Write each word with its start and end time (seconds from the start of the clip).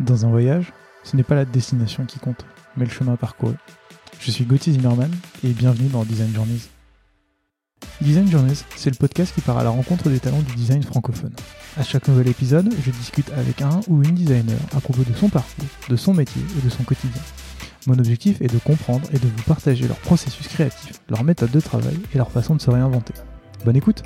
Dans 0.00 0.24
un 0.24 0.30
voyage, 0.30 0.72
ce 1.02 1.16
n'est 1.16 1.24
pas 1.24 1.34
la 1.34 1.44
destination 1.44 2.04
qui 2.04 2.20
compte, 2.20 2.46
mais 2.76 2.84
le 2.84 2.90
chemin 2.90 3.16
parcouru. 3.16 3.54
Je 4.20 4.30
suis 4.30 4.44
Gauthier 4.44 4.72
Zimmerman 4.72 5.10
et 5.42 5.48
bienvenue 5.48 5.88
dans 5.88 6.04
Design 6.04 6.32
Journeys. 6.32 6.68
Design 8.00 8.30
Journeys, 8.30 8.64
c'est 8.76 8.90
le 8.90 8.96
podcast 8.96 9.34
qui 9.34 9.40
part 9.40 9.58
à 9.58 9.64
la 9.64 9.70
rencontre 9.70 10.08
des 10.08 10.20
talents 10.20 10.42
du 10.42 10.54
design 10.54 10.84
francophone. 10.84 11.34
À 11.76 11.82
chaque 11.82 12.06
nouvel 12.06 12.28
épisode, 12.28 12.72
je 12.80 12.92
discute 12.92 13.32
avec 13.32 13.60
un 13.60 13.80
ou 13.88 14.04
une 14.04 14.14
designer 14.14 14.60
à 14.76 14.80
propos 14.80 15.02
de 15.02 15.16
son 15.16 15.28
parcours, 15.28 15.64
de 15.88 15.96
son 15.96 16.14
métier 16.14 16.42
et 16.56 16.64
de 16.64 16.70
son 16.70 16.84
quotidien. 16.84 17.22
Mon 17.88 17.98
objectif 17.98 18.40
est 18.40 18.52
de 18.52 18.58
comprendre 18.58 19.08
et 19.12 19.18
de 19.18 19.26
vous 19.26 19.42
partager 19.48 19.88
leur 19.88 19.98
processus 19.98 20.46
créatif, 20.46 21.00
leur 21.08 21.24
méthode 21.24 21.50
de 21.50 21.60
travail 21.60 21.98
et 22.14 22.18
leur 22.18 22.30
façon 22.30 22.54
de 22.54 22.60
se 22.60 22.70
réinventer. 22.70 23.14
Bonne 23.64 23.76
écoute 23.76 24.04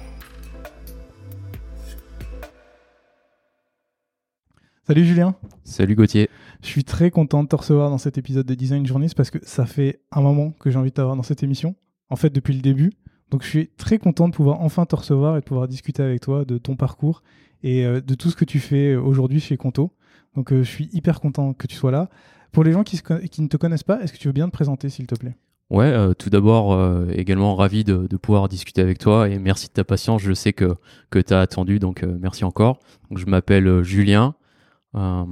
Salut 4.85 5.05
Julien 5.05 5.37
Salut 5.62 5.95
Gauthier. 5.95 6.29
Je 6.61 6.67
suis 6.67 6.82
très 6.82 7.13
content 7.13 7.45
de 7.45 7.49
te 7.49 7.54
recevoir 7.54 7.89
dans 7.89 7.99
cet 7.99 8.18
épisode 8.18 8.46
de 8.46 8.54
Design 8.54 8.85
Journeys 8.85 9.14
parce 9.17 9.31
que 9.31 9.39
ça 9.43 9.64
fait 9.64 10.00
un 10.11 10.21
moment 10.21 10.50
que 10.59 10.73
j'ai 10.73 10.77
envie 10.77 10.90
de 10.90 10.95
t'avoir 10.95 11.14
dans 11.14 11.23
cette 11.23 11.45
émission. 11.45 11.77
En 12.11 12.17
fait, 12.17 12.31
depuis 12.31 12.53
le 12.53 12.63
début. 12.63 12.90
Donc, 13.31 13.45
je 13.45 13.49
suis 13.49 13.68
très 13.68 13.99
content 13.99 14.29
de 14.29 14.35
pouvoir 14.35 14.61
enfin 14.61 14.85
te 14.85 14.96
recevoir 14.96 15.37
et 15.37 15.40
de 15.40 15.45
pouvoir 15.45 15.68
discuter 15.68 16.03
avec 16.03 16.21
toi 16.21 16.45
de 16.45 16.59
ton 16.59 16.75
parcours 16.75 17.23
et 17.63 17.87
euh, 17.87 18.00
de 18.00 18.14
tout 18.17 18.29
ce 18.29 18.35
que 18.35 18.45
tu 18.45 18.59
fais 18.59 18.96
aujourd'hui 18.96 19.39
chez 19.39 19.57
Conto. 19.57 19.93
Donc, 20.35 20.53
euh, 20.53 20.64
je 20.64 20.68
suis 20.68 20.90
hyper 20.93 21.21
content 21.21 21.53
que 21.53 21.68
tu 21.68 21.76
sois 21.76 21.93
là. 21.93 22.11
Pour 22.51 22.64
les 22.64 22.73
gens 22.73 22.82
qui, 22.82 23.01
ne 23.39 23.46
te 23.46 23.57
connaissent 23.57 23.85
pas, 23.85 24.03
est-ce 24.03 24.12
que 24.12 24.18
tu 24.18 24.26
veux 24.26 24.32
bien 24.32 24.49
te 24.49 24.53
présenter, 24.53 24.89
s'il 24.89 25.07
te 25.07 25.14
plaît? 25.14 25.37
Ouais, 25.71 25.87
euh, 25.87 26.12
tout 26.12 26.29
d'abord, 26.29 26.76
également 27.12 27.54
ravi 27.54 27.85
de, 27.85 28.09
pouvoir 28.17 28.49
discuter 28.49 28.82
avec 28.82 28.99
toi 28.99 29.29
et 29.29 29.39
merci 29.39 29.68
de 29.68 29.73
ta 29.75 29.85
patience. 29.85 30.23
Je 30.23 30.32
sais 30.32 30.53
que, 30.53 30.75
que 31.11 31.21
tu 31.21 31.32
as 31.32 31.40
attendu, 31.40 31.79
donc 31.79 32.03
merci 32.03 32.45
encore. 32.45 32.81
Donc, 33.11 33.19
je 33.19 33.27
m'appelle 33.27 33.84
Julien. 33.84 34.34
Euh, 34.95 35.25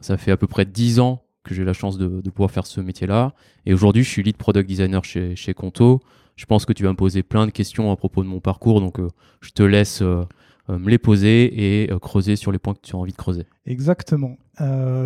ça 0.00 0.16
fait 0.16 0.30
à 0.30 0.36
peu 0.36 0.46
près 0.46 0.64
10 0.64 1.00
ans 1.00 1.22
que 1.42 1.54
j'ai 1.54 1.64
la 1.64 1.72
chance 1.72 1.98
de, 1.98 2.20
pouvoir 2.30 2.50
faire 2.50 2.66
ce 2.66 2.80
métier-là. 2.80 3.34
Et 3.66 3.72
aujourd'hui, 3.72 4.02
je 4.02 4.08
suis 4.08 4.22
lead 4.22 4.36
product 4.36 4.68
designer 4.68 5.04
chez, 5.04 5.34
chez 5.36 5.54
Conto. 5.54 6.00
Je 6.36 6.44
pense 6.46 6.64
que 6.64 6.72
tu 6.72 6.84
vas 6.84 6.90
me 6.90 6.96
poser 6.96 7.22
plein 7.22 7.46
de 7.46 7.50
questions 7.50 7.90
à 7.90 7.96
propos 7.96 8.22
de 8.22 8.28
mon 8.28 8.40
parcours, 8.40 8.80
donc 8.80 8.98
euh, 8.98 9.08
je 9.40 9.50
te 9.50 9.62
laisse 9.62 10.00
euh, 10.02 10.24
me 10.68 10.88
les 10.88 10.98
poser 10.98 11.82
et 11.82 11.90
creuser 12.00 12.36
sur 12.36 12.52
les 12.52 12.58
points 12.58 12.74
que 12.74 12.80
tu 12.82 12.94
as 12.94 12.98
envie 12.98 13.12
de 13.12 13.16
creuser. 13.16 13.44
Exactement. 13.66 14.36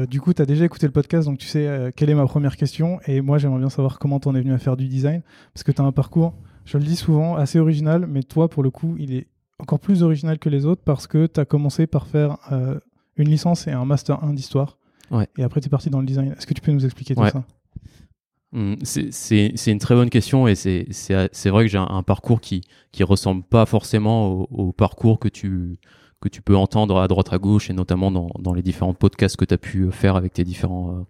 du 0.08 0.20
coup, 0.20 0.34
tu 0.34 0.42
as 0.42 0.46
déjà 0.46 0.64
écouté 0.64 0.86
le 0.86 0.92
podcast, 0.92 1.26
donc 1.26 1.38
tu 1.38 1.46
sais 1.46 1.92
quelle 1.96 2.10
est 2.10 2.14
ma 2.14 2.26
première 2.26 2.56
question. 2.56 3.00
Et 3.06 3.20
moi, 3.20 3.38
j'aimerais 3.38 3.60
bien 3.60 3.70
savoir 3.70 3.98
comment 3.98 4.20
tu 4.20 4.28
en 4.28 4.34
es 4.34 4.40
venu 4.40 4.52
à 4.52 4.58
faire 4.58 4.76
du 4.76 4.86
design, 4.88 5.22
parce 5.54 5.64
que 5.64 5.72
tu 5.72 5.80
as 5.80 5.84
un 5.84 5.92
parcours, 5.92 6.34
je 6.66 6.76
le 6.76 6.84
dis 6.84 6.96
souvent, 6.96 7.36
assez 7.36 7.58
original, 7.58 8.06
mais 8.06 8.22
toi, 8.22 8.48
pour 8.48 8.62
le 8.62 8.70
coup, 8.70 8.96
il 8.98 9.14
est 9.14 9.26
encore 9.58 9.80
plus 9.80 10.02
original 10.02 10.38
que 10.38 10.48
les 10.48 10.66
autres 10.66 10.82
parce 10.84 11.06
que 11.06 11.26
tu 11.26 11.40
as 11.40 11.44
commencé 11.44 11.86
par 11.86 12.06
faire 12.06 12.36
une 13.16 13.28
licence 13.28 13.66
et 13.66 13.72
un 13.72 13.84
master 13.84 14.22
1 14.24 14.34
d'histoire. 14.34 14.78
Ouais. 15.10 15.28
Et 15.38 15.42
après, 15.42 15.60
tu 15.60 15.66
es 15.66 15.70
parti 15.70 15.90
dans 15.90 16.00
le 16.00 16.06
design. 16.06 16.32
Est-ce 16.32 16.46
que 16.46 16.54
tu 16.54 16.60
peux 16.60 16.72
nous 16.72 16.84
expliquer 16.84 17.14
tout 17.14 17.26
ça 17.26 17.44
hum, 18.52 18.76
c'est 18.82 19.66
une 19.66 19.78
très 19.78 19.94
bonne 19.94 20.10
question 20.10 20.48
et 20.48 20.54
c'est 20.54 21.50
vrai 21.50 21.64
que 21.64 21.70
j'ai 21.70 21.78
un, 21.78 22.02
parcours 22.02 22.40
qui 22.40 22.62
qui 22.92 23.02
ressemble 23.02 23.42
pas 23.42 23.66
forcément 23.66 24.30
au, 24.30 24.72
parcours 24.72 25.18
que 25.18 25.28
tu 25.28 25.78
que 26.20 26.28
tu 26.28 26.40
peux 26.40 26.56
entendre 26.56 26.98
à 26.98 27.08
droite 27.08 27.32
à 27.32 27.38
gauche 27.38 27.68
et 27.68 27.74
notamment 27.74 28.10
dans, 28.10 28.30
dans 28.38 28.54
les 28.54 28.62
différents 28.62 28.94
podcasts 28.94 29.36
que 29.36 29.44
tu 29.44 29.52
as 29.52 29.58
pu 29.58 29.90
faire 29.92 30.16
avec 30.16 30.32
tes 30.32 30.44
différents 30.44 31.06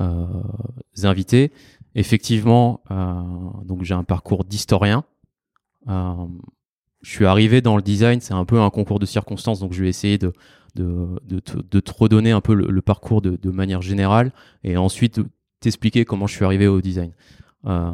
euh, 0.00 0.04
euh, 0.04 1.04
invités. 1.04 1.52
Effectivement, 1.94 2.80
euh, 2.90 3.22
donc 3.64 3.84
j'ai 3.84 3.94
un 3.94 4.04
parcours 4.04 4.44
d'historien. 4.44 5.04
Je 7.02 7.10
suis 7.10 7.26
arrivé 7.26 7.60
dans 7.60 7.76
le 7.76 7.82
design, 7.82 8.20
c'est 8.20 8.34
un 8.34 8.44
peu 8.44 8.60
un 8.60 8.70
concours 8.70 8.98
de 8.98 9.06
circonstances, 9.06 9.60
donc 9.60 9.72
je 9.72 9.82
vais 9.82 9.88
essayer 9.88 10.18
de 10.18 10.32
te 10.74 11.92
redonner 11.98 12.30
un 12.30 12.40
peu 12.40 12.54
le, 12.54 12.82
parcours 12.82 13.22
de, 13.22 13.50
manière 13.50 13.82
générale 13.82 14.32
et 14.64 14.76
ensuite 14.76 15.20
t'expliquer 15.60 16.04
comment 16.04 16.26
je 16.26 16.34
suis 16.34 16.44
arrivé 16.44 16.66
au 16.66 16.80
design. 16.80 17.12
Euh, 17.66 17.90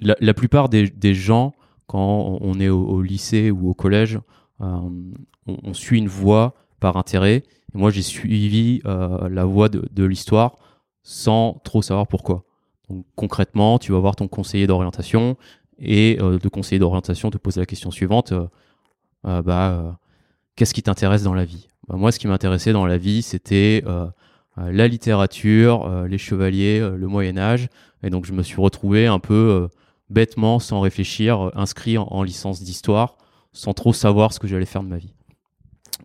la, 0.00 0.34
plupart 0.34 0.68
des, 0.68 1.14
gens, 1.14 1.54
quand 1.86 2.38
on 2.40 2.60
est 2.60 2.68
au, 2.68 3.02
lycée 3.02 3.50
ou 3.50 3.70
au 3.70 3.74
collège, 3.74 4.18
euh, 4.60 4.80
on, 5.46 5.74
suit 5.74 5.98
une 5.98 6.08
voie 6.08 6.54
par 6.80 6.96
intérêt. 6.96 7.44
Moi, 7.74 7.90
j'ai 7.90 8.02
suivi 8.02 8.80
euh, 8.86 9.28
la 9.28 9.44
voie 9.44 9.68
de 9.68 10.04
l'histoire 10.04 10.56
sans 11.02 11.60
trop 11.62 11.82
savoir 11.82 12.08
pourquoi. 12.08 12.44
Donc, 12.88 13.04
concrètement, 13.14 13.78
tu 13.78 13.92
vas 13.92 13.98
voir 13.98 14.16
ton 14.16 14.28
conseiller 14.28 14.66
d'orientation 14.66 15.36
et 15.78 16.16
le 16.20 16.48
conseiller 16.48 16.78
d'orientation 16.78 17.30
te 17.30 17.38
pose 17.38 17.56
la 17.56 17.66
question 17.66 17.90
suivante 17.90 18.32
bah, 19.22 19.98
qu'est-ce 20.56 20.74
qui 20.74 20.82
t'intéresse 20.82 21.22
dans 21.22 21.34
la 21.34 21.44
vie? 21.44 21.68
Bah, 21.88 21.96
moi, 21.96 22.10
ce 22.10 22.18
qui 22.18 22.26
m'intéressait 22.26 22.72
dans 22.72 22.86
la 22.86 22.98
vie, 22.98 23.22
c'était 23.22 23.84
euh, 23.86 24.06
euh, 24.58 24.72
la 24.72 24.88
littérature, 24.88 25.86
euh, 25.86 26.08
les 26.08 26.18
chevaliers, 26.18 26.80
le 26.80 27.06
Moyen 27.06 27.38
Âge. 27.38 27.68
Et 28.02 28.10
donc, 28.10 28.24
je 28.24 28.32
me 28.32 28.42
suis 28.42 28.60
retrouvé 28.60 29.06
un 29.06 29.18
peu 29.18 29.68
bêtement, 30.10 30.58
sans 30.58 30.80
réfléchir, 30.80 31.50
inscrit 31.54 31.98
en, 31.98 32.22
licence 32.22 32.62
d'histoire, 32.62 33.16
sans 33.52 33.74
trop 33.74 33.92
savoir 33.92 34.32
ce 34.32 34.38
que 34.38 34.46
j'allais 34.46 34.66
faire 34.66 34.82
de 34.82 34.88
ma 34.88 34.98
vie. 34.98 35.14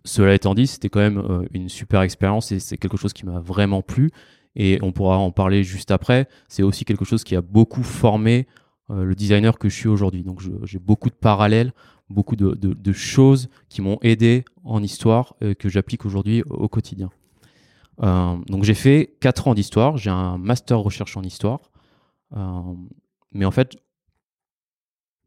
Cela 0.04 0.34
étant 0.34 0.56
dit, 0.56 0.68
c'était 0.68 0.90
quand 0.90 1.02
même 1.02 1.46
une 1.52 1.70
super 1.70 2.02
expérience 2.02 2.52
et 2.52 2.60
c'est 2.60 2.78
quelque 2.78 2.98
chose 2.98 3.14
qui 3.14 3.26
m'a 3.26 3.40
vraiment 3.40 3.82
plu. 3.82 4.10
Et 4.56 4.80
on 4.82 4.92
pourra 4.92 5.18
en 5.18 5.32
parler 5.32 5.64
juste 5.64 5.92
après. 5.92 6.28
C'est 6.48 6.64
aussi 6.64 6.86
quelque 6.86 7.06
chose 7.06 7.24
qui 7.24 7.36
a 7.36 7.42
beaucoup 7.42 7.84
formé 7.84 8.48
le 8.92 9.16
designer 9.16 9.58
que 9.58 9.70
je 9.70 9.76
suis 9.76 9.88
aujourd'hui. 9.88 10.24
Donc 10.24 10.42
j'ai 10.64 10.80
beaucoup 10.80 11.10
de 11.10 11.16
parallèles 11.16 11.74
beaucoup 12.12 12.36
de, 12.36 12.92
choses 12.94 13.50
qui 13.70 13.82
m'ont 13.82 13.98
aidé 14.02 14.46
en 14.64 14.84
histoire 14.84 15.36
et 15.42 15.56
que 15.56 15.70
j'applique 15.70 16.06
aujourd'hui 16.06 16.44
au 16.50 16.68
quotidien. 16.68 17.10
Euh, 18.04 18.38
donc 18.48 18.64
j'ai 18.64 18.74
fait 18.74 19.16
4 19.22 19.48
ans 19.48 19.54
d'histoire, 19.54 19.98
j'ai 19.98 20.10
un 20.10 20.38
master 20.38 20.80
recherche 20.80 21.18
en 21.18 21.24
histoire, 21.24 21.72
euh, 22.36 22.62
mais 23.32 23.46
en 23.46 23.52
fait, 23.52 23.78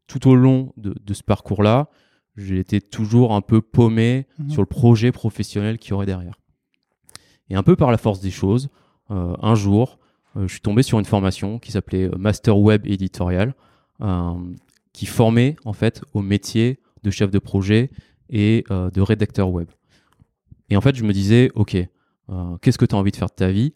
tout 0.07 0.27
au 0.27 0.35
long 0.35 0.73
de, 0.77 1.13
ce 1.13 1.23
parcours-là, 1.23 1.89
j'ai 2.35 2.59
été 2.59 2.81
toujours 2.81 3.33
un 3.33 3.41
peu 3.41 3.61
paumé 3.61 4.27
mhm. 4.39 4.49
sur 4.49 4.61
le 4.61 4.67
projet 4.67 5.11
professionnel 5.11 5.77
qu'il 5.77 5.91
y 5.91 5.93
aurait 5.93 6.05
derrière. 6.05 6.39
Et 7.49 7.55
un 7.55 7.63
peu 7.63 7.75
par 7.75 7.91
la 7.91 7.97
force 7.97 8.19
des 8.19 8.31
choses, 8.31 8.69
euh, 9.11 9.35
un 9.41 9.55
jour, 9.55 9.99
je 10.35 10.47
suis 10.47 10.61
tombé 10.61 10.83
sur 10.83 10.99
une 10.99 11.05
formation 11.05 11.59
qui 11.59 11.71
s'appelait 11.71 12.09
Master 12.17 12.57
Web 12.57 12.85
Editorial, 12.85 13.53
qui 14.93 15.05
formait 15.05 15.55
en 15.65 15.73
fait 15.73 16.03
au 16.13 16.21
métier 16.21 16.79
de 17.03 17.11
chef 17.11 17.31
de 17.31 17.39
projet 17.39 17.89
et 18.29 18.63
euh, 18.71 18.89
de 18.89 19.01
rédacteur 19.01 19.49
web. 19.49 19.67
Et 20.69 20.77
en 20.77 20.81
fait, 20.81 20.95
je 20.95 21.03
me 21.03 21.13
disais, 21.13 21.51
ok, 21.55 21.75
euh, 21.75 22.57
qu'est-ce 22.61 22.77
que 22.77 22.85
tu 22.85 22.95
as 22.95 22.97
envie 22.97 23.11
de 23.11 23.15
faire 23.15 23.29
de 23.29 23.35
ta 23.35 23.51
vie? 23.51 23.73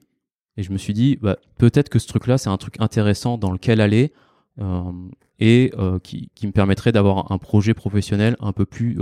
Et 0.57 0.63
je 0.63 0.71
me 0.71 0.77
suis 0.77 0.93
dit, 0.93 1.17
bah, 1.21 1.37
peut-être 1.57 1.89
que 1.89 1.99
ce 1.99 2.07
truc-là, 2.07 2.37
c'est 2.37 2.49
un 2.49 2.57
truc 2.57 2.75
intéressant 2.79 3.37
dans 3.37 3.51
lequel 3.51 3.79
aller 3.79 4.11
euh, 4.59 4.91
et 5.39 5.71
qui, 6.03 6.29
me 6.43 6.51
permettrait 6.51 6.91
d'avoir 6.91 7.31
un 7.31 7.37
projet 7.37 7.73
professionnel 7.73 8.35
un 8.41 8.51
peu 8.51 8.65
plus 8.65 8.97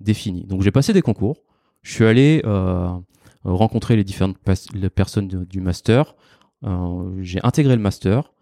défini. 0.00 0.42
Donc 0.44 0.62
j'ai 0.62 0.72
passé 0.72 0.92
des 0.92 1.02
concours, 1.02 1.44
je 1.82 1.92
suis 1.92 2.04
allé 2.04 2.42
rencontrer 3.44 3.94
les 3.94 4.02
différentes 4.02 4.36
personnes 4.92 5.28
du 5.28 5.60
master, 5.60 6.16
j'ai 6.62 7.40
intégré 7.42 7.74
le 7.74 7.82
master 7.82 8.32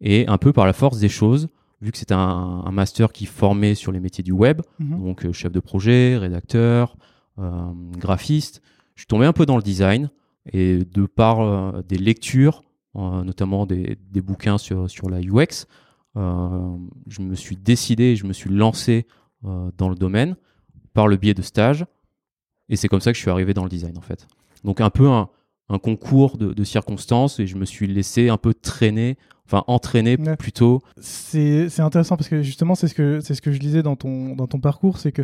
et 0.00 0.26
un 0.28 0.38
peu 0.38 0.52
par 0.52 0.66
la 0.66 0.72
force 0.72 0.98
des 0.98 1.08
choses, 1.08 1.48
vu 1.80 1.92
que 1.92 1.98
c'était 1.98 2.14
un, 2.14 2.70
master 2.70 3.12
qui 3.12 3.26
formait 3.26 3.74
sur 3.74 3.92
les 3.92 4.00
métiers 4.00 4.24
du 4.24 4.32
web, 4.32 4.62
mhm. 4.78 5.00
donc 5.00 5.24
euh, 5.24 5.32
chef 5.32 5.52
de 5.52 5.60
projet, 5.60 6.16
rédacteur, 6.16 6.96
euh, 7.38 7.72
graphiste, 7.96 8.62
je 8.94 9.02
suis 9.02 9.06
tombé 9.06 9.26
un 9.26 9.32
peu 9.32 9.46
dans 9.46 9.56
le 9.56 9.62
design 9.62 10.10
et 10.52 10.84
de 10.84 11.06
par 11.06 11.40
euh, 11.40 11.82
des 11.82 11.98
lectures, 11.98 12.64
notamment 12.94 13.64
des, 13.64 13.96
bouquins 14.16 14.58
sur, 14.58 14.90
sur 14.90 15.08
la 15.08 15.20
UX, 15.20 15.66
je 16.16 17.22
me 17.22 17.36
suis 17.36 17.56
décidé, 17.56 18.16
je 18.16 18.26
me 18.26 18.32
suis 18.32 18.50
lancé 18.50 19.06
dans 19.44 19.88
le 19.88 19.94
domaine 19.94 20.34
par 20.94 21.06
le 21.06 21.16
biais 21.16 21.34
de 21.34 21.42
stages 21.42 21.86
et 22.68 22.74
c'est 22.74 22.88
comme 22.88 23.00
ça 23.00 23.12
que 23.12 23.16
je 23.16 23.22
suis 23.22 23.30
arrivé 23.30 23.54
dans 23.54 23.62
le 23.62 23.68
design 23.68 23.96
en 23.96 24.00
fait. 24.00 24.26
Donc 24.64 24.80
un 24.80 24.90
peu 24.90 25.08
un, 25.08 25.28
concours 25.76 26.38
de, 26.38 26.54
de 26.54 26.64
circonstances 26.64 27.38
et 27.40 27.46
je 27.46 27.56
me 27.56 27.66
suis 27.66 27.86
laissé 27.86 28.30
un 28.30 28.38
peu 28.38 28.54
traîner 28.54 29.18
enfin 29.48 29.64
entraîner 29.66 30.16
plutôt. 30.38 30.80
C'est 31.00 31.80
intéressant 31.80 32.16
parce 32.16 32.28
que 32.28 32.42
justement, 32.42 32.74
c'est 32.74 32.88
ce 32.88 32.94
que 32.94 33.20
ce 33.20 33.40
que 33.40 33.52
je 33.52 33.58
lisais 33.58 33.82
dans 33.82 33.96
ton 33.96 34.34
dans 34.36 34.46
ton 34.46 34.60
parcours, 34.60 34.98
c'est 34.98 35.12
que 35.12 35.22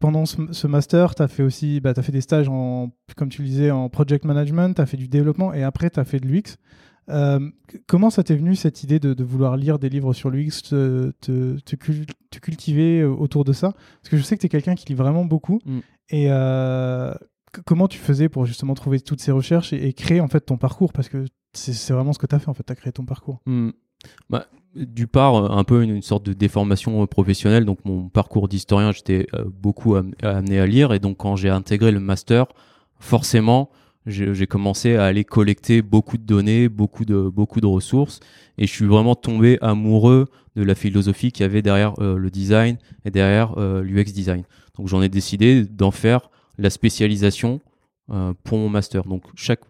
pendant 0.00 0.26
ce, 0.26 0.66
master, 0.66 1.14
tu 1.14 1.22
as 1.22 1.28
fait 1.28 1.42
aussi 1.42 1.80
bah, 1.80 1.92
as 1.96 2.02
fait 2.02 2.12
des 2.12 2.20
stages 2.20 2.48
en 2.48 2.90
comme 3.16 3.30
tu 3.30 3.42
le 3.42 3.48
disais 3.48 3.70
en 3.70 3.88
project 3.88 4.24
management, 4.24 4.74
tu 4.74 4.82
as 4.82 4.86
fait 4.86 4.96
du 4.96 5.08
développement 5.08 5.54
et 5.54 5.62
après 5.62 5.90
tu 5.90 5.98
as 6.00 6.04
fait 6.04 6.20
de 6.20 6.26
l'UX. 6.26 6.56
Euh, 7.10 7.50
comment 7.86 8.08
ça 8.08 8.22
t'est 8.22 8.36
venu 8.36 8.54
cette 8.54 8.82
idée 8.82 8.98
de, 8.98 9.22
vouloir 9.22 9.58
lire 9.58 9.78
des 9.78 9.90
livres 9.90 10.14
sur 10.14 10.30
l'UX, 10.30 10.62
te, 10.62 11.12
te, 11.20 11.76
cultiver 12.38 13.00
euh, 13.00 13.10
autour 13.10 13.44
de 13.44 13.52
ça? 13.52 13.72
Parce 14.00 14.10
que 14.10 14.16
je 14.16 14.22
sais 14.22 14.36
que 14.36 14.40
tu 14.40 14.46
es 14.46 14.48
quelqu'un 14.48 14.74
qui 14.74 14.86
lit 14.86 14.94
vraiment 14.94 15.24
beaucoup. 15.26 15.60
Mm. 15.66 15.78
Et 16.10 16.26
euh, 16.28 17.14
comment 17.64 17.88
tu 17.88 17.98
faisais 17.98 18.28
pour 18.28 18.46
justement 18.46 18.74
trouver 18.74 19.00
toutes 19.00 19.20
ces 19.20 19.32
recherches 19.32 19.72
et, 19.72 19.92
créer 19.92 20.20
en 20.20 20.28
fait 20.28 20.40
ton 20.40 20.56
parcours? 20.56 20.92
Parce 20.92 21.08
que 21.08 21.24
c'est 21.52 21.92
vraiment 21.92 22.12
ce 22.12 22.18
que 22.18 22.26
tu 22.26 22.34
as 22.34 22.38
fait 22.38 22.48
en 22.48 22.54
fait, 22.54 22.64
tu 22.64 22.72
as 22.72 22.76
créé 22.76 22.92
ton 22.92 23.04
parcours. 23.04 23.40
Hmm. 23.46 23.70
Bah, 24.28 24.46
du 24.74 25.06
part, 25.06 25.36
euh, 25.36 25.48
un 25.56 25.64
peu 25.64 25.82
une, 25.82 26.02
sorte 26.02 26.24
de 26.26 26.32
déformation 26.32 27.02
euh, 27.02 27.06
professionnelle. 27.06 27.64
Donc, 27.64 27.78
mon 27.84 28.08
parcours 28.08 28.48
d'historien, 28.48 28.92
j'étais 28.92 29.26
euh, 29.34 29.44
beaucoup 29.46 29.94
amené 29.94 30.58
à 30.58 30.66
lire. 30.66 30.92
Et 30.92 30.98
donc, 30.98 31.18
quand 31.18 31.36
j'ai 31.36 31.50
intégré 31.50 31.90
le 31.90 32.00
master, 32.00 32.46
forcément, 32.98 33.70
j'ai 34.06 34.46
commencé 34.46 34.96
à 34.96 35.06
aller 35.06 35.24
collecter 35.24 35.80
beaucoup 35.80 36.18
de 36.18 36.24
données, 36.24 36.68
beaucoup 36.68 37.06
de, 37.06 37.30
beaucoup 37.30 37.62
de 37.62 37.66
ressources, 37.66 38.20
et 38.58 38.66
je 38.66 38.70
suis 38.70 38.84
vraiment 38.84 39.14
tombé 39.14 39.56
amoureux 39.62 40.26
de 40.56 40.62
la 40.62 40.74
philosophie 40.74 41.32
qu'il 41.32 41.42
y 41.42 41.46
avait 41.46 41.62
derrière 41.62 41.94
le 41.98 42.30
design 42.30 42.76
et 43.06 43.10
derrière 43.10 43.58
l'UX 43.58 44.12
design. 44.12 44.42
Donc 44.76 44.88
j'en 44.88 45.00
ai 45.00 45.08
décidé 45.08 45.64
d'en 45.64 45.90
faire 45.90 46.28
la 46.58 46.70
spécialisation 46.70 47.60
euh, 48.10 48.32
pour 48.44 48.58
mon 48.58 48.68
master. 48.68 49.04
Donc 49.04 49.22
chaque, 49.34 49.60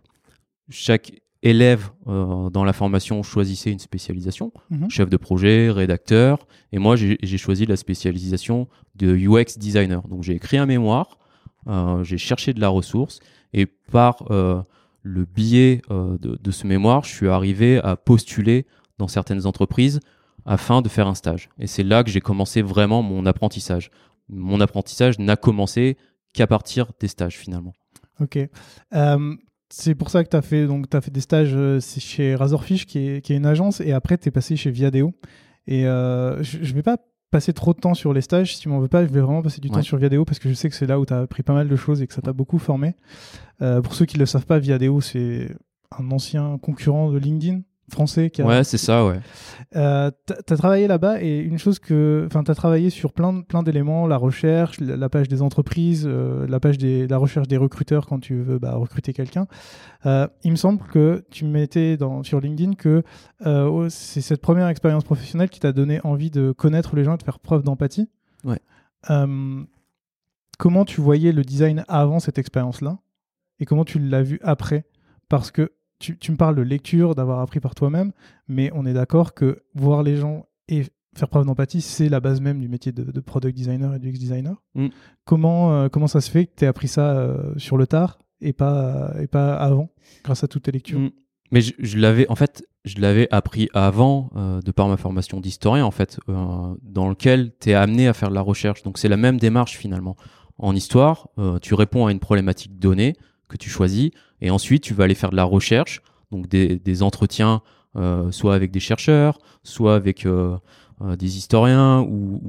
chaque 0.69 1.13
élève 1.43 1.91
dans 2.07 2.65
la 2.65 2.73
formation 2.73 3.23
choisissait 3.23 3.71
une 3.71 3.79
spécialisation, 3.79 4.51
Mhm. 4.71 4.89
chef 4.89 5.11
de 5.11 5.19
projet, 5.19 5.71
rédacteur, 5.71 6.47
et 6.73 6.79
moi 6.79 6.97
j'ai 6.97 7.37
choisi 7.39 7.67
la 7.67 7.77
spécialisation 7.77 8.67
de 8.95 9.15
UX 9.15 9.59
designer. 9.59 10.01
Donc 10.09 10.23
j'ai 10.23 10.33
écrit 10.35 10.57
un 10.57 10.65
mémoire, 10.65 11.19
euh, 11.67 12.03
j'ai 12.03 12.17
cherché 12.17 12.55
de 12.55 12.61
la 12.63 12.71
ressource, 12.71 13.21
et 13.53 13.67
par 13.67 14.25
euh, 14.31 14.63
le 15.03 15.27
biais 15.27 15.83
euh, 15.91 16.17
de, 16.19 16.39
de 16.43 16.51
ce 16.51 16.67
mémoire, 16.67 17.05
je 17.05 17.15
suis 17.15 17.29
arrivé 17.29 17.79
à 17.79 17.95
postuler 17.97 18.65
dans 18.97 19.09
certaines 19.09 19.45
entreprises 19.45 20.01
afin 20.47 20.81
de 20.81 20.89
faire 20.89 21.09
un 21.09 21.15
stage. 21.15 21.51
Et 21.59 21.67
c'est 21.67 21.83
là 21.85 22.03
que 22.05 22.11
j'ai 22.11 22.23
commencé 22.23 22.63
vraiment 22.63 23.03
mon 23.03 23.27
apprentissage. 23.27 23.91
Mon 24.31 24.63
apprentissage 24.63 25.19
n'a 25.19 25.37
commencé 25.37 25.99
qu'à 26.35 26.47
partir 26.47 26.93
des 27.01 27.09
stages 27.09 27.39
finalement. 27.39 27.73
Ok. 28.21 28.39
Euh, 28.95 29.35
c'est 29.71 29.95
pour 29.95 30.11
ça 30.11 30.23
que 30.23 30.29
tu 30.29 30.37
as 30.37 30.43
fait, 30.43 30.67
donc, 30.67 30.95
as 30.95 31.01
fait 31.01 31.11
des 31.11 31.21
stages 31.21 31.53
euh, 31.55 31.81
chez 31.81 32.35
Razorfish, 32.35 32.87
qui 32.87 32.99
est, 32.99 33.25
qui 33.25 33.33
est 33.33 33.37
une 33.37 33.47
agence, 33.47 33.81
et 33.81 33.93
après, 33.93 34.19
tu 34.19 34.29
es 34.29 34.31
passé 34.31 34.57
chez 34.57 34.71
Viadeo. 34.71 35.13
Et 35.67 35.87
euh, 35.87 36.43
je 36.43 36.59
ne 36.59 36.75
vais 36.75 36.83
pas 36.83 36.99
passer 37.31 37.53
trop 37.53 37.73
de 37.73 37.81
temps 37.81 37.95
sur 37.95 38.13
les 38.13 38.21
stages, 38.21 38.55
si 38.55 38.61
tu 38.61 38.69
m'en 38.69 38.79
veux 38.79 38.89
pas, 38.89 39.05
je 39.05 39.11
vais 39.11 39.21
vraiment 39.21 39.43
passer 39.43 39.61
du 39.61 39.71
temps 39.71 39.83
sur 39.83 39.97
Viadeo, 39.97 40.25
parce 40.25 40.39
que 40.39 40.49
je 40.49 40.55
sais 40.55 40.69
que 40.69 40.77
c'est 40.77 40.87
là 40.87 41.01
où 41.01 41.07
tu 41.07 41.13
as 41.13 41.21
appris 41.21 41.43
pas 41.43 41.55
mal 41.55 41.69
de 41.69 41.77
choses 41.77 42.03
et 42.03 42.07
que 42.07 42.15
ça 42.15 42.23
t'a 42.23 42.33
beaucoup 42.33 42.59
formé. 42.59 42.95
Euh, 43.63 43.81
pour 43.81 43.95
ceux 43.95 44.05
qui 44.05 44.17
ne 44.17 44.21
le 44.21 44.27
savent 44.27 44.47
pas, 44.47 44.59
Viadeo, 44.59 45.01
c'est 45.01 45.49
un 45.99 46.11
ancien 46.13 46.59
concurrent 46.59 47.11
de 47.11 47.19
LinkedIn 47.19 47.63
français 47.91 48.31
qui 48.31 48.43
a, 48.43 48.47
Ouais, 48.47 48.65
c'est 48.65 48.79
ça, 48.79 49.05
ouais. 49.07 49.21
euh, 49.77 50.11
t'as 50.27 50.55
as 50.55 50.57
travaillé 50.57 50.87
là-bas 50.87 51.23
et 51.23 51.39
une 51.39 51.59
chose 51.59 51.79
que, 51.79 52.25
enfin, 52.27 52.43
t'as 52.43 52.55
travaillé 52.55 52.91
sur 52.91 53.13
plein, 53.13 53.43
plein 53.43 53.63
d'éléments, 53.63 54.07
la 54.07 54.17
recherche, 54.17 54.81
la, 54.81 55.09
page 55.09 55.29
des 55.29 55.43
entreprises, 55.43 56.05
euh, 56.07 56.47
la 56.49 56.61
page 56.61 56.79
des, 56.79 57.07
la 57.07 57.19
recherche 57.19 57.49
des 57.49 57.57
recruteurs 57.57 58.07
quand 58.07 58.21
tu 58.21 58.41
veux 58.41 58.59
bah, 58.59 58.75
recruter 58.75 59.13
quelqu'un. 59.13 59.47
Euh, 60.07 60.27
il 60.43 60.51
me 60.51 60.57
semble 60.57 60.81
que 60.87 61.25
tu 61.31 61.45
mettais 61.45 61.97
dans, 61.97 62.23
sur 62.23 62.41
LinkedIn 62.41 62.75
que 62.75 63.03
euh, 63.47 63.65
oh, 63.67 63.89
c'est 63.89 64.21
cette 64.21 64.41
première 64.41 64.69
expérience 64.69 65.05
professionnelle 65.05 65.51
qui 65.51 65.61
t'a 65.61 65.73
donné 65.73 66.01
envie 66.05 66.31
de 66.31 66.53
connaître 66.53 66.97
les 66.97 67.05
gens 67.05 67.15
et 67.15 67.19
de 67.19 67.23
faire 67.23 67.39
preuve 67.39 67.63
d'empathie. 67.63 68.09
Ouais. 68.45 68.59
Comment 70.59 70.85
tu 70.85 71.01
voyais 71.01 71.33
le 71.33 71.43
design 71.43 71.85
avant 71.89 72.21
cette 72.21 72.39
expérience-là 72.39 72.99
et 73.59 73.67
comment 73.67 73.85
tu 73.85 73.99
l'as 73.99 74.23
vu 74.23 74.39
après? 74.43 74.85
Parce 75.29 75.51
que 75.51 75.73
tu, 76.05 76.19
tu 76.19 76.33
me 76.33 76.37
parles 76.37 76.55
de 76.55 76.63
lecture, 76.63 77.15
d'avoir 77.15 77.41
appris 77.41 77.61
par 77.61 77.75
toi-même, 77.75 78.13
mais 78.47 78.71
on 78.75 78.85
est 78.85 78.93
d'accord 78.93 79.33
que 79.33 79.63
voir 79.75 80.03
les 80.03 80.17
gens 80.17 80.47
et 80.69 80.85
faire 81.17 81.29
preuve 81.29 81.47
d'empathie, 81.47 81.81
c'est 81.81 82.11
la 82.11 82.21
base 82.21 82.41
même 82.43 82.61
du 82.61 82.69
métier 82.69 82.93
de, 82.93 83.05
de 83.05 83.21
product 83.21 83.57
designer 83.57 83.95
et 83.95 83.99
du 83.99 84.11
UX 84.11 84.19
designer. 84.19 84.63
Mm. 84.75 84.89
Comment, 85.25 85.73
euh, 85.73 85.89
comment 85.89 86.07
ça 86.07 86.21
se 86.21 86.31
fait 86.31 86.47
que 86.47 86.53
tu 86.57 86.65
aies 86.65 86.69
appris 86.69 86.89
ça 86.89 87.17
euh, 87.17 87.55
sur 87.57 87.79
le 87.79 87.87
tard 87.87 88.19
et 88.43 88.53
pas, 88.53 89.15
et 89.19 89.27
pas 89.27 89.55
avant, 89.55 89.89
grâce 90.25 90.45
à 90.45 90.49
toutes 90.49 90.65
tes 90.65 90.73
lectures? 90.73 90.99
Mm. 90.99 91.11
Mais 91.53 91.63
je, 91.63 91.73
je 91.79 91.99
l'avais, 91.99 92.29
en 92.29 92.35
fait, 92.35 92.67
je 92.85 93.01
l'avais 93.01 93.29
appris 93.31 93.71
avant, 93.73 94.31
euh, 94.37 94.61
de 94.61 94.73
par 94.73 94.89
ma 94.89 94.99
formation 94.99 95.41
d'historien, 95.41 95.87
en 95.87 95.91
fait, 95.91 96.19
dans 96.27 97.09
lequel 97.09 97.53
tu 97.61 97.71
es 97.71 97.75
amené 97.75 98.09
à 98.09 98.13
faire 98.13 98.29
de 98.29 98.35
la 98.35 98.43
recherche. 98.43 98.83
Donc 98.83 98.99
c'est 98.99 99.09
la 99.09 99.17
même 99.17 99.39
démarche 99.39 99.79
finalement. 99.79 100.17
En 100.59 100.77
histoire, 100.77 101.31
tu 101.63 101.75
réponds 101.75 102.07
à 102.07 102.13
une 102.13 102.21
problématique 102.21 102.79
donnée 102.79 103.15
que 103.49 103.57
tu 103.57 103.69
choisis, 103.69 104.11
et 104.41 104.51
ensuite 104.51 104.83
tu 104.83 104.95
vas 104.95 105.05
aller 105.05 105.15
faire 105.15 105.31
de 105.31 105.37
la 105.37 105.45
recherche, 105.45 106.03
donc 106.31 106.49
des, 106.49 107.03
entretiens, 107.03 107.63
euh, 107.97 108.31
soit 108.31 108.55
avec 108.55 108.71
des 108.71 108.81
chercheurs, 108.81 109.39
soit 109.63 109.95
avec 109.95 110.27
euh, 110.27 110.57
euh, 111.03 111.17
des 111.17 111.39
historiens 111.39 112.01
ou, 112.01 112.41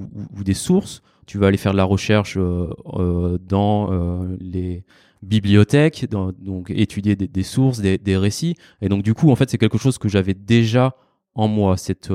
des 0.44 0.54
sources. 0.54 1.02
Tu 1.28 1.38
vas 1.38 1.48
aller 1.48 1.58
faire 1.58 1.72
de 1.72 1.78
la 1.78 1.84
recherche 1.84 2.38
dans 2.38 4.28
les 4.40 4.84
bibliothèques, 5.24 6.08
donc 6.10 6.70
étudier 6.70 7.16
des, 7.16 7.44
sources, 7.44 7.80
des, 7.80 7.98
des 7.98 8.16
récits. 8.16 8.56
Et 8.82 8.90
donc, 8.90 9.02
du 9.02 9.16
coup, 9.16 9.32
en 9.32 9.36
fait, 9.36 9.50
c'est 9.50 9.58
quelque 9.58 9.80
chose 9.80 9.98
que 9.98 10.08
j'avais 10.08 10.36
déjà 10.36 10.96
en 11.34 11.48
moi, 11.48 11.78
cette 11.78 12.14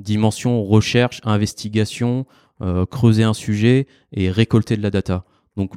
dimension 0.00 0.64
recherche, 0.64 1.20
investigation, 1.22 2.26
creuser 2.90 3.22
un 3.22 3.34
sujet 3.34 3.86
et 4.12 4.32
récolter 4.32 4.76
de 4.76 4.82
la 4.82 4.90
data. 4.90 5.24
Donc, 5.56 5.74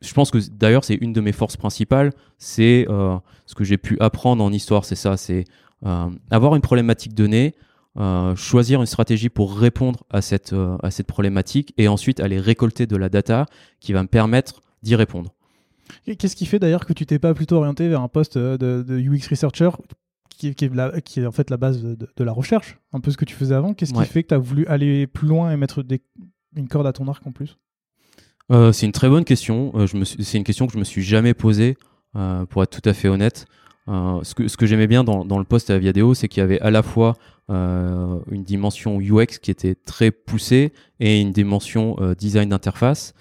je 0.00 0.12
pense 0.14 0.30
que 0.30 0.38
d'ailleurs, 0.50 0.84
c'est 0.84 0.94
une 0.94 1.12
de 1.12 1.20
mes 1.20 1.32
forces 1.32 1.56
principales. 1.56 2.12
C'est 2.38 2.86
euh, 2.88 3.16
ce 3.46 3.54
que 3.54 3.64
j'ai 3.64 3.78
pu 3.78 3.96
apprendre 4.00 4.42
en 4.44 4.52
histoire, 4.52 4.84
c'est 4.84 4.94
ça 4.96 5.16
c'est 5.16 5.44
euh, 5.86 6.08
avoir 6.30 6.54
une 6.56 6.62
problématique 6.62 7.14
donnée, 7.14 7.54
euh, 7.96 8.34
choisir 8.36 8.80
une 8.80 8.86
stratégie 8.86 9.28
pour 9.28 9.56
répondre 9.58 10.04
à 10.10 10.22
cette, 10.22 10.54
à 10.82 10.90
cette 10.90 11.06
problématique 11.06 11.74
et 11.78 11.88
ensuite 11.88 12.20
aller 12.20 12.38
récolter 12.38 12.86
de 12.86 12.96
la 12.96 13.08
data 13.08 13.46
qui 13.80 13.92
va 13.92 14.02
me 14.02 14.08
permettre 14.08 14.60
d'y 14.82 14.94
répondre. 14.94 15.34
Qu'est-ce 16.04 16.36
qui 16.36 16.46
fait 16.46 16.58
d'ailleurs 16.58 16.84
que 16.86 16.92
tu 16.92 17.06
t'es 17.06 17.18
pas 17.18 17.34
plutôt 17.34 17.56
orienté 17.56 17.88
vers 17.88 18.02
un 18.02 18.08
poste 18.08 18.36
de, 18.38 18.56
de 18.86 18.98
UX 18.98 19.26
researcher 19.30 19.70
qui, 20.28 20.54
qui 20.54 20.66
est 20.66 20.74
la- 20.74 21.00
qui 21.00 21.20
est 21.20 21.26
en 21.26 21.32
fait 21.32 21.50
la 21.50 21.56
base 21.56 21.82
de, 21.82 21.96
de 22.16 22.24
la 22.24 22.30
recherche, 22.32 22.78
un 22.92 23.00
peu 23.00 23.10
ce 23.10 23.16
que 23.16 23.24
tu 23.24 23.34
faisais 23.34 23.54
avant? 23.54 23.74
Qu'est-ce 23.74 23.94
Ouais. 23.94 24.04
qui 24.06 24.12
fait 24.12 24.22
que 24.22 24.28
tu 24.28 24.34
as 24.34 24.38
voulu 24.38 24.66
aller 24.66 25.06
plus 25.08 25.26
loin 25.26 25.50
et 25.50 25.56
mettre 25.56 25.82
des- 25.82 26.02
une 26.54 26.68
corde 26.68 26.86
à 26.86 26.92
ton 26.92 27.08
arc 27.08 27.26
en 27.26 27.32
plus? 27.32 27.56
Euh, 28.50 28.72
c'est 28.72 28.86
une 28.86 28.92
très 28.92 29.08
bonne 29.08 29.24
question. 29.24 29.72
Euh, 29.74 29.86
c'est 30.04 30.38
une 30.38 30.44
question 30.44 30.66
que 30.66 30.72
je 30.72 30.78
me 30.78 30.84
suis 30.84 31.02
jamais 31.02 31.34
posée, 31.34 31.76
euh, 32.16 32.44
pour 32.46 32.62
être 32.62 32.80
tout 32.80 32.88
à 32.88 32.94
fait 32.94 33.08
honnête. 33.08 33.46
Ce 33.86 34.34
que, 34.34 34.66
j'aimais 34.66 34.86
bien 34.86 35.02
dans, 35.02 35.24
dans 35.24 35.38
le 35.38 35.46
poste 35.46 35.70
à 35.70 35.78
Viadeo, 35.78 36.12
c'est 36.12 36.28
qu'il 36.28 36.42
y 36.42 36.44
avait 36.44 36.60
à 36.60 36.70
la 36.70 36.82
fois 36.82 37.14
une 37.48 38.44
dimension 38.44 39.00
UX 39.00 39.38
qui 39.40 39.50
était 39.50 39.74
très 39.74 40.10
poussée 40.10 40.74
et 41.00 41.22
une 41.22 41.32
dimension 41.32 41.96
design 42.18 42.50
d'interface 42.50 43.14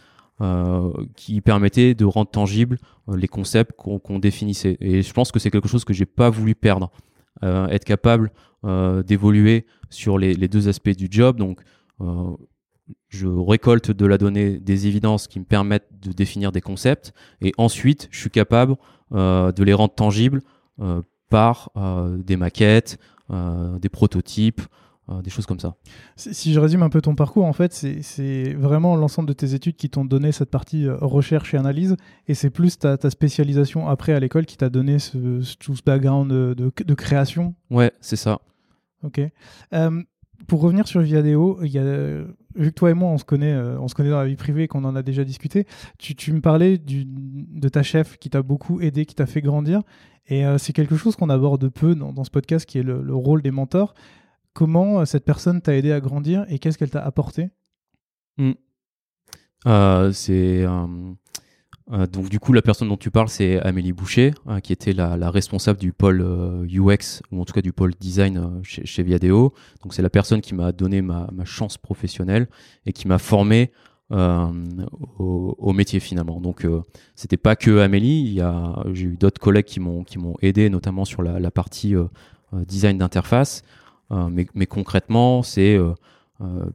qui 1.16 1.40
permettait 1.40 1.94
de 1.94 2.04
rendre 2.04 2.30
tangibles 2.30 2.80
les 3.08 3.30
concepts 3.30 3.78
qu'on 3.78 4.20
définissait. 4.20 4.76
Et 4.82 5.04
je 5.04 5.14
pense 5.14 5.32
que 5.32 5.40
c'est 5.40 5.52
quelque 5.52 5.70
chose 5.70 5.86
que 5.86 5.94
j'ai 5.94 6.06
pas 6.06 6.30
voulu 6.30 6.54
perdre. 6.54 6.92
Être 7.42 7.86
capable 7.86 8.30
d'évoluer 9.06 9.66
sur 9.90 10.18
les, 10.18 10.34
les 10.34 10.50
deux 10.50 10.68
aspects 10.68 10.90
du 10.90 11.08
job, 11.10 11.38
donc 11.38 11.62
je 13.10 13.28
récolte 13.28 13.92
de 13.92 14.06
la 14.06 14.18
donnée 14.18 14.58
des 14.60 14.88
évidences 14.88 15.28
qui 15.28 15.40
me 15.40 15.46
permettent 15.46 15.88
de 16.02 16.12
définir 16.12 16.52
des 16.52 16.62
concepts 16.62 17.14
et 17.42 17.52
ensuite 17.58 18.08
je 18.12 18.20
suis 18.20 18.30
capable 18.30 18.76
euh, 19.14 19.52
de 19.52 19.64
les 19.64 19.74
rendre 19.74 19.94
tangibles 19.94 20.42
euh, 20.80 21.02
par 21.30 21.72
euh, 21.78 22.18
des 22.18 22.38
maquettes, 22.38 22.98
des 23.30 23.90
prototypes, 23.90 24.62
des 25.24 25.30
choses 25.30 25.46
comme 25.46 25.60
ça. 25.60 25.76
Si 26.16 26.54
je 26.54 26.60
résume 26.62 26.82
un 26.84 26.90
peu 26.90 27.02
ton 27.02 27.14
parcours, 27.16 27.44
en 27.46 27.52
fait, 27.54 27.74
c'est- 27.74 28.54
vraiment 28.54 28.96
l'ensemble 28.96 29.28
de 29.28 29.34
tes 29.34 29.54
études 29.54 29.76
qui 29.76 29.90
t'ont 29.90 30.06
donné 30.06 30.32
cette 30.32 30.50
partie 30.50 30.88
recherche 30.90 31.54
et 31.54 31.58
analyse, 31.58 31.96
et 32.28 32.34
c'est 32.34 32.50
plus 32.50 32.78
ta, 32.80 32.98
ta 32.98 33.10
spécialisation 33.10 33.88
après 33.90 34.14
à 34.14 34.20
l'école 34.22 34.46
qui 34.46 34.56
t'a 34.58 34.70
donné 34.70 35.00
ce, 35.00 35.18
tout 35.60 35.76
ce 35.76 35.84
background 35.84 36.30
de, 36.32 36.54
de- 36.54 36.72
de 36.84 36.94
création? 36.94 37.54
Ouais, 37.70 37.92
c'est 38.02 38.16
ça. 38.18 38.40
Ok. 39.04 39.20
Pour 40.48 40.62
revenir 40.62 40.88
sur 40.88 41.02
Viadeo, 41.02 41.60
il 41.64 41.72
y 41.72 41.80
a, 41.80 42.24
vu 42.58 42.72
que 42.72 42.76
toi 42.76 42.92
et 42.92 42.94
moi 42.94 43.10
on 43.10 43.18
se 43.18 43.26
connaît, 43.26 43.54
euh, 43.54 43.80
on 43.80 43.88
se 43.88 43.96
connaît 43.96 44.10
dans 44.10 44.20
la 44.20 44.26
vie 44.26 44.36
privée, 44.36 44.68
qu'on 44.68 44.84
en 44.84 44.96
a 44.96 45.04
déjà 45.04 45.24
discuté, 45.24 45.66
tu, 45.98 46.34
me 46.34 46.42
parlais 46.42 46.78
de 46.78 47.70
ta 47.70 47.84
chef 47.84 48.18
qui 48.18 48.30
t'a 48.30 48.42
beaucoup 48.42 48.82
aidé, 48.82 49.06
qui 49.06 49.16
t'a 49.16 49.26
fait 49.26 49.42
grandir, 49.42 49.82
et 50.28 50.46
euh, 50.46 50.58
c'est 50.58 50.74
quelque 50.74 50.98
chose 50.98 51.16
qu'on 51.16 51.30
aborde 51.30 51.70
peu 51.70 51.96
dans, 51.96 52.24
ce 52.24 52.30
podcast, 52.30 52.66
qui 52.66 52.80
est 52.80 52.84
le, 52.84 53.02
le 53.02 53.16
rôle 53.16 53.42
des 53.42 53.52
mentors. 53.52 53.94
Comment 54.54 55.00
euh, 55.00 55.06
cette 55.06 55.24
personne 55.24 55.62
t'a 55.62 55.76
aidé 55.76 55.92
à 55.92 56.00
grandir 56.00 56.46
et 56.50 56.60
qu'est-ce 56.60 56.78
qu'elle 56.78 56.90
t'a 56.90 57.04
apporté? 57.04 57.50
Euh, 59.66 60.12
c'est 60.12 60.66
donc 61.90 62.30
du 62.30 62.40
coup 62.40 62.52
la 62.52 62.62
personne 62.62 62.90
dont 62.90 62.98
tu 62.98 63.12
parles 63.12 63.30
c'est 63.30 63.62
Amélie 63.62 63.94
Boucher 63.94 64.34
euh, 64.48 64.60
qui 64.60 64.74
était 64.74 64.92
la, 64.92 65.30
responsable 65.32 65.80
du 65.80 65.94
pôle 65.94 66.22
euh, 66.22 66.66
UX 66.66 67.22
ou 67.32 67.42
en 67.42 67.46
tout 67.46 67.54
cas 67.54 67.62
du 67.62 67.72
pôle 67.72 67.94
design 68.00 68.38
euh, 68.38 68.60
chez, 68.64 69.04
Viadeo. 69.04 69.54
Donc 69.84 69.94
c'est 69.94 70.02
la 70.02 70.10
personne 70.10 70.42
qui 70.42 70.54
m'a 70.54 70.72
donné 70.72 71.02
ma, 71.02 71.28
chance 71.46 71.78
professionnelle 71.78 72.48
et 72.86 72.92
qui 72.92 73.08
m'a 73.08 73.20
formé 73.20 73.72
euh, 74.12 74.48
au, 75.18 75.74
métier 75.74 76.00
finalement. 76.00 76.42
Donc 76.42 76.66
euh, 76.66 76.82
c'était 77.16 77.38
pas 77.38 77.56
que 77.56 77.80
Amélie, 77.80 78.42
j'ai 78.94 79.06
eu 79.06 79.18
d'autres 79.18 79.40
collègues 79.40 79.66
qui 79.66 79.80
m'ont 79.80 80.36
aidé 80.42 80.70
notamment 80.70 81.06
sur 81.06 81.22
la, 81.24 81.52
partie 81.52 81.96
euh, 81.96 82.06
euh, 82.54 82.66
design 82.66 82.98
d'interface. 82.98 83.64
Euh, 84.12 84.30
mais, 84.56 84.66
concrètement 84.66 85.44
c'est 85.44 85.76
euh, 85.76 85.90
euh, 85.90 85.94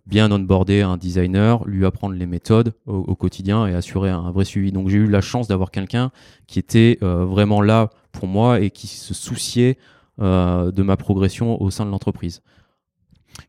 bien 0.07 0.31
onboarder 0.31 0.83
un 0.83 0.97
designer, 0.97 1.65
lui 1.67 1.87
apprendre 1.87 2.15
les 2.15 2.27
méthodes 2.27 2.75
au, 2.87 3.15
quotidien 3.15 3.67
et 3.67 3.75
assurer 3.75 4.11
un, 4.11 4.31
vrai 4.33 4.45
suivi. 4.45 4.73
Donc 4.73 4.89
j'ai 4.89 4.99
eu 4.99 5.07
la 5.07 5.21
chance 5.21 5.49
d'avoir 5.49 5.71
quelqu'un 5.71 6.11
qui 6.47 6.59
était 6.59 6.99
euh, 7.03 7.25
vraiment 7.25 7.61
là 7.61 7.91
pour 8.11 8.27
moi 8.27 8.61
et 8.61 8.71
qui 8.71 8.87
se 8.87 9.15
souciait 9.15 9.79
euh, 10.21 10.73
de 10.73 10.83
ma 10.83 10.97
progression 10.97 11.61
au 11.63 11.71
sein 11.71 11.87
de 11.87 11.91
l'entreprise. 11.91 12.43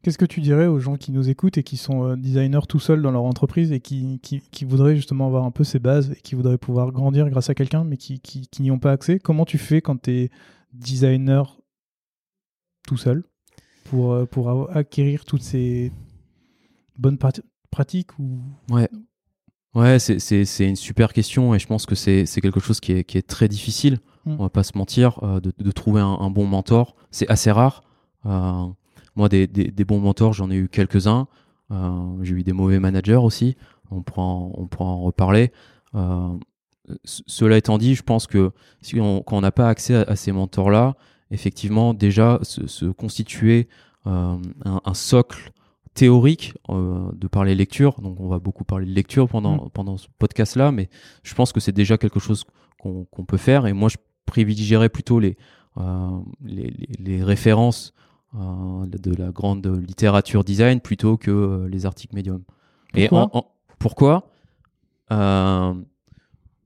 Qu'est-ce 0.01 0.17
que 0.17 0.25
tu 0.25 0.39
dirais 0.39 0.67
aux 0.67 0.79
gens 0.79 0.95
qui 0.95 1.11
nous 1.11 1.29
écoutent 1.29 1.57
et 1.57 1.63
qui 1.63 1.75
sont 1.75 2.07
euh, 2.07 2.15
designers 2.15 2.67
tout 2.69 2.79
seuls 2.79 3.01
dans 3.01 3.11
leur 3.11 3.23
entreprise 3.23 3.71
et 3.71 3.79
qui, 3.81 4.19
voudraient 4.61 4.95
justement 4.95 5.27
avoir 5.27 5.43
un 5.43 5.51
peu 5.51 5.63
ces 5.63 5.79
bases 5.79 6.11
et 6.11 6.21
qui 6.21 6.35
voudraient 6.35 6.57
pouvoir 6.57 6.91
grandir 6.91 7.29
grâce 7.29 7.49
à 7.49 7.55
quelqu'un 7.55 7.83
mais 7.83 7.97
qui, 7.97 8.19
qui 8.19 8.61
n'y 8.61 8.71
ont 8.71 8.79
pas 8.79 8.91
accès? 8.91 9.19
Comment 9.19 9.45
tu 9.45 9.57
fais 9.57 9.81
quand 9.81 10.03
tu 10.03 10.11
es 10.11 10.29
designer 10.71 11.59
tout 12.87 12.97
seul? 12.97 13.23
Pour, 13.83 14.13
euh, 14.13 14.25
pour 14.25 14.75
acquérir 14.75 15.25
toutes 15.25 15.43
ces 15.43 15.91
bonnes 16.97 17.17
pratiques 17.71 18.17
ou... 18.19 18.39
Ouais. 18.69 18.89
Ouais, 19.75 19.97
c'est 19.97 20.69
une 20.69 20.75
super 20.75 21.13
question 21.13 21.55
et 21.55 21.59
je 21.59 21.65
pense 21.65 21.87
que 21.87 21.95
c'est 21.95 22.25
quelque 22.41 22.59
chose 22.59 22.79
qui 22.79 22.91
est, 22.91 23.03
qui 23.03 23.17
est 23.17 23.27
très 23.27 23.47
difficile, 23.47 23.97
mmh. 24.25 24.35
on 24.37 24.43
va 24.43 24.49
pas 24.49 24.61
se 24.61 24.77
mentir, 24.77 25.19
euh, 25.23 25.39
de, 25.39 25.51
de, 25.57 25.71
trouver 25.71 25.99
un, 25.99 26.17
un, 26.19 26.29
bon 26.29 26.45
mentor. 26.45 26.95
C'est 27.09 27.27
assez 27.27 27.49
rare. 27.49 27.83
Euh, 28.27 28.67
moi, 29.15 29.29
des, 29.29 29.47
des, 29.47 29.71
des, 29.71 29.85
bons 29.85 29.99
mentors, 29.99 30.33
j'en 30.33 30.51
ai 30.51 30.55
eu 30.55 30.69
quelques-uns. 30.69 31.27
Euh, 31.71 32.17
j'ai 32.21 32.35
eu 32.35 32.43
des 32.43 32.53
mauvais 32.53 32.79
managers 32.79 33.15
aussi. 33.15 33.55
On 33.89 34.03
pourra 34.03 34.21
en, 34.21 34.51
on 34.55 34.67
pourra 34.67 34.89
en 34.89 35.01
reparler. 35.01 35.51
Cela 37.05 37.57
étant 37.57 37.77
dit, 37.79 37.95
je 37.95 38.03
pense 38.03 38.27
que 38.27 38.51
si 38.81 38.99
on, 38.99 39.23
quand 39.23 39.37
on 39.37 39.41
n'a 39.41 39.51
pas 39.51 39.69
accès 39.69 39.95
à, 39.95 40.15
ces 40.15 40.31
mentors-là, 40.31 40.95
effectivement, 41.33 41.93
déjà 41.93 42.39
se, 42.43 42.67
se 42.67 42.85
constituer 42.85 43.67
euh, 44.07 44.37
un, 44.65 44.81
un, 44.83 44.93
socle 44.93 45.51
théorique 45.93 46.53
euh, 46.69 47.09
de 47.13 47.27
parler 47.27 47.55
lecture. 47.55 47.99
Donc, 48.01 48.19
on 48.19 48.27
va 48.27 48.39
beaucoup 48.39 48.63
parler 48.63 48.85
de 48.85 48.91
lecture 48.91 49.27
pendant, 49.27 49.65
mmh. 49.65 49.69
pendant 49.73 49.97
ce 49.97 50.07
podcast-là, 50.19 50.71
mais 50.71 50.89
je 51.23 51.33
pense 51.33 51.51
que 51.51 51.59
c'est 51.59 51.71
déjà 51.71 51.97
quelque 51.97 52.19
chose 52.19 52.45
qu'on 52.79 53.25
peut 53.25 53.37
faire. 53.37 53.65
Et 53.65 53.73
moi, 53.73 53.89
je 53.89 53.97
privilégierais 54.25 54.89
plutôt 54.89 55.19
les, 55.19 55.37
euh, 55.77 56.09
les, 56.43 56.69
les, 56.69 56.89
les, 56.99 57.23
références 57.23 57.93
euh, 58.35 58.85
de 58.85 59.15
la 59.15 59.31
grande 59.31 59.65
littérature 59.87 60.43
design 60.43 60.81
plutôt 60.81 61.17
que 61.17 61.67
les 61.69 61.85
articles 61.85 62.13
médium. 62.15 62.43
Et 62.93 63.07
en, 63.11 63.29
en, 63.33 63.45
pourquoi? 63.79 64.27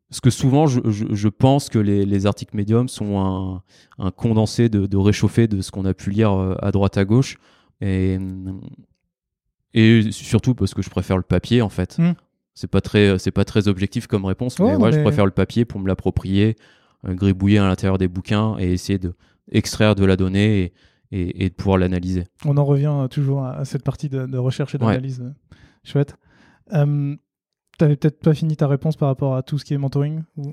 Parce 0.09 0.21
que 0.21 0.29
souvent, 0.29 0.67
je, 0.67 0.79
je, 0.89 1.05
je 1.11 1.27
pense 1.27 1.67
que 1.69 1.79
les, 1.79 2.05
les, 2.05 2.25
articles 2.25 2.55
médium 2.55 2.87
sont 2.87 3.19
un, 3.19 3.61
un 4.05 4.11
condensé 4.11 4.69
de, 4.69 4.85
de, 4.85 4.97
réchauffé 4.97 5.47
de 5.47 5.61
ce 5.61 5.69
qu'on 5.71 5.83
a 5.85 5.93
pu 5.93 6.11
lire 6.11 6.31
euh, 6.31 6.55
à 6.61 6.71
droite 6.71 6.97
à 6.97 7.03
gauche. 7.03 7.37
Et, 7.81 8.17
et 9.73 10.11
surtout 10.11 10.55
parce 10.55 10.73
que 10.73 10.81
je 10.81 10.89
préfère 10.89 11.17
le 11.17 11.23
papier 11.23 11.61
en 11.61 11.69
fait. 11.69 11.97
Mm. 11.99 12.13
C'est 12.53 12.69
pas 12.69 12.81
très 12.81 13.19
c'est 13.19 13.31
pas 13.31 13.45
très 13.45 13.67
objectif 13.67 14.07
comme 14.07 14.25
réponse, 14.25 14.59
mais 14.59 14.77
moi 14.77 14.89
mais- 14.89 14.97
je 14.97 15.01
préfère 15.03 15.25
le 15.25 15.31
papier 15.31 15.65
pour 15.65 15.79
me 15.79 15.87
l'approprier, 15.87 16.55
euh, 17.05 17.13
gribouiller 17.13 17.59
à 17.59 17.67
l'intérieur 17.67 17.97
des 17.99 18.07
bouquins 18.07 18.55
et 18.57 18.71
essayer 18.71 18.97
de 18.97 19.13
extraire 19.51 19.93
de 19.93 20.03
la 20.05 20.15
donnée 20.15 20.61
et, 20.61 20.73
et, 21.11 21.45
et 21.45 21.49
de 21.49 21.53
pouvoir 21.53 21.77
l'analyser. 21.77 22.23
On 22.45 22.57
en 22.57 22.65
revient 22.65 23.07
toujours 23.11 23.45
à, 23.45 23.63
cette 23.65 23.83
partie 23.83 24.09
de, 24.09 24.25
de 24.25 24.37
recherche 24.37 24.73
et 24.73 24.77
d'analyse. 24.77 25.21
euh, 25.21 25.31
Chouette. 25.83 26.15
Euh, 26.73 27.15
T'avais 27.77 27.95
peut-être 27.95 28.19
pas 28.19 28.33
fini 28.33 28.57
ta 28.57 28.67
réponse 28.67 28.95
par 28.95 29.07
rapport 29.07 29.35
à 29.35 29.43
tout 29.43 29.57
ce 29.57 29.65
qui 29.65 29.73
est 29.73 29.77
mentoring 29.77 30.23
ou... 30.37 30.51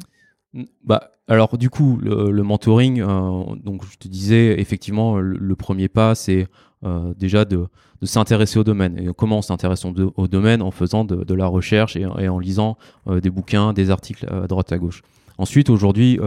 Bah, 0.85 1.11
alors 1.27 1.59
du 1.59 1.71
coup, 1.71 1.99
le, 2.01 2.43
mentoring, 2.43 3.01
euh, 3.01 3.57
donc 3.57 3.85
je 3.91 3.99
te 3.99 4.09
disais, 4.09 4.61
effectivement, 4.61 5.19
le, 5.19 5.57
premier 5.57 5.89
pas, 5.89 6.15
c'est 6.15 6.47
euh, 6.85 7.13
déjà 7.17 7.45
de, 7.45 7.67
s'intéresser 8.03 8.59
au 8.59 8.65
domaine. 8.65 8.99
Et 8.99 9.09
comment 9.17 9.39
on 9.39 9.43
s'intéresse 9.43 9.85
au, 9.85 9.91
do- 9.91 10.13
au 10.17 10.29
domaine 10.29 10.63
En 10.63 10.71
faisant 10.71 11.05
de, 11.05 11.35
la 11.35 11.47
recherche 11.47 11.97
et, 11.97 12.07
en 12.07 12.39
lisant 12.39 12.77
euh, 13.09 13.21
des 13.21 13.31
bouquins, 13.31 13.73
des 13.73 13.91
articles 13.91 14.27
à 14.31 14.47
droite 14.47 14.71
à 14.73 14.79
gauche. 14.79 15.03
Ensuite, 15.39 15.71
aujourd'hui, 15.71 16.21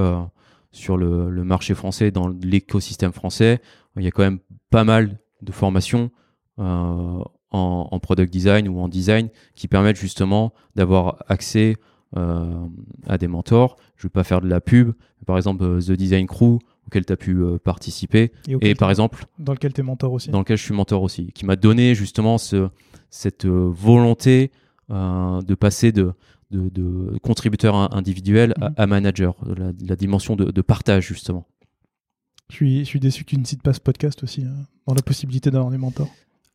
sur 0.71 0.97
le, 0.97 1.43
marché 1.43 1.73
français, 1.73 2.11
dans 2.11 2.27
l'écosystème 2.27 3.13
français, 3.13 3.61
il 3.95 4.03
y 4.03 4.07
a 4.07 4.11
quand 4.11 4.23
même 4.23 4.39
pas 4.69 4.83
mal 4.83 5.19
de 5.41 5.51
formations 5.53 6.11
en, 7.57 7.87
en 7.91 7.99
product 7.99 8.31
design 8.31 8.67
ou 8.69 8.79
en 8.79 8.87
design 8.87 9.29
qui 9.55 9.67
permettent 9.67 9.97
justement 9.97 10.53
d'avoir 10.75 11.23
accès 11.27 11.75
euh, 12.15 12.65
à 13.07 13.17
des 13.17 13.27
mentors. 13.27 13.75
Je 13.97 14.05
ne 14.05 14.09
vais 14.09 14.13
pas 14.13 14.23
faire 14.23 14.41
de 14.41 14.47
la 14.47 14.61
pub. 14.61 14.93
Par 15.25 15.35
exemple, 15.37 15.63
euh, 15.63 15.81
The 15.81 15.91
Design 15.91 16.25
Crew, 16.27 16.59
auquel 16.87 17.05
tu 17.05 17.11
as 17.13 17.17
pu 17.17 17.31
euh, 17.43 17.57
participer. 17.57 18.31
Et 18.61 18.75
par 18.75 18.89
exemple, 18.89 19.25
dans 19.39 19.51
lequel 19.53 19.73
tu 19.73 19.81
es 19.81 19.83
mentor 19.83 20.13
aussi. 20.13 20.29
dans 20.29 20.39
lequel 20.39 20.57
je 20.57 20.63
suis 20.63 20.73
mentor 20.73 21.01
aussi, 21.03 21.31
qui 21.33 21.45
m'a 21.45 21.55
donné 21.57 21.95
justement 21.95 22.37
ce, 22.37 22.69
cette 23.09 23.45
volonté 23.45 24.51
euh, 24.91 25.41
de 25.41 25.53
passer 25.55 25.91
de, 25.91 26.13
de, 26.51 26.69
de 26.69 27.17
contributeur 27.21 27.75
in- 27.75 27.89
individuel 27.91 28.53
à, 28.61 28.69
Mhm. 28.69 28.75
à 28.77 28.87
manager, 28.87 29.35
la, 29.45 29.71
la 29.85 29.95
dimension 29.97 30.35
de, 30.37 30.45
de 30.51 30.61
partage 30.61 31.05
justement. 31.07 31.45
Je 32.49 32.55
suis, 32.55 32.79
je 32.79 32.83
suis 32.85 32.99
déçu 33.01 33.25
que 33.25 33.31
tu 33.31 33.37
ne 33.37 33.43
cites 33.43 33.61
pas 33.61 33.73
ce 33.73 33.81
podcast 33.81 34.23
aussi, 34.23 34.45
euh, 34.45 34.49
dans 34.87 34.93
la 34.93 35.01
possibilité 35.01 35.51
d'avoir 35.51 35.69
des 35.71 35.77
mentors. 35.77 36.07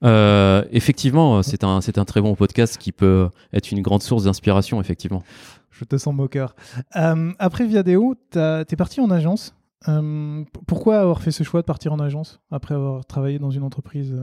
Euh, 0.04 0.64
effectivement, 0.73 1.38
euh, 1.38 1.42
c'est 1.42 1.64
un, 1.64 1.80
c'est 1.80 1.99
un 1.99 2.04
très 2.04 2.21
bon 2.21 2.35
podcast 2.35 2.76
qui 2.78 2.92
peut 2.92 3.28
être 3.52 3.71
une 3.71 3.82
grande 3.82 4.02
source 4.02 4.25
d'inspiration, 4.25 4.80
effectivement. 4.80 5.23
Je 5.71 5.85
te 5.85 5.97
sens 5.97 6.14
moqueur. 6.14 6.54
Euh, 6.97 7.32
après 7.38 7.66
Viadeo, 7.66 8.14
t'as- 8.30 8.64
t'es 8.64 8.76
parti 8.76 9.00
en 9.00 9.11
agence. 9.11 9.54
Euh, 9.88 10.44
pourquoi 10.66 11.00
avoir 11.00 11.23
fait 11.23 11.30
ce 11.32 11.42
choix 11.44 11.61
de 11.61 11.66
partir 11.66 11.92
en 11.92 11.99
agence 11.99 12.40
après 12.50 12.75
avoir 12.75 13.04
travaillé 13.04 13.38
dans 13.38 13.50
une 13.50 13.62
entreprise 13.64 14.14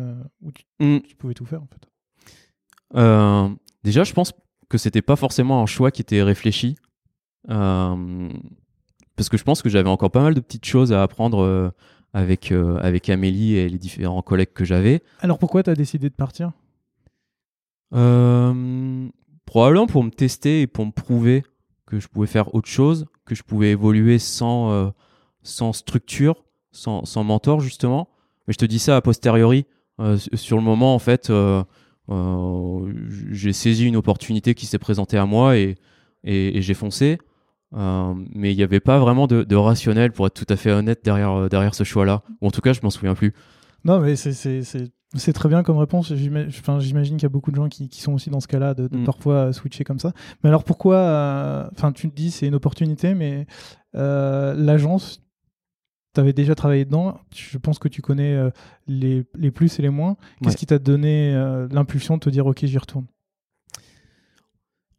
où 0.42 0.52
tu, 0.52 0.64
Mm. 0.80 1.00
tu 1.02 1.16
pouvais 1.16 1.34
tout 1.34 1.46
faire 1.46 1.62
en 1.62 1.68
fait? 1.68 1.90
Euh, 2.96 3.50
déjà, 3.84 4.04
je 4.04 4.14
pense 4.14 4.32
que 4.70 4.78
c'était 4.78 5.02
pas 5.02 5.16
forcément 5.16 5.62
un 5.62 5.66
choix 5.66 5.92
qui 5.92 6.02
était 6.02 6.22
réfléchi. 6.24 6.76
Euh, 7.50 8.30
parce 9.16 9.30
que 9.30 9.38
je 9.38 9.44
pense 9.44 9.62
que 9.62 9.70
j'avais 9.70 9.90
encore 9.90 10.12
pas 10.12 10.22
mal 10.22 10.34
de 10.34 10.40
petites 10.40 10.66
choses 10.66 10.94
à 10.94 11.04
apprendre 11.04 11.42
euh, 11.44 11.72
avec, 12.14 12.52
euh, 12.52 12.78
avec 12.82 13.10
Amélie 13.10 13.56
et 13.56 13.70
les 13.70 13.78
différents 13.78 14.22
collègues 14.22 14.54
que 14.54 14.66
j'avais. 14.66 15.02
Alors 15.20 15.38
pourquoi 15.38 15.64
tu 15.64 15.70
as 15.70 15.76
décidé 15.76 16.10
de 16.10 16.16
partir? 16.16 16.52
Euh, 17.94 19.08
probablement 19.46 19.88
pour 19.88 20.04
me 20.04 20.12
tester 20.12 20.62
et 20.62 20.68
pour 20.68 20.86
me 20.86 20.92
prouver 20.92 21.44
que 21.86 22.00
je 22.00 22.08
pouvais 22.08 22.28
faire 22.28 22.54
autre 22.54 22.70
chose, 22.70 23.06
que 23.26 23.36
je 23.36 23.44
pouvais 23.44 23.72
évoluer 23.72 24.20
sans, 24.20 24.72
euh, 24.72 24.90
sans 25.44 25.74
structure, 25.74 26.44
sans, 26.72 27.06
sans 27.06 27.24
mentor 27.24 27.60
justement. 27.62 28.10
Mais 28.48 28.54
je 28.54 28.58
te 28.60 28.66
dis 28.66 28.80
ça 28.80 28.96
a 28.96 29.02
posteriori. 29.02 29.66
Sur 30.34 30.56
le 30.56 30.64
moment, 30.64 30.96
en 30.96 31.00
fait, 31.00 31.30
j'ai 33.32 33.54
saisi 33.54 33.86
une 33.86 33.98
opportunité 33.98 34.56
qui 34.56 34.66
s'est 34.66 34.80
présentée 34.80 35.18
à 35.18 35.26
moi 35.26 35.58
et, 35.58 35.76
et, 36.24 36.58
et 36.58 36.62
j'ai 36.62 36.74
foncé. 36.74 37.18
Euh, 37.76 38.14
mais 38.34 38.52
il 38.52 38.58
n'y 38.58 38.64
avait 38.64 38.80
pas 38.80 38.98
vraiment 39.00 39.28
de, 39.28 39.44
de 39.44 39.56
rationnel, 39.56 40.12
pour 40.12 40.26
être 40.28 40.34
tout 40.34 40.52
à 40.52 40.56
fait 40.56 40.72
honnête, 40.72 41.02
derrière, 41.04 41.32
euh, 41.32 41.50
derrière 41.50 41.76
ce 41.76 41.84
choix-là. 41.84 42.24
Ou 42.42 42.48
en 42.48 42.52
tout 42.52 42.62
cas, 42.62 42.74
je 42.74 42.80
m'en 42.82 42.90
souviens 42.90 43.14
plus. 43.16 43.34
Non, 43.86 44.00
mais 44.00 44.16
c'est- 44.16 45.34
très 45.34 45.50
bien 45.50 45.64
comme 45.64 45.78
réponse. 45.78 46.14
J'imagine 46.14 47.18
qu'il 47.18 47.24
y 47.24 47.26
a 47.26 47.30
beaucoup 47.30 47.52
de 47.52 47.56
gens 47.56 47.70
qui, 47.70 47.88
qui 47.90 48.02
sont 48.02 48.14
aussi 48.14 48.30
dans 48.30 48.40
ce 48.40 48.48
cas-là, 48.48 48.74
de, 48.74 48.88
de 48.88 48.98
Mm. 48.98 49.04
parfois 49.06 49.34
euh, 49.36 49.52
switcher 49.54 49.84
comme 49.84 50.00
ça. 50.00 50.14
Mais 50.44 50.50
alors 50.50 50.64
pourquoi 50.64 50.96
euh, 50.96 51.70
Enfin, 51.74 51.92
tu 51.92 52.10
te 52.10 52.16
dis 52.16 52.32
c'est 52.32 52.48
une 52.48 52.56
opportunité, 52.56 53.14
mais 53.14 53.46
euh, 53.96 54.54
l'agence, 54.56 55.22
tu 56.16 56.20
avais 56.22 56.34
déjà 56.34 56.56
travaillé 56.56 56.86
dedans. 56.86 57.20
Je 57.36 57.58
pense 57.60 57.80
que 57.80 57.88
tu 57.88 58.02
connais 58.02 58.38
les, 58.88 59.26
les 59.38 59.52
plus 59.52 59.78
et 59.80 59.82
les 59.84 59.90
moins. 59.90 60.18
Qu'est-ce 60.42 60.54
Ouais. 60.54 60.56
qui 60.58 60.66
t'a 60.66 60.80
donné 60.80 61.34
l'impulsion 61.72 62.16
de 62.16 62.20
te 62.22 62.30
dire 62.32 62.46
ok, 62.48 62.66
j'y 62.66 62.78
retourne? 62.80 63.06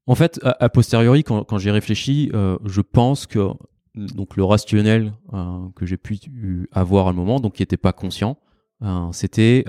En 0.06 0.14
fait, 0.14 0.40
a, 0.42 0.56
a 0.64 0.68
posteriori, 0.68 1.22
quand, 1.24 1.44
quand 1.44 1.58
j'ai 1.58 1.70
réfléchi, 1.70 2.30
euh, 2.34 2.58
je 2.64 2.80
pense 2.80 3.26
que 3.26 3.48
donc 3.94 4.36
le 4.36 4.44
rationnel 4.44 5.12
euh, 5.32 5.58
que 5.76 5.84
j'ai 5.86 5.96
pu 5.96 6.18
avoir 6.72 7.06
à 7.06 7.10
un 7.10 7.12
moment, 7.12 7.40
donc 7.40 7.54
qui 7.54 7.62
n'était 7.62 7.76
pas 7.76 7.92
conscient, 7.92 8.38
euh, 8.82 9.08
c'était 9.12 9.64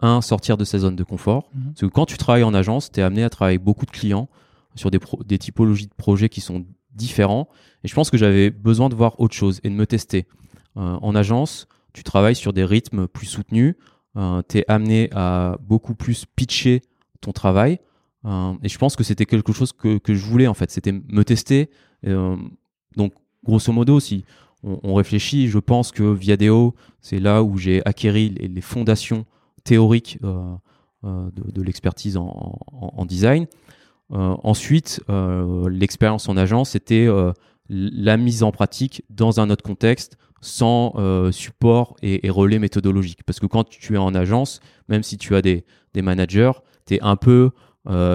un 0.00 0.20
sortir 0.22 0.56
de 0.56 0.64
sa 0.64 0.78
zone 0.78 0.96
de 0.96 1.04
confort. 1.04 1.50
Mhm. 1.54 1.64
Parce 1.66 1.80
que 1.80 1.86
quand 1.86 2.06
tu 2.06 2.16
travailles 2.16 2.42
en 2.42 2.54
agence, 2.54 2.90
tu 2.90 3.00
es 3.00 3.02
amené 3.02 3.22
à 3.22 3.30
travailler 3.30 3.56
avec 3.56 3.64
beaucoup 3.64 3.86
de 3.86 3.90
clients 3.90 4.28
sur 4.74 4.90
des, 4.90 4.98
pro- 4.98 5.22
des 5.24 5.38
typologies 5.38 5.86
de 5.86 5.94
projets 5.94 6.28
qui 6.28 6.40
sont 6.40 6.64
différents. 6.94 7.48
Et 7.84 7.88
je 7.88 7.94
pense 7.94 8.10
que 8.10 8.16
j'avais 8.16 8.50
besoin 8.50 8.88
de 8.88 8.94
voir 8.94 9.20
autre 9.20 9.34
chose 9.34 9.60
et 9.62 9.68
de 9.68 9.74
me 9.74 9.86
tester. 9.86 10.26
Euh, 10.76 10.98
en 11.00 11.14
agence, 11.14 11.68
tu 11.92 12.02
travailles 12.02 12.34
sur 12.34 12.52
des 12.52 12.64
rythmes 12.64 13.08
plus 13.08 13.26
soutenus. 13.26 13.74
Euh, 14.16 14.42
tu 14.48 14.58
es 14.58 14.64
amené 14.68 15.10
à 15.12 15.56
beaucoup 15.60 15.94
plus 15.94 16.24
pitcher 16.24 16.82
ton 17.20 17.32
travail. 17.32 17.78
Euh, 18.26 18.54
et 18.62 18.68
je 18.68 18.78
pense 18.78 18.96
que 18.96 19.04
c'était 19.04 19.26
quelque 19.26 19.52
chose 19.52 19.72
que, 19.72 19.98
que 19.98 20.14
je 20.14 20.24
voulais 20.24 20.46
en 20.46 20.54
fait. 20.54 20.70
C'était 20.70 20.92
me 20.92 21.24
tester. 21.24 21.70
Euh, 22.06 22.36
donc, 22.96 23.12
grosso 23.44 23.72
modo, 23.72 24.00
si 24.00 24.24
on, 24.62 24.94
réfléchit, 24.94 25.48
je 25.48 25.58
pense 25.58 25.90
que 25.90 26.02
Viadeo, 26.02 26.74
c'est 27.00 27.18
là 27.18 27.42
où 27.42 27.56
j'ai 27.56 27.84
acquéri 27.86 28.28
les, 28.28 28.60
fondations 28.60 29.24
théoriques 29.64 30.18
euh, 30.22 30.54
de, 31.02 31.62
l'expertise 31.62 32.18
en, 32.18 33.06
design. 33.06 33.46
Ensuite, 34.10 35.02
l'expérience 35.70 36.28
en 36.28 36.36
agence, 36.36 36.70
c'était 36.70 37.08
la 37.70 38.16
mise 38.18 38.42
en 38.42 38.52
pratique 38.52 39.02
dans 39.08 39.40
un 39.40 39.48
autre 39.48 39.62
contexte, 39.62 40.18
sans 40.42 40.92
support 41.32 41.96
et, 42.02 42.28
relais 42.28 42.58
méthodologique. 42.58 43.22
Parce 43.24 43.40
que 43.40 43.46
quand 43.46 43.64
tu 43.64 43.94
es 43.94 43.98
en 43.98 44.14
agence, 44.14 44.60
même 44.88 45.02
si 45.02 45.16
tu 45.16 45.34
as 45.34 45.40
des, 45.40 45.64
des 45.94 46.02
managers, 46.02 46.52
tu 46.84 46.96
es 46.96 47.00
un 47.00 47.16
peu 47.16 47.52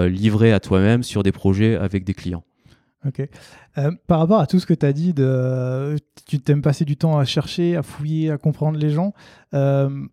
livré 0.08 0.52
à 0.52 0.60
toi-même 0.60 1.02
sur 1.02 1.22
des 1.22 1.32
projets 1.32 1.76
avec 1.76 2.04
des 2.04 2.14
clients. 2.14 2.44
Ok. 3.06 3.28
Euh, 3.78 3.90
par 4.06 4.18
rapport 4.18 4.40
à 4.40 4.46
tout 4.46 4.58
ce 4.58 4.66
que 4.66 4.74
tu 4.74 4.86
as 4.86 4.92
dit, 4.92 5.12
de, 5.12 5.96
tu 6.26 6.40
t'aimes 6.40 6.62
passer 6.62 6.84
du 6.84 6.96
temps 6.96 7.18
à 7.18 7.24
chercher, 7.24 7.76
à 7.76 7.82
fouiller, 7.82 8.30
à 8.30 8.38
comprendre 8.38 8.78
les 8.78 8.90
gens. 8.90 9.12
euh, 9.54 10.06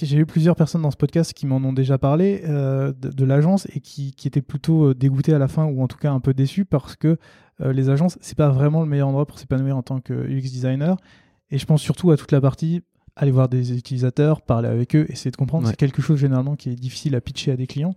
j'ai 0.00 0.18
eu 0.18 0.24
plusieurs 0.24 0.56
personnes 0.56 0.82
dans 0.82 0.90
ce 0.92 0.96
podcast 0.96 1.34
qui 1.34 1.46
m'en 1.46 1.56
ont 1.56 1.72
déjà 1.72 1.98
parlé 1.98 2.42
de, 2.46 2.92
de 2.92 3.24
l'agence 3.24 3.66
et 3.74 3.80
qui, 3.80 4.12
qui, 4.12 4.28
étaient 4.28 4.40
plutôt 4.40 4.94
dégoûtées 4.94 5.34
à 5.34 5.38
la 5.38 5.48
fin 5.48 5.64
ou 5.64 5.82
en 5.82 5.88
tout 5.88 5.98
cas 5.98 6.10
un 6.12 6.20
peu 6.20 6.32
déçues 6.32 6.64
parce 6.64 6.96
que 6.96 7.18
les 7.58 7.90
agences, 7.90 8.16
c'est 8.22 8.38
pas 8.38 8.48
vraiment 8.48 8.80
le 8.80 8.86
meilleur 8.86 9.08
endroit 9.08 9.26
pour 9.26 9.38
s'épanouir 9.38 9.76
en 9.76 9.82
tant 9.82 10.00
que 10.00 10.14
UX 10.14 10.42
designer. 10.42 10.96
Et 11.50 11.58
je 11.58 11.66
pense 11.66 11.82
surtout 11.82 12.12
à 12.12 12.16
toute 12.16 12.32
la 12.32 12.40
partie 12.40 12.82
aller 13.16 13.32
voir 13.32 13.48
des 13.48 13.76
utilisateurs, 13.76 14.40
parler 14.40 14.68
avec 14.68 14.94
eux, 14.94 15.06
essayer 15.10 15.32
de 15.32 15.36
comprendre. 15.36 15.66
C'est 15.66 15.76
quelque 15.76 16.00
chose 16.00 16.18
généralement 16.18 16.54
qui 16.54 16.70
est 16.70 16.76
difficile 16.76 17.14
à 17.14 17.20
pitcher 17.20 17.50
à 17.50 17.56
des 17.56 17.66
clients. 17.66 17.94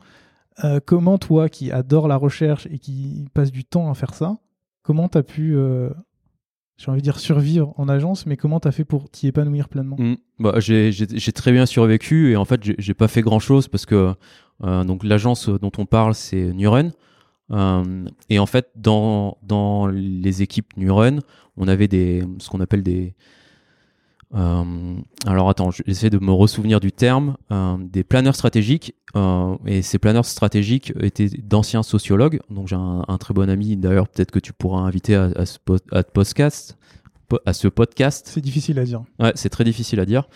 Euh, 0.64 0.80
comment 0.84 1.18
toi, 1.18 1.50
qui 1.50 1.72
adore 1.72 2.08
la 2.08 2.16
recherche 2.16 2.68
et 2.72 2.80
qui 2.80 3.26
passe 3.34 3.52
du 3.52 3.66
temps 3.66 3.90
à 3.90 3.94
faire 3.94 4.14
ça, 4.14 4.38
comment 4.82 5.10
tu 5.10 5.18
as 5.18 5.24
pu, 5.24 5.56
euh, 5.56 5.90
j'ai 6.78 6.92
envie 6.92 7.00
de 7.00 7.04
dire, 7.04 7.20
survivre 7.20 7.74
en 7.78 7.90
agence, 7.90 8.26
mais 8.26 8.38
comment 8.38 8.60
tu 8.60 8.68
as 8.68 8.72
fait 8.72 8.86
pour 8.86 9.10
t'y 9.10 9.28
épanouir 9.28 9.70
pleinement? 9.70 9.96
Mmh. 9.98 10.16
bah, 10.40 10.56
J'ai 10.60 11.32
très 11.34 11.52
bien 11.52 11.66
survécu 11.66 12.32
et 12.32 12.36
en 12.36 12.46
fait, 12.46 12.62
j'ai 12.78 12.94
pas 12.94 13.08
fait 13.08 13.22
grand-chose 13.22 13.68
parce 13.68 13.86
que 13.86 14.14
euh, 14.64 14.98
l'agence 15.04 15.50
dont 15.50 15.72
on 15.78 15.86
parle, 15.86 16.14
c'est 16.14 16.54
Nuren. 16.54 16.92
et 18.30 18.40
en 18.40 18.46
fait, 18.46 18.70
dans, 18.76 19.38
dans 19.44 19.88
les 19.88 20.42
équipes 20.42 20.78
Nuren, 20.78 21.22
on 21.58 21.68
avait 21.68 21.88
des, 21.88 22.24
ce 22.40 22.50
qu'on 22.50 22.62
appelle 22.62 22.84
des, 22.84 23.16
alors 24.34 25.50
attends, 25.50 25.70
j'essaie 25.72 26.10
de 26.10 26.18
me 26.18 26.32
ressouvenir 26.32 26.80
du 26.80 26.92
terme, 26.92 27.38
euh, 27.52 27.78
des 27.80 28.04
planeurs 28.04 28.36
stratégiques. 28.36 28.96
Euh, 29.16 29.56
et 29.66 29.84
ces 29.84 30.00
planeurs 30.00 30.26
stratégiques 30.26 30.92
étaient 31.00 31.30
d'anciens 31.30 31.84
sociologues. 31.84 32.40
Donc 32.50 32.68
j'ai 32.68 32.76
un, 32.76 33.18
très 33.20 33.34
bon 33.34 33.50
ami, 33.50 33.78
d'ailleurs 33.78 34.08
peut-être 34.08 34.32
que 34.32 34.40
tu 34.40 34.54
pourras 34.54 34.82
inviter 34.82 35.16
à, 35.16 35.46
ce, 35.46 35.58
podcast. 36.14 36.78
À 37.46 37.54
ce 37.54 37.68
podcast. 37.68 38.28
C'est 38.28 38.42
difficile 38.42 38.80
à 38.80 38.86
dire. 38.86 39.04
Ouais, 39.20 39.32
c'est 39.36 39.50
très 39.50 39.64
difficile 39.64 40.00
à 40.00 40.06
dire. 40.06 40.28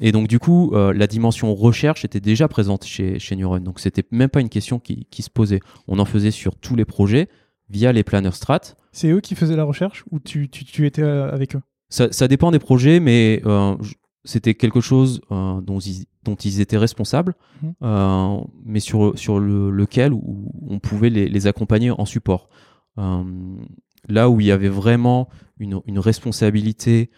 et 0.00 0.12
donc 0.12 0.28
du 0.28 0.38
coup, 0.38 0.72
la 0.74 1.06
dimension 1.08 1.52
recherche 1.54 2.04
était 2.04 2.20
déjà 2.20 2.46
présente 2.46 2.84
chez, 2.84 3.18
chez 3.18 3.34
Neuron. 3.34 3.58
Donc 3.58 3.80
c'était 3.80 4.04
même 4.12 4.30
pas 4.30 4.40
une 4.40 4.50
question 4.50 4.78
qui, 4.78 5.06
qui, 5.10 5.22
se 5.22 5.30
posait. 5.30 5.60
On 5.88 5.98
en 5.98 6.04
faisait 6.04 6.30
sur 6.30 6.54
tous 6.54 6.76
les 6.76 6.84
projets 6.84 7.28
via 7.68 7.92
les 7.92 8.04
planeurs 8.04 8.36
strat. 8.36 8.60
C'est 8.92 9.10
eux 9.10 9.20
qui 9.20 9.34
faisaient 9.34 9.56
la 9.56 9.64
recherche 9.64 10.04
ou 10.10 10.20
tu, 10.20 10.48
tu, 10.48 10.64
tu 10.64 10.86
étais 10.86 11.02
avec 11.02 11.56
eux? 11.56 11.62
Ça, 11.90 12.28
dépend 12.28 12.50
des 12.52 12.60
projets, 12.60 13.00
mais 13.00 13.42
euh, 13.46 13.76
c'était 14.24 14.54
quelque 14.54 14.80
chose 14.80 15.20
euh, 15.32 15.60
dont, 15.60 15.80
ils, 15.80 16.06
dont 16.22 16.36
ils 16.36 16.60
étaient 16.60 16.78
responsables, 16.78 17.34
euh, 17.82 18.38
mais 18.64 18.80
sur, 18.80 19.18
sur 19.18 19.40
lequel 19.40 20.12
on 20.14 20.78
pouvait 20.78 21.10
les, 21.10 21.46
accompagner 21.46 21.90
en 21.90 22.04
support. 22.04 22.48
là 22.96 24.30
où 24.30 24.40
il 24.40 24.46
y 24.46 24.52
avait 24.52 24.68
vraiment 24.68 25.28
une, 25.58 25.98
responsabilité 25.98 27.10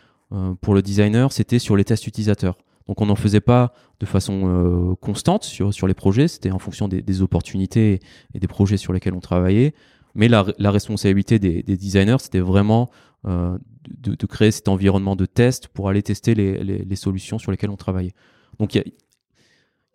pour 0.62 0.74
le 0.74 0.80
designer, 0.80 1.32
c'était 1.32 1.58
sur 1.58 1.76
les 1.76 1.84
tests 1.84 2.06
utilisateurs. 2.06 2.56
Donc 2.88 3.00
on 3.00 3.06
n'en 3.06 3.14
faisait 3.14 3.40
pas 3.40 3.74
de 4.00 4.06
façon 4.06 4.96
constante 5.00 5.44
sur, 5.44 5.72
sur 5.74 5.86
les 5.86 5.94
projets, 5.94 6.28
c'était 6.28 6.50
en 6.50 6.58
fonction 6.58 6.88
des, 6.88 7.22
opportunités 7.22 8.00
et 8.34 8.40
des 8.40 8.48
projets 8.48 8.78
sur 8.78 8.94
lesquels 8.94 9.14
on 9.14 9.20
travaillait. 9.20 9.74
Mais 10.14 10.28
la, 10.28 10.44
responsabilité 10.70 11.38
des, 11.38 11.62
des 11.62 11.76
designers, 11.76 12.18
c'était 12.20 12.40
vraiment 12.40 12.90
euh, 13.26 13.56
de, 13.98 14.26
créer 14.26 14.50
cet 14.50 14.68
environnement 14.68 15.16
de 15.16 15.26
test 15.26 15.68
pour 15.68 15.88
aller 15.88 16.02
tester 16.02 16.34
les, 16.34 16.96
solutions 16.96 17.38
sur 17.38 17.50
lesquelles 17.50 17.70
on 17.70 17.76
travaillait. 17.76 18.14
Donc 18.58 18.74
il 18.74 18.84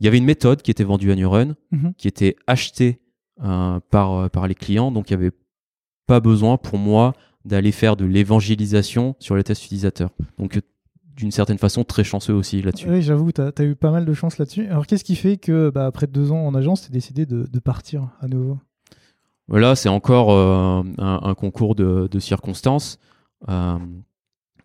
y, 0.02 0.08
avait 0.08 0.18
une 0.18 0.26
méthode 0.26 0.62
qui 0.62 0.72
était 0.72 0.84
vendue 0.84 1.12
à 1.12 1.16
Neuron, 1.16 1.56
mhm. 1.72 1.94
qui 1.98 2.08
était 2.08 2.36
achetée 2.48 3.00
euh, 3.44 3.80
par, 3.90 4.14
euh, 4.14 4.30
par 4.30 4.48
les 4.48 4.56
clients, 4.56 4.92
donc 4.92 5.10
il 5.10 5.18
n'y 5.18 5.24
avait 5.24 5.36
pas 6.06 6.20
besoin 6.20 6.58
pour 6.58 6.78
moi 6.78 7.14
d'aller 7.46 7.72
faire 7.72 7.96
de 7.96 8.06
l'évangélisation 8.06 9.16
sur 9.20 9.36
les 9.36 9.44
tests 9.44 9.66
utilisateurs. 9.66 10.12
Donc 10.38 10.60
d'une 11.16 11.32
certaine 11.32 11.58
façon 11.58 11.84
très 11.84 12.04
chanceux 12.04 12.34
aussi 12.34 12.62
là-dessus. 12.62 12.90
Oui, 12.90 13.02
j'avoue, 13.02 13.32
tu 13.32 13.42
as, 13.42 13.64
eu 13.64 13.76
pas 13.76 13.92
mal 13.92 14.06
de 14.06 14.14
chance 14.14 14.38
là-dessus. 14.38 14.68
Alors 14.68 14.86
qu'est-ce 14.86 15.04
qui 15.04 15.16
fait 15.16 15.38
que, 15.38 15.70
bah, 15.70 15.86
après 15.86 16.08
deux 16.08 16.32
ans 16.32 16.46
en 16.46 16.56
agence, 16.56 16.82
tu 16.82 16.88
as 16.88 16.92
décidé 16.92 17.26
de, 17.26 17.60
partir 17.60 18.12
à 18.22 18.28
nouveau? 18.28 18.58
Là, 19.50 19.76
c'est 19.76 19.90
encore 19.90 20.32
un, 20.32 21.36
concours 21.36 21.76
de, 21.76 22.08
de 22.12 22.20
circonstances. 22.20 23.00
Euh, 23.50 23.78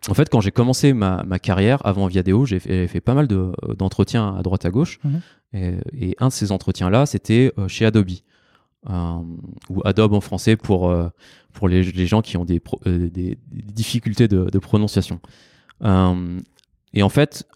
en 0.09 0.13
fait, 0.13 0.29
quand 0.29 0.41
j'ai 0.41 0.51
commencé 0.51 0.93
ma, 0.93 1.23
carrière 1.39 1.85
avant 1.85 2.07
Viadeo, 2.07 2.45
j'ai 2.45 2.59
fait, 2.59 3.01
pas 3.01 3.13
mal 3.13 3.27
d'entretiens 3.27 4.35
à 4.35 4.41
droite 4.41 4.65
à 4.65 4.69
gauche. 4.69 4.99
Mhm. 5.03 5.21
Et, 5.93 6.15
un 6.19 6.27
de 6.27 6.33
ces 6.33 6.51
entretiens-là, 6.51 7.05
c'était 7.05 7.53
euh, 7.57 7.67
chez 7.67 7.85
Adobe. 7.85 8.11
Euh, 8.89 9.13
ou 9.69 9.81
Adobe 9.85 10.13
en 10.13 10.19
français 10.19 10.57
pour, 10.57 10.93
pour 11.53 11.69
les, 11.69 11.83
gens 11.83 12.21
qui 12.21 12.35
ont 12.35 12.43
des, 12.43 12.61
des, 12.85 13.37
difficultés 13.49 14.27
de, 14.27 14.59
prononciation. 14.59 15.21
et 15.81 17.03
en 17.03 17.09
fait, 17.09 17.47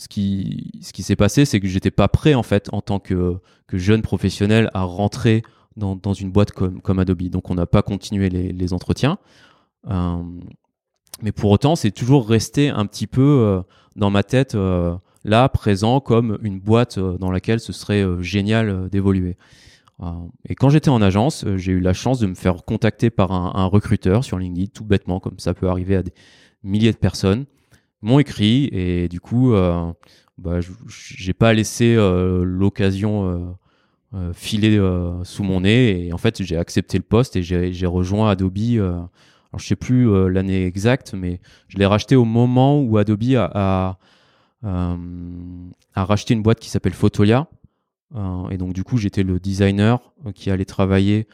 ce 0.00 0.08
qui, 0.08 1.02
s'est 1.02 1.16
passé, 1.16 1.44
c'est 1.44 1.60
que 1.60 1.68
j'étais 1.68 1.90
pas 1.90 2.08
prêt 2.08 2.32
en 2.34 2.42
fait 2.42 2.70
en 2.72 2.80
tant 2.80 2.98
que, 2.98 3.38
jeune 3.72 4.02
professionnel 4.02 4.70
à 4.74 4.82
rentrer 4.82 5.42
dans, 5.76 6.12
une 6.14 6.30
boîte 6.30 6.52
comme, 6.52 6.80
comme, 6.80 6.98
Adobe. 6.98 7.22
Donc 7.24 7.50
on 7.50 7.54
n'a 7.54 7.66
pas 7.66 7.82
continué 7.82 8.30
les, 8.30 8.72
entretiens. 8.72 9.18
Euh, 9.88 10.22
mais 11.22 11.32
pour 11.32 11.50
autant, 11.50 11.76
c'est 11.76 11.90
toujours 11.90 12.28
resté 12.28 12.70
un 12.70 12.86
petit 12.86 13.06
peu 13.06 13.20
euh, 13.22 13.62
dans 13.94 14.10
ma 14.10 14.22
tête, 14.22 14.54
euh, 14.54 14.96
là, 15.24 15.48
présent, 15.50 16.00
comme 16.00 16.38
une 16.42 16.60
boîte 16.60 16.98
dans 16.98 17.30
laquelle 17.30 17.60
ce 17.60 17.72
serait 17.72 18.04
génial 18.20 18.88
d'évoluer. 18.88 19.36
et 20.48 20.54
quand 20.54 20.70
j'étais 20.70 20.88
en 20.88 21.02
agence, 21.02 21.44
j'ai 21.56 21.72
eu 21.72 21.80
la 21.80 21.92
chance 21.92 22.18
de 22.20 22.26
me 22.26 22.34
faire 22.34 22.64
contacter 22.64 23.10
par 23.10 23.32
un, 23.32 23.66
recruteur 23.66 24.24
sur 24.24 24.38
LinkedIn, 24.38 24.68
tout 24.72 24.84
bêtement, 24.84 25.20
comme 25.20 25.38
ça 25.38 25.52
peut 25.52 25.68
arriver 25.68 25.96
à 25.96 26.02
des 26.02 26.14
milliers 26.62 26.92
de 26.92 26.96
personnes, 26.96 27.44
m'ont 28.02 28.18
écrit 28.18 28.68
et 28.72 29.08
du 29.08 29.20
coup, 29.20 29.52
bah, 30.38 30.60
j'ai 30.86 31.32
pas 31.32 31.52
laissé 31.52 31.96
l'occasion 31.96 33.56
euh, 34.12 34.32
filé 34.32 34.76
euh, 34.76 35.22
sous 35.22 35.44
mon 35.44 35.60
nez 35.60 36.06
et 36.06 36.12
en 36.12 36.18
fait 36.18 36.42
j'ai 36.42 36.56
accepté 36.56 36.98
le 36.98 37.04
poste 37.04 37.36
et 37.36 37.44
j'ai 37.44 37.86
rejoint 37.86 38.28
Adobe. 38.28 38.58
Euh, 38.58 38.94
alors 38.94 39.58
je 39.58 39.66
sais 39.66 39.76
plus 39.76 40.28
l'année 40.28 40.64
exacte, 40.64 41.14
mais 41.14 41.40
je 41.68 41.78
l'ai 41.78 41.86
racheté 41.86 42.16
au 42.16 42.24
moment 42.24 42.80
où 42.80 42.98
Adobe 42.98 43.34
a, 43.36 43.98
a, 44.64 44.96
racheté 45.94 46.34
une 46.34 46.42
boîte 46.42 46.58
qui 46.58 46.70
s'appelle 46.70 46.92
Photolia. 46.92 47.48
et 48.50 48.56
donc 48.56 48.72
du 48.72 48.84
coup 48.84 48.96
j'étais 48.96 49.24
le 49.24 49.40
designer 49.40 50.12
qui 50.34 50.52
allait 50.52 50.64
travailler 50.64 51.26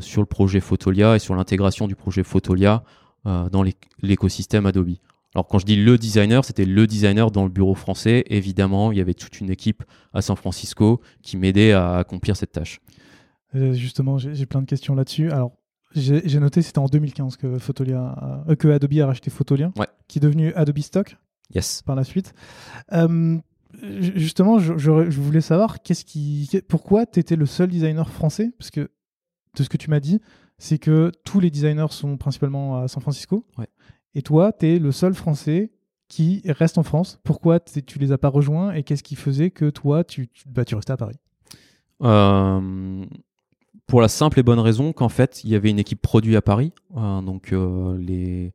sur 0.00 0.20
le 0.20 0.26
projet 0.26 0.60
Photolia 0.60 1.16
et 1.16 1.18
sur 1.18 1.34
l'intégration 1.34 1.88
du 1.88 1.94
projet 1.94 2.22
Photolia 2.22 2.84
dans 3.24 3.64
l'écosystème 4.02 4.66
Adobe. 4.66 4.96
Alors 5.34 5.46
quand 5.46 5.58
je 5.58 5.66
dis 5.66 5.76
le 5.76 5.98
designer, 5.98 6.44
c'était 6.44 6.64
le 6.64 6.86
designer 6.86 7.30
dans 7.30 7.44
le 7.44 7.50
bureau 7.50 7.74
français. 7.74 8.24
Évidemment, 8.28 8.92
il 8.92 8.98
y 8.98 9.00
avait 9.00 9.14
toute 9.14 9.40
une 9.40 9.50
équipe 9.50 9.84
à 10.12 10.22
San 10.22 10.36
Francisco 10.36 11.00
qui 11.22 11.36
m'aidait 11.36 11.72
à 11.72 11.96
accomplir 11.96 12.36
cette 12.36 12.52
tâche. 12.52 12.80
Euh, 13.54 13.72
justement, 13.72 14.18
j'ai 14.18 14.46
plein 14.46 14.60
de 14.60 14.66
questions 14.66 14.94
là-dessus. 14.94 15.30
Alors, 15.30 15.52
j'ai 15.94 16.40
noté, 16.40 16.62
c'était 16.62 16.78
en 16.78 16.86
2015 16.86 17.36
que, 17.36 17.58
Photolia 17.58 18.44
euh, 18.48 18.56
que 18.56 18.68
Adobe 18.68 18.92
a 19.00 19.06
racheté 19.06 19.30
Photolia, 19.30 19.72
qui 20.06 20.18
est 20.18 20.20
devenu 20.20 20.52
Adobe 20.54 20.78
Stock 20.80 21.16
yes. 21.54 21.82
par 21.82 21.96
la 21.96 22.04
suite. 22.04 22.34
Euh, 22.92 23.38
justement, 24.00 24.58
je, 24.58 25.20
voulais 25.20 25.40
savoir 25.40 25.82
qu'est-ce 25.82 26.04
qui, 26.04 26.48
pourquoi 26.68 27.06
tu 27.06 27.20
étais 27.20 27.36
le 27.36 27.46
seul 27.46 27.68
designer 27.68 28.10
français? 28.10 28.50
Parce 28.58 28.70
que 28.70 28.90
de 29.56 29.62
ce 29.62 29.68
que 29.68 29.76
tu 29.76 29.88
m'as 29.88 30.00
dit, 30.00 30.20
c'est 30.58 30.78
que 30.78 31.10
tous 31.24 31.40
les 31.40 31.50
designers 31.50 31.90
sont 31.90 32.16
principalement 32.16 32.80
à 32.80 32.88
San 32.88 33.00
Francisco. 33.00 33.46
Ouais. 33.56 33.68
Et 34.14 34.22
toi, 34.22 34.52
tu 34.52 34.66
es 34.66 34.78
le 34.78 34.92
seul 34.92 35.14
Français 35.14 35.70
qui 36.08 36.42
reste 36.46 36.78
en 36.78 36.82
France. 36.82 37.20
Pourquoi 37.22 37.60
tu 37.60 37.98
les 37.98 38.12
as 38.12 38.18
pas 38.18 38.28
rejoints 38.28 38.72
et 38.72 38.82
qu'est-ce 38.82 39.02
qui 39.02 39.14
faisait 39.14 39.50
que 39.50 39.70
toi, 39.70 40.04
tu, 40.04 40.28
bah, 40.46 40.64
tu 40.64 40.74
restais 40.74 40.92
à 40.92 40.96
Paris? 40.96 41.16
Euh, 42.02 43.04
Pour 43.86 44.00
la 44.00 44.08
simple 44.08 44.40
et 44.40 44.42
bonne 44.42 44.58
raison 44.58 44.92
qu'en 44.92 45.08
fait, 45.08 45.44
il 45.44 45.50
y 45.50 45.54
avait 45.54 45.70
une 45.70 45.78
équipe 45.78 46.00
produit 46.00 46.36
à 46.36 46.42
Paris. 46.42 46.72
Euh, 46.96 47.20
donc, 47.20 47.52
euh, 47.52 47.98
les, 47.98 48.54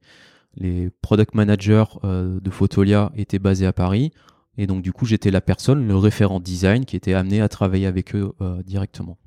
les 0.55 0.89
product 1.01 1.35
managers 1.35 1.85
de 2.03 2.49
Photolia 2.49 3.11
étaient 3.15 3.39
basés 3.39 3.67
à 3.67 3.73
Paris. 3.73 4.11
Et 4.57 4.67
donc, 4.67 4.81
du 4.83 4.91
coup, 4.91 5.05
j'étais 5.05 5.31
la 5.31 5.41
personne, 5.41 5.87
le 5.87 5.95
référent 5.95 6.39
design, 6.39 6.85
qui 6.85 6.95
était 6.95 7.13
amené 7.13 7.41
à 7.41 7.49
travailler 7.49 7.87
avec 7.87 8.15
eux 8.15 8.33
directement. 8.65 9.17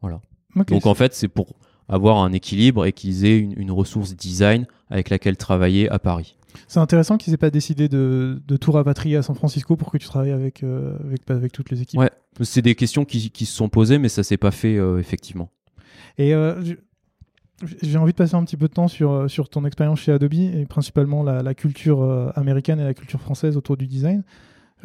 Voilà. 0.00 0.20
donc, 0.68 0.86
en 0.86 0.94
fait, 0.94 1.14
c'est 1.14 1.28
pour 1.28 1.54
avoir 1.90 2.18
un 2.18 2.32
équilibre 2.32 2.86
et 2.86 2.92
qu'ils 2.92 3.24
aient 3.24 3.38
une, 3.38 3.70
ressource 3.70 4.14
design 4.14 4.66
avec 4.90 5.10
laquelle 5.10 5.36
travailler 5.36 5.88
à 5.88 5.98
Paris. 5.98 6.36
C'est 6.68 6.80
intéressant 6.80 7.16
qu'ils 7.16 7.32
aient 7.32 7.38
pas 7.38 7.50
décidé 7.50 7.88
de, 7.88 8.40
tout 8.60 8.72
rapatrier 8.72 9.16
à 9.16 9.22
San 9.22 9.34
Francisco 9.34 9.76
pour 9.76 9.90
que 9.90 9.98
tu 9.98 10.06
travailles 10.06 10.32
avec, 10.32 10.62
euh, 10.62 10.96
avec, 11.04 11.30
avec, 11.30 11.52
toutes 11.52 11.70
les 11.70 11.82
équipes. 11.82 12.00
Ouais, 12.00 12.10
c'est 12.42 12.62
des 12.62 12.74
questions 12.74 13.04
qui, 13.04 13.30
qui, 13.30 13.46
se 13.46 13.54
sont 13.54 13.68
posées, 13.68 13.98
mais 13.98 14.08
ça 14.08 14.22
s'est 14.22 14.36
pas 14.36 14.50
fait 14.50 14.76
euh, 14.76 14.98
effectivement. 14.98 15.50
Et 16.18 16.34
euh, 16.34 16.60
j'ai 17.82 17.98
envie 17.98 18.12
de 18.12 18.16
passer 18.16 18.34
un 18.34 18.44
petit 18.44 18.56
peu 18.56 18.68
de 18.68 18.72
temps 18.72 18.88
sur, 18.88 19.30
sur 19.30 19.48
ton 19.48 19.64
expérience 19.64 20.00
chez 20.00 20.12
Adobe 20.12 20.34
et 20.34 20.66
principalement 20.66 21.22
la, 21.22 21.42
la 21.42 21.54
culture 21.54 22.32
américaine 22.34 22.80
et 22.80 22.84
la 22.84 22.94
culture 22.94 23.20
française 23.20 23.56
autour 23.56 23.76
du 23.76 23.86
design. 23.86 24.22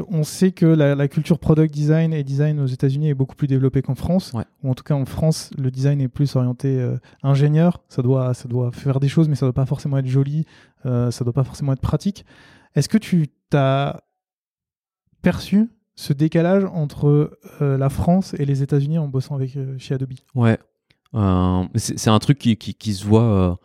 On 0.10 0.24
sait 0.24 0.52
que 0.52 0.66
la, 0.66 1.08
culture 1.08 1.40
product 1.40 1.74
design 1.74 2.14
et 2.14 2.24
design 2.24 2.60
aux 2.60 2.66
États-Unis 2.66 3.10
est 3.10 3.14
beaucoup 3.14 3.36
plus 3.36 3.48
développée 3.48 3.82
qu'en 3.82 3.96
France. 3.96 4.34
Ou 4.64 4.70
en 4.70 4.74
tout 4.74 4.84
cas, 4.84 4.96
en 4.96 5.06
France, 5.06 5.52
le 5.58 5.72
design 5.72 6.02
est 6.02 6.08
plus 6.08 6.36
orienté 6.36 6.80
euh, 6.80 6.98
ingénieur. 7.24 7.82
Ça 7.88 8.02
doit, 8.02 8.34
ça 8.34 8.48
doit 8.48 8.72
faire 8.72 9.00
des 9.00 9.08
choses, 9.08 9.30
mais 9.30 9.36
ça 9.36 9.46
ne 9.46 9.52
doit 9.52 9.62
pas 9.64 9.66
forcément 9.66 9.98
être 9.98 10.08
joli. 10.08 10.46
Euh, 10.86 11.12
ça 11.12 11.24
ne 11.24 11.26
doit 11.26 11.34
pas 11.34 11.44
forcément 11.44 11.74
être 11.74 11.82
pratique. 11.82 12.26
Est-ce 12.76 12.90
que 12.90 12.98
tu 12.98 13.28
as 13.54 14.02
perçu 15.22 15.70
ce 15.96 16.12
décalage 16.12 16.66
entre 16.66 17.40
la 17.62 17.90
France 17.90 18.36
et 18.38 18.46
les 18.46 18.62
États-Unis 18.62 18.98
en 18.98 19.08
bossant 19.08 19.36
avec 19.36 19.58
chez 19.78 19.96
Adobe? 19.96 20.12
Ouais, 20.36 20.60
c'est 21.76 22.10
un 22.10 22.20
truc 22.20 22.38
qui, 22.38 22.58
qui, 22.58 22.94
se 22.94 23.06
voit 23.06 23.58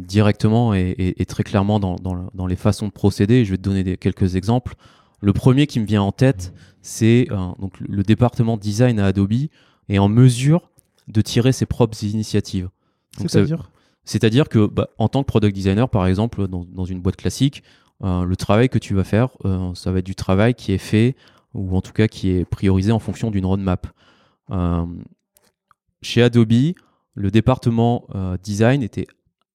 directement 0.00 0.74
et, 0.74 1.14
très 1.28 1.44
clairement 1.44 1.78
dans, 1.78 1.94
dans, 1.94 2.28
dans, 2.34 2.46
les 2.48 2.56
façons 2.56 2.88
de 2.88 2.92
procéder. 2.92 3.44
Je 3.44 3.52
vais 3.52 3.56
te 3.56 3.62
donner 3.62 3.84
des, 3.84 3.96
quelques 3.96 4.34
exemples. 4.34 4.74
Le 5.20 5.32
premier 5.32 5.66
qui 5.66 5.80
me 5.80 5.86
vient 5.86 6.02
en 6.02 6.12
tête, 6.12 6.52
c'est 6.82 7.26
donc 7.58 7.78
le 7.80 8.02
département 8.02 8.56
design 8.56 9.00
à 9.00 9.06
Adobe 9.06 9.48
est 9.88 9.98
en 9.98 10.08
mesure 10.08 10.70
de 11.08 11.20
tirer 11.20 11.52
ses 11.52 11.66
propres 11.66 12.02
initiatives. 12.04 12.68
C'est-à-dire? 13.16 13.70
C'est-à-dire 14.08 14.48
que, 14.48 14.66
bah, 14.66 14.88
en 14.96 15.08
tant 15.08 15.22
que 15.22 15.26
product 15.26 15.54
designer, 15.54 15.86
par 15.86 16.06
exemple, 16.06 16.48
dans, 16.48 16.84
une 16.86 17.02
boîte 17.02 17.16
classique, 17.16 17.62
euh, 18.02 18.24
le 18.24 18.36
travail 18.36 18.70
que 18.70 18.78
tu 18.78 18.94
vas 18.94 19.04
faire, 19.04 19.36
euh, 19.44 19.74
ça 19.74 19.92
va 19.92 19.98
être 19.98 20.06
du 20.06 20.14
travail 20.14 20.54
qui 20.54 20.72
est 20.72 20.78
fait, 20.78 21.14
ou 21.52 21.76
en 21.76 21.82
tout 21.82 21.92
cas 21.92 22.08
qui 22.08 22.30
est 22.30 22.46
priorisé 22.46 22.90
en 22.90 23.00
fonction 23.00 23.30
d'une 23.30 23.44
roadmap. 23.44 23.86
Euh, 24.50 24.86
chez 26.00 26.22
Adobe, 26.22 26.72
le 27.14 27.30
département 27.30 28.06
design 28.42 28.82
était 28.82 29.06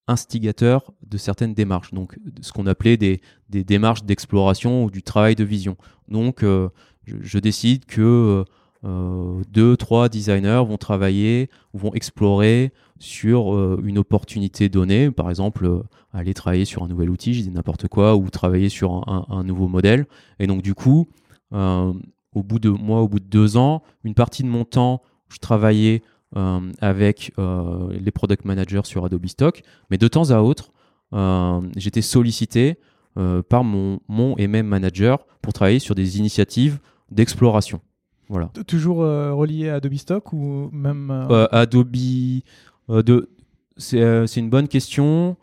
instigateur 0.08 0.92
de 1.08 1.18
certaines 1.18 1.54
démarches, 1.54 1.94
donc 1.94 2.18
ce 2.42 2.52
qu'on 2.52 2.68
appelait 2.68 2.98
des, 2.98 3.22
démarches 3.50 4.04
d'exploration 4.04 4.84
ou 4.84 4.92
du 4.92 5.04
travail 5.04 5.36
de 5.36 5.44
vision. 5.44 5.78
Donc, 6.10 6.42
je, 6.42 6.70
je, 7.06 7.40
décide 7.40 7.86
que 7.86 8.44
euh, 8.86 9.42
deux, 9.50 9.78
trois 9.78 10.10
designers 10.10 10.64
vont 10.68 10.78
travailler 10.78 11.50
ou 11.74 11.78
vont 11.78 11.94
explorer 11.94 12.74
sur 13.00 13.56
euh, 13.56 13.82
une 13.84 13.98
opportunité 13.98 14.68
donnée, 14.68 15.10
par 15.10 15.30
exemple 15.30 15.66
euh, 15.66 15.84
aller 16.12 16.34
travailler 16.34 16.66
sur 16.66 16.84
un 16.84 16.88
nouvel 16.90 17.10
outil, 17.10 17.34
je 17.34 17.42
dis 17.42 17.52
n'importe 17.52 17.88
quoi, 17.88 18.18
ou 18.18 18.30
travailler 18.30 18.68
sur 18.68 19.08
un, 19.08 19.44
nouveau 19.44 19.68
modèle. 19.68 20.06
Et 20.40 20.48
donc 20.48 20.62
du 20.62 20.74
coup, 20.74 21.08
au 21.52 22.44
bout 22.44 22.60
de 22.60 22.70
moi, 22.70 23.02
au 23.02 23.08
bout 23.08 23.20
de 23.20 23.26
deux 23.26 23.58
ans, 23.58 23.84
une 24.04 24.14
partie 24.14 24.44
de 24.44 24.50
mon 24.50 24.66
temps, 24.66 25.02
je 25.30 25.38
travaillais 25.38 26.04
avec 26.82 27.32
les 27.38 28.12
product 28.12 28.46
managers 28.46 28.82
sur 28.86 29.06
Adobe 29.06 29.28
Stock, 29.28 29.62
mais 29.90 29.98
de 29.98 30.08
temps 30.08 30.32
à 30.32 30.40
autre, 30.42 30.72
j'étais 31.76 32.02
sollicité 32.02 32.78
par 33.50 33.64
mon, 33.64 34.00
mon 34.08 34.36
et 34.38 34.48
même 34.48 34.68
manager 34.68 35.26
pour 35.42 35.54
travailler 35.54 35.80
sur 35.80 35.96
des 35.96 36.18
initiatives 36.18 36.80
d'exploration. 37.12 37.82
Voilà. 38.30 38.50
Toujours 38.68 39.04
euh, 39.04 39.34
relié 39.34 39.70
à 39.70 39.76
Adobe 39.76 39.96
Stock 39.96 40.34
ou 40.34 40.70
même 40.72 41.12
euh, 41.12 41.28
euh, 41.30 41.48
Adobe 41.52 41.96
de 42.90 43.30
c'est 43.78 44.38
une 44.38 44.50
bonne 44.50 44.68
question. 44.68 45.38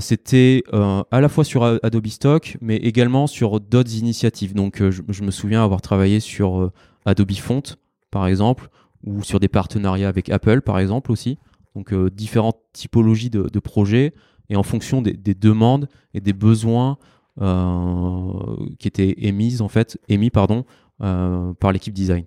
C'était 0.00 0.64
à 0.72 1.20
la 1.20 1.28
fois 1.28 1.44
sur 1.44 1.64
Adobe 1.64 2.06
Stock, 2.08 2.56
mais 2.60 2.76
également 2.76 3.26
sur 3.26 3.60
d'autres 3.60 3.94
initiatives. 3.94 4.54
Donc, 4.54 4.82
je, 4.90 5.22
me 5.22 5.30
souviens 5.30 5.62
avoir 5.62 5.80
travaillé 5.80 6.20
sur 6.20 6.72
Adobe 7.04 7.32
Font, 7.32 7.62
par 8.10 8.26
exemple, 8.26 8.70
ou 9.04 9.22
sur 9.22 9.40
des 9.40 9.48
partenariats 9.48 10.08
avec 10.08 10.30
Apple, 10.30 10.62
par 10.62 10.78
exemple, 10.78 11.12
aussi. 11.12 11.38
Donc, 11.74 11.94
différentes 12.12 12.58
typologies 12.72 13.30
de, 13.30 13.42
de, 13.42 13.58
projets 13.60 14.14
et 14.48 14.56
en 14.56 14.62
fonction 14.62 15.02
des, 15.02 15.12
des 15.12 15.34
demandes 15.34 15.88
et 16.14 16.20
des 16.20 16.32
besoins 16.32 16.98
qui 17.38 18.88
étaient 18.88 19.14
émis, 19.18 19.60
en 19.60 19.68
fait, 19.68 19.96
émis, 20.08 20.30
pardon, 20.30 20.64
euh, 21.00 21.54
par 21.54 21.70
l'équipe 21.70 21.94
design. 21.94 22.24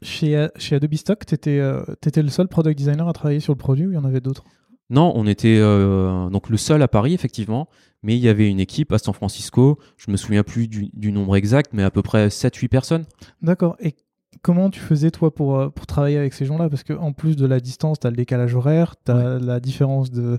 Chez, 0.00 0.48
chez 0.56 0.76
Adobe 0.76 0.94
Stock, 0.94 1.26
tu 1.26 1.34
étais, 1.34 1.58
euh, 1.58 1.82
étais, 2.06 2.22
le 2.22 2.30
seul 2.30 2.48
product 2.48 2.78
designer 2.78 3.06
à 3.06 3.12
travailler 3.12 3.40
sur 3.40 3.52
le 3.52 3.58
produit 3.58 3.86
ou 3.86 3.90
il 3.90 3.96
y 3.96 3.98
en 3.98 4.04
avait 4.06 4.22
d'autres? 4.22 4.44
Non, 4.88 5.12
on 5.14 5.26
était 5.26 5.58
euh, 5.60 6.30
donc 6.30 6.48
le 6.48 6.56
seul 6.56 6.80
à 6.80 6.88
Paris, 6.88 7.12
effectivement, 7.12 7.68
mais 8.02 8.16
il 8.16 8.22
y 8.22 8.30
avait 8.30 8.48
une 8.48 8.60
équipe 8.60 8.92
à 8.92 8.98
San 8.98 9.12
Francisco, 9.12 9.78
je 9.98 10.10
me 10.10 10.16
souviens 10.16 10.42
plus 10.42 10.68
du, 10.68 11.12
nombre 11.12 11.36
exact, 11.36 11.74
mais 11.74 11.82
à 11.82 11.90
peu 11.90 12.00
près 12.00 12.28
7-8 12.28 12.68
personnes. 12.68 13.04
D'accord. 13.42 13.76
Et 13.78 13.94
comment 14.42 14.70
tu 14.70 14.80
faisais, 14.80 15.10
toi, 15.10 15.34
pour, 15.34 15.72
pour 15.72 15.86
travailler 15.86 16.18
avec 16.18 16.34
ces 16.34 16.44
gens-là? 16.44 16.68
Parce 16.68 16.84
qu'en 16.84 17.12
plus 17.12 17.36
de 17.36 17.46
la 17.46 17.60
distance, 17.60 18.00
tu 18.00 18.06
as 18.06 18.10
le 18.10 18.16
décalage 18.16 18.54
horaire, 18.54 18.96
tu 19.04 19.12
as 19.12 19.38
la 19.38 19.60
différence 19.60 20.10
de, 20.10 20.38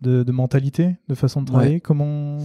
de, 0.00 0.32
mentalité, 0.32 0.96
de 1.08 1.14
façon 1.14 1.42
de 1.42 1.46
travailler. 1.46 1.80
Comment? 1.80 2.38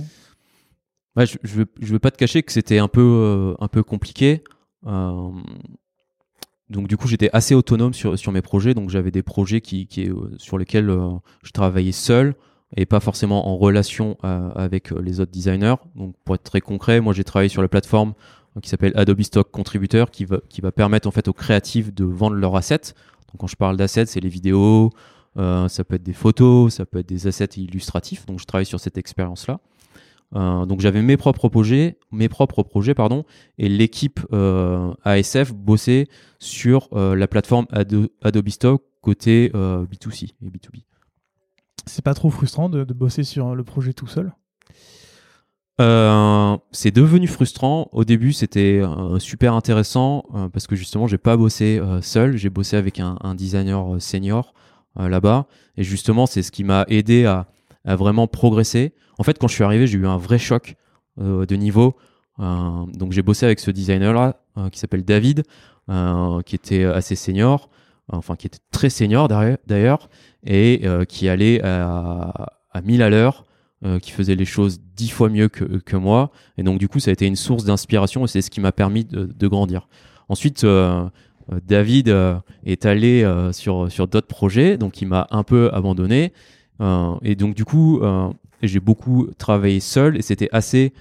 Je 1.25 1.37
ne 1.43 1.87
veux, 1.87 1.99
pas 1.99 2.11
te 2.11 2.17
cacher 2.17 2.43
que 2.43 2.51
c'était 2.51 2.77
un 2.77 2.87
peu, 2.87 3.01
euh, 3.01 3.53
un 3.59 3.67
peu 3.67 3.81
compliqué. 3.81 4.43
Euh, 4.85 5.31
donc 6.69 6.87
du 6.87 6.97
coup, 6.97 7.07
j'étais 7.07 7.29
assez 7.33 7.55
autonome 7.55 7.93
sur, 7.93 8.19
sur 8.19 8.31
mes 8.31 8.41
projets. 8.41 8.73
Donc 8.73 8.89
j'avais 8.89 9.09
des 9.09 9.23
projets 9.23 9.61
qui, 9.61 9.87
qui, 9.87 10.09
euh, 10.09 10.15
sur 10.37 10.57
lesquels 10.57 10.95
je 11.43 11.51
travaillais 11.51 11.91
seul 11.91 12.35
et 12.75 12.85
pas 12.85 12.99
forcément 12.99 13.47
en 13.47 13.57
relation 13.57 14.17
avec 14.21 14.91
les 14.91 15.19
autres 15.21 15.31
designers. 15.31 15.75
Donc 15.95 16.15
pour 16.25 16.35
être 16.35 16.43
très 16.43 16.61
concret, 16.61 16.99
moi 16.99 17.13
j'ai 17.13 17.23
travaillé 17.23 17.49
sur 17.49 17.61
la 17.61 17.69
plateforme 17.69 18.13
qui 18.61 18.69
s'appelle 18.69 18.93
Adobe 18.95 19.21
Stock 19.21 19.51
Contributor 19.51 20.11
qui 20.11 20.25
va, 20.25 20.39
qui 20.49 20.61
va 20.61 20.71
permettre 20.71 21.07
en 21.07 21.11
fait 21.11 21.27
aux 21.27 21.33
créatifs 21.33 21.93
de 21.93 22.05
vendre 22.05 22.35
leurs 22.35 22.55
assets. 22.55 22.93
Donc 23.27 23.39
quand 23.39 23.47
je 23.47 23.55
parle 23.55 23.77
d'assets, 23.77 24.05
c'est 24.05 24.19
les 24.19 24.29
vidéos, 24.29 24.91
ça 25.35 25.83
peut 25.87 25.95
être 25.95 26.03
des 26.03 26.13
photos, 26.13 26.73
ça 26.73 26.85
peut 26.85 26.99
être 26.99 27.07
des 27.07 27.27
assets 27.27 27.57
illustratifs. 27.57 28.25
Donc 28.25 28.39
je 28.39 28.45
travaille 28.45 28.65
sur 28.65 28.79
cette 28.79 28.97
expérience-là. 28.97 29.59
Euh, 30.35 30.65
donc 30.65 30.81
j'avais 30.81 31.01
mes 31.01 31.17
propres 31.17 31.47
projets, 31.49 31.97
mes 32.11 32.29
propres 32.29 32.63
projets 32.63 32.93
pardon, 32.93 33.23
et 33.57 33.69
l'équipe 33.69 34.19
euh, 34.33 34.93
ASF 35.03 35.53
bossait 35.53 36.07
sur 36.39 36.89
euh, 36.93 37.15
la 37.15 37.27
plateforme 37.27 37.65
Adobe 37.71 38.49
Stock 38.49 38.83
côté 39.01 39.49
B2C 39.53 40.33
et 40.41 40.49
B2B. 40.49 40.83
C'est 41.85 42.03
pas 42.03 42.13
trop 42.13 42.29
frustrant 42.29 42.67
de, 42.67 42.83
bosser 42.83 43.23
sur 43.23 43.55
le 43.55 43.63
projet 43.63 43.93
tout 43.93 44.07
seul? 44.07 44.33
C'est 45.79 46.91
devenu 46.91 47.27
frustrant. 47.27 47.89
Au 47.91 48.03
début, 48.03 48.33
c'était 48.33 48.81
super 49.19 49.53
intéressant 49.53 50.25
parce 50.51 50.67
que 50.67 50.75
justement, 50.75 51.07
j'ai 51.07 51.17
pas 51.17 51.37
bossé 51.37 51.81
seul. 52.01 52.37
J'ai 52.37 52.49
bossé 52.49 52.77
avec 52.77 52.99
un, 52.99 53.35
designer 53.35 54.01
senior 54.01 54.53
là-bas, 54.95 55.45
et 55.77 55.83
justement, 55.83 56.25
c'est 56.25 56.41
ce 56.41 56.51
qui 56.51 56.63
m'a 56.63 56.85
aidé 56.87 57.25
à, 57.25 57.47
vraiment 57.85 58.27
progresser. 58.27 58.93
En 59.17 59.23
fait, 59.23 59.37
quand 59.39 59.47
je 59.47 59.53
suis 59.53 59.63
arrivé, 59.63 59.87
j'ai 59.87 59.97
eu 59.97 60.07
un 60.07 60.17
vrai 60.17 60.39
choc 60.39 60.75
euh, 61.19 61.45
de 61.47 61.55
niveau. 61.55 61.95
Euh, 62.39 62.85
donc 62.93 63.11
j'ai 63.11 63.23
bossé 63.23 63.45
avec 63.45 63.59
ce 63.59 63.71
designer-là, 63.71 64.39
euh, 64.57 64.69
qui 64.69 64.77
s'appelle 64.77 65.03
David, 65.03 65.43
qui 66.45 66.55
était 66.55 66.83
assez 66.83 67.15
senior, 67.15 67.69
enfin 68.09 68.35
qui 68.35 68.45
était 68.45 68.59
très 68.71 68.89
senior 68.89 69.29
d'ailleurs, 69.65 70.09
et 70.45 70.83
qui 71.07 71.29
allait 71.29 71.63
à, 71.63 72.49
à 72.71 72.81
1000 72.81 73.01
à 73.01 73.09
l'heure, 73.09 73.45
qui 74.01 74.11
faisait 74.11 74.35
les 74.35 74.45
choses 74.45 74.79
dix 74.95 75.09
fois 75.09 75.29
mieux 75.29 75.49
que, 75.49 75.95
moi. 75.95 76.31
Et 76.57 76.63
donc 76.63 76.79
du 76.79 76.87
coup, 76.87 76.99
ça 76.99 77.11
a 77.11 77.13
été 77.13 77.27
une 77.27 77.35
source 77.35 77.63
d'inspiration 77.63 78.25
et 78.25 78.27
c'est 78.27 78.41
ce 78.41 78.49
qui 78.49 78.59
m'a 78.59 78.71
permis 78.71 79.05
de, 79.05 79.47
grandir. 79.47 79.87
Ensuite, 80.29 80.65
David 81.67 82.15
est 82.65 82.85
allé 82.85 83.29
sur, 83.51 83.91
sur 83.91 84.07
d'autres 84.07 84.27
projets, 84.27 84.77
donc 84.77 85.01
il 85.01 85.07
m'a 85.07 85.27
un 85.29 85.43
peu 85.43 85.69
abandonné. 85.73 86.33
et 87.21 87.35
donc 87.35 87.53
du 87.55 87.65
coup, 87.65 88.01
j'ai 88.63 88.79
beaucoup 88.79 89.27
travaillé 89.37 89.79
seul 89.79 90.17
et 90.17 90.21
c'était 90.21 90.49
assez 90.51 90.93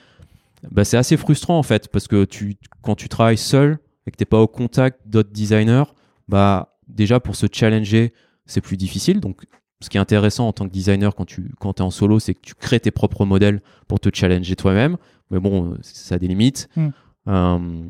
bah, 0.71 0.83
assez 0.93 1.17
frustrant 1.17 1.59
en 1.59 1.63
fait 1.63 1.89
parce 1.89 2.09
que 2.09 2.25
tu 2.25 2.57
quand 2.83 2.95
tu 2.95 3.09
travailles 3.09 3.39
seul 3.39 3.79
et 4.07 4.11
que 4.11 4.17
t'es 4.17 4.25
pas 4.25 4.41
au 4.41 4.47
contact 4.47 5.01
d'autres 5.07 5.31
designers 5.31 5.85
bah 6.29 6.77
déjà 6.89 7.21
pour 7.21 7.37
se 7.37 7.47
challenger 7.51 8.13
c'est 8.47 8.61
plus 8.61 8.77
difficile 8.77 9.21
donc 9.21 9.45
ce 9.81 9.91
qui 9.91 9.97
est 9.97 10.01
intéressant 10.01 10.49
en 10.49 10.53
tant 10.53 10.67
que 10.67 10.73
designer 10.73 11.15
quand 11.15 11.25
tu 11.25 11.53
quand 11.61 11.81
es 11.81 11.83
en 11.83 11.91
solo 11.91 12.19
c'est 12.19 12.35
que 12.35 12.41
tu 12.41 12.55
crées 12.55 12.81
tes 12.81 12.91
propres 12.91 13.25
modèles 13.25 13.61
pour 13.89 14.01
te 14.01 14.09
challenger 14.13 14.57
toi-même 14.57 14.97
mais 15.31 15.39
bon 15.39 15.77
ça 15.83 16.15
a 16.15 16.19
des 16.19 16.29
limites 16.29 16.69
hmm. 16.77 16.89
euh, 17.29 17.85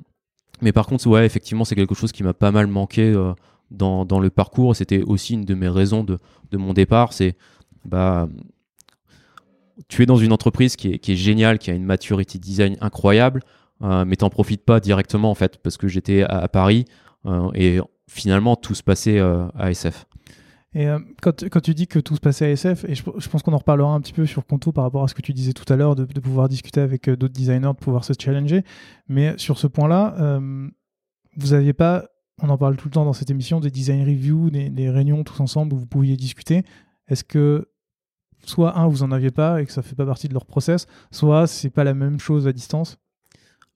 mais 0.62 0.72
par 0.72 0.86
contre 0.86 1.06
ouais 1.06 1.24
effectivement 1.24 1.64
c'est 1.64 1.76
quelque 1.76 1.94
chose 1.94 2.12
qui 2.12 2.22
m'a 2.22 2.34
pas 2.34 2.50
mal 2.50 2.66
manqué 2.66 3.02
euh, 3.02 3.32
dans, 3.70 4.04
dans 4.04 4.18
le 4.18 4.30
parcours 4.30 4.74
c'était 4.74 5.02
aussi 5.02 5.34
une 5.34 5.44
de 5.44 5.54
mes 5.54 5.68
raisons 5.68 6.02
de, 6.02 6.18
de 6.50 6.56
mon 6.56 6.72
départ 6.72 7.12
c'est 7.12 7.36
bah 7.84 8.28
tu 9.88 10.02
es 10.02 10.06
dans 10.06 10.16
une 10.16 10.32
entreprise 10.32 10.76
qui 10.76 10.92
est, 10.92 10.98
qui 10.98 11.12
est 11.12 11.16
géniale, 11.16 11.58
qui 11.58 11.70
a 11.70 11.74
une 11.74 11.84
maturity 11.84 12.38
design 12.38 12.76
incroyable, 12.80 13.42
euh, 13.82 14.04
mais 14.06 14.16
t'en 14.16 14.30
profites 14.30 14.64
pas 14.64 14.80
directement 14.80 15.30
en 15.30 15.34
fait, 15.34 15.58
parce 15.58 15.76
que 15.76 15.86
j'étais 15.86 16.22
à, 16.22 16.48
Paris 16.48 16.86
euh, 17.26 17.50
et 17.54 17.78
finalement 18.08 18.56
tout 18.56 18.74
se 18.74 18.82
passait 18.82 19.18
à 19.20 19.70
SF. 19.70 20.06
Et 20.76 20.88
euh, 20.88 20.98
quand, 21.22 21.60
tu 21.62 21.72
dis 21.72 21.86
que 21.86 21.98
tout 21.98 22.16
se 22.16 22.20
passait 22.20 22.44
à 22.44 22.50
SF, 22.50 22.84
et 22.84 22.94
je, 22.94 23.02
pense 23.02 23.42
qu'on 23.42 23.54
en 23.54 23.56
reparlera 23.56 23.94
un 23.94 24.00
petit 24.02 24.12
peu 24.12 24.26
sur 24.26 24.44
Conto 24.44 24.72
par 24.72 24.84
rapport 24.84 25.04
à 25.04 25.08
ce 25.08 25.14
que 25.14 25.22
tu 25.22 25.32
disais 25.32 25.54
tout 25.54 25.64
à 25.72 25.76
l'heure, 25.76 25.96
de, 25.96 26.04
pouvoir 26.20 26.50
discuter 26.50 26.82
avec 26.82 27.08
d'autres 27.08 27.32
designers, 27.32 27.68
de 27.68 27.72
pouvoir 27.72 28.04
se 28.04 28.12
challenger, 28.18 28.62
mais 29.08 29.32
sur 29.38 29.56
ce 29.56 29.66
point-là, 29.66 30.38
vous 31.38 31.48
n'aviez 31.52 31.72
pas, 31.72 32.04
on 32.42 32.50
en 32.50 32.58
parle 32.58 32.76
tout 32.76 32.88
le 32.88 32.92
temps 32.92 33.06
dans 33.06 33.14
cette 33.14 33.30
émission, 33.30 33.58
des 33.58 33.70
design 33.70 34.02
reviews, 34.02 34.50
des, 34.50 34.90
réunions 34.90 35.24
tous 35.24 35.40
ensemble 35.40 35.72
où 35.72 35.78
vous 35.78 35.86
pouviez 35.86 36.14
discuter. 36.14 36.62
Est-ce 37.08 37.24
que 37.24 37.70
soit 38.44 38.78
un, 38.78 38.86
vous 38.86 39.02
en 39.02 39.12
aviez 39.12 39.30
pas 39.30 39.62
et 39.62 39.64
que 39.64 39.72
ça 39.72 39.80
fait 39.80 39.96
pas 39.96 40.04
partie 40.04 40.28
de 40.28 40.34
leur 40.34 40.44
process, 40.44 40.86
soit 41.10 41.46
c'est 41.46 41.70
pas 41.70 41.84
la 41.84 41.94
même 41.94 42.20
chose 42.20 42.46
à 42.46 42.52
distance? 42.52 42.98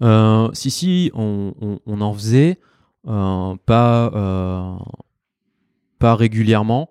Euh, 0.03 0.51
Si, 0.53 0.71
si, 0.71 1.11
on, 1.15 1.55
en 1.87 2.13
faisait, 2.13 2.61
euh, 3.07 3.57
pas, 3.65 4.13
euh, 4.15 4.77
pas 6.01 6.17
régulièrement, 6.17 6.91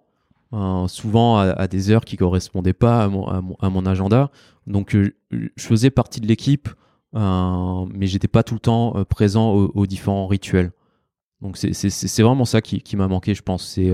souvent 0.87 1.37
à, 1.37 1.67
des 1.67 1.91
heures 1.91 2.05
qui 2.05 2.15
correspondaient 2.15 2.73
pas 2.73 3.03
à 3.03 3.69
mon, 3.69 3.85
agenda. 3.85 4.31
Donc 4.67 4.95
je 4.95 5.11
faisais 5.57 5.89
partie 5.89 6.21
de 6.21 6.27
l'équipe 6.27 6.69
euh, 7.15 7.85
mais 7.91 8.05
j'étais 8.07 8.27
pas 8.27 8.43
tout 8.43 8.53
le 8.53 8.59
temps 8.59 8.93
euh, 8.95 9.03
présent 9.03 9.51
aux, 9.51 9.87
différents 9.87 10.27
rituels. 10.27 10.71
Donc 11.41 11.57
c'est 11.57 12.21
vraiment 12.21 12.45
ça 12.45 12.61
qui, 12.61 12.95
m'a 12.95 13.07
manqué, 13.07 13.33
je 13.33 13.41
pense. 13.41 13.65
C'est 13.65 13.91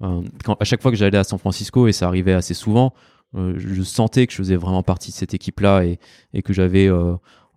à 0.00 0.64
chaque 0.64 0.82
fois 0.82 0.90
que 0.90 0.96
j'allais 0.96 1.18
à 1.18 1.24
San 1.24 1.38
Francisco 1.38 1.88
et 1.88 1.92
ça 1.92 2.06
arrivait 2.06 2.32
assez 2.32 2.54
souvent, 2.54 2.94
je 3.34 3.82
sentais 3.82 4.26
que 4.26 4.32
je 4.32 4.38
faisais 4.38 4.56
vraiment 4.56 4.82
partie 4.82 5.10
de 5.10 5.16
cette 5.16 5.34
équipe-là 5.34 5.84
et, 5.84 6.42
que 6.42 6.52
j'avais 6.52 6.88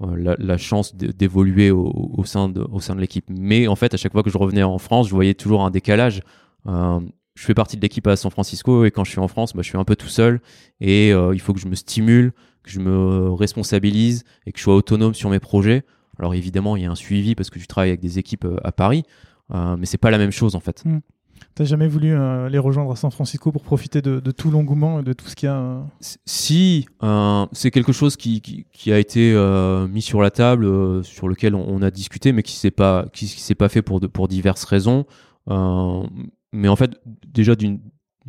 la, 0.01 0.57
chance 0.57 0.95
d'évoluer 0.95 1.69
au, 1.69 2.23
sein 2.25 2.49
de, 2.49 2.61
au 2.61 2.79
sein 2.79 2.95
de 2.95 3.01
l'équipe. 3.01 3.25
Mais 3.29 3.67
en 3.67 3.75
fait, 3.75 3.93
à 3.93 3.97
chaque 3.97 4.13
fois 4.13 4.23
que 4.23 4.31
je 4.31 4.37
revenais 4.39 4.63
en 4.63 4.79
France, 4.79 5.07
je 5.07 5.13
voyais 5.13 5.35
toujours 5.35 5.63
un 5.63 5.69
décalage. 5.69 6.21
Euh, 6.67 6.99
je 7.35 7.45
fais 7.45 7.53
partie 7.53 7.77
de 7.77 7.81
l'équipe 7.81 8.05
à 8.07 8.17
San 8.17 8.29
Francisco 8.31 8.83
et 8.83 8.91
quand 8.91 9.05
je 9.05 9.11
suis 9.11 9.19
en 9.19 9.29
France, 9.29 9.53
bah, 9.53 9.61
je 9.61 9.69
suis 9.69 9.77
un 9.77 9.85
peu 9.85 9.95
tout 9.95 10.09
seul 10.09 10.41
et 10.81 11.13
euh, 11.13 11.33
il 11.33 11.39
faut 11.39 11.53
que 11.53 11.59
je 11.59 11.67
me 11.67 11.75
stimule, 11.75 12.33
que 12.63 12.69
je 12.69 12.81
me 12.81 13.31
responsabilise 13.31 14.25
et 14.45 14.51
que 14.51 14.59
je 14.59 14.63
sois 14.63 14.75
autonome 14.75 15.13
sur 15.13 15.29
mes 15.29 15.39
projets. 15.39 15.85
Alors 16.17 16.33
évidemment, 16.33 16.75
il 16.75 16.83
y 16.83 16.85
a 16.85 16.91
un 16.91 16.95
suivi 16.95 17.35
parce 17.35 17.49
que 17.49 17.57
tu 17.57 17.65
travailles 17.65 17.91
avec 17.91 18.01
des 18.01 18.19
équipes 18.19 18.43
euh, 18.43 18.57
à 18.63 18.73
Paris, 18.73 19.03
mais 19.51 19.85
c'est 19.85 19.97
pas 19.97 20.11
la 20.11 20.17
même 20.17 20.31
chose 20.31 20.55
en 20.55 20.59
fait. 20.59 20.83
Mmh. 20.85 20.99
T'as 21.55 21.63
jamais 21.63 21.87
voulu 21.87 22.13
euh, 22.13 22.49
les 22.49 22.59
rejoindre 22.59 22.91
à 22.91 22.95
San 22.95 23.09
Francisco 23.09 23.51
pour 23.51 23.63
profiter 23.63 24.01
de, 24.01 24.19
de 24.19 24.31
tout 24.31 24.51
l'engouement 24.51 24.99
et 24.99 25.03
de 25.03 25.13
tout 25.13 25.27
ce 25.27 25.35
qu'il 25.35 25.47
y 25.47 25.49
a 25.49 25.55
euh 25.55 25.81
Si, 26.25 26.85
euh, 27.03 27.45
c'est 27.53 27.71
quelque 27.71 27.91
chose 27.93 28.17
qui, 28.17 28.41
qui, 28.41 28.65
qui, 28.71 28.91
a 28.91 28.99
été 28.99 29.33
mis 29.89 30.01
sur 30.01 30.21
la 30.21 30.29
table, 30.29 31.03
sur 31.05 31.29
lequel 31.29 31.55
on, 31.55 31.65
on, 31.67 31.81
a 31.81 31.89
discuté, 31.89 32.33
mais 32.33 32.43
qui 32.43 32.57
s'est 32.57 32.69
pas 32.69 33.05
qui, 33.13 33.25
qui 33.25 33.41
s'est 33.41 33.55
pas 33.55 33.69
fait 33.69 33.81
pour 33.81 33.99
de, 34.01 34.07
pour 34.07 34.27
diverses 34.27 34.65
raisons. 34.65 35.05
Mais 36.51 36.67
en 36.67 36.75
fait, 36.75 36.99
déjà 37.27 37.55
d'une 37.55 37.79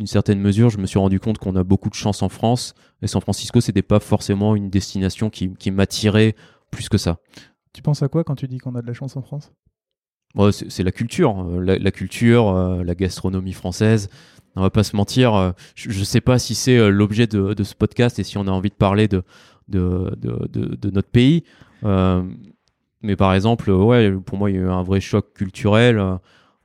certaine 0.05 0.41
mesure, 0.41 0.71
je 0.71 0.79
me 0.79 0.87
suis 0.87 0.99
rendu 0.99 1.21
compte 1.21 1.39
qu'on 1.39 1.57
a 1.57 1.65
beaucoup 1.65 1.89
de 1.89 1.95
chance 1.95 2.23
en 2.23 2.29
France 2.29 2.75
et 3.03 3.07
San 3.07 3.21
Francisco, 3.21 3.61
c'était 3.61 3.83
pas 3.83 4.01
forcément 4.01 4.57
une 4.57 4.71
destination 4.71 5.31
qui, 5.31 5.55
qui 5.55 5.71
m'attirait 5.71 6.35
plus 6.71 6.89
que 6.89 6.99
ça. 6.99 7.19
Tu 7.73 7.83
penses 7.83 8.03
à 8.03 8.09
quoi 8.09 8.25
quand 8.25 8.35
tu 8.35 8.49
dis 8.49 8.59
qu'on 8.59 8.75
a 8.75 8.83
de 8.83 8.87
la 8.87 8.93
chance 8.93 9.17
en 9.17 9.23
France? 9.23 9.53
Bon, 10.35 10.53
c'est 10.53 10.83
la 10.85 10.93
culture, 10.93 11.43
la, 11.61 11.77
la 11.77 11.91
culture, 11.91 12.49
euh, 12.49 12.85
la 12.85 12.95
gastronomie 12.95 13.53
française. 13.53 14.09
On 14.57 14.63
va 14.63 14.71
pas 14.71 14.85
se 14.85 14.97
mentir. 14.97 15.35
Euh, 15.35 15.53
je, 15.75 15.91
je 15.91 16.05
sais 16.05 16.21
pas 16.21 16.39
si 16.39 16.55
c'est 16.55 16.77
euh, 16.77 16.89
l'objet 16.89 17.27
de, 17.27 17.55
de, 17.55 17.65
ce 17.65 17.75
podcast 17.75 18.19
et 18.19 18.25
si 18.25 18.39
on 18.39 18.47
a 18.47 18.51
envie 18.51 18.71
de 18.71 18.75
parler 18.75 19.09
de 19.09 19.23
de, 19.69 20.17
de, 20.17 20.75
de 20.75 20.91
notre 20.91 21.09
pays. 21.09 21.45
Euh, 21.85 22.23
mais 23.03 23.17
par 23.17 23.33
exemple, 23.35 23.71
ouais, 23.71 24.13
pour 24.13 24.37
moi, 24.37 24.51
il 24.51 24.57
y 24.57 24.59
a 24.59 24.63
eu 24.63 24.69
un 24.69 24.83
vrai 24.83 25.01
choc 25.01 25.33
culturel. 25.35 26.03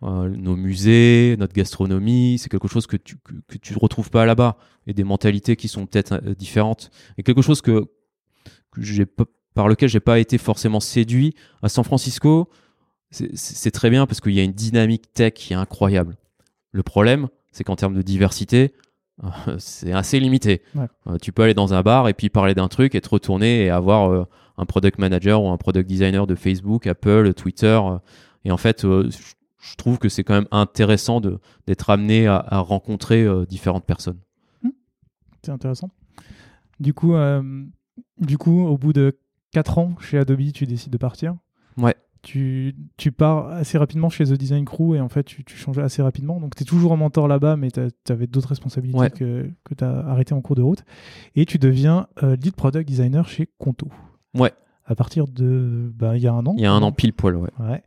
Euh, 0.06 0.30
nos 0.30 0.56
musées, 0.56 1.36
notre 1.40 1.54
gastronomie, 1.54 2.38
c'est 2.38 2.50
quelque 2.50 2.68
chose 2.68 2.86
que 2.86 2.96
tu 2.98 3.18
que, 3.18 3.34
que 3.48 3.58
tu 3.58 3.76
retrouves 3.76 4.12
pas 4.12 4.26
là-bas 4.26 4.58
et 4.86 4.94
des 4.94 5.04
mentalités 5.04 5.56
qui 5.56 5.68
sont 5.68 5.88
peut-être 5.88 6.20
différentes. 6.38 6.92
Et 7.18 7.24
quelque 7.24 7.42
chose 7.42 7.62
que, 7.62 7.86
que 8.72 8.82
j'ai 8.82 9.08
par 9.56 9.68
lequel 9.68 9.90
j'ai 9.90 10.00
pas 10.00 10.20
été 10.20 10.38
forcément 10.38 10.80
séduit 10.80 11.34
à 11.64 11.70
San 11.70 11.84
Francisco 11.84 12.50
c'est 13.12 13.72
très 13.72 13.90
bien 13.90 14.06
parce 14.06 14.22
qu'il 14.22 14.34
y 14.34 14.40
a 14.40 14.44
une 14.44 14.54
dynamique 14.54 15.14
tech 15.14 15.34
qui 15.34 15.54
est 15.54 15.56
incroyable. 15.56 16.16
Le 16.72 16.84
problème, 16.84 17.30
c'est 17.52 17.64
qu'en 17.64 17.76
termes 17.76 17.96
de 17.96 18.02
diversité, 18.02 18.74
c'est 19.58 19.94
assez 19.94 20.20
limité. 20.20 20.62
Ouais. 20.76 20.88
Euh, 21.08 21.18
tu 21.22 21.32
peux 21.32 21.44
aller 21.44 21.54
dans 21.54 21.74
un 21.74 21.82
bar 21.82 22.10
et 22.10 22.14
puis 22.14 22.30
parler 22.30 22.54
d'un 22.54 22.68
truc 22.68 22.96
et 22.96 23.02
te 23.02 23.10
retourner 23.10 23.66
et 23.66 23.70
avoir 23.70 24.12
euh, 24.12 24.26
un 24.58 24.66
product 24.66 25.00
manager 25.00 25.42
ou 25.42 25.50
un 25.50 25.58
product 25.58 25.88
designer 25.88 26.28
de 26.28 26.36
Facebook, 26.36 26.88
Apple, 26.88 27.34
Twitter. 27.34 27.80
Euh, 27.82 27.98
et 28.44 28.52
en 28.52 28.58
fait, 28.58 28.84
euh, 28.84 29.10
je 29.72 29.76
trouve 29.76 29.98
que 29.98 30.10
c'est 30.10 30.24
quand 30.24 30.34
même 30.34 30.48
intéressant 30.52 31.22
d'être 31.22 31.90
amené 31.90 32.28
à, 32.28 32.38
à 32.38 32.60
rencontrer 32.60 33.24
euh, 33.24 33.46
différentes 33.46 33.86
personnes. 33.86 34.20
Mmh. 34.64 34.70
C'est 35.44 35.52
intéressant. 35.52 35.90
Du 36.80 36.94
coup, 36.94 37.14
du 38.18 38.38
coup, 38.38 38.66
au 38.66 38.78
bout 38.78 38.92
de 38.92 39.18
4 39.52 39.78
ans 39.78 39.96
chez 40.02 40.18
Adobe, 40.18 40.52
tu 40.52 40.66
décides 40.66 40.92
de 40.92 40.98
partir. 40.98 41.36
Ouais 41.78 41.96
tu, 42.26 42.76
tu, 42.98 43.12
pars 43.12 43.50
assez 43.50 43.78
rapidement 43.78 44.10
chez 44.10 44.26
The 44.26 44.34
Design 44.34 44.66
Crew 44.66 44.96
et 44.96 45.00
en 45.00 45.10
fait 45.10 45.24
tu, 45.24 45.44
tu 45.44 45.56
changes 45.56 45.78
assez 45.78 46.02
rapidement. 46.02 46.40
Donc 46.40 46.56
tu 46.56 46.64
es 46.64 46.66
toujours 46.66 46.92
un 46.92 46.96
mentor 46.98 47.28
là-bas, 47.28 47.56
mais 47.56 47.70
tu 47.70 47.82
avais 48.10 48.26
d'autres 48.26 48.50
responsabilités 48.50 49.00
ouais. 49.00 49.12
que, 49.12 49.48
que 49.64 49.76
tu 49.76 49.84
as 49.84 50.00
arrêté 50.08 50.34
en 50.34 50.42
cours 50.42 50.56
de 50.56 50.64
route. 50.64 50.84
Et 51.36 51.46
tu 51.46 51.60
deviens 51.60 52.08
euh, 52.24 52.36
lead 52.36 52.56
product 52.56 52.88
designer 52.88 53.30
chez 53.30 53.48
Conto. 53.60 53.90
Ouais. 54.34 54.52
À 54.86 54.96
partir 54.96 55.28
de. 55.28 55.92
Bah, 55.96 56.16
il 56.16 56.24
y 56.24 56.28
a 56.28 56.34
un 56.34 56.46
an. 56.46 56.54
Il 56.58 56.64
y 56.64 56.68
a 56.68 56.72
un 56.72 56.82
an 56.84 56.92
pile 56.92 57.14
poil, 57.14 57.36
ouais. 57.36 57.50
ouais. 57.60 57.84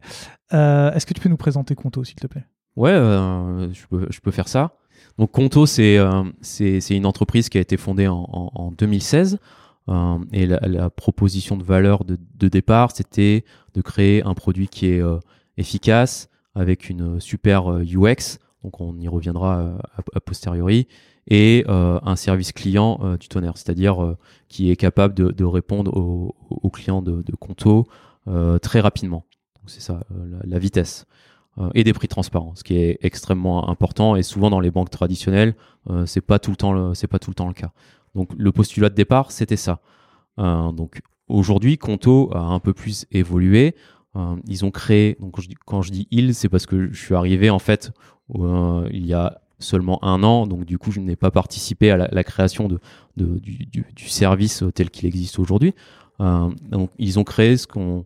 Euh, 0.53 0.93
Est-ce 0.93 1.07
que 1.07 1.15
tu 1.15 1.21
peux 1.21 1.29
nous 1.29 1.37
présenter 1.37 1.75
Conto, 1.75 2.03
s'il 2.03 2.17
te 2.17 2.27
plaît? 2.27 2.45
Ouais, 2.77 2.91
euh, 2.91 3.73
je, 3.73 3.87
peux, 3.87 4.07
je 4.11 4.21
peux 4.21 4.31
faire 4.31 4.49
ça. 4.49 4.77
Donc 5.17 5.33
Conto, 5.33 5.67
c'est 5.67 5.99
euh, 5.99 6.25
une 6.91 7.07
entreprise 7.07 7.49
qui 7.49 7.59
a 7.59 7.61
été 7.61 7.77
fondée 7.77 8.09
en, 8.09 8.29
en, 8.33 8.51
en 8.55 8.71
2016. 8.73 9.39
Euh, 9.89 10.19
et 10.33 10.47
la, 10.47 10.59
la, 10.61 10.91
proposition 10.91 11.57
de 11.57 11.65
valeur 11.65 12.05
de, 12.05 12.19
de 12.35 12.49
départ, 12.49 12.91
c'était 12.93 13.45
de 13.75 13.81
créer 13.81 14.23
un 14.23 14.35
produit 14.35 14.69
qui 14.69 14.87
est 14.87 15.03
efficace, 15.57 16.29
avec 16.55 16.91
une 16.91 17.21
super 17.21 17.69
UX, 17.81 18.39
donc 18.63 18.81
on 18.81 18.99
y 18.99 19.09
reviendra 19.09 19.79
a 20.15 20.21
posteriori, 20.21 20.89
et 21.29 21.65
euh, 21.69 22.01
un 22.03 22.17
service 22.17 22.53
client 22.53 23.17
du 23.21 23.29
tonnerre, 23.29 23.57
c'est-à-dire 23.57 24.17
qui 24.49 24.71
est 24.71 24.77
capable 24.77 25.15
de, 25.15 25.45
répondre 25.45 25.95
aux, 25.97 26.71
clients 26.71 27.03
de, 27.03 27.23
Conto 27.39 27.87
très 28.63 28.81
rapidement. 28.81 29.25
C'est 29.67 29.83
ça, 29.83 30.01
la, 30.45 30.59
vitesse. 30.59 31.07
et 31.75 31.85
des 31.85 31.93
prix 31.93 32.09
transparents, 32.09 32.55
ce 32.55 32.65
qui 32.65 32.77
est 32.77 32.99
extrêmement 33.03 33.69
important 33.69 34.17
et 34.17 34.23
souvent 34.23 34.49
dans 34.49 34.61
les 34.61 34.71
banques 34.71 34.91
traditionnelles, 34.91 35.55
c'est 36.07 36.23
pas 36.23 36.39
pas 36.39 36.39
tout 36.39 36.51
le 36.51 36.57
temps 36.57 37.49
le 37.49 37.55
cas. 37.55 37.73
Donc 38.15 38.31
le 38.37 38.53
postulat 38.53 38.89
de 38.89 38.95
départ, 38.95 39.31
c'était 39.31 39.57
ça. 39.57 39.81
Euh, 40.39 40.73
donc 40.73 41.01
aujourd'hui, 41.29 41.79
Conto 41.79 42.31
a 42.35 42.41
un 42.41 42.61
peu 42.61 42.73
plus 42.73 43.07
évolué. 43.11 43.75
Euh, 44.17 44.37
ils 44.47 44.65
ont 44.65 44.71
créé, 44.71 45.17
donc 45.21 45.33
quand 45.33 45.43
je 45.43 45.49
dis, 45.49 45.55
quand 45.67 45.81
dis 45.91 46.09
ils, 46.11 46.35
c'est 46.35 46.49
parce 46.49 46.67
que 46.67 46.93
je 46.93 46.99
suis 46.99 47.15
arrivé 47.15 47.51
en 47.51 47.59
fait 47.59 47.93
euh, 48.35 48.89
il 48.91 49.07
y 49.07 49.15
a 49.15 49.41
seulement 49.59 50.03
un 50.05 50.23
an, 50.23 50.47
donc 50.47 50.65
du 50.65 50.79
coup 50.79 50.93
je 50.93 51.01
n'ai 51.01 51.17
pas 51.17 51.31
participé 51.31 51.91
à 51.91 51.97
la, 51.97 52.09
la 52.11 52.25
création 52.25 52.69
de, 52.69 52.79
de 53.17 53.39
du, 53.39 53.67
du, 53.67 53.85
du, 53.95 54.09
service 54.09 54.65
tel 54.75 54.91
qu'il 54.91 55.07
existe 55.07 55.39
aujourd'hui. 55.39 55.75
Euh, 56.21 56.51
donc 56.71 56.91
ils 56.99 57.19
ont 57.19 57.25
créé 57.25 57.57
ce 57.57 57.67
qu'on 57.67 58.05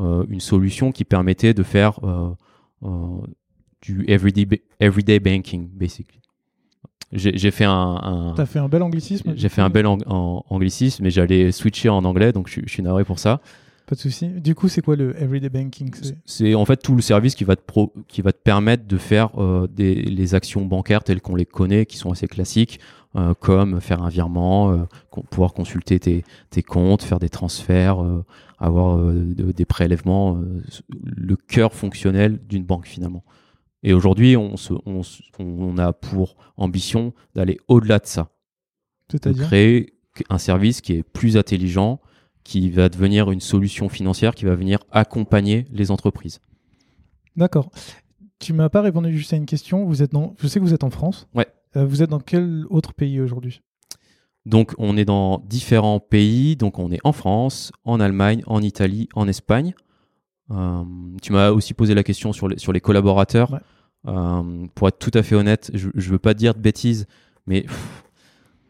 euh, 0.00 0.24
une 0.28 0.40
solution 0.40 0.92
qui 0.92 1.04
permettait 1.04 1.54
de 1.54 1.62
faire 1.62 1.98
du 3.82 4.04
everyday, 4.08 4.62
everyday 4.80 5.18
banking, 5.18 5.68
basically 5.68 6.22
j'ai 7.12 7.50
fait 7.50 7.64
un. 7.64 8.00
un 8.02 8.34
T'as 8.34 8.46
fait 8.46 8.58
un 8.58 8.68
bel 8.68 8.82
anglicisme 8.82 9.34
J'ai 9.36 9.48
fait 9.48 9.60
un 9.60 9.68
bel 9.68 9.86
ang 9.86 10.02
en 10.06 10.44
anglicisme, 10.48 11.04
mais 11.04 11.10
j'allais 11.10 11.52
switcher 11.52 11.90
en 11.90 12.04
anglais, 12.04 12.32
donc 12.32 12.48
je, 12.48 12.60
je 12.64 12.70
suis 12.70 12.82
navré 12.82 13.04
pour 13.04 13.18
ça. 13.18 13.40
Pas 13.86 13.96
de 13.96 14.00
souci. 14.00 14.28
Du 14.28 14.54
coup, 14.54 14.68
c'est 14.68 14.80
quoi 14.80 14.96
le 14.96 15.20
everyday 15.20 15.48
banking 15.48 15.90
C'est 16.24 16.54
en 16.54 16.64
fait 16.64 16.76
tout 16.76 16.94
le 16.94 17.02
service 17.02 17.34
qui 17.34 17.44
va 17.44 17.56
te, 17.56 17.62
pro 17.62 17.92
qui 18.08 18.22
va 18.22 18.32
te 18.32 18.38
permettre 18.38 18.86
de 18.86 18.96
faire 18.96 19.30
euh, 19.38 19.66
des, 19.66 19.94
les 19.94 20.34
actions 20.34 20.64
bancaires 20.64 21.02
telles 21.02 21.20
qu'on 21.20 21.34
les 21.34 21.46
connaît, 21.46 21.84
qui 21.84 21.96
sont 21.96 22.12
assez 22.12 22.28
classiques, 22.28 22.78
euh, 23.16 23.34
comme 23.34 23.80
faire 23.80 24.02
un 24.02 24.08
virement, 24.08 24.72
euh, 24.72 24.84
pouvoir 25.30 25.52
consulter 25.52 25.98
tes, 25.98 26.24
tes, 26.50 26.62
comptes, 26.62 27.02
faire 27.02 27.18
des 27.18 27.28
transferts, 27.28 27.98
avoir 28.58 28.98
de, 28.98 29.50
des 29.52 29.64
prélèvements, 29.64 30.40
le 31.04 31.36
cœur 31.36 31.74
fonctionnel 31.74 32.38
d'une 32.48 32.64
banque 32.64 32.86
finalement. 32.86 33.24
Et 33.82 33.92
aujourd'hui, 33.92 34.36
on, 34.36 34.54
on, 34.86 35.02
on, 35.40 35.78
a 35.78 35.92
pour 35.92 36.36
ambition 36.56 37.12
d'aller 37.34 37.58
au-delà 37.66 37.98
de 37.98 38.06
ça. 38.06 38.28
De 39.10 39.32
créer 39.32 39.94
un 40.30 40.38
service 40.38 40.80
qui 40.80 40.94
est 40.94 41.02
plus 41.02 41.36
intelligent, 41.36 42.00
qui 42.44 42.70
va 42.70 42.88
devenir 42.88 43.30
une 43.30 43.40
solution 43.40 43.88
financière, 43.88 44.34
qui 44.34 44.44
va 44.44 44.54
venir 44.54 44.80
accompagner 44.90 45.66
les 45.72 45.90
entreprises. 45.90 46.40
D'accord. 47.36 47.70
Tu 48.38 48.52
m'as 48.52 48.68
pas 48.68 48.82
répondu 48.82 49.16
juste 49.16 49.32
à 49.32 49.36
une 49.36 49.46
question. 49.46 49.84
Vous 49.84 50.02
êtes 50.02 50.12
dans, 50.12 50.34
je 50.40 50.48
sais 50.48 50.58
que 50.58 50.64
vous 50.64 50.74
êtes 50.74 50.84
en 50.84 50.90
France. 50.90 51.28
Ouais. 51.34 51.46
Euh, 51.76 51.86
vous 51.86 52.02
êtes 52.02 52.10
dans 52.10 52.20
quel 52.20 52.64
autre 52.68 52.92
pays 52.92 53.20
aujourd'hui? 53.20 53.62
Donc, 54.44 54.74
on 54.78 54.96
est 54.96 55.04
dans 55.04 55.38
différents 55.46 56.00
pays. 56.00 56.56
Donc, 56.56 56.78
on 56.78 56.90
est 56.90 56.98
en 57.04 57.12
France, 57.12 57.70
en 57.84 58.00
Allemagne, 58.00 58.42
en 58.46 58.60
Italie, 58.60 59.08
en 59.14 59.28
Espagne. 59.28 59.74
Euh, 60.50 60.82
tu 61.22 61.32
m'as 61.32 61.50
aussi 61.50 61.74
posé 61.74 61.94
la 61.94 62.02
question 62.02 62.32
sur 62.32 62.48
les, 62.48 62.58
sur 62.58 62.72
les 62.72 62.80
collaborateurs. 62.80 63.52
Ouais. 63.52 63.60
Euh, 64.08 64.66
pour 64.74 64.88
être 64.88 64.98
tout 64.98 65.16
à 65.16 65.22
fait 65.22 65.36
honnête, 65.36 65.70
je 65.72 65.88
ne 65.94 66.00
veux 66.00 66.18
pas 66.18 66.34
dire 66.34 66.54
de 66.54 66.58
bêtises, 66.58 67.06
mais 67.46 67.62
pff, 67.62 68.04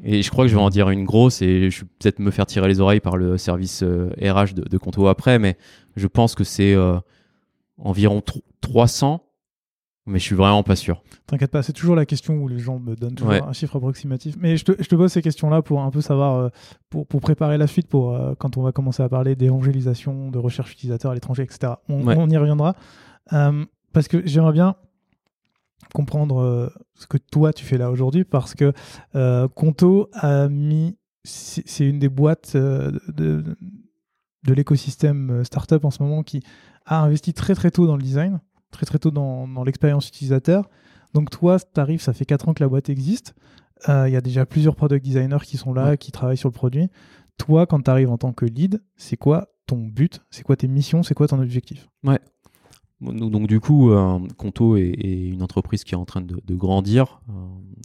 et 0.02 0.22
je 0.22 0.30
crois 0.30 0.44
que 0.44 0.48
je 0.50 0.56
vais 0.56 0.62
en 0.62 0.70
dire 0.70 0.90
une 0.90 1.04
grosse 1.04 1.42
et 1.42 1.70
je 1.70 1.80
vais 1.82 1.86
peut-être 1.98 2.18
me 2.18 2.30
faire 2.30 2.46
tirer 2.46 2.68
les 2.68 2.80
oreilles 2.80 3.00
par 3.00 3.16
le 3.16 3.38
service 3.38 3.82
euh, 3.82 4.10
RH 4.20 4.54
de, 4.54 4.62
de 4.68 4.78
Conto 4.78 5.06
après, 5.06 5.38
mais 5.38 5.56
je 5.96 6.08
pense 6.08 6.34
que 6.34 6.42
c'est 6.44 6.74
euh, 6.74 6.98
environ 7.78 8.20
300, 8.60 9.24
mais 10.06 10.18
je 10.18 10.24
suis 10.24 10.34
vraiment 10.34 10.64
pas 10.64 10.74
sûr. 10.74 11.02
T'inquiète 11.26 11.52
pas, 11.52 11.62
c'est 11.62 11.72
toujours 11.72 11.94
la 11.94 12.04
question 12.04 12.34
où 12.34 12.48
les 12.48 12.58
gens 12.58 12.80
me 12.80 12.96
donnent 12.96 13.14
toujours 13.14 13.30
ouais. 13.30 13.42
un 13.42 13.52
chiffre 13.52 13.76
approximatif. 13.76 14.34
Mais 14.40 14.56
je 14.56 14.64
te, 14.64 14.72
je 14.82 14.88
te 14.88 14.96
pose 14.96 15.12
ces 15.12 15.22
questions-là 15.22 15.62
pour 15.62 15.80
un 15.82 15.90
peu 15.90 16.00
savoir, 16.00 16.36
euh, 16.36 16.48
pour, 16.90 17.06
pour 17.06 17.20
préparer 17.20 17.56
la 17.56 17.68
suite, 17.68 17.86
pour 17.86 18.14
euh, 18.14 18.34
quand 18.36 18.56
on 18.56 18.62
va 18.62 18.72
commencer 18.72 19.04
à 19.04 19.08
parler 19.08 19.36
d'évangélisation, 19.36 20.32
de 20.32 20.38
recherche 20.38 20.72
utilisateur 20.72 21.12
à 21.12 21.14
l'étranger, 21.14 21.44
etc. 21.44 21.74
On, 21.88 22.04
ouais. 22.04 22.16
on, 22.18 22.28
y 22.28 22.36
reviendra. 22.36 22.74
Parce 23.30 24.08
que 24.08 24.26
j'aimerais 24.26 24.52
bien 24.52 24.74
comprendre 25.92 26.40
euh, 26.40 26.70
ce 26.94 27.06
que 27.06 27.18
toi 27.18 27.52
tu 27.52 27.64
fais 27.64 27.78
là 27.78 27.90
aujourd'hui 27.90 28.24
parce 28.24 28.54
que 28.54 28.72
euh, 29.14 29.48
Conto 29.48 30.08
a 30.12 30.48
mis 30.48 30.96
c'est 31.24 31.86
une 31.86 32.00
des 32.00 32.08
boîtes 32.08 32.52
euh, 32.56 32.90
de, 33.08 33.44
de 34.44 34.54
l'écosystème 34.54 35.44
startup 35.44 35.84
en 35.84 35.90
ce 35.90 36.02
moment 36.02 36.24
qui 36.24 36.42
a 36.84 37.02
investi 37.02 37.32
très 37.32 37.54
très 37.54 37.70
tôt 37.70 37.86
dans 37.86 37.96
le 37.96 38.02
design, 38.02 38.40
très 38.72 38.86
très 38.86 38.98
tôt 38.98 39.12
dans, 39.12 39.46
dans 39.46 39.62
l'expérience 39.62 40.08
utilisateur. 40.08 40.68
Donc 41.14 41.30
toi, 41.30 41.58
tu 41.60 41.80
arrives, 41.80 42.00
ça 42.00 42.12
fait 42.12 42.24
4 42.24 42.48
ans 42.48 42.54
que 42.54 42.62
la 42.62 42.68
boîte 42.68 42.88
existe. 42.88 43.34
Il 43.86 44.10
y 44.10 44.16
a 44.16 44.20
déjà 44.20 44.46
plusieurs 44.46 44.74
product 44.74 45.04
designers 45.04 45.44
qui 45.44 45.56
sont 45.56 45.72
là, 45.74 45.96
qui 45.96 46.10
travaillent 46.10 46.36
sur 46.36 46.48
le 46.48 46.54
produit. 46.54 46.88
Toi, 47.36 47.66
quand 47.66 47.82
tu 47.82 47.90
arrives 47.90 48.10
en 48.10 48.18
tant 48.18 48.32
que 48.32 48.44
lead, 48.44 48.82
c'est 48.96 49.16
quoi 49.16 49.48
ton 49.66 49.78
but? 49.78 50.22
C'est 50.30 50.42
quoi 50.42 50.56
tes 50.56 50.68
missions? 50.68 51.02
C'est 51.02 51.14
quoi 51.14 51.28
ton 51.28 51.40
objectif? 51.40 51.88
Ouais. 52.02 52.20
Donc 53.02 53.48
du 53.48 53.58
coup, 53.58 53.90
euh, 53.90 54.20
Conto 54.36 54.76
est, 54.76 54.92
une 54.92 55.42
entreprise 55.42 55.82
qui 55.82 55.94
est 55.94 55.98
en 55.98 56.04
train 56.04 56.20
de, 56.20 56.54
grandir 56.54 57.20
euh, 57.28 57.32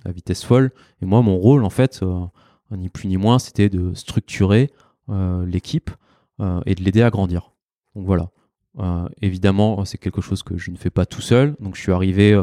à 0.06 0.12
vitesse 0.12 0.44
folle. 0.44 0.72
Et 1.02 1.06
moi, 1.06 1.22
mon 1.24 1.38
rôle, 1.38 1.64
en 1.64 1.72
fait, 1.72 2.02
euh, 2.04 2.20
ni 2.72 2.90
plus 2.90 3.08
ni 3.08 3.18
moins, 3.18 3.40
c'était 3.40 3.70
de 3.70 3.94
structurer 3.94 4.72
l'équipe 5.46 5.90
et 6.66 6.76
de 6.76 6.84
l'aider 6.84 7.02
à 7.02 7.10
grandir. 7.10 7.54
Donc 7.96 8.06
voilà. 8.06 8.30
évidemment, 9.22 9.86
c'est 9.86 9.98
quelque 9.98 10.20
chose 10.20 10.44
que 10.44 10.58
je 10.58 10.70
ne 10.70 10.76
fais 10.76 10.90
pas 10.90 11.06
tout 11.06 11.22
seul. 11.22 11.56
Donc 11.62 11.76
je 11.76 11.82
suis 11.82 11.94
arrivé, 11.94 12.40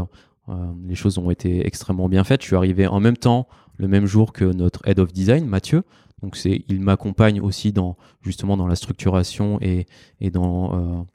les 0.87 0.95
choses 0.95 1.19
ont 1.19 1.31
été 1.31 1.67
extrêmement 1.67 2.09
bien 2.09 2.25
faites. 2.25 2.41
Je 2.41 2.47
suis 2.47 2.57
arrivé 2.57 2.87
en 2.87 3.01
même 3.01 3.19
temps, 3.19 3.47
le 3.77 3.87
même 3.87 4.07
jour 4.07 4.33
que 4.33 4.47
notre 4.47 4.81
head 4.89 4.99
of 4.99 5.13
design, 5.13 5.47
Mathieu. 5.47 5.83
Donc 6.23 6.37
c'est, 6.37 6.65
il 6.69 6.81
m'accompagne 6.81 7.39
aussi 7.43 7.71
dans 7.71 7.99
justement 8.23 8.57
dans 8.57 8.67
la 8.67 8.77
structuration 8.77 9.59
et, 9.61 9.87
dans 10.31 11.07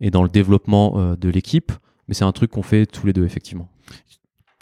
et 0.00 0.10
dans 0.10 0.22
le 0.22 0.28
développement 0.28 0.94
euh, 0.96 1.16
de 1.16 1.28
l'équipe. 1.28 1.72
Mais 2.06 2.14
c'est 2.14 2.24
un 2.24 2.32
truc 2.32 2.50
qu'on 2.50 2.62
fait 2.62 2.86
tous 2.86 3.06
les 3.06 3.12
deux 3.12 3.24
effectivement. 3.24 3.68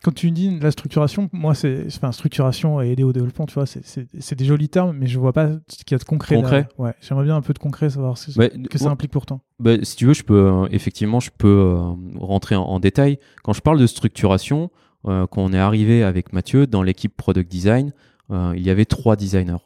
Quand 0.03 0.13
tu 0.13 0.31
dis 0.31 0.59
la 0.61 0.71
structuration, 0.71 1.29
moi 1.33 1.55
c'est 1.55 1.85
enfin 1.87 2.13
structuration 2.13 2.81
et 2.81 2.91
aider 2.91 3.03
au 3.03 3.13
développement, 3.13 3.47
tu 3.47 3.55
vois, 3.55 3.67
c'est 3.67 4.35
des 4.35 4.45
jolis 4.45 4.69
termes, 4.69 4.97
mais 4.97 5.09
je 5.09 5.19
vois 5.19 5.33
pas 5.33 5.49
ce 5.69 5.85
qu'il 5.85 5.93
y 5.93 5.95
a 5.95 5.99
de 5.99 6.05
concret. 6.05 6.37
Concret. 6.37 6.69
Ouais, 6.79 6.95
j'aimerais 7.01 7.25
bien 7.25 7.35
un 7.35 7.41
peu 7.41 7.53
de 7.53 7.59
concret, 7.59 7.91
savoir 7.91 8.17
ce 8.17 8.31
que 8.69 8.79
ça 8.79 8.89
implique 8.89 9.11
pourtant. 9.11 9.41
Bah, 9.59 9.73
si 9.83 9.97
tu 9.97 10.07
veux, 10.07 10.15
je 10.15 10.23
peux 10.23 10.47
euh, 10.47 10.69
effectivement, 10.71 11.19
je 11.19 11.31
peux 11.37 11.77
rentrer 12.21 12.55
en, 12.55 12.63
en, 12.63 12.79
détail. 12.79 13.19
Quand 13.43 13.53
je 13.53 13.63
parle 13.63 13.81
de 13.81 13.87
structuration, 13.87 14.71
quand 15.05 15.39
on 15.39 15.53
est 15.53 15.59
arrivé 15.59 16.03
avec 16.03 16.33
Mathieu 16.33 16.67
dans 16.67 16.83
l'équipe 16.83 17.17
product 17.17 17.49
design, 17.51 17.93
euh, 18.31 18.55
il 18.57 18.63
y 18.63 18.71
avait 18.71 18.85
trois 18.85 19.17
designers. 19.17 19.65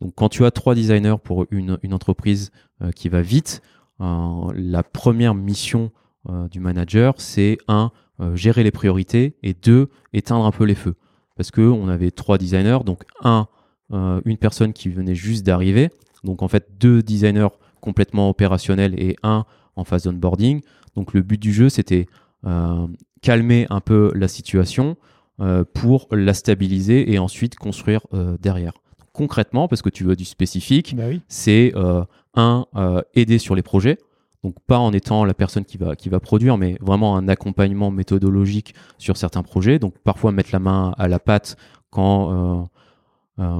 Donc 0.00 0.14
quand 0.14 0.28
tu 0.28 0.44
as 0.44 0.50
trois 0.50 0.74
designers 0.74 1.16
pour 1.22 1.46
une, 1.50 1.78
entreprise 1.92 2.50
euh, 2.82 2.90
qui 2.90 3.08
va 3.08 3.22
vite, 3.22 3.62
euh, 3.62 3.73
la 4.00 4.82
première 4.82 5.34
mission 5.34 5.90
du 6.50 6.60
manager, 6.60 7.14
c'est 7.18 7.58
un, 7.68 7.90
gérer 8.34 8.62
les 8.62 8.70
priorités 8.70 9.36
et 9.42 9.54
deux, 9.54 9.88
éteindre 10.12 10.44
un 10.44 10.50
peu 10.50 10.64
les 10.64 10.74
feux. 10.74 10.94
Parce 11.36 11.50
qu'on 11.50 11.88
avait 11.88 12.10
trois 12.10 12.38
designers, 12.38 12.78
donc 12.84 13.04
un, 13.22 13.46
une 13.90 14.38
personne 14.38 14.72
qui 14.72 14.88
venait 14.88 15.14
juste 15.14 15.44
d'arriver, 15.44 15.90
donc 16.22 16.42
en 16.42 16.48
fait 16.48 16.68
deux 16.78 17.02
designers 17.02 17.48
complètement 17.80 18.30
opérationnels 18.30 18.94
et 18.98 19.16
un 19.22 19.44
en 19.76 19.84
phase 19.84 20.04
d'onboarding. 20.04 20.62
Donc 20.96 21.12
le 21.12 21.22
but 21.22 21.40
du 21.40 21.52
jeu, 21.52 21.68
c'était 21.68 22.06
calmer 23.22 23.66
un 23.70 23.80
peu 23.80 24.10
la 24.14 24.28
situation, 24.28 24.96
euh, 25.40 25.64
pour 25.64 26.06
la 26.12 26.32
stabiliser 26.32 27.12
et 27.12 27.18
ensuite 27.18 27.56
construire 27.56 28.06
euh, 28.14 28.36
derrière. 28.40 28.74
Concrètement, 29.14 29.68
parce 29.68 29.80
que 29.80 29.88
tu 29.88 30.04
veux 30.04 30.16
du 30.16 30.26
spécifique, 30.26 30.94
bah 30.94 31.04
c'est 31.28 31.72
euh, 31.76 32.04
un, 32.34 32.66
aider 33.14 33.38
sur 33.38 33.54
les 33.54 33.62
projets. 33.62 33.98
Donc 34.42 34.56
pas 34.66 34.78
en 34.78 34.92
étant 34.92 35.24
la 35.24 35.32
personne 35.32 35.64
qui 35.64 35.78
va, 35.78 35.96
qui 35.96 36.10
va 36.10 36.20
produire, 36.20 36.58
mais 36.58 36.76
vraiment 36.80 37.16
un 37.16 37.28
accompagnement 37.28 37.90
méthodologique 37.90 38.74
sur 38.98 39.16
certains 39.16 39.42
projets. 39.42 39.78
Donc 39.78 39.94
parfois 40.04 40.32
mettre 40.32 40.50
la 40.52 40.58
main 40.58 40.94
à 40.98 41.08
la 41.08 41.18
pâte 41.18 41.56
quand 41.90 42.68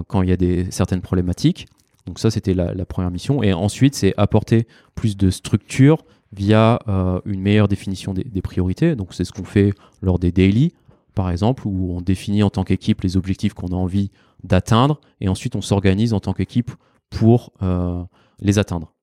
quand 0.06 0.22
il 0.22 0.28
y 0.28 0.32
a 0.32 0.36
des, 0.36 0.70
certaines 0.70 1.00
problématiques. 1.00 1.66
Donc 2.06 2.18
ça, 2.18 2.30
c'était 2.30 2.54
la, 2.54 2.84
première 2.84 3.10
mission. 3.10 3.42
Et 3.42 3.52
ensuite, 3.52 3.96
c'est 3.96 4.14
apporter 4.16 4.68
plus 4.94 5.16
de 5.16 5.30
structure 5.30 6.04
via 6.32 6.78
une 7.24 7.40
meilleure 7.40 7.66
définition 7.66 8.12
des, 8.12 8.24
des 8.24 8.42
priorités. 8.42 8.94
Donc 8.94 9.14
c'est 9.14 9.24
ce 9.24 9.32
qu'on 9.32 9.44
fait 9.44 9.72
lors 10.02 10.18
des 10.18 10.30
daily 10.30 10.74
par 11.14 11.30
exemple, 11.30 11.66
où 11.66 11.94
on 11.96 12.00
définit 12.00 12.42
en 12.42 12.50
tant 12.50 12.64
qu'équipe 12.64 13.00
les 13.02 13.16
objectifs 13.16 13.54
qu'on 13.54 13.68
a 13.68 13.76
envie 13.76 14.10
d'atteindre, 14.44 15.00
et 15.20 15.28
ensuite 15.28 15.56
on 15.56 15.62
s'organise 15.62 16.12
en 16.12 16.20
tant 16.20 16.32
qu'équipe 16.32 16.70
pour 17.10 17.52
euh, 17.62 18.04
les 18.40 18.58
atteindre. 18.58 18.94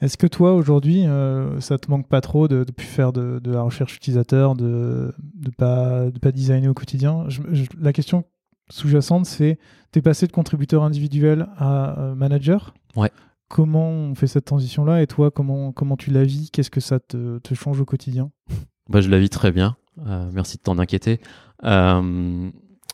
Est-ce 0.00 0.16
que 0.16 0.26
toi, 0.26 0.54
aujourd'hui, 0.54 1.06
euh, 1.06 1.60
ça 1.60 1.78
te 1.78 1.90
manque 1.90 2.08
pas 2.08 2.20
trop 2.20 2.48
de, 2.48 2.64
de 2.64 2.72
faire 2.80 3.12
de, 3.12 3.40
la 3.44 3.62
recherche 3.62 3.96
utilisateur, 3.96 4.54
de 4.54 5.14
ne 5.44 5.50
pas, 5.50 6.10
de 6.10 6.18
pas 6.18 6.32
designer 6.32 6.68
au 6.68 6.74
quotidien? 6.74 7.26
La 7.78 7.92
question 7.92 8.24
sous-jacente, 8.70 9.26
c'est 9.26 9.58
tu 9.92 9.98
es 9.98 10.02
passé 10.02 10.26
de 10.26 10.32
contributeur 10.32 10.82
individuel 10.82 11.48
à 11.56 11.98
euh, 11.98 12.14
manager? 12.14 12.74
Ouais. 12.96 13.10
Comment 13.48 13.90
on 13.90 14.14
fait 14.14 14.26
cette 14.26 14.44
transition-là? 14.44 15.02
Et 15.02 15.06
toi, 15.06 15.30
comment, 15.30 15.72
comment 15.72 15.96
tu 15.96 16.10
la 16.10 16.24
vis? 16.24 16.50
Qu'est-ce 16.50 16.70
que 16.70 16.80
ça 16.80 16.98
te, 16.98 17.38
te 17.38 17.54
change 17.54 17.80
au 17.80 17.84
quotidien? 17.84 18.30
Bah, 18.88 19.00
Je 19.00 19.10
la 19.10 19.18
vis 19.18 19.30
très 19.30 19.52
bien. 19.52 19.76
Euh, 20.06 20.28
merci 20.32 20.56
de 20.56 20.62
t'en 20.62 20.78
inquiéter. 20.78 21.20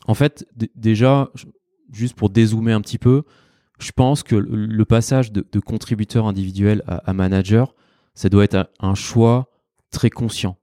Euh, 0.07 0.11
en 0.11 0.13
fait, 0.13 0.47
déjà, 0.75 1.29
juste 1.91 2.15
pour 2.15 2.29
dézoomer 2.29 2.73
un 2.73 2.81
petit 2.81 2.97
peu, 2.97 3.23
je 3.79 3.91
pense 3.91 4.23
que 4.23 4.35
le 4.35 4.85
passage 4.85 5.31
de, 5.31 5.59
contributeur 5.59 6.25
individuel 6.25 6.83
à, 6.87 7.13
manager, 7.13 7.75
ça 8.13 8.29
doit 8.29 8.43
être 8.43 8.69
un 8.79 8.95
choix 8.95 9.49
très 9.91 10.09
conscient. 10.09 10.57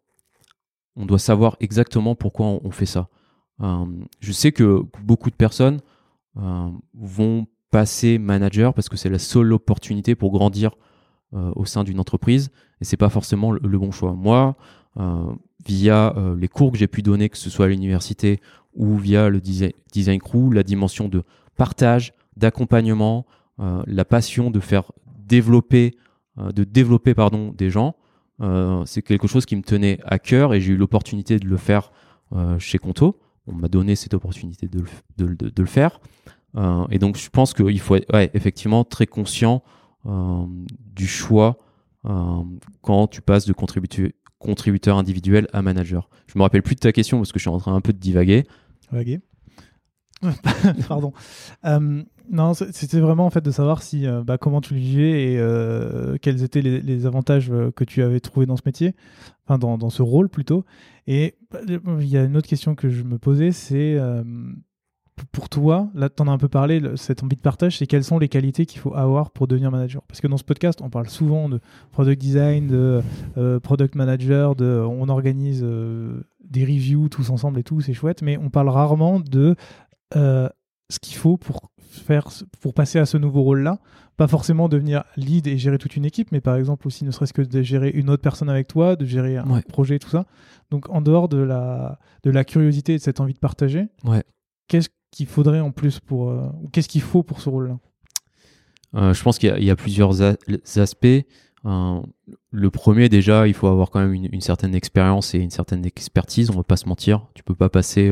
On 0.96 1.06
doit 1.06 1.18
savoir 1.18 1.56
exactement 1.60 2.14
pourquoi 2.14 2.46
on, 2.46 2.70
fait 2.70 2.86
ça. 2.86 3.08
Euh, 3.60 3.84
je 4.20 4.32
sais 4.32 4.52
que 4.52 4.82
beaucoup 5.02 5.30
de 5.30 5.36
personnes 5.36 5.80
vont 6.94 7.46
passer 7.70 8.18
manager 8.18 8.72
parce 8.72 8.88
que 8.88 8.96
c'est 8.96 9.10
la 9.10 9.18
seule 9.18 9.52
opportunité 9.52 10.14
pour 10.14 10.30
grandir 10.30 10.76
au 11.32 11.64
sein 11.64 11.84
d'une 11.84 12.00
entreprise 12.00 12.50
et 12.80 12.84
c'est 12.84 12.96
pas 12.96 13.10
forcément 13.10 13.52
le, 13.52 13.78
bon 13.78 13.90
choix. 13.90 14.14
Moi, 14.14 14.56
via 15.66 16.14
euh, 16.16 16.36
les 16.36 16.48
cours 16.48 16.72
que 16.72 16.78
j'ai 16.78 16.86
pu 16.86 17.02
donner, 17.02 17.28
que 17.28 17.36
ce 17.36 17.50
soit 17.50 17.66
à 17.66 17.68
l'université 17.68 18.40
ou 18.74 18.96
via 18.96 19.28
le 19.28 19.40
design, 19.40 20.20
crew, 20.20 20.52
la 20.52 20.62
dimension 20.62 21.08
de 21.08 21.22
partage, 21.56 22.12
d'accompagnement, 22.36 23.26
euh, 23.58 23.82
la 23.86 24.04
passion 24.04 24.50
de 24.50 24.60
faire 24.60 24.92
développer, 25.06 25.96
euh, 26.38 26.52
de 26.52 26.64
développer 26.64 27.14
pardon, 27.14 27.52
des 27.56 27.70
gens, 27.70 27.96
c'est 28.86 29.02
quelque 29.02 29.28
chose 29.28 29.44
qui 29.44 29.54
me 29.54 29.60
tenait 29.60 29.98
à 30.06 30.18
cœur 30.18 30.54
et 30.54 30.62
j'ai 30.62 30.72
eu 30.72 30.76
l'opportunité 30.78 31.38
de 31.38 31.46
le 31.46 31.58
faire 31.58 31.92
chez 32.58 32.78
Conto. 32.78 33.20
On 33.46 33.52
m'a 33.52 33.68
donné 33.68 33.96
cette 33.96 34.14
opportunité 34.14 34.66
de 34.66 34.82
le, 35.18 35.66
faire. 35.66 36.00
et 36.90 36.98
donc 36.98 37.18
je 37.18 37.28
pense 37.28 37.52
qu'il 37.52 37.78
faut 37.80 37.96
être 37.96 38.34
effectivement 38.34 38.82
très 38.84 39.06
conscient 39.06 39.62
du 40.06 41.06
choix 41.06 41.58
quand 42.02 43.06
tu 43.08 43.20
passes 43.20 43.44
de 43.44 43.52
contributeur 43.52 44.96
individuel 44.96 45.46
à 45.52 45.62
manager. 45.62 46.08
Je 46.26 46.38
me 46.38 46.42
rappelle 46.42 46.62
plus 46.62 46.74
de 46.74 46.80
ta 46.80 46.92
question 46.92 47.18
parce 47.18 47.32
que 47.32 47.38
je 47.38 47.42
suis 47.42 47.50
en 47.50 47.58
train 47.58 47.74
un 47.74 47.80
peu 47.80 47.92
de 47.92 47.98
divaguer. 47.98 48.44
Pardon. 50.88 51.12
Euh, 51.64 52.02
non, 52.30 52.54
c'était 52.54 53.00
vraiment 53.00 53.26
en 53.26 53.30
fait 53.30 53.40
de 53.40 53.50
savoir 53.50 53.82
si 53.82 54.06
euh, 54.06 54.22
bah, 54.22 54.38
comment 54.38 54.60
tu 54.60 54.74
le 54.74 54.80
vivais 54.80 55.32
et 55.32 55.38
euh, 55.38 56.16
quels 56.20 56.42
étaient 56.42 56.60
les, 56.62 57.06
avantages 57.06 57.50
que 57.74 57.84
tu 57.84 58.02
avais 58.02 58.20
trouvés 58.20 58.46
dans 58.46 58.56
ce 58.56 58.62
métier, 58.66 58.94
enfin 59.46 59.58
dans, 59.58 59.78
dans 59.78 59.90
ce 59.90 60.02
rôle 60.02 60.28
plutôt. 60.28 60.64
Et 61.06 61.36
bah, 61.50 61.60
il 61.66 62.06
y 62.06 62.16
a 62.16 62.24
une 62.24 62.36
autre 62.36 62.48
question 62.48 62.74
que 62.74 62.88
je 62.88 63.02
me 63.02 63.18
posais, 63.18 63.52
c'est 63.52 63.98
pour 65.26 65.48
toi, 65.48 65.88
là 65.94 66.08
tu 66.08 66.22
en 66.22 66.28
as 66.28 66.30
un 66.30 66.38
peu 66.38 66.48
parlé, 66.48 66.82
cette 66.96 67.22
envie 67.22 67.36
de 67.36 67.40
partage, 67.40 67.78
c'est 67.78 67.86
quelles 67.86 68.04
sont 68.04 68.18
les 68.18 68.28
qualités 68.28 68.66
qu'il 68.66 68.80
faut 68.80 68.94
avoir 68.94 69.30
pour 69.30 69.46
devenir 69.46 69.70
manager? 69.70 70.02
Parce 70.08 70.20
que 70.20 70.26
dans 70.26 70.36
ce 70.36 70.44
podcast, 70.44 70.80
on 70.82 70.90
parle 70.90 71.08
souvent 71.08 71.48
de 71.48 71.60
product 71.92 72.20
design, 72.20 72.66
de 72.66 73.02
euh, 73.36 73.60
product 73.60 73.94
manager, 73.94 74.56
de, 74.56 74.84
on 74.86 75.08
organise 75.08 75.62
euh, 75.64 76.22
des 76.44 76.64
reviews 76.64 77.08
tous 77.08 77.30
ensemble 77.30 77.58
et 77.58 77.62
tout, 77.62 77.80
c'est 77.80 77.94
chouette, 77.94 78.22
mais 78.22 78.36
on 78.36 78.50
parle 78.50 78.68
rarement 78.68 79.20
de 79.20 79.56
euh, 80.16 80.48
ce 80.88 80.98
qu'il 80.98 81.16
faut 81.16 81.36
pour, 81.36 81.70
faire, 81.78 82.28
pour 82.60 82.74
passer 82.74 82.98
à 82.98 83.06
ce 83.06 83.16
nouveau 83.16 83.42
rôle-là. 83.42 83.78
Pas 84.16 84.28
forcément 84.28 84.68
devenir 84.68 85.04
lead 85.16 85.46
et 85.46 85.56
gérer 85.56 85.78
toute 85.78 85.96
une 85.96 86.04
équipe, 86.04 86.30
mais 86.30 86.42
par 86.42 86.56
exemple 86.56 86.86
aussi 86.86 87.04
ne 87.04 87.10
serait-ce 87.10 87.32
que 87.32 87.40
de 87.40 87.62
gérer 87.62 87.88
une 87.88 88.10
autre 88.10 88.22
personne 88.22 88.50
avec 88.50 88.66
toi, 88.66 88.96
de 88.96 89.06
gérer 89.06 89.38
un 89.38 89.60
projet, 89.62 89.98
tout 89.98 90.10
ça. 90.10 90.26
Donc 90.70 90.90
en 90.90 91.00
dehors 91.00 91.28
de 91.28 91.38
la, 91.38 91.98
de 92.22 92.30
la 92.30 92.44
curiosité 92.44 92.94
et 92.94 92.98
de 92.98 93.02
cette 93.02 93.20
envie 93.20 93.32
de 93.32 93.38
partager, 93.38 93.88
ouais. 94.04 94.22
qu'est-ce 94.68 94.90
qu'il 95.10 95.26
faudrait 95.26 95.60
en 95.60 95.70
plus 95.70 96.00
pour. 96.00 96.30
Euh, 96.30 96.48
qu'est-ce 96.72 96.88
qu'il 96.88 97.02
faut 97.02 97.22
pour 97.22 97.40
ce 97.40 97.48
rôle-là? 97.48 97.78
Euh, 98.94 99.14
Je 99.14 99.22
pense 99.22 99.38
qu'il 99.38 99.62
y, 99.62 99.70
a 99.70 99.76
plusieurs 99.76 100.22
aspects. 100.22 101.06
Euh, 101.66 102.00
le 102.50 102.70
premier, 102.70 103.08
déjà, 103.08 103.46
il 103.46 103.54
faut 103.54 103.68
avoir 103.68 103.90
quand 103.90 104.00
même 104.00 104.14
une, 104.14 104.40
certaine 104.40 104.74
expérience 104.74 105.34
et 105.34 105.38
une 105.38 105.50
certaine 105.50 105.84
expertise. 105.84 106.50
On 106.50 106.54
ne 106.54 106.58
va 106.58 106.64
pas 106.64 106.76
se 106.76 106.88
mentir. 106.88 107.26
Tu 107.34 107.42
peux 107.42 107.54
pas 107.54 107.68
passer 107.68 108.10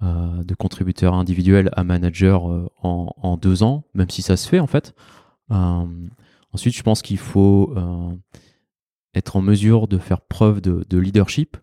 de 0.00 0.54
contributeur 0.54 1.12
individuel 1.12 1.68
à 1.74 1.84
manager 1.84 2.44
en, 2.82 3.36
deux 3.36 3.62
ans, 3.62 3.84
même 3.92 4.08
si 4.08 4.22
ça 4.22 4.38
se 4.38 4.48
fait 4.48 4.60
en 4.60 4.66
fait. 4.66 4.94
ensuite, 5.50 6.74
je 6.74 6.82
pense 6.82 7.02
qu'il 7.02 7.18
faut 7.18 7.74
être 9.14 9.36
en 9.36 9.42
mesure 9.42 9.86
de 9.86 9.98
faire 9.98 10.22
preuve 10.22 10.62
de, 10.62 10.86
de 10.88 10.98
leadership. 10.98 11.58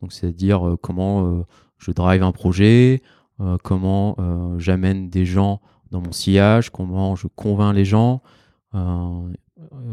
Donc, 0.00 0.12
c'est-à-dire 0.12 0.76
comment 0.82 1.44
je 1.78 1.92
drive 1.92 2.22
un 2.22 2.32
projet, 2.32 3.02
euh, 3.40 3.56
comment 3.62 4.16
euh, 4.18 4.58
j'amène 4.58 5.08
des 5.08 5.24
gens 5.24 5.60
dans 5.90 6.00
mon 6.00 6.12
sillage, 6.12 6.70
comment 6.70 7.14
je 7.16 7.28
convainc 7.28 7.74
les 7.74 7.84
gens, 7.84 8.22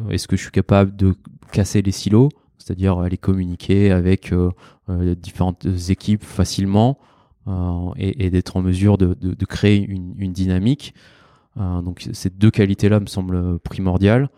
Est-ce 0.10 0.28
que 0.28 0.36
je 0.36 0.42
suis 0.42 0.52
capable 0.52 0.96
de 0.96 1.16
casser 1.52 1.82
les 1.82 1.92
silos, 1.92 2.30
c'est-à-dire 2.58 2.98
aller 2.98 3.18
communiquer 3.18 3.92
avec 3.92 4.34
différentes 4.90 5.66
équipes 5.90 6.24
facilement 6.24 6.98
et, 7.96 8.30
d'être 8.32 8.58
en 8.58 8.62
mesure 8.62 8.98
de, 8.98 9.46
créer 9.46 9.86
une, 9.86 10.16
une 10.18 10.34
dynamique 10.34 10.96
donc 11.56 12.10
ces 12.12 12.32
deux 12.32 12.50
qualités-là 12.50 13.00
me 13.00 13.06
semblent 13.06 13.60
primordiales. 13.60 14.30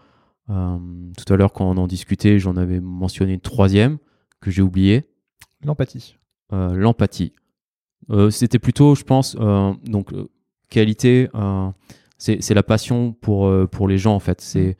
Euh, 0.49 0.77
tout 1.17 1.33
à 1.33 1.37
l'heure, 1.37 1.53
quand 1.53 1.69
on 1.69 1.77
en 1.77 1.87
discutait, 1.87 2.39
j'en 2.39 2.55
avais 2.55 2.79
mentionné 2.79 3.33
une 3.33 3.41
troisième 3.41 3.97
que 4.41 4.51
j'ai 4.51 4.61
oubliée. 4.61 5.09
L'empathie. 5.63 6.17
Euh, 6.53 6.75
l'empathie. 6.75 7.33
Euh, 8.09 8.29
c'était 8.29 8.59
plutôt, 8.59 8.95
je 8.95 9.03
pense, 9.03 9.35
donc 9.35 10.11
qualité, 10.69 11.29
c'est 12.17 12.53
la 12.53 12.63
passion 12.63 13.13
pour, 13.13 13.51
pour 13.69 13.87
les 13.87 13.97
gens 13.97 14.15
en 14.15 14.19
fait. 14.19 14.41
C'est 14.41 14.77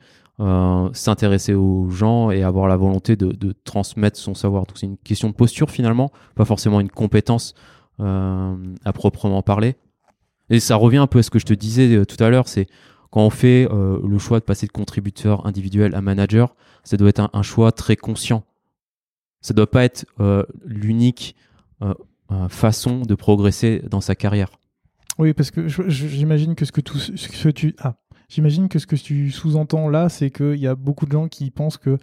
s'intéresser 0.92 1.54
aux 1.54 1.88
gens 1.88 2.30
et 2.30 2.42
avoir 2.42 2.68
la 2.68 2.76
volonté 2.76 3.16
de, 3.16 3.32
de 3.32 3.54
transmettre 3.64 4.18
son 4.18 4.34
savoir. 4.34 4.66
Donc 4.66 4.76
c'est 4.78 4.86
une 4.86 4.98
question 4.98 5.28
de 5.28 5.34
posture 5.34 5.70
finalement, 5.70 6.10
pas 6.34 6.44
forcément 6.44 6.80
une 6.80 6.90
compétence 6.90 7.54
à 7.98 8.92
proprement 8.94 9.42
parler. 9.42 9.76
Et 10.50 10.60
ça 10.60 10.76
revient 10.76 10.98
un 10.98 11.08
peu 11.08 11.18
à 11.20 11.22
ce 11.22 11.30
que 11.30 11.38
je 11.38 11.46
te 11.46 11.54
disais 11.54 12.04
tout 12.06 12.22
à 12.22 12.30
l'heure, 12.30 12.46
c'est 12.46 12.68
quand 13.16 13.24
on 13.24 13.30
fait 13.30 13.66
euh, 13.70 13.98
le 14.06 14.18
choix 14.18 14.40
de 14.40 14.44
passer 14.44 14.66
de 14.66 14.72
contributeur 14.72 15.46
individuel 15.46 15.94
à 15.94 16.02
manager, 16.02 16.54
ça 16.84 16.98
doit 16.98 17.08
être 17.08 17.30
un, 17.32 17.42
choix 17.42 17.72
très 17.72 17.96
conscient. 17.96 18.44
Ça 19.40 19.54
ne 19.54 19.56
doit 19.56 19.70
pas 19.70 19.84
être 19.84 20.04
euh, 20.20 20.44
l'unique 20.64 21.36
euh, 21.82 21.94
façon 22.48 23.02
de 23.02 23.14
progresser 23.14 23.82
dans 23.90 24.00
sa 24.00 24.14
carrière. 24.14 24.50
Oui, 25.18 25.32
parce 25.32 25.50
que 25.50 25.68
j'imagine 25.68 26.54
que 26.54 26.64
ce 26.64 26.72
que, 26.72 26.80
tout, 26.80 26.98
ce 26.98 27.28
que 27.28 27.48
tu... 27.50 27.74
Ah. 27.78 27.94
J'imagine 28.28 28.68
que 28.68 28.80
ce 28.80 28.88
que 28.88 28.96
tu 28.96 29.30
sous-entends 29.30 29.88
là, 29.88 30.08
c'est 30.08 30.30
qu'il 30.30 30.56
y 30.56 30.66
a 30.66 30.74
beaucoup 30.74 31.06
de 31.06 31.12
gens 31.12 31.28
qui 31.28 31.52
pensent 31.52 31.76
que 31.76 31.96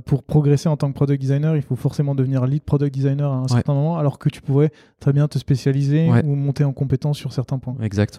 pour 0.00 0.24
progresser 0.24 0.68
en 0.68 0.76
tant 0.76 0.88
que 0.88 0.94
product 0.94 1.20
designer, 1.20 1.54
il 1.54 1.62
faut 1.62 1.76
forcément 1.76 2.16
devenir 2.16 2.44
lead 2.44 2.64
product 2.64 2.92
designer 2.92 3.30
à 3.30 3.36
un 3.36 3.46
certain 3.46 3.72
moment, 3.72 3.98
alors 3.98 4.18
que 4.18 4.28
tu 4.28 4.42
pourrais 4.42 4.72
très 4.98 5.12
bien 5.12 5.28
te 5.28 5.38
spécialiser 5.38 6.10
ou 6.24 6.34
monter 6.34 6.64
en 6.64 6.72
compétence 6.72 7.18
sur 7.18 7.32
certains 7.32 7.60
points. 7.60 7.76
Exact. 7.80 8.18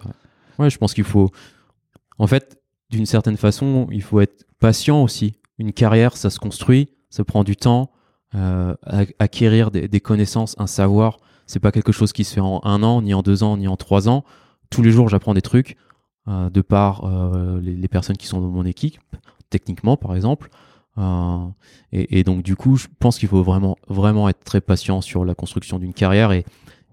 Ouais, 0.58 0.70
je 0.70 0.78
pense 0.78 0.94
qu'il 0.94 1.04
faut, 1.04 1.30
en 2.18 2.26
fait, 2.26 2.58
d'une 2.88 3.06
certaine 3.06 3.36
façon, 3.36 3.86
il 3.92 4.02
faut 4.02 4.20
être 4.20 4.46
patient 4.58 5.02
aussi. 5.02 5.34
Une 5.58 5.74
carrière, 5.74 6.16
ça 6.16 6.30
se 6.30 6.38
construit, 6.38 6.88
ça 7.10 7.22
prend 7.22 7.44
du 7.44 7.54
temps. 7.54 7.90
Euh, 8.36 8.76
acquérir 9.18 9.72
des, 9.72 10.00
connaissances, 10.00 10.54
un 10.58 10.68
savoir, 10.68 11.18
c'est 11.46 11.58
pas 11.58 11.72
quelque 11.72 11.90
chose 11.90 12.12
qui 12.12 12.22
se 12.22 12.34
fait 12.34 12.40
en 12.40 12.60
un 12.62 12.82
an, 12.84 13.02
ni 13.02 13.12
en 13.12 13.22
deux 13.22 13.42
ans, 13.42 13.56
ni 13.56 13.66
en 13.66 13.76
trois 13.76 14.08
ans. 14.08 14.24
Tous 14.70 14.82
les 14.82 14.92
jours, 14.92 15.08
j'apprends 15.08 15.34
des 15.34 15.42
trucs 15.42 15.76
euh, 16.28 16.48
de 16.48 16.60
par 16.60 17.04
euh, 17.04 17.60
les, 17.60 17.88
personnes 17.88 18.16
qui 18.16 18.28
sont 18.28 18.40
dans 18.40 18.48
mon 18.48 18.64
équipe, 18.64 19.00
techniquement 19.50 19.96
par 19.96 20.14
exemple. 20.14 20.48
Et, 21.92 22.24
donc 22.24 22.42
du 22.42 22.56
coup, 22.56 22.76
je 22.76 22.86
pense 22.98 23.18
qu'il 23.18 23.28
faut 23.28 23.42
vraiment, 23.42 23.78
vraiment 23.88 24.28
être 24.28 24.44
très 24.44 24.60
patient 24.60 25.00
sur 25.00 25.24
la 25.24 25.34
construction 25.34 25.78
d'une 25.78 25.94
carrière. 25.94 26.30
Et, 26.32 26.44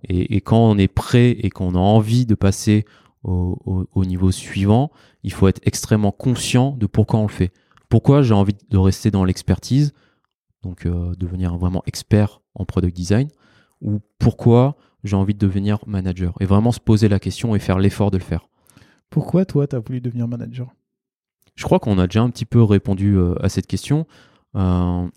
et, 0.08 0.40
quand 0.40 0.60
on 0.60 0.78
est 0.78 0.88
prêt 0.88 1.32
et 1.32 1.50
qu'on 1.50 1.76
a 1.76 1.80
envie 1.80 2.26
de 2.26 2.34
passer 2.34 2.86
au, 3.24 4.06
niveau 4.06 4.32
suivant, 4.32 4.92
il 5.24 5.34
faut 5.34 5.50
être 5.50 5.60
extrêmement 5.66 6.14
conscient 6.14 6.72
de 6.72 6.86
pourquoi 6.86 7.20
on 7.20 7.24
le 7.24 7.28
fait. 7.32 7.52
Pourquoi 7.90 8.22
j'ai 8.22 8.34
envie 8.34 8.56
de 8.70 8.78
rester 8.78 9.12
dans 9.12 9.26
l'expertise, 9.26 9.94
donc 10.64 10.86
euh, 10.86 11.14
devenir 11.18 11.58
vraiment 11.58 11.84
expert 11.86 12.42
en 12.56 12.66
product 12.66 12.96
design, 12.96 13.30
ou 13.82 14.00
pourquoi 14.20 14.76
j'ai 15.04 15.16
envie 15.16 15.34
de 15.34 15.40
devenir 15.40 15.80
manager. 15.88 16.34
Et 16.40 16.46
vraiment 16.46 16.72
se 16.72 16.80
poser 16.80 17.08
la 17.08 17.20
question 17.20 17.56
et 17.56 17.60
faire 17.60 17.80
l'effort 17.80 18.12
de 18.12 18.18
le 18.18 18.24
faire. 18.24 18.48
Pourquoi 19.10 19.46
toi, 19.46 19.68
tu 19.68 19.76
as 19.76 19.80
voulu 19.80 20.02
devenir 20.02 20.28
manager? 20.28 20.74
Je 21.56 21.64
crois 21.64 21.80
qu'on 21.80 21.98
a 21.98 22.08
déjà 22.08 22.22
un 22.22 22.30
petit 22.30 22.46
peu 22.46 22.62
répondu 22.62 23.16
euh, 23.16 23.36
à 23.44 23.50
cette 23.50 23.68
question. 23.68 24.06
Euh, 24.56 25.08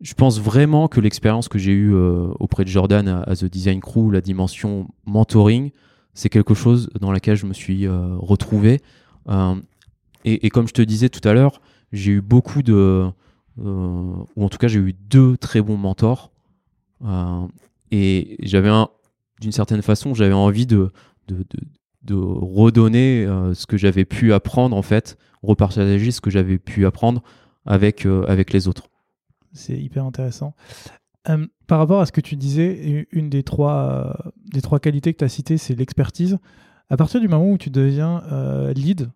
je 0.00 0.14
pense 0.14 0.40
vraiment 0.40 0.88
que 0.88 1.00
l'expérience 1.00 1.48
que 1.48 1.58
j'ai 1.58 1.72
eue 1.72 1.92
auprès 1.94 2.64
de 2.64 2.68
Jordan 2.68 3.08
à, 3.08 3.34
The 3.34 3.46
Design 3.46 3.80
Crew, 3.80 4.12
la 4.12 4.20
dimension 4.20 4.86
mentoring, 5.06 5.72
c'est 6.14 6.28
quelque 6.28 6.54
chose 6.54 6.88
dans 7.00 7.10
laquelle 7.10 7.36
je 7.36 7.46
me 7.46 7.52
suis 7.52 7.88
retrouvé. 7.88 8.80
Et, 10.24 10.50
comme 10.50 10.68
je 10.68 10.72
te 10.72 10.82
disais 10.82 11.08
tout 11.08 11.26
à 11.28 11.32
l'heure, 11.32 11.60
j'ai 11.92 12.12
eu 12.12 12.20
beaucoup 12.20 12.62
de, 12.62 13.10
ou 13.62 14.44
en 14.44 14.48
tout 14.48 14.58
cas 14.58 14.68
j'ai 14.68 14.78
eu 14.78 14.92
deux 14.92 15.36
très 15.36 15.60
bons 15.60 15.76
mentors. 15.76 16.32
et 17.90 18.36
j'avais 18.42 18.70
d'une 19.40 19.52
certaine 19.52 19.82
façon, 19.82 20.14
j'avais 20.14 20.34
envie 20.34 20.66
de, 20.66 20.90
redonner 22.10 23.26
ce 23.54 23.66
que 23.66 23.76
j'avais 23.76 24.04
pu 24.04 24.32
apprendre 24.32 24.76
en 24.76 24.82
fait, 24.82 25.18
repartager 25.42 26.10
ce 26.10 26.20
que 26.20 26.30
j'avais 26.30 26.58
pu 26.58 26.86
apprendre 26.86 27.22
avec, 27.66 28.06
avec 28.06 28.52
les 28.52 28.68
autres. 28.68 28.88
C'est 29.52 29.78
hyper 29.78 30.04
intéressant. 30.04 30.54
Euh, 31.28 31.46
par 31.66 31.78
rapport 31.78 32.00
à 32.00 32.06
ce 32.06 32.12
que 32.12 32.20
tu 32.20 32.36
disais, 32.36 33.06
une 33.12 33.28
des 33.28 33.42
trois, 33.42 34.16
euh, 34.24 34.30
des 34.52 34.62
trois 34.62 34.80
qualités 34.80 35.12
que 35.12 35.18
tu 35.18 35.24
as 35.24 35.28
citées, 35.28 35.58
c'est 35.58 35.74
l'expertise. 35.74 36.38
À 36.88 36.96
partir 36.96 37.20
du 37.20 37.28
moment 37.28 37.50
où 37.50 37.58
tu 37.58 37.70
deviens 37.70 38.22
euh, 38.32 38.72
lead, 38.72 39.10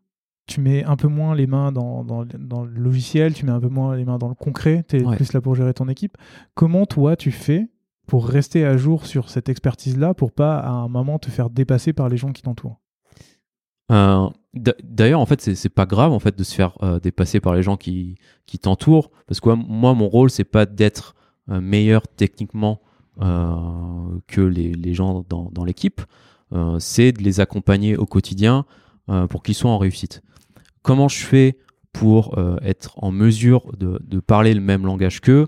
tu 0.47 0.61
mets 0.61 0.85
un 0.85 0.97
peu 0.97 1.09
moins 1.09 1.35
les 1.35 1.47
mains 1.47 1.73
dans, 1.73 2.05
dans, 2.05 2.25
dans, 2.25 2.65
le 2.65 2.73
logiciel, 2.73 3.33
tu 3.35 3.47
mets 3.47 3.53
un 3.53 3.61
peu 3.61 3.69
moins 3.69 3.97
les 3.97 4.05
mains 4.05 4.19
dans 4.19 4.29
le 4.29 4.35
concret, 4.35 4.85
tu 4.89 4.97
es 4.97 5.17
plus 5.17 5.33
là 5.33 5.41
pour 5.41 5.55
gérer 5.55 5.73
ton 5.73 5.89
équipe. 5.89 6.17
Comment 6.55 6.87
toi 6.87 7.17
tu 7.17 7.31
fais 7.31 7.69
pour 8.07 8.27
rester 8.27 8.65
à 8.65 8.77
jour 8.77 9.07
sur 9.07 9.31
cette 9.31 9.49
expertise-là, 9.49 10.15
pour 10.15 10.33
pas 10.33 10.59
à 10.59 10.71
un 10.71 10.89
moment 10.89 11.19
te 11.19 11.31
faire 11.31 11.49
dépasser 11.49 11.93
par 11.93 12.09
les 12.09 12.17
gens 12.17 12.33
qui 12.33 12.43
t'entourent? 12.43 12.81
D'ailleurs, 14.55 15.21
en 15.21 15.27
fait, 15.27 15.41
c'est 15.41 15.69
pas 15.69 15.85
grave 15.85 16.13
en 16.13 16.19
fait 16.19 16.37
de 16.37 16.45
se 16.45 16.55
faire 16.55 16.79
dépasser 17.03 17.41
par 17.41 17.55
les 17.55 17.63
gens 17.63 17.77
qui, 17.77 18.17
qui 18.47 18.59
t'entourent, 18.59 19.11
parce 19.27 19.41
que 19.41 19.51
moi, 19.51 19.95
mon 19.95 20.09
rôle, 20.09 20.31
c'est 20.31 20.45
pas 20.45 20.65
d'être 20.65 21.15
euh, 21.51 21.61
meilleur 21.61 22.07
techniquement 22.07 22.81
euh, 23.21 24.19
que 24.29 24.41
les, 24.41 24.95
gens 24.95 25.25
dans, 25.29 25.65
l'équipe, 25.65 26.01
euh, 26.53 26.79
c'est 26.79 27.13
de 27.13 27.23
les 27.23 27.41
accompagner 27.41 27.97
au 27.97 28.07
quotidien 28.07 28.65
pour 29.29 29.43
qu'ils 29.43 29.57
soient 29.57 29.71
en 29.71 29.79
réussite. 29.79 30.23
Comment 30.83 31.09
je 31.09 31.25
fais 31.25 31.59
pour 31.93 32.39
être 32.63 32.95
en 32.97 33.13
mesure 33.13 33.71
de, 33.77 34.21
parler 34.21 34.55
le 34.55 34.61
même 34.61 34.87
langage 34.87 35.21
qu'eux 35.21 35.47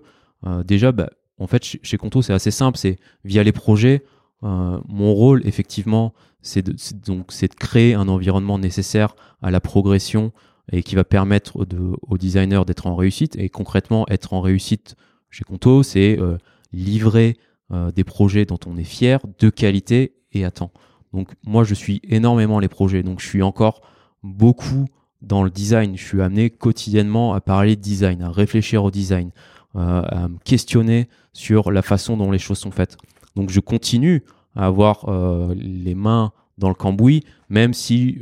Déjà, 0.64 0.93
bah, 0.93 1.11
en 1.39 1.47
fait, 1.47 1.64
chez, 1.64 1.97
Conto, 1.97 2.22
c'est 2.22 2.35
assez 2.35 2.51
simple, 2.51 2.78
c'est 2.78 2.99
via 3.24 3.43
les 3.43 3.53
projets. 3.53 4.05
mon 4.43 5.14
rôle, 5.14 5.41
effectivement, 5.47 6.12
c'est 6.43 6.62
de, 6.62 6.76
donc 7.07 7.32
c'est 7.32 7.49
de 7.49 7.55
créer 7.55 7.95
un 7.95 8.09
environnement 8.09 8.59
nécessaire 8.59 9.16
à 9.43 9.51
la 9.51 9.61
progression 9.61 10.32
et 10.72 10.82
qui 10.82 10.95
va 10.95 11.05
permettre 11.05 11.57
aux 11.57 12.18
designers 12.18 12.62
d'être 12.66 12.87
en 12.87 12.97
réussite. 12.97 13.37
Et 13.37 13.49
concrètement, 13.49 14.07
être 14.09 14.32
en 14.32 14.41
réussite 14.41 14.97
chez 15.30 15.45
Conto, 15.45 15.82
c'est 15.82 16.18
euh, 16.18 16.39
livrer 16.72 17.37
euh, 17.72 17.91
des 17.91 18.05
projets 18.05 18.45
dont 18.45 18.59
on 18.66 18.76
est 18.76 18.85
fier, 18.85 19.20
de 19.39 19.51
qualité 19.51 20.14
et 20.32 20.45
à 20.45 20.51
temps. 20.51 20.72
Donc 21.12 21.32
moi, 21.45 21.64
je 21.64 21.74
suis 21.74 22.01
énormément 22.05 22.61
les 22.61 22.68
projets, 22.68 23.03
donc 23.03 23.20
je 23.20 23.26
suis 23.26 23.43
encore 23.43 23.82
beaucoup 24.22 24.87
dans 25.24 25.42
le 25.42 25.50
design. 25.50 25.96
Je 25.96 26.04
suis 26.04 26.22
amené 26.22 26.50
quotidiennement 26.50 27.34
à 27.34 27.40
parler 27.40 27.76
de 27.76 27.80
design, 27.80 28.22
à 28.22 28.30
réfléchir 28.30 28.84
au 28.84 28.90
design, 28.90 29.30
euh, 29.76 30.02
à 30.02 30.28
me 30.28 30.38
questionner 30.44 31.08
sur 31.32 31.70
la 31.70 31.82
façon 31.82 32.16
dont 32.16 32.30
les 32.30 32.38
choses 32.38 32.58
sont 32.58 32.70
faites. 32.70 32.96
Donc 33.36 33.50
je 33.50 33.60
continue 33.60 34.22
à 34.54 34.66
avoir 34.66 35.10
les 35.56 35.96
mains 35.96 36.32
dans 36.58 36.68
le 36.68 36.76
cambouis, 36.76 37.24
même 37.48 37.74
si, 37.74 38.18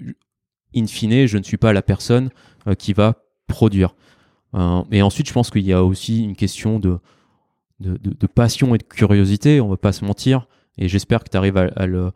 in 0.75 0.87
fine, 0.87 1.27
je 1.27 1.37
ne 1.37 1.43
suis 1.43 1.59
pas 1.59 1.75
la 1.75 1.83
personne 1.83 2.31
qui 2.79 2.95
va 2.95 3.17
produire. 3.47 3.95
Euh, 4.55 4.83
et 4.91 5.03
ensuite, 5.03 5.29
je 5.29 5.33
pense 5.33 5.51
qu'il 5.51 5.65
y 5.65 5.73
a 5.73 5.85
aussi 5.85 6.23
une 6.23 6.37
question 6.37 6.79
de, 6.79 6.99
passion 8.35 8.75
et 8.75 8.79
de 8.79 8.85
curiosité, 8.85 9.61
on 9.61 9.69
va 9.69 9.77
pas 9.77 9.93
se 9.93 10.05
mentir. 10.05 10.47
Et 10.79 10.89
j'espère 10.89 11.23
que 11.23 11.31
tu 11.31 11.37
arrives 11.37 11.57
à, 11.57 11.87
le, 11.87 12.13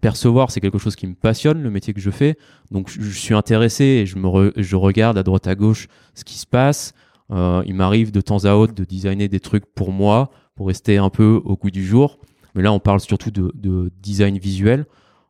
percevoir. 0.00 0.50
C'est 0.50 0.60
quelque 0.60 0.78
chose 0.78 0.96
qui 0.96 1.06
me 1.06 1.14
passionne, 1.14 1.62
le 1.62 1.70
métier 1.70 1.92
que 1.92 2.00
je 2.00 2.10
fais. 2.10 2.36
Donc, 2.70 2.88
je, 2.88 3.10
suis 3.10 3.34
intéressé 3.34 3.84
et 3.84 4.06
je, 4.06 4.76
regarde 4.76 5.18
à 5.18 5.22
droite 5.22 5.46
à 5.46 5.54
gauche 5.54 5.88
ce 6.14 6.24
qui 6.24 6.38
se 6.38 6.46
passe. 6.46 6.94
Euh, 7.30 7.62
il 7.66 7.74
m'arrive 7.74 8.12
de 8.12 8.20
temps 8.20 8.44
à 8.44 8.54
autre 8.54 8.74
de 8.74 8.84
designer 8.84 9.28
des 9.28 9.40
trucs 9.40 9.66
pour 9.74 9.90
moi, 9.90 10.30
pour 10.54 10.66
rester 10.68 10.98
un 10.98 11.10
peu 11.10 11.40
au 11.44 11.56
goût 11.56 11.70
du 11.70 11.84
jour. 11.84 12.18
Mais 12.54 12.62
là, 12.62 12.72
on 12.72 12.80
parle 12.80 13.00
surtout 13.00 13.30
de, 13.30 13.90
design 14.00 14.38
visuel. 14.38 14.86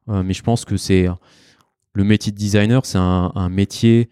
Euh, 0.08 0.22
mais 0.22 0.34
je 0.34 0.42
pense 0.42 0.64
que 0.64 0.76
c'est 0.76 1.06
le 1.94 2.04
métier 2.04 2.32
de 2.32 2.36
designer, 2.36 2.84
c'est 2.84 2.98
un, 2.98 3.48
métier 3.48 4.10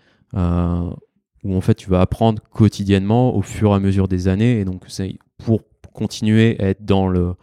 où 1.43 1.57
en 1.57 1.61
fait 1.61 1.75
tu 1.75 1.91
vas 1.91 2.01
apprendre 2.01 2.43
quotidiennement 2.51 3.35
au 3.35 3.43
fur 3.43 3.73
et 3.73 3.75
à 3.75 3.81
mesure 3.81 4.09
des 4.09 4.29
années 4.29 4.61
et 4.61 4.65
donc 4.65 4.85
c'est 4.89 5.19
pour 5.39 5.63
continuer 5.93 6.57
à 6.61 6.69
être 6.69 6.85
dans 6.85 7.09
le 7.09 7.35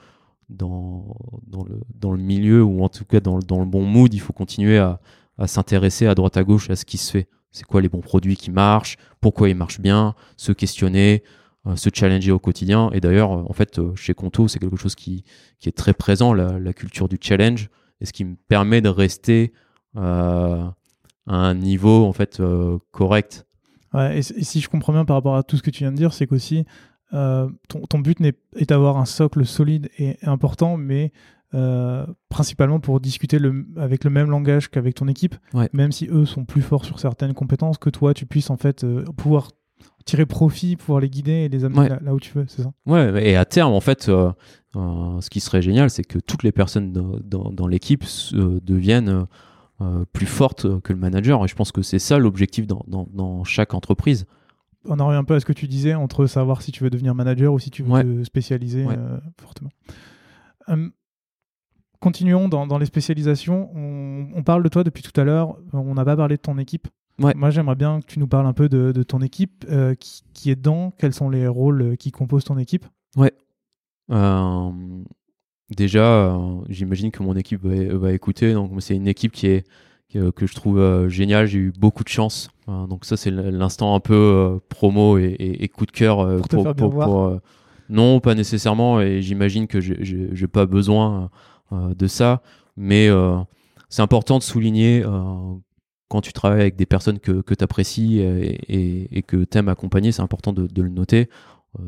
dans, 0.49 1.15
dans, 1.45 1.63
le, 1.63 1.81
dans 1.93 2.11
le 2.11 2.21
milieu 2.21 2.63
ou 2.63 2.83
en 2.83 2.89
tout 2.89 3.05
cas 3.05 3.19
dans, 3.19 3.39
dans 3.39 3.59
le 3.59 3.65
bon 3.65 3.83
mood, 3.83 4.13
il 4.13 4.19
faut 4.19 4.33
continuer 4.33 4.77
à, 4.77 4.99
à 5.37 5.47
s'intéresser 5.47 6.07
à 6.07 6.15
droite 6.15 6.37
à 6.37 6.43
gauche 6.43 6.69
à 6.69 6.75
ce 6.75 6.85
qui 6.85 6.97
se 6.97 7.11
fait. 7.11 7.27
C'est 7.51 7.65
quoi 7.65 7.81
les 7.81 7.89
bons 7.89 8.01
produits 8.01 8.35
qui 8.35 8.51
marchent, 8.51 8.97
pourquoi 9.21 9.49
ils 9.49 9.55
marchent 9.55 9.79
bien, 9.79 10.15
se 10.35 10.51
questionner, 10.51 11.23
euh, 11.65 11.75
se 11.75 11.89
challenger 11.93 12.31
au 12.31 12.39
quotidien. 12.39 12.89
Et 12.93 13.01
d'ailleurs, 13.01 13.31
en 13.31 13.53
fait, 13.53 13.79
euh, 13.79 13.95
chez 13.95 14.13
Conto, 14.13 14.47
c'est 14.47 14.59
quelque 14.59 14.77
chose 14.77 14.95
qui, 14.95 15.23
qui 15.59 15.67
est 15.69 15.73
très 15.73 15.93
présent, 15.93 16.33
la, 16.33 16.59
la, 16.59 16.73
culture 16.73 17.09
du 17.09 17.17
challenge, 17.19 17.69
et 17.99 18.05
ce 18.05 18.13
qui 18.13 18.25
me 18.25 18.35
permet 18.47 18.81
de 18.81 18.89
rester 18.89 19.53
euh, 19.95 20.63
à 21.25 21.35
un 21.35 21.55
niveau 21.55 22.05
en 22.05 22.13
fait 22.13 22.41
correct. 22.91 23.45
Ouais, 23.93 24.19
et, 24.19 24.21
si 24.21 24.61
je 24.61 24.69
comprends 24.69 24.93
bien 24.93 25.03
par 25.03 25.15
rapport 25.15 25.35
à 25.35 25.43
tout 25.43 25.57
ce 25.57 25.63
que 25.63 25.71
tu 25.71 25.79
viens 25.79 25.91
de 25.91 25.97
dire, 25.97 26.13
c'est 26.13 26.27
qu'aussi 26.27 26.65
ton, 27.11 27.81
ton, 27.89 27.99
but 27.99 28.19
est 28.21 28.69
d'avoir 28.69 28.97
un 28.97 29.05
socle 29.05 29.45
solide 29.45 29.89
et 29.97 30.17
important, 30.23 30.77
mais 30.77 31.11
euh, 31.53 32.05
principalement 32.27 32.81
pour 32.81 32.99
discuter 32.99 33.39
le, 33.39 33.65
avec 33.77 34.03
le 34.03 34.09
même 34.09 34.29
langage 34.29 34.69
qu'avec 34.69 34.95
ton 34.95 35.07
équipe, 35.07 35.35
même 35.71 35.93
si 35.93 36.09
eux 36.11 36.25
sont 36.25 36.43
plus 36.43 36.61
forts 36.61 36.83
sur 36.83 36.99
certaines 36.99 37.33
compétences, 37.33 37.77
que 37.77 37.89
toi 37.89 38.13
tu 38.13 38.25
puisses 38.25 38.49
en 38.49 38.57
fait 38.57 38.83
euh, 38.83 39.05
pouvoir 39.15 39.51
tirer 40.03 40.25
profit, 40.25 40.75
pouvoir 40.75 40.99
les 40.99 41.09
guider 41.09 41.31
et 41.31 41.49
les 41.49 41.63
amener 41.63 41.87
là, 42.01 42.13
où 42.13 42.19
tu 42.19 42.33
veux, 42.37 42.43
c'est 42.49 42.63
ça? 42.63 42.73
Ouais, 42.85 43.29
et 43.29 43.37
à 43.37 43.45
terme 43.45 43.71
en 43.71 43.79
fait, 43.79 44.09
euh, 44.09 44.29
ce 44.75 45.29
qui 45.29 45.39
serait 45.39 45.61
génial, 45.61 45.89
c'est 45.89 46.03
que 46.03 46.19
toutes 46.19 46.43
les 46.43 46.51
personnes 46.51 46.91
dans, 46.91 47.49
dans, 47.49 47.67
l'équipe 47.67 48.03
deviennent 48.33 49.25
plus 50.11 50.25
fortes 50.25 50.81
que 50.81 50.91
le 50.91 50.99
manager, 50.99 51.45
et 51.45 51.47
je 51.47 51.55
pense 51.55 51.71
que 51.71 51.81
c'est 51.81 51.99
ça 51.99 52.19
l'objectif 52.19 52.67
dans, 52.67 52.83
dans, 52.87 53.43
chaque 53.45 53.73
entreprise 53.73 54.25
on 54.87 54.99
en 54.99 55.07
revient 55.07 55.17
un 55.17 55.23
peu 55.23 55.35
à 55.35 55.39
ce 55.39 55.45
que 55.45 55.53
tu 55.53 55.67
disais 55.67 55.93
entre 55.93 56.25
savoir 56.25 56.61
si 56.61 56.71
tu 56.71 56.83
veux 56.83 56.89
devenir 56.89 57.15
manager 57.15 57.53
ou 57.53 57.59
si 57.59 57.69
tu 57.69 57.83
veux 57.83 58.01
te 58.01 58.23
spécialiser 58.23 58.85
fortement. 59.37 59.69
Hum, 60.67 60.91
continuons 61.99 62.47
dans, 62.49 62.77
les 62.77 62.85
spécialisations. 62.85 63.69
On, 63.75 64.43
parle 64.43 64.63
de 64.63 64.69
toi 64.69 64.83
depuis 64.83 65.03
tout 65.03 65.19
à 65.19 65.23
l'heure. 65.23 65.57
On 65.73 65.93
n'a 65.93 66.05
pas 66.05 66.15
parlé 66.15 66.37
de 66.37 66.41
ton 66.41 66.57
équipe. 66.57 66.87
Moi, 67.19 67.49
j'aimerais 67.49 67.75
bien 67.75 68.01
que 68.01 68.05
tu 68.05 68.19
nous 68.19 68.27
parles 68.27 68.45
un 68.45 68.53
peu 68.53 68.69
de, 68.69 69.03
ton 69.03 69.21
équipe, 69.21 69.65
euh, 69.69 69.95
qui, 69.95 70.51
est 70.51 70.55
dedans, 70.55 70.93
quels 70.97 71.13
sont 71.13 71.29
les 71.29 71.47
rôles 71.47 71.81
euh, 71.81 71.95
qui 71.95 72.11
composent 72.11 72.43
ton 72.43 72.57
équipe? 72.57 72.85
Ouais. 73.15 73.31
Euh, 74.11 74.71
déjà, 75.75 76.39
j'imagine 76.69 77.11
que 77.11 77.23
mon 77.23 77.35
équipe 77.35 77.65
va, 77.65 78.11
écouter. 78.13 78.53
Donc, 78.53 78.71
c'est 78.81 78.95
une 78.95 79.07
équipe 79.07 79.31
qui 79.31 79.47
est 79.47 79.67
que 80.35 80.45
je 80.45 80.55
trouve 80.55 81.07
géniale. 81.07 81.45
J'ai 81.45 81.59
eu 81.59 81.73
beaucoup 81.77 82.03
de 82.03 82.09
chance. 82.09 82.49
donc 82.67 83.05
ça, 83.05 83.17
c'est 83.17 83.31
l'instant 83.31 83.95
un 83.95 83.99
peu 83.99 84.59
promo 84.69 85.17
et, 85.17 85.69
coup 85.73 85.85
de 85.85 85.91
cœur 85.91 86.41
pour, 86.47 87.39
non, 87.89 88.19
pas 88.19 88.35
nécessairement. 88.35 89.01
Et 89.01 89.21
j'imagine 89.21 89.67
que 89.67 89.79
j'ai 89.79 90.47
pas 90.47 90.65
besoin 90.65 91.29
euh, 91.71 91.93
de 91.93 92.07
ça, 92.07 92.41
mais 92.75 93.07
euh, 93.07 93.37
c'est 93.89 94.01
important 94.01 94.37
de 94.37 94.43
souligner 94.43 95.03
euh, 95.05 95.55
quand 96.07 96.21
tu 96.21 96.33
travailles 96.33 96.61
avec 96.61 96.75
des 96.75 96.85
personnes 96.85 97.19
que, 97.19 97.41
que 97.41 97.53
tu 97.53 97.63
apprécies 97.63 98.19
et, 98.19 99.23
que 99.23 99.43
tu 99.43 99.57
aimes 99.57 99.69
accompagner, 99.69 100.11
c'est 100.11 100.21
important 100.21 100.53
de, 100.53 100.81
le 100.81 100.89
noter. 100.89 101.29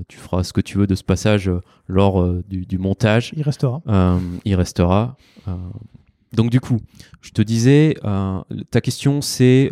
tu 0.10 0.18
feras 0.18 0.44
ce 0.44 0.52
que 0.52 0.60
tu 0.60 0.78
veux 0.78 0.88
de 0.88 0.96
ce 0.96 1.04
passage 1.04 1.50
lors 1.88 2.28
du, 2.44 2.78
montage. 2.78 3.32
Il 3.38 3.44
restera. 3.44 3.82
il 4.44 4.56
restera. 4.56 5.16
Donc 6.34 6.50
du 6.50 6.60
coup, 6.60 6.80
je 7.22 7.32
te 7.32 7.42
disais, 7.42 7.96
ta 8.72 8.82
question 8.82 9.22
c'est 9.22 9.70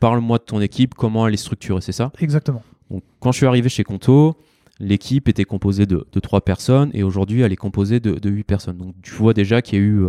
parle-moi 0.00 0.38
de 0.38 0.44
ton 0.44 0.60
équipe, 0.60 0.94
comment 0.94 1.26
elle 1.26 1.34
est 1.34 1.38
structurée, 1.38 1.80
c'est 1.80 1.92
ça? 1.92 2.12
Exactement. 2.20 2.62
Donc, 2.90 3.02
quand 3.20 3.32
je 3.32 3.38
suis 3.38 3.46
arrivé 3.46 3.68
chez 3.68 3.84
Conto, 3.84 4.36
l'équipe 4.80 5.28
était 5.28 5.44
composée 5.44 5.86
de, 5.86 6.04
trois 6.20 6.40
personnes 6.40 6.90
et 6.94 7.02
aujourd'hui 7.02 7.40
elle 7.40 7.52
est 7.52 7.56
composée 7.56 8.00
de, 8.00 8.30
huit 8.30 8.44
personnes. 8.44 8.78
Donc 8.78 8.94
tu 9.02 9.12
vois 9.12 9.34
déjà 9.34 9.62
qu'il 9.62 9.78
y 9.78 9.82
a 9.82 9.84
eu 9.84 10.06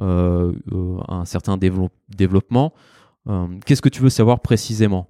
euh, 0.00 0.52
euh, 0.72 0.98
un 1.08 1.24
certain 1.24 1.56
développement. 1.56 2.72
Euh, 3.28 3.46
qu'est-ce 3.66 3.82
que 3.82 3.88
tu 3.88 4.02
veux 4.02 4.10
savoir 4.10 4.40
précisément? 4.40 5.08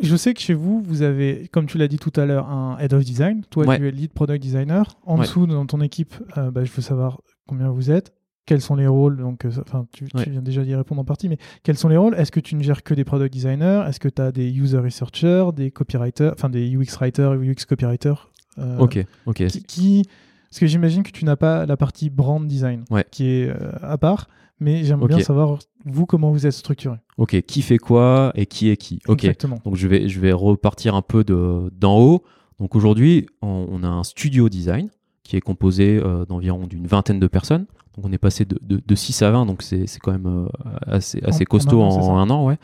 Je 0.00 0.14
sais 0.14 0.34
que 0.34 0.40
chez 0.40 0.52
vous, 0.52 0.82
vous 0.82 1.00
avez, 1.00 1.48
comme 1.50 1.66
tu 1.66 1.78
l'as 1.78 1.88
dit 1.88 1.98
tout 1.98 2.12
à 2.16 2.26
l'heure, 2.26 2.50
un 2.50 2.76
head 2.78 2.92
of 2.92 3.02
design. 3.02 3.44
Toi, 3.48 3.76
tu 3.76 3.88
es 3.88 3.90
lead 3.90 4.12
product 4.12 4.42
designer. 4.42 4.98
En 5.04 5.16
dessous, 5.18 5.46
dans 5.46 5.64
ton 5.64 5.80
équipe, 5.80 6.14
bah, 6.36 6.64
je 6.64 6.70
veux 6.70 6.82
savoir 6.82 7.20
combien 7.46 7.70
vous 7.70 7.90
êtes 7.90 8.12
quels 8.46 8.60
sont 8.60 8.76
les 8.76 8.86
rôles 8.86 9.16
Donc, 9.16 9.46
enfin, 9.60 9.86
tu, 9.92 10.06
viens 10.14 10.42
déjà 10.42 10.62
d'y 10.64 10.74
répondre 10.74 11.00
en 11.00 11.04
partie, 11.04 11.28
mais 11.28 11.38
quels 11.62 11.78
sont 11.78 11.88
les 11.88 11.96
rôles? 11.96 12.14
Est-ce 12.14 12.32
que 12.32 12.40
tu 12.40 12.54
ne 12.54 12.62
gères 12.62 12.82
que 12.82 12.94
des 12.94 13.04
product 13.04 13.32
designers? 13.32 13.84
Est-ce 13.88 14.00
que 14.00 14.08
tu 14.08 14.20
as 14.20 14.32
des 14.32 14.50
user 14.50 14.78
researchers, 14.78 15.46
des 15.54 15.70
copywriters, 15.70 16.32
enfin 16.32 16.50
des 16.50 16.68
UX 16.74 16.96
writers, 17.00 17.32
UX 17.32 17.64
copywriters 17.66 18.30
euh, 18.58 18.78
Ok, 18.78 19.04
ok. 19.26 19.46
Qui, 19.66 20.04
parce 20.50 20.60
que 20.60 20.66
j'imagine 20.66 21.02
que 21.02 21.10
tu 21.10 21.24
n'as 21.24 21.36
pas 21.36 21.66
la 21.66 21.76
partie 21.76 22.10
brand 22.10 22.46
design 22.46 22.84
qui 23.10 23.28
est 23.28 23.48
euh, 23.48 23.72
à 23.82 23.98
part, 23.98 24.28
mais 24.60 24.84
j'aimerais 24.84 25.08
bien 25.08 25.20
savoir 25.20 25.58
vous 25.84 26.06
comment 26.06 26.30
vous 26.30 26.46
êtes 26.46 26.52
structuré. 26.52 26.96
Ok, 27.16 27.40
qui 27.42 27.62
fait 27.62 27.78
quoi 27.78 28.32
et 28.34 28.46
qui 28.46 28.70
est 28.70 28.76
qui? 28.76 29.00
Ok. 29.08 29.24
Exactement. 29.24 29.60
Donc 29.64 29.76
je 29.76 29.88
vais 29.88 30.08
je 30.08 30.20
vais 30.20 30.32
repartir 30.32 30.94
un 30.94 31.02
peu 31.02 31.24
de 31.24 31.70
d'en 31.72 31.98
haut. 31.98 32.22
Donc 32.60 32.76
aujourd'hui, 32.76 33.26
on, 33.42 33.82
a 33.82 33.88
un 33.88 34.04
studio 34.04 34.48
design 34.48 34.88
qui 35.24 35.36
est 35.36 35.40
composé 35.40 36.00
euh, 36.00 36.24
d'environ 36.24 36.68
d'une 36.68 36.86
vingtaine 36.86 37.18
de 37.18 37.26
personnes. 37.26 37.66
Donc 37.96 38.06
on 38.06 38.12
est 38.12 38.18
passé 38.18 38.44
de, 38.44 38.58
de, 38.60 38.94
6 38.94 39.22
à 39.22 39.30
20, 39.30 39.46
donc 39.46 39.62
c'est 39.62 39.86
quand 40.02 40.12
même 40.12 40.26
euh, 40.26 40.48
assez, 40.86 41.22
assez 41.24 41.44
costaud 41.44 41.80
en, 41.82 42.18
un 42.18 42.28
an. 42.28 42.46
Ouais. 42.46 42.58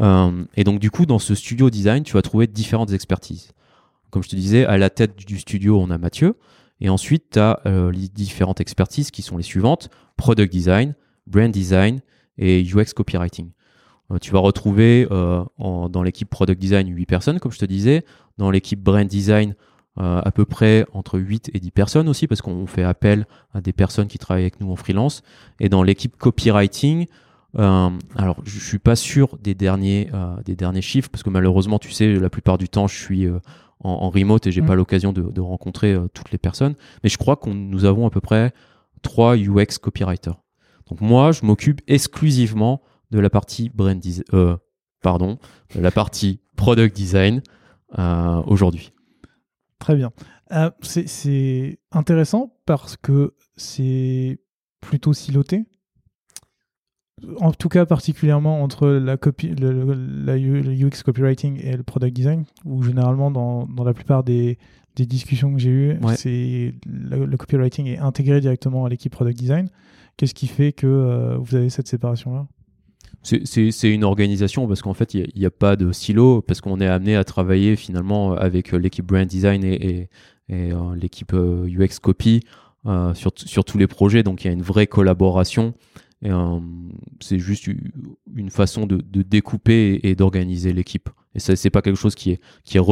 Euh, 0.00 0.44
et 0.56 0.64
donc 0.64 0.78
du 0.78 0.90
coup, 0.90 1.04
dans 1.04 1.18
ce 1.18 1.34
studio 1.34 1.68
design, 1.70 2.04
tu 2.04 2.12
vas 2.12 2.22
trouver 2.22 2.46
différentes 2.46 2.92
expertises. 2.92 3.52
Comme 4.10 4.22
je 4.22 4.28
te 4.28 4.36
disais, 4.36 4.64
à 4.64 4.78
la 4.78 4.88
tête 4.88 5.16
du 5.18 5.38
studio, 5.38 5.80
on 5.80 5.90
a 5.90 5.98
Mathieu. 5.98 6.36
Et 6.80 6.88
ensuite, 6.88 7.30
tu 7.32 7.38
as 7.40 7.60
les 7.92 8.08
différentes 8.08 8.60
expertises 8.60 9.10
qui 9.10 9.22
sont 9.22 9.36
les 9.36 9.42
suivantes. 9.42 9.90
Product 10.16 10.50
design, 10.50 10.94
brand 11.26 11.50
design 11.50 12.00
et 12.38 12.62
UX 12.62 12.94
copywriting. 12.94 13.50
tu 14.20 14.30
vas 14.30 14.38
retrouver 14.38 15.06
dans 15.58 16.02
l'équipe 16.04 16.30
product 16.30 16.58
design 16.58 16.88
8 16.88 17.06
personnes, 17.06 17.40
comme 17.40 17.52
je 17.52 17.58
te 17.58 17.64
disais. 17.64 18.04
Dans 18.38 18.50
l'équipe 18.50 18.80
brand 18.80 19.06
design, 19.06 19.56
euh, 20.00 20.20
à 20.24 20.30
peu 20.30 20.44
près 20.44 20.86
entre 20.92 21.18
8 21.18 21.50
et 21.54 21.58
10 21.58 21.72
personnes 21.72 22.08
aussi, 22.08 22.28
parce 22.28 22.40
qu'on 22.40 22.68
fait 22.68 22.84
appel 22.84 23.26
à 23.52 23.60
des 23.60 23.72
personnes 23.72 24.06
qui 24.06 24.18
travaillent 24.18 24.44
avec 24.44 24.60
nous 24.60 24.70
en 24.70 24.76
freelance. 24.76 25.22
Et 25.58 25.68
dans 25.68 25.82
l'équipe 25.82 26.16
copywriting, 26.16 27.06
euh, 27.58 27.90
alors 28.14 28.40
je 28.44 28.60
suis 28.60 28.78
pas 28.78 28.94
sûr 28.94 29.36
des 29.42 29.56
derniers, 29.56 30.08
euh, 30.14 30.36
des 30.44 30.54
derniers 30.54 30.82
chiffres, 30.82 31.08
parce 31.10 31.24
que 31.24 31.30
malheureusement, 31.30 31.80
tu 31.80 31.90
sais, 31.90 32.14
la 32.14 32.30
plupart 32.30 32.58
du 32.58 32.68
temps, 32.68 32.86
je 32.86 32.96
suis 32.96 33.26
en, 33.80 34.10
remote 34.10 34.46
et 34.46 34.52
j'ai 34.52 34.62
pas 34.62 34.74
mm. 34.74 34.78
l'occasion 34.78 35.12
de, 35.12 35.40
rencontrer 35.40 35.98
toutes 36.14 36.30
les 36.30 36.38
personnes. 36.38 36.76
Mais 37.02 37.10
je 37.10 37.18
crois 37.18 37.34
que 37.34 37.50
nous 37.50 37.84
avons 37.84 38.06
à 38.06 38.10
peu 38.10 38.20
près 38.20 38.52
3 39.02 39.36
UX 39.36 39.78
copywriters. 39.80 40.36
Donc 40.88 41.00
moi, 41.00 41.32
je 41.32 41.44
m'occupe 41.44 41.80
exclusivement 41.88 42.82
de 43.10 43.18
la 43.18 43.30
partie 43.30 43.68
brand 43.68 43.98
design, 43.98 44.24
pardon, 45.02 45.38
de 45.74 45.80
la 45.80 45.90
partie 45.90 46.38
product 46.54 46.94
design 46.94 47.42
aujourd'hui. 48.46 48.92
Très 49.78 49.94
bien. 49.96 50.10
Euh, 50.52 50.70
c'est 50.82 51.78
intéressant 51.92 52.56
parce 52.66 52.96
que 52.96 53.34
c'est 53.56 54.40
plutôt 54.80 55.12
siloté. 55.12 55.64
En 57.40 57.52
tout 57.52 57.68
cas, 57.68 57.84
particulièrement 57.84 58.62
entre 58.62 58.88
la, 58.88 59.16
le, 59.16 59.94
la 60.24 60.36
UX 60.36 61.02
copywriting 61.04 61.60
et 61.60 61.76
le 61.76 61.82
product 61.82 62.14
design, 62.14 62.44
où 62.64 62.82
généralement, 62.82 63.30
dans, 63.30 63.66
dans 63.66 63.84
la 63.84 63.92
plupart 63.92 64.22
des, 64.22 64.58
des 64.94 65.06
discussions 65.06 65.52
que 65.52 65.58
j'ai 65.58 65.70
eues, 65.70 65.98
c'est 66.16 66.74
le, 66.86 67.36
copywriting 67.36 67.86
est 67.86 67.98
intégré 67.98 68.40
directement 68.40 68.84
à 68.84 68.88
l'équipe 68.88 69.12
product 69.12 69.38
design. 69.38 69.68
Qu'est-ce 70.16 70.34
qui 70.34 70.48
fait 70.48 70.72
que 70.72 70.86
euh, 70.86 71.36
vous 71.38 71.54
avez 71.54 71.70
cette 71.70 71.88
séparation-là? 71.88 72.46
C'est 73.22 73.90
une 73.92 74.04
organisation 74.04 74.66
parce 74.66 74.82
qu'en 74.82 74.94
fait, 74.94 75.14
il 75.14 75.30
n'y 75.36 75.46
a, 75.46 75.50
pas 75.50 75.76
de 75.76 75.92
silo, 75.92 76.42
parce 76.42 76.60
qu'on 76.60 76.80
est 76.80 76.86
amené 76.86 77.16
à 77.16 77.24
travailler 77.24 77.76
finalement 77.76 78.32
avec 78.32 78.72
l'équipe 78.72 79.04
brand 79.04 79.26
design 79.26 79.64
et, 79.64 80.08
euh, 80.50 80.94
l'équipe 80.94 81.32
UX 81.32 81.36
euh, 81.36 81.86
copy 82.00 82.40
euh, 82.86 83.12
sur, 83.14 83.32
sur, 83.34 83.64
tous 83.64 83.76
les 83.78 83.86
projets. 83.86 84.22
Donc, 84.22 84.44
il 84.44 84.46
y 84.46 84.50
a 84.50 84.52
une 84.52 84.62
vraie 84.62 84.86
collaboration. 84.86 85.74
c'est 87.20 87.38
juste 87.38 87.68
une 88.34 88.50
façon 88.50 88.86
de 88.86 89.22
découper 89.22 90.00
et 90.02 90.14
d'organiser 90.14 90.72
l'équipe. 90.72 91.10
Et 91.38 91.40
ça, 91.40 91.54
c'est 91.54 91.70
pas 91.70 91.82
quelque 91.82 91.96
chose 91.96 92.16
qui 92.16 92.32
est 92.32 92.40
qui 92.64 92.78
est 92.78 92.82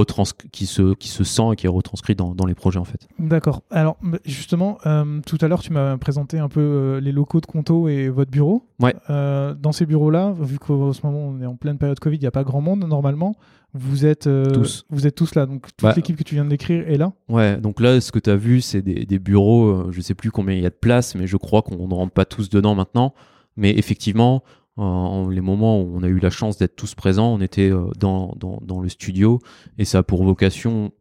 qui 0.53 0.67
se 0.67 0.95
qui 0.95 1.09
se 1.09 1.25
sent 1.25 1.43
et 1.53 1.57
qui 1.57 1.67
est 1.67 1.69
retranscrit 1.69 2.15
dans, 2.15 2.33
dans 2.33 2.47
les 2.47 2.55
projets 2.55 2.79
en 2.79 2.85
fait. 2.85 3.09
D'accord. 3.19 3.65
Alors 3.73 3.97
justement, 4.25 4.79
euh, 4.87 5.21
tout 5.27 5.37
à 5.41 5.49
l'heure, 5.49 5.63
tu 5.63 5.73
m'as 5.73 5.99
présenté 5.99 6.39
un 6.39 6.49
peu 6.49 6.61
euh, 6.61 7.01
les 7.01 7.11
locaux 7.11 7.41
de 7.41 7.47
Conto 7.47 7.89
et 7.89 8.09
votre 8.09 8.31
bureau. 8.31 8.69
Ouais. 8.79 8.95
Euh, 9.11 9.53
dans 9.55 9.73
ces 9.73 9.85
bureaux-là, 9.85 10.33
vu 10.41 10.61
qu'en 10.61 10.93
ce 10.93 11.05
moment 11.05 11.27
on 11.27 11.41
est 11.41 11.47
en 11.47 11.57
pleine 11.57 11.77
période 11.77 11.99
Covid, 11.99 12.19
il 12.19 12.21
n'y 12.21 12.29
a 12.29 12.31
pas 12.31 12.45
grand 12.45 12.61
monde 12.61 12.85
normalement. 12.85 13.35
Vous 13.75 14.07
êtes 14.07 14.29
tous. 14.53 14.87
Vous 14.89 15.09
êtes 15.09 15.17
tous 15.17 15.35
là, 15.35 15.45
donc 15.45 15.67
toute 15.77 15.97
l'équipe 15.97 16.17
que 16.17 16.23
tu 16.23 16.37
viens 16.37 16.45
de 16.45 16.51
décrire 16.51 16.89
est 16.89 16.99
là. 16.99 17.13
Ouais. 17.29 17.57
Donc 17.57 17.81
là, 17.81 18.01
ce 18.01 18.13
que 18.13 18.21
tu 18.21 18.31
as 18.31 18.37
vu, 18.37 18.61
c'est 18.61 18.81
des, 18.81 19.07
des 19.07 19.19
bureaux. 19.19 19.91
je 19.91 20.01
sais 20.01 20.15
plus 20.15 20.31
combien 20.31 20.55
il 20.55 20.63
y 20.63 20.67
a 20.67 20.71
de 20.71 20.75
place, 20.75 21.17
mais 21.17 21.27
je 21.27 21.37
crois 21.37 21.63
qu'on 21.63 21.89
ne 21.89 21.95
rentre 21.95 22.13
pas 22.13 22.25
tous 22.25 22.49
dedans 22.49 22.77
maintenant. 22.77 23.13
Mais 23.57 23.73
effectivement, 23.77 24.45
en, 24.77 25.29
les 25.29 25.41
moments 25.41 25.81
où 25.81 25.97
on 25.97 26.03
a 26.03 26.09
eu 26.09 26.19
la 26.19 26.31
chance 26.31 26.59
d'être 26.59 26.77
tous 26.77 26.95
présents, 26.95 27.33
on 27.33 27.41
était 27.41 27.71
euh, 27.71 27.89
dans, 27.99 28.35
le 28.83 28.89
studio 28.89 29.41
et 29.79 29.85
ça 29.85 29.99
a 29.99 30.03
pour 30.03 30.25
vocation, 30.25 30.93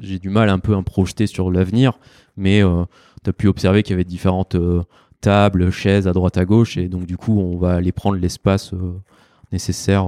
j'ai 0.00 0.18
du 0.18 0.30
mal 0.30 0.48
un 0.48 0.58
peu 0.58 0.74
à 0.74 0.76
me 0.76 0.82
projeter 0.82 1.26
sur 1.26 1.50
l'avenir, 1.50 1.98
mais 2.36 2.62
euh, 2.62 2.84
tu 3.24 3.30
as 3.30 3.32
pu 3.32 3.48
observer 3.48 3.82
qu'il 3.82 3.92
y 3.92 3.94
avait 3.94 4.04
différentes 4.04 4.54
euh, 4.54 4.82
tables, 5.20 5.70
chaises 5.70 6.06
à 6.06 6.12
droite 6.12 6.38
à 6.38 6.44
gauche 6.44 6.76
et 6.76 6.88
donc 6.88 7.06
du 7.06 7.16
coup 7.16 7.40
on 7.40 7.56
va 7.56 7.74
aller 7.74 7.92
prendre 7.92 8.16
l'espace 8.16 8.72
nécessaire 9.50 10.06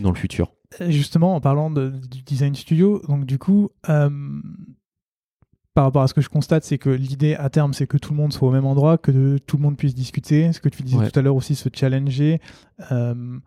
dans 0.00 0.10
le 0.10 0.16
futur. 0.16 0.52
Justement, 0.88 1.36
en 1.36 1.40
parlant 1.40 1.70
de, 1.70 1.90
du 2.10 2.22
design 2.22 2.54
studio, 2.56 3.00
donc 3.06 3.24
du 3.24 3.38
coup, 3.38 3.70
par 5.76 5.84
rapport 5.84 6.00
à 6.00 6.08
ce 6.08 6.14
que 6.14 6.22
je 6.22 6.30
constate, 6.30 6.64
c'est 6.64 6.78
que 6.78 6.88
l'idée 6.88 7.34
à 7.34 7.50
terme, 7.50 7.74
c'est 7.74 7.86
que 7.86 7.98
tout 7.98 8.14
le 8.14 8.16
monde 8.16 8.32
soit 8.32 8.48
au 8.48 8.50
même 8.50 8.64
endroit, 8.64 8.96
que 8.96 9.36
tout 9.36 9.58
le 9.58 9.62
monde 9.62 9.76
puisse 9.76 9.94
discuter. 9.94 10.50
Ce 10.54 10.58
que 10.58 10.70
tu 10.70 10.82
disais 10.82 11.10
tout 11.10 11.18
à 11.18 11.20
l'heure 11.20 11.36
aussi, 11.36 11.54
se 11.54 11.68
challenger. 11.70 12.40
Euh, 12.92 13.38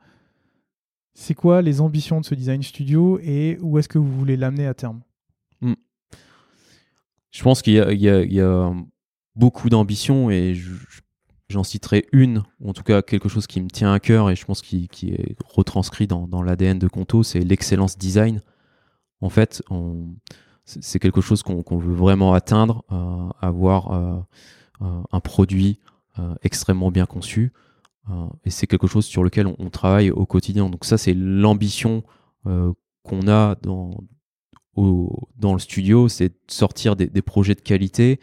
c'est 1.16 1.34
quoi 1.34 1.64
les 1.64 1.82
ambitions 1.82 2.22
de 2.22 2.26
ce 2.26 2.36
design 2.36 2.62
studio 2.62 3.20
et 3.24 3.58
où 3.62 3.80
est-ce 3.80 3.90
que 3.90 3.98
vous 3.98 4.12
voulez 4.16 4.38
l'amener 4.38 4.68
à 4.68 4.76
terme? 4.76 5.02
Hmm. 5.62 5.74
Je 7.32 7.42
pense 7.42 7.64
qu'il 7.64 7.74
y, 7.74 8.40
a 8.40 8.74
beaucoup 9.36 9.70
d'ambitions 9.70 10.30
et 10.30 10.56
j'en 11.50 11.64
citerai 11.64 12.06
une, 12.12 12.44
ou 12.60 12.70
en 12.70 12.74
tout 12.74 12.84
cas 12.84 13.02
quelque 13.02 13.28
chose 13.28 13.48
qui 13.48 13.60
me 13.60 13.70
tient 13.70 13.92
à 13.92 14.00
cœur 14.00 14.30
et 14.30 14.36
je 14.36 14.46
pense 14.46 14.62
qui, 14.62 14.88
est 15.08 15.36
retranscrit 15.44 16.06
dans, 16.06 16.44
l'ADN 16.44 16.78
de 16.78 16.88
Conto, 16.88 17.24
c'est 17.24 17.40
l'excellence 17.40 17.98
design. 17.98 18.44
En 19.20 19.30
fait, 19.30 19.64
c'est 20.82 21.00
quelque 21.00 21.22
chose 21.22 21.42
qu'on 21.44 21.78
veut 21.78 21.94
vraiment 21.94 22.34
atteindre, 22.34 22.84
euh, 22.92 23.30
avoir 23.42 23.92
euh, 23.92 24.20
euh, 24.82 25.02
un 25.12 25.20
produit 25.20 25.80
extrêmement 26.44 26.92
bien 26.92 27.06
conçu. 27.06 27.54
et 28.44 28.50
c'est 28.50 28.68
quelque 28.68 28.88
chose 28.88 29.06
sur 29.06 29.24
lequel 29.24 29.48
on, 29.48 29.70
travaille 29.70 30.12
au 30.12 30.26
quotidien. 30.26 30.70
Donc 30.70 30.84
ça, 30.84 30.98
c'est 30.98 31.14
l'ambition 31.14 32.04
qu'on 32.44 33.28
a 33.30 33.56
dans, 33.62 33.96
le 34.76 35.60
studio, 35.60 36.10
c'est 36.10 36.28
de 36.28 36.36
sortir 36.50 36.98
des, 36.98 37.22
projets 37.22 37.56
de 37.56 37.62
qualité. 37.62 38.20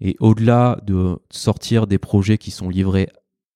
et 0.00 0.16
au-delà 0.20 0.78
de 0.82 1.18
sortir 1.30 1.86
des 1.86 1.96
projets 1.96 2.36
qui 2.36 2.50
sont 2.50 2.68
livrés 2.68 3.08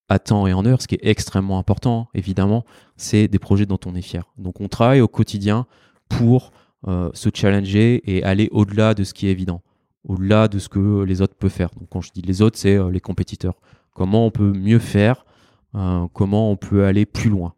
à 0.09 0.19
temps 0.19 0.47
et 0.47 0.55
en 0.55 0.65
heure, 0.65 0.81
ce 0.81 0.89
qui 0.89 0.95
est 0.95 1.07
extrêmement 1.07 1.59
important, 1.59 2.09
évidemment, 2.15 2.65
c'est 2.97 3.29
des 3.29 3.39
projets 3.39 3.67
dont 3.67 3.81
on 3.85 3.95
est 3.95 4.01
fier. 4.01 4.25
Donc 4.39 4.63
on 4.63 4.69
travaille 4.69 5.03
au 5.03 5.09
quotidien 5.09 5.67
pour 6.09 6.53
euh, 6.87 7.11
se 7.13 7.29
challenger 7.35 8.03
et 8.07 8.23
aller 8.23 8.49
au-delà 8.53 8.95
de 8.95 9.03
ce 9.03 9.13
qui 9.13 9.27
est 9.27 9.33
évident, 9.33 9.63
au-delà 10.05 10.47
de 10.47 10.61
ce 10.61 10.69
que 10.69 11.03
les 11.03 11.21
autres 11.21 11.35
peuvent 11.35 11.51
faire. 11.51 11.71
Donc 11.71 11.89
quand 11.91 12.01
je 12.01 12.13
dis 12.13 12.23
les 12.23 12.41
autres, 12.41 12.57
c'est 12.57 12.77
euh, 12.77 12.91
les 12.91 13.01
compétiteurs. 13.01 13.55
Comment 13.95 14.25
on 14.25 14.31
peut 14.31 14.53
mieux 14.53 14.79
faire, 14.79 15.27
euh, 15.75 16.07
comment 16.13 16.53
on 16.53 16.57
peut 16.57 16.85
aller 16.85 17.05
plus 17.05 17.31
loin? 17.31 17.55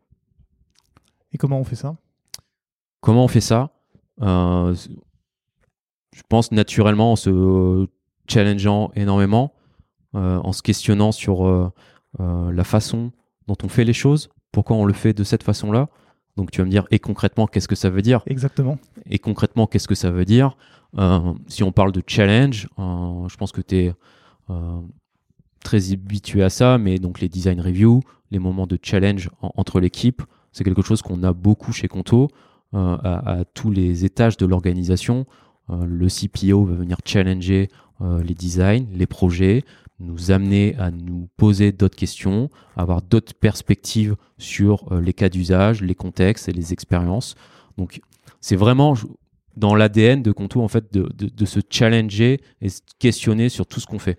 Et 1.33 1.39
comment 1.39 1.61
on 1.61 1.65
fait 1.65 1.77
ça? 1.77 1.97
Comment 3.01 3.25
on 3.25 3.29
fait 3.29 3.43
ça? 3.43 3.71
Je 4.21 4.87
pense 6.29 6.51
naturellement 6.51 7.13
en 7.13 7.17
se 7.17 7.87
challengeant 8.27 8.91
énormément, 8.95 9.55
en 10.13 10.53
se 10.53 10.61
questionnant 10.61 11.13
sur 11.13 11.73
la 12.19 12.65
façon 12.65 13.13
dont 13.47 13.57
on 13.63 13.69
fait 13.69 13.85
les 13.85 13.95
choses, 13.95 14.29
pourquoi 14.53 14.77
on 14.77 14.85
le 14.85 14.93
fait 14.93 15.15
de 15.15 15.25
cette 15.25 15.43
façon-là, 15.43 15.89
donc 16.41 16.51
tu 16.51 16.63
vas 16.63 16.65
me 16.65 16.71
dire, 16.71 16.87
et 16.91 16.99
concrètement, 16.99 17.47
qu'est-ce 17.47 17.69
que 17.69 17.75
ça 17.75 17.91
veut 17.91 18.01
dire? 18.01 18.23
Exactement. 18.27 18.79
Et 19.11 19.19
concrètement, 19.19 19.67
qu'est-ce 19.67 19.87
que 19.87 19.95
ça 19.95 20.11
veut 20.11 20.25
dire? 20.25 20.57
Euh, 20.97 21.35
Si 21.49 21.63
on 21.63 21.71
parle 21.71 21.93
de 21.93 22.03
challenge, 22.07 22.67
euh, 22.79 23.29
je 23.29 23.37
pense 23.37 23.53
que 23.53 23.61
tu 23.61 23.77
es 23.77 23.93
euh, 24.49 24.81
très 25.63 25.93
habitué 25.93 26.43
à 26.43 26.49
ça, 26.49 26.79
mais 26.79 26.99
donc 26.99 27.21
les 27.21 27.29
design 27.29 27.61
reviews, 27.61 28.01
les 28.31 28.39
moments 28.39 28.67
de 28.67 28.79
challenge 28.83 29.29
entre 29.43 29.81
l'équipe, 29.81 30.23
c'est 30.51 30.65
quelque 30.65 30.81
chose 30.81 31.03
qu'on 31.03 31.23
a 31.25 31.35
beaucoup 31.35 31.73
chez 31.73 31.89
Conto, 31.89 32.29
à, 32.73 33.41
à, 33.41 33.45
tous 33.45 33.71
les 33.71 34.07
étages 34.07 34.39
de 34.39 34.47
l'organisation. 34.47 35.27
le 35.69 36.07
CPO 36.09 36.65
va 36.65 36.75
venir 36.75 36.99
challenger 37.05 37.69
les 38.01 38.35
designs, 38.35 38.87
les 38.93 39.07
projets, 39.07 39.65
nous 40.01 40.31
amener 40.31 40.75
à 40.79 40.91
nous 40.91 41.29
poser 41.37 41.73
d'autres 41.73 41.97
questions, 41.97 42.51
avoir 42.77 43.03
d'autres 43.03 43.35
perspectives 43.35 44.17
sur 44.39 44.91
euh, 44.93 45.01
les 45.01 45.13
cas 45.13 45.29
d'usage, 45.29 45.83
les 45.83 45.95
contextes 45.95 46.49
et 46.49 46.53
les 46.53 46.73
expériences. 46.73 47.35
Donc, 47.77 48.01
c'est 48.41 48.57
vraiment 48.57 48.95
dans 49.57 49.75
l'ADN 49.75 50.23
de 50.23 50.33
Conto 50.33 50.63
en 50.63 50.69
fait 50.69 50.93
de, 50.93 51.09
de, 51.13 51.45
se 51.45 51.61
challenger 51.69 52.41
et 52.63 52.69
se 52.69 52.81
questionner 52.99 53.49
sur 53.49 53.67
tout 53.67 53.81
ce 53.81 53.87
qu'on 53.87 53.99
fait. 53.99 54.19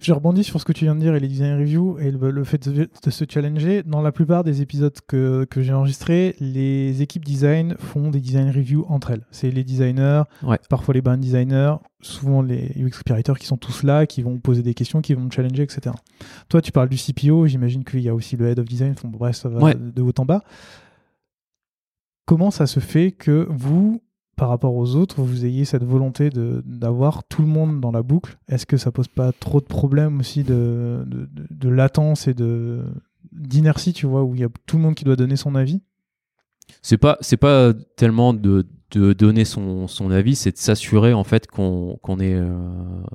Je 0.00 0.12
rebondis 0.12 0.44
sur 0.44 0.60
ce 0.60 0.64
que 0.64 0.72
tu 0.72 0.84
viens 0.84 0.94
de 0.94 1.00
dire 1.00 1.16
et 1.16 1.20
les 1.20 1.26
design 1.26 1.58
reviews 1.58 1.98
et 1.98 2.12
le, 2.12 2.44
fait 2.44 2.68
de, 2.68 2.88
se 3.10 3.24
challenger. 3.28 3.82
Dans 3.82 4.00
la 4.00 4.12
plupart 4.12 4.44
des 4.44 4.62
épisodes 4.62 4.96
que, 5.08 5.44
que 5.44 5.60
j'ai 5.60 5.72
enregistrés, 5.72 6.36
les 6.38 7.02
équipes 7.02 7.24
design 7.24 7.74
font 7.78 8.10
des 8.10 8.20
design 8.20 8.48
reviews 8.48 8.86
entre 8.88 9.10
elles. 9.10 9.26
C'est 9.32 9.50
les 9.50 9.64
designers, 9.64 10.22
parfois 10.68 10.94
les 10.94 11.00
brand 11.00 11.18
designers, 11.18 11.74
souvent 12.00 12.42
les 12.42 12.70
UX 12.76 13.02
creators 13.04 13.38
qui 13.40 13.46
sont 13.46 13.56
tous 13.56 13.82
là, 13.82 14.06
qui 14.06 14.22
vont 14.22 14.38
poser 14.38 14.62
des 14.62 14.74
questions, 14.74 15.00
qui 15.00 15.14
vont 15.14 15.28
challenger, 15.30 15.64
etc. 15.64 15.96
Toi, 16.48 16.62
tu 16.62 16.70
parles 16.70 16.88
du 16.88 16.96
CPO, 16.96 17.48
j'imagine 17.48 17.82
qu'il 17.82 18.00
y 18.00 18.08
a 18.08 18.14
aussi 18.14 18.36
le 18.36 18.46
head 18.48 18.60
of 18.60 18.66
design, 18.66 18.94
bref, 19.02 19.34
ça 19.34 19.48
va 19.48 19.74
de 19.74 20.02
haut 20.02 20.14
en 20.18 20.24
bas. 20.24 20.44
Comment 22.24 22.52
ça 22.52 22.66
se 22.66 22.78
fait 22.78 23.10
que 23.10 23.48
vous, 23.50 24.00
par 24.38 24.48
rapport 24.48 24.74
aux 24.74 24.94
autres, 24.94 25.20
vous 25.20 25.44
ayez 25.44 25.64
cette 25.64 25.82
volonté 25.82 26.30
d'avoir 26.64 27.24
tout 27.24 27.42
le 27.42 27.48
monde 27.48 27.80
dans 27.80 27.90
la 27.90 28.02
boucle 28.02 28.38
Est-ce 28.48 28.66
que 28.66 28.76
ça 28.76 28.92
pose 28.92 29.08
pas 29.08 29.32
trop 29.32 29.60
de 29.60 29.66
problèmes 29.66 30.20
aussi 30.20 30.44
de, 30.44 31.04
de, 31.06 31.68
latence 31.68 32.28
et 32.28 32.34
de 32.34 32.84
d'inertie, 33.32 33.92
tu 33.92 34.06
vois, 34.06 34.22
où 34.22 34.34
il 34.34 34.40
y 34.40 34.44
a 34.44 34.48
tout 34.64 34.76
le 34.76 34.82
monde 34.84 34.94
qui 34.94 35.04
doit 35.04 35.16
donner 35.16 35.36
son 35.36 35.56
avis? 35.56 35.82
C'est 36.82 36.98
pas 36.98 37.18
c'est 37.20 37.36
pas 37.36 37.72
tellement 37.96 38.32
de, 38.32 38.66
de 38.92 39.12
donner 39.12 39.44
son, 39.44 39.88
son 39.88 40.10
avis, 40.12 40.36
c'est 40.36 40.52
de 40.52 40.58
s'assurer 40.58 41.12
en 41.12 41.24
fait 41.24 41.48
qu'on 41.48 41.98
est 42.20 42.34
euh, 42.34 42.56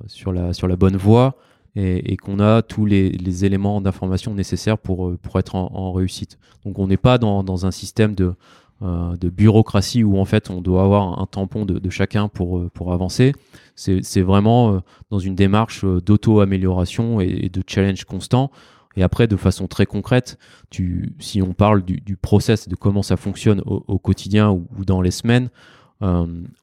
sur 0.07 0.33
la 0.33 0.53
sur 0.53 0.67
la 0.67 0.75
bonne 0.75 0.97
voie 0.97 1.37
et, 1.75 2.17
qu'on 2.17 2.39
a 2.39 2.61
tous 2.61 2.85
les, 2.85 3.09
les 3.09 3.45
éléments 3.45 3.81
d'information 3.81 4.33
nécessaires 4.33 4.77
pour 4.77 5.17
pour 5.17 5.39
être 5.39 5.55
en, 5.55 5.71
en 5.73 5.93
réussite. 5.93 6.37
Donc 6.65 6.79
on 6.79 6.87
n'est 6.87 6.97
pas 6.97 7.17
dans, 7.17 7.43
dans 7.43 7.65
un 7.65 7.71
système 7.71 8.13
de 8.13 8.35
de 8.83 9.29
bureaucratie 9.29 10.03
où 10.03 10.17
en 10.17 10.25
fait 10.25 10.49
on 10.49 10.59
doit 10.59 10.83
avoir 10.83 11.21
un 11.21 11.25
tampon 11.25 11.65
de, 11.65 11.89
chacun 11.89 12.27
pour, 12.27 12.59
euh, 12.59 12.69
pour 12.73 12.91
avancer. 12.91 13.33
C'est 13.75 14.21
vraiment 14.21 14.73
euh, 14.73 14.79
dans 15.09 15.19
une 15.19 15.35
démarche 15.35 15.85
d'auto-amélioration 15.85 17.21
et, 17.21 17.49
de 17.49 17.63
challenge 17.65 18.03
constant. 18.03 18.51
Et 18.95 19.03
après, 19.03 19.27
de 19.27 19.37
façon 19.37 19.67
très 19.67 19.85
concrète, 19.85 20.37
tu, 20.69 21.15
si 21.19 21.41
on 21.41 21.53
parle 21.53 21.83
du, 21.83 22.17
process, 22.17 22.67
de 22.67 22.75
comment 22.75 23.01
ça 23.01 23.17
fonctionne 23.17 23.61
au, 23.65 23.97
quotidien 23.97 24.51
ou, 24.51 24.85
dans 24.85 25.01
les 25.01 25.09
semaines, 25.09 25.49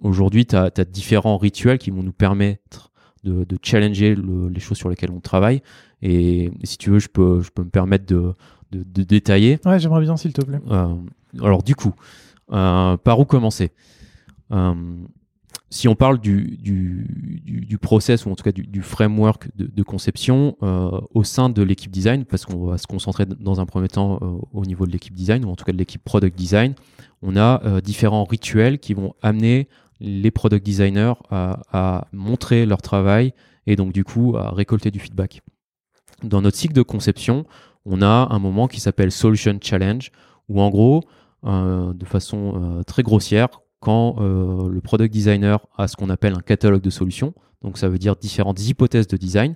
aujourd'hui, 0.00 0.46
tu 0.46 0.54
as, 0.54 0.70
différents 0.84 1.38
rituels 1.38 1.78
qui 1.78 1.90
vont 1.90 2.04
nous 2.04 2.12
permettre 2.12 2.92
de, 3.24 3.58
challenger 3.62 4.14
les 4.14 4.60
choses 4.60 4.78
sur 4.78 4.88
lesquelles 4.88 5.10
on 5.10 5.18
travaille. 5.18 5.60
Et, 6.02 6.52
si 6.62 6.78
tu 6.78 6.90
veux, 6.90 7.00
je 7.00 7.08
peux, 7.08 7.40
je 7.40 7.50
peux 7.50 7.64
me 7.64 7.70
permettre 7.70 8.06
de, 8.06 8.32
de, 8.72 9.02
détailler. 9.02 9.58
Ouais, 9.64 9.78
j'aimerais 9.78 10.02
bien, 10.02 10.16
s'il 10.16 10.32
te 10.32 10.42
plaît. 10.42 10.60
Alors 11.40 11.62
du 11.62 11.74
coup, 11.74 11.94
euh, 12.52 12.96
par 12.96 13.20
où 13.20 13.24
commencer? 13.24 13.72
Euh, 14.52 14.74
si 15.72 15.86
on 15.86 15.94
parle 15.94 16.18
du, 16.18 16.58
du, 16.58 17.78
process 17.78 18.26
ou 18.26 18.30
en 18.30 18.34
tout 18.34 18.42
cas 18.42 18.50
du, 18.50 18.82
framework 18.82 19.48
de, 19.54 19.82
conception 19.84 20.56
euh, 20.62 21.00
au 21.14 21.22
sein 21.22 21.48
de 21.48 21.62
l'équipe 21.62 21.92
design, 21.92 22.24
parce 22.24 22.44
qu'on 22.44 22.66
va 22.66 22.76
se 22.76 22.88
concentrer 22.88 23.24
dans 23.24 23.60
un 23.60 23.66
premier 23.66 23.86
temps 23.86 24.18
au 24.52 24.64
niveau 24.64 24.84
de 24.84 24.90
l'équipe 24.90 25.14
design 25.14 25.44
ou 25.44 25.50
en 25.50 25.54
tout 25.54 25.64
cas 25.64 25.72
de 25.72 25.78
l'équipe 25.78 26.02
product 26.02 26.36
design, 26.36 26.74
on 27.22 27.36
a 27.36 27.80
différents 27.82 28.24
rituels 28.24 28.80
qui 28.80 28.94
vont 28.94 29.14
amener 29.22 29.68
les 30.00 30.32
product 30.32 30.66
designers 30.66 31.14
à, 31.30 31.60
à, 31.72 32.08
montrer 32.12 32.66
leur 32.66 32.82
travail 32.82 33.32
et 33.66 33.76
donc 33.76 33.92
du 33.92 34.02
coup 34.02 34.36
à 34.36 34.50
récolter 34.50 34.90
du 34.90 34.98
feedback. 34.98 35.40
Dans 36.24 36.42
notre 36.42 36.56
cycle 36.56 36.74
de 36.74 36.82
conception, 36.82 37.46
on 37.86 38.02
a 38.02 38.28
un 38.30 38.38
moment 38.38 38.68
qui 38.68 38.80
s'appelle 38.80 39.10
Solution 39.10 39.58
Challenge, 39.60 40.10
où 40.48 40.60
en 40.60 40.70
gros, 40.70 41.04
euh, 41.46 41.94
de 41.94 42.04
façon 42.04 42.52
euh, 42.56 42.82
très 42.82 43.02
grossière 43.02 43.48
quand 43.78 44.16
euh, 44.18 44.68
le 44.68 44.80
product 44.82 45.10
designer 45.10 45.66
a 45.78 45.88
ce 45.88 45.96
qu'on 45.96 46.10
appelle 46.10 46.34
un 46.34 46.42
catalogue 46.42 46.82
de 46.82 46.90
solutions, 46.90 47.32
donc 47.62 47.78
ça 47.78 47.88
veut 47.88 47.98
dire 47.98 48.14
différentes 48.14 48.60
hypothèses 48.68 49.06
de 49.06 49.16
design, 49.16 49.54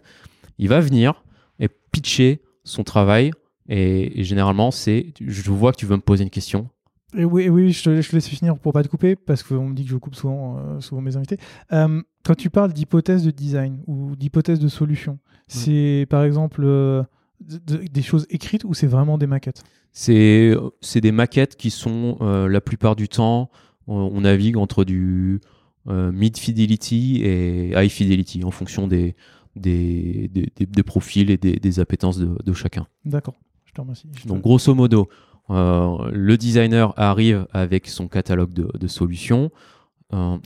il 0.56 0.70
va 0.70 0.80
venir 0.80 1.22
et 1.58 1.68
pitcher 1.68 2.40
son 2.64 2.84
travail. 2.84 3.32
Et, 3.68 4.24
généralement, 4.24 4.70
c'est 4.70 5.12
je 5.20 5.50
vois 5.50 5.72
que 5.72 5.76
tu 5.76 5.84
veux 5.84 5.96
me 5.96 6.00
poser 6.00 6.24
une 6.24 6.30
question. 6.30 6.70
Et 7.14 7.24
oui, 7.24 7.50
oui 7.50 7.70
je, 7.72 7.84
te, 7.84 7.90
laisse 7.90 8.28
finir 8.28 8.58
pour 8.58 8.72
pas 8.72 8.82
te 8.82 8.88
couper, 8.88 9.14
parce 9.14 9.42
qu'on 9.42 9.68
me 9.68 9.74
dit 9.74 9.84
que 9.84 9.90
je 9.90 9.96
coupe 9.96 10.14
souvent, 10.14 10.80
souvent 10.80 11.02
mes 11.02 11.16
invités. 11.16 11.38
quand 11.70 12.34
tu 12.36 12.48
parles 12.48 12.72
d'hypothèse 12.72 13.24
de 13.24 13.30
design 13.30 13.82
ou 13.86 14.16
d'hypothèse 14.16 14.58
de 14.58 14.68
solution, 14.68 15.18
c'est 15.48 16.06
par 16.08 16.24
exemple 16.24 16.64
des 17.46 18.02
choses 18.02 18.26
écrites 18.30 18.64
ou 18.64 18.74
c'est 18.74 18.86
vraiment 18.86 19.18
des 19.18 19.26
maquettes? 19.26 19.62
C'est 19.92 20.56
des 20.96 21.12
maquettes 21.12 21.56
qui 21.56 21.70
sont 21.70 22.18
euh, 22.20 22.48
la 22.48 22.60
plupart 22.60 22.96
du 22.96 23.08
temps, 23.08 23.50
on, 23.86 24.20
navigue 24.22 24.56
entre 24.56 24.84
du 24.84 25.40
euh, 25.88 26.10
mid 26.10 26.36
fidelity 26.36 27.22
et 27.22 27.70
high 27.76 27.90
fidelity 27.90 28.42
en 28.44 28.50
fonction 28.50 28.88
des, 28.88 29.14
des, 29.54 30.28
des, 30.32 30.82
profils 30.82 31.30
et 31.30 31.36
des, 31.36 31.80
appétences 31.80 32.18
de, 32.18 32.36
de 32.42 32.52
chacun. 32.52 32.88
D'accord, 33.04 33.34
je 33.66 33.72
te 33.72 33.80
remercie. 33.80 34.08
Donc 34.26 34.42
grosso 34.42 34.74
modo, 34.74 35.08
euh, 35.50 36.10
le 36.12 36.36
designer 36.36 36.92
arrive 36.96 37.46
avec 37.52 37.86
son 37.86 38.08
catalogue 38.08 38.52
de, 38.52 38.68
de 38.76 38.86
solutions 38.88 39.50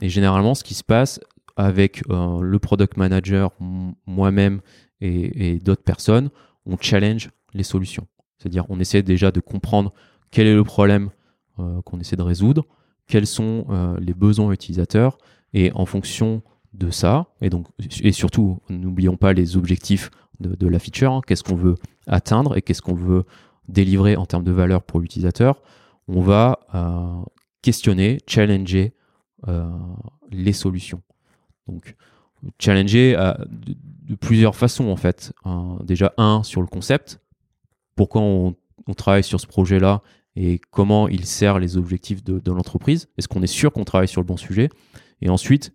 et 0.01 0.09
généralement 0.09 0.55
ce 0.55 0.63
qui 0.63 0.73
se 0.73 0.83
passe 0.83 1.19
avec 1.55 2.01
le 2.07 2.57
product 2.57 2.97
manager, 2.97 3.51
moi-même 4.07 4.61
et, 4.99 5.53
et 5.53 5.59
d'autres 5.59 5.83
personnes, 5.83 6.31
on 6.65 6.77
challenge 6.79 7.29
les 7.53 7.63
solutions. 7.63 8.07
C'est-à-dire, 8.37 8.65
on 8.69 8.79
essaie 8.79 9.03
déjà 9.03 9.31
de 9.31 9.39
comprendre 9.39 9.93
quel 10.31 10.47
est 10.47 10.55
le 10.55 10.63
problème 10.63 11.09
euh, 11.59 11.81
qu'on 11.81 11.99
essaie 11.99 12.15
de 12.15 12.23
résoudre, 12.23 12.65
quels 13.07 13.27
sont 13.27 13.65
euh, 13.69 13.97
les 13.99 14.13
besoins 14.13 14.51
utilisateurs, 14.51 15.17
et 15.53 15.71
en 15.73 15.85
fonction 15.85 16.41
de 16.73 16.91
ça, 16.91 17.27
et 17.41 17.49
donc 17.49 17.67
et 18.01 18.11
surtout 18.11 18.59
n'oublions 18.69 19.17
pas 19.17 19.33
les 19.33 19.57
objectifs 19.57 20.11
de, 20.39 20.67
la 20.67 20.79
feature, 20.79 21.11
hein. 21.11 21.21
qu'est-ce 21.25 21.43
qu'on 21.43 21.55
veut 21.55 21.75
atteindre 22.07 22.55
et 22.55 22.61
qu'est-ce 22.61 22.81
qu'on 22.81 22.93
veut 22.93 23.25
délivrer 23.67 24.15
en 24.15 24.25
termes 24.25 24.45
de 24.45 24.51
valeur 24.51 24.83
pour 24.83 25.01
l'utilisateur, 25.01 25.61
on 26.07 26.21
va 26.21 26.59
euh, 26.75 27.21
questionner, 27.61 28.19
challenger 28.27 28.93
les 30.31 30.51
solutions. 30.53 31.01
Challenger 32.59 33.13
de, 33.49 34.15
plusieurs 34.15 34.55
façons 34.55 34.89
en 34.89 34.95
fait. 34.95 35.33
déjà 35.83 36.13
un 36.17 36.43
sur 36.43 36.61
le 36.61 36.67
concept, 36.67 37.19
pourquoi 37.95 38.21
on, 38.21 38.55
travaille 38.95 39.23
sur 39.23 39.39
ce 39.39 39.45
projet-là 39.45 40.01
et 40.35 40.59
comment 40.71 41.07
il 41.09 41.25
sert 41.25 41.59
les 41.59 41.77
objectifs 41.77 42.23
de, 42.23 42.51
l'entreprise? 42.51 43.09
Est-ce 43.17 43.27
qu'on 43.27 43.43
est 43.43 43.47
sûr 43.47 43.73
qu'on 43.73 43.83
travaille 43.83 44.07
sur 44.07 44.21
le 44.21 44.25
bon 44.25 44.37
sujet? 44.37 44.69
Et 45.21 45.29
ensuite, 45.29 45.73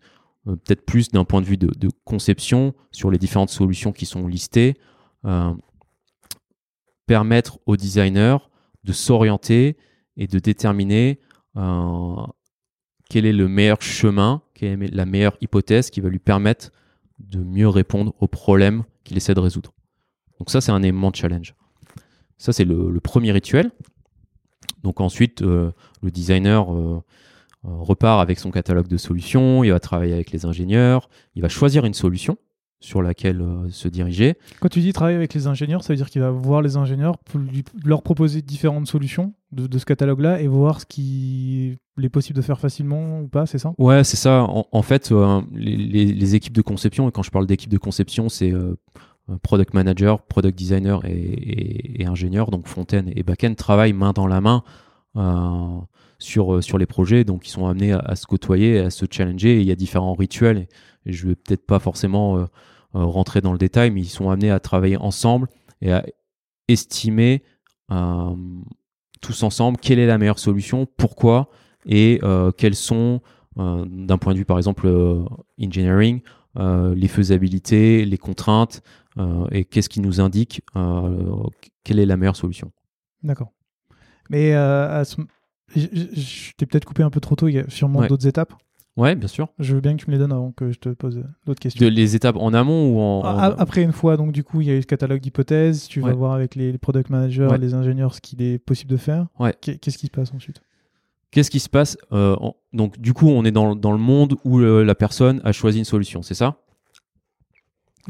euh, 0.49 0.57
peut-être 0.57 0.87
plus 0.87 1.11
d'un 1.11 1.25
point 1.25 1.43
de 1.43 1.47
vue 1.47 1.59
de, 1.59 1.91
conception 2.05 2.75
sur 2.93 3.11
les 3.11 3.19
différentes 3.19 3.51
solutions 3.51 3.93
qui 3.93 4.07
sont 4.07 4.27
listées, 4.27 4.79
euh, 5.27 5.53
permettre 7.07 7.59
aux 7.67 7.77
designers 7.77 8.39
de 8.85 8.93
s'orienter 8.93 9.77
et 10.17 10.27
de 10.27 10.39
déterminer 10.39 11.21
euh, 11.57 12.17
quel 13.11 13.27
est 13.27 13.33
le 13.33 13.49
meilleur 13.49 13.83
chemin, 13.83 14.41
quelle 14.55 14.83
est 14.83 14.95
la 14.95 15.07
meilleure 15.07 15.37
hypothèse 15.41 15.91
qui 15.91 16.01
va 16.01 16.09
lui 16.09 16.19
permettre 16.19 16.71
de 17.19 17.39
mieux 17.39 17.69
répondre 17.69 18.15
aux 18.21 18.29
problèmes 18.29 18.85
qu'il 19.05 19.17
essaie 19.17 19.35
de 19.35 19.41
résoudre. 19.41 19.73
Donc 20.39 20.51
ça, 20.51 20.61
c'est 20.61 20.73
un 20.73 20.83
élément 20.83 21.11
de 21.11 21.17
challenge. 21.17 21.55
Ça, 22.39 22.53
c'est 22.53 22.65
le, 22.65 22.99
premier 23.01 23.33
rituel. 23.33 23.71
Donc 24.83 25.01
ensuite, 25.01 25.41
le 25.41 25.73
designer 26.03 26.73
euh, 26.75 27.03
repart 27.63 28.21
avec 28.21 28.39
son 28.39 28.51
catalogue 28.51 28.89
de 28.89 28.97
solutions, 28.97 29.65
il 29.65 29.71
va 29.71 29.81
travailler 29.81 30.13
avec 30.13 30.31
les 30.33 30.45
ingénieurs, 30.45 31.09
il 31.35 31.43
va 31.43 31.49
choisir 31.49 31.85
une 31.85 31.95
solution 31.95 32.37
sur 32.85 33.03
laquelle 33.03 33.41
euh, 33.41 33.68
se 33.70 33.89
diriger. 33.89 34.35
Quand 34.61 34.68
tu 34.68 34.80
dis 34.80 34.93
travailler 34.93 35.16
avec 35.16 35.32
les 35.35 35.47
ingénieurs, 35.47 35.82
ça 35.82 35.93
veut 35.93 35.97
dire 35.97 36.11
qu'il 36.11 36.20
va 36.20 36.30
voir 36.30 36.62
les 36.62 36.76
ingénieurs 36.76 37.18
pour 37.18 37.41
leur 37.85 38.03
proposer 38.03 38.43
différentes 38.43 38.87
solutions 38.87 39.35
de, 39.53 39.78
ce 39.78 39.85
catalogue-là 39.85 40.41
et 40.41 40.49
voir 40.49 40.80
ce 40.80 40.87
qui 40.87 41.78
est 42.01 42.09
possible 42.09 42.37
de 42.37 42.43
faire 42.43 42.61
facilement 42.61 43.20
ou 43.20 43.28
pas, 43.28 43.47
c'est 43.47 43.59
ça? 43.59 43.72
Ouais, 43.78 44.05
c'est 44.05 44.16
ça. 44.16 44.47
En, 44.49 44.82
fait, 44.82 45.12
euh, 45.12 45.41
les, 45.53 46.35
équipes 46.35 46.53
de 46.53 46.62
conception, 46.62 47.09
et 47.09 47.12
quand 47.12 47.22
je 47.22 47.30
parle 47.30 47.47
d'équipe 47.47 47.70
de 47.70 47.78
conception, 47.78 48.28
c'est 48.28 48.53
product 49.43 49.74
manager, 49.74 50.22
product 50.22 50.59
designer 50.59 51.05
et, 51.07 52.05
ingénieur, 52.07 52.51
donc 52.51 52.66
Fontaine 52.66 53.11
et 53.14 53.22
Backend, 53.22 53.55
travaillent 53.55 53.93
main 53.93 54.12
dans 54.12 54.26
la 54.26 54.41
main 54.41 54.64
sur, 56.18 56.55
euh, 56.55 56.62
sur 56.62 56.78
les 56.78 56.87
projets. 56.87 57.24
Donc, 57.24 57.47
ils 57.47 57.51
sont 57.51 57.66
amenés 57.66 57.93
à, 57.93 58.16
se 58.16 58.26
côtoyer, 58.26 58.80
à 58.80 58.91
se 58.91 59.07
challenger. 59.09 59.61
il 59.61 59.66
y 59.66 59.72
a 59.72 59.76
différents 59.76 60.14
rituels. 60.14 60.66
Et, 61.07 61.12
je 61.12 61.24
ne 61.24 61.30
vais 61.30 61.37
peut-être 61.37 61.66
pas 61.66 61.78
forcément 61.78 62.39
euh, 62.39 62.41
euh, 62.41 62.47
rentrer 62.95 63.41
dans 63.41 63.53
le 63.53 63.59
détail, 63.59 63.91
mais 63.91 64.01
ils 64.01 64.09
sont 64.09 64.31
amenés 64.31 64.51
à 64.51 64.61
travailler 64.61 64.97
ensemble 64.97 65.49
et 65.81 65.93
à 65.93 66.05
estimer 66.69 67.43
tous 69.21 69.43
ensemble 69.43 69.79
quelle 69.79 69.99
est 69.99 70.07
la 70.07 70.19
meilleure 70.19 70.39
solution, 70.39 70.87
pourquoi 70.97 71.51
et 71.87 72.21
quelles 72.57 72.77
sont, 72.77 73.21
d'un 73.57 74.19
point 74.19 74.33
de 74.33 74.39
vue 74.39 74.45
par 74.45 74.57
exemple 74.59 74.89
engineering, 75.61 76.21
les 76.57 77.09
faisabilités, 77.09 78.05
les 78.05 78.19
contraintes 78.19 78.83
et 79.51 79.65
qu'est-ce 79.65 79.89
qui 79.89 80.01
nous 80.01 80.21
indique 80.21 80.63
quelle 81.85 81.99
est 81.99 82.07
la 82.07 82.17
meilleure 82.17 82.37
solution. 82.37 82.73
D'accord. 83.23 83.53
Mais 84.31 84.55
à 84.55 85.05
ce, 85.05 85.21
je, 85.75 86.53
t'ai 86.57 86.67
peut-être 86.67 86.85
coupé 86.85 87.03
un 87.03 87.11
peu 87.11 87.21
trop 87.21 87.37
tôt, 87.37 87.49
il 87.49 87.55
y 87.55 87.59
a 87.59 87.69
sûrement 87.69 88.07
d'autres 88.07 88.27
étapes. 88.27 88.55
Ouais, 88.97 89.17
bien 89.17 89.27
sûr. 89.27 89.49
Je 89.59 89.75
veux 89.75 89.81
bien 89.81 89.97
que 89.97 90.05
tu 90.05 90.09
me 90.09 90.13
les 90.13 90.19
donnes 90.19 90.33
avant 90.33 90.53
que 90.53 90.71
je 90.71 90.79
te 90.79 90.89
pose 90.91 91.25
d'autres 91.47 91.61
questions. 91.61 91.89
les 91.89 92.15
étapes 92.15 92.37
en 92.37 92.55
amont 92.55 92.91
ou 92.91 93.01
en, 93.01 93.23
Après, 93.23 93.83
une 93.83 93.93
fois, 93.93 94.17
donc 94.17 94.33
du 94.33 94.45
coup, 94.45 94.61
il 94.61 94.69
y 94.69 94.71
a 94.71 94.75
eu 94.75 94.79
le 94.79 94.85
catalogue 94.85 95.21
d'hypothèses, 95.21 95.89
tu 95.89 96.01
vas 96.01 96.13
voir 96.13 96.33
avec 96.33 96.55
les, 96.55 96.79
product 96.79 97.11
managers, 97.11 97.49
les 97.61 97.75
ingénieurs 97.75 98.15
ce 98.15 98.21
qu'il 98.21 98.43
est 98.43 98.59
possible 98.59 98.91
de 98.91 98.97
faire. 98.97 99.27
Qu'est-ce 99.61 99.99
qui 99.99 100.07
se 100.07 100.13
passe 100.13 100.33
ensuite? 100.35 100.61
Qu'est-ce 101.31 101.51
qui 101.51 101.59
se 101.59 101.69
passe 101.69 101.99
euh, 102.13 102.37
Donc, 102.73 103.01
du 103.01 103.13
coup, 103.13 103.29
on 103.29 103.45
est 103.45 103.51
dans, 103.51 103.75
dans 103.75 103.91
le 103.91 103.99
monde 103.99 104.37
où 104.45 104.61
la 104.61 104.95
personne 104.95 105.41
a 105.43 105.51
choisi 105.51 105.79
une 105.79 105.85
solution, 105.85 106.23
c'est 106.23 106.35
ça? 106.35 106.57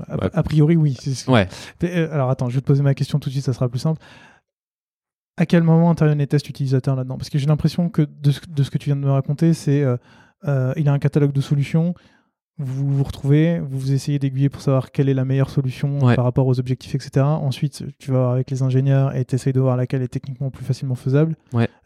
A, 0.08 0.42
priori, 0.42 0.76
oui. 0.76 0.96
Ouais. 1.28 1.48
Euh, 1.84 2.12
alors, 2.12 2.28
attends, 2.28 2.48
je 2.48 2.56
vais 2.56 2.60
te 2.60 2.66
poser 2.66 2.82
ma 2.82 2.94
question 2.94 3.20
tout 3.20 3.28
de 3.28 3.32
suite, 3.32 3.44
ça 3.44 3.52
sera 3.52 3.68
plus 3.68 3.78
simple 3.78 4.00
à 5.36 5.46
quel 5.46 5.62
moment 5.62 5.90
interviennent 5.90 6.18
les 6.18 6.26
tests 6.26 6.48
utilisateurs 6.48 6.94
là-dedans? 6.94 7.16
Parce 7.16 7.30
que 7.30 7.38
j'ai 7.38 7.46
l'impression 7.46 7.88
que 7.88 8.02
de 8.02 8.30
ce, 8.30 8.70
que 8.70 8.78
tu 8.78 8.86
viens 8.86 8.96
de 8.96 9.00
me 9.00 9.10
raconter, 9.10 9.52
c'est 9.52 9.82
euh, 9.82 9.96
euh, 10.46 10.72
il 10.76 10.88
a 10.88 10.92
un 10.92 10.98
catalogue 10.98 11.32
de 11.32 11.40
solutions, 11.40 11.94
vous 12.58 12.98
vous 12.98 13.02
retrouvez, 13.02 13.58
vous 13.58 13.92
essayez 13.92 14.20
d'aiguiller 14.20 14.48
pour 14.48 14.62
savoir 14.62 14.92
quelle 14.92 15.08
est 15.08 15.14
la 15.14 15.24
meilleure 15.24 15.50
solution 15.50 15.98
par 15.98 16.22
rapport 16.22 16.46
aux 16.46 16.60
objectifs, 16.60 16.94
etc. 16.94 17.26
Ensuite, 17.26 17.84
tu 17.98 18.12
vas 18.12 18.30
avec 18.30 18.48
les 18.48 18.62
ingénieurs 18.62 19.16
et 19.16 19.24
tu 19.24 19.34
essayes 19.34 19.52
de 19.52 19.58
voir 19.58 19.76
laquelle 19.76 20.02
est 20.02 20.08
techniquement 20.08 20.50
plus 20.50 20.64
facilement 20.64 20.94
faisable. 20.94 21.36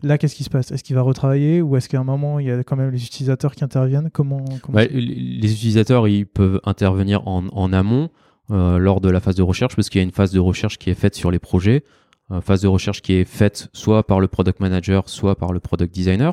Là, 0.02 0.18
qu'est-ce 0.18 0.34
qui 0.34 0.44
se 0.44 0.50
passe? 0.50 0.70
Est-ce 0.70 0.84
qu'il 0.84 0.94
va 0.94 1.02
retravailler 1.02 1.62
ou 1.62 1.76
est-ce 1.76 1.88
qu'à 1.88 1.98
un 1.98 2.04
moment, 2.04 2.38
il 2.38 2.46
y 2.46 2.50
a 2.50 2.62
quand 2.64 2.76
même 2.76 2.90
les 2.90 3.02
utilisateurs 3.04 3.54
qui 3.54 3.64
interviennent? 3.64 4.10
Comment, 4.12 4.44
Les 4.74 5.52
utilisateurs, 5.52 6.06
ils 6.06 6.26
peuvent 6.26 6.60
intervenir 6.64 7.26
en, 7.26 7.72
amont. 7.72 8.10
Euh, 8.50 8.78
lors 8.78 9.02
de 9.02 9.10
la 9.10 9.20
phase 9.20 9.34
de 9.34 9.42
recherche, 9.42 9.76
parce 9.76 9.90
qu'il 9.90 9.98
y 9.98 10.02
a 10.02 10.04
une 10.04 10.10
phase 10.10 10.32
de 10.32 10.38
recherche 10.38 10.78
qui 10.78 10.88
est 10.88 10.94
faite 10.94 11.14
sur 11.14 11.30
les 11.30 11.38
projets. 11.38 11.84
Euh, 12.30 12.40
phase 12.40 12.62
de 12.62 12.66
recherche 12.66 13.02
qui 13.02 13.12
est 13.12 13.26
faite 13.26 13.68
soit 13.74 14.06
par 14.06 14.20
le 14.20 14.26
product 14.26 14.60
manager, 14.60 15.10
soit 15.10 15.36
par 15.36 15.52
le 15.52 15.60
product 15.60 15.94
designer. 15.94 16.32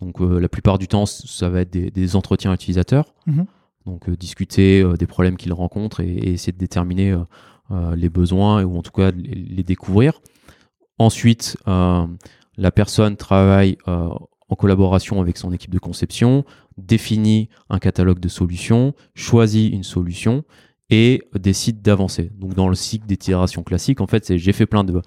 Donc 0.00 0.20
euh, 0.20 0.38
la 0.38 0.48
plupart 0.48 0.78
du 0.78 0.88
temps, 0.88 1.06
ça 1.06 1.48
va 1.48 1.62
être 1.62 1.70
des, 1.70 2.16
entretiens 2.16 2.52
utilisateurs. 2.52 3.14
Mhm. 3.26 3.46
Donc 3.86 4.08
euh, 4.08 4.16
discuter 4.16 4.84
des 4.98 5.06
problèmes 5.06 5.36
qu'ils 5.36 5.52
rencontrent 5.52 6.00
et, 6.00 6.32
essayer 6.32 6.52
de 6.52 6.58
déterminer 6.58 7.16
les 7.96 8.08
besoins 8.08 8.62
ou 8.62 8.78
en 8.78 8.82
tout 8.82 8.92
cas 8.92 9.10
les, 9.10 9.62
découvrir. 9.62 10.20
Ensuite, 10.98 11.56
la 11.66 12.70
personne 12.72 13.16
travaille 13.16 13.76
en 13.86 14.54
collaboration 14.54 15.20
avec 15.20 15.36
son 15.36 15.52
équipe 15.52 15.72
de 15.72 15.78
conception, 15.78 16.44
définit 16.78 17.48
un 17.68 17.78
catalogue 17.78 18.20
de 18.20 18.28
solutions, 18.28 18.94
choisit 19.14 19.72
une 19.72 19.82
solution 19.82 20.44
et 20.90 21.22
décide 21.34 21.82
d'avancer. 21.82 22.30
Donc 22.36 22.54
dans 22.54 22.68
le 22.68 22.74
cycle 22.74 23.06
d'itération 23.06 23.62
classique, 23.62 24.00
en 24.00 24.06
fait, 24.06 24.24
c'est 24.24 24.38
j'ai 24.38 24.52
fait 24.52 24.66
plein 24.66 24.84
de 24.84 25.00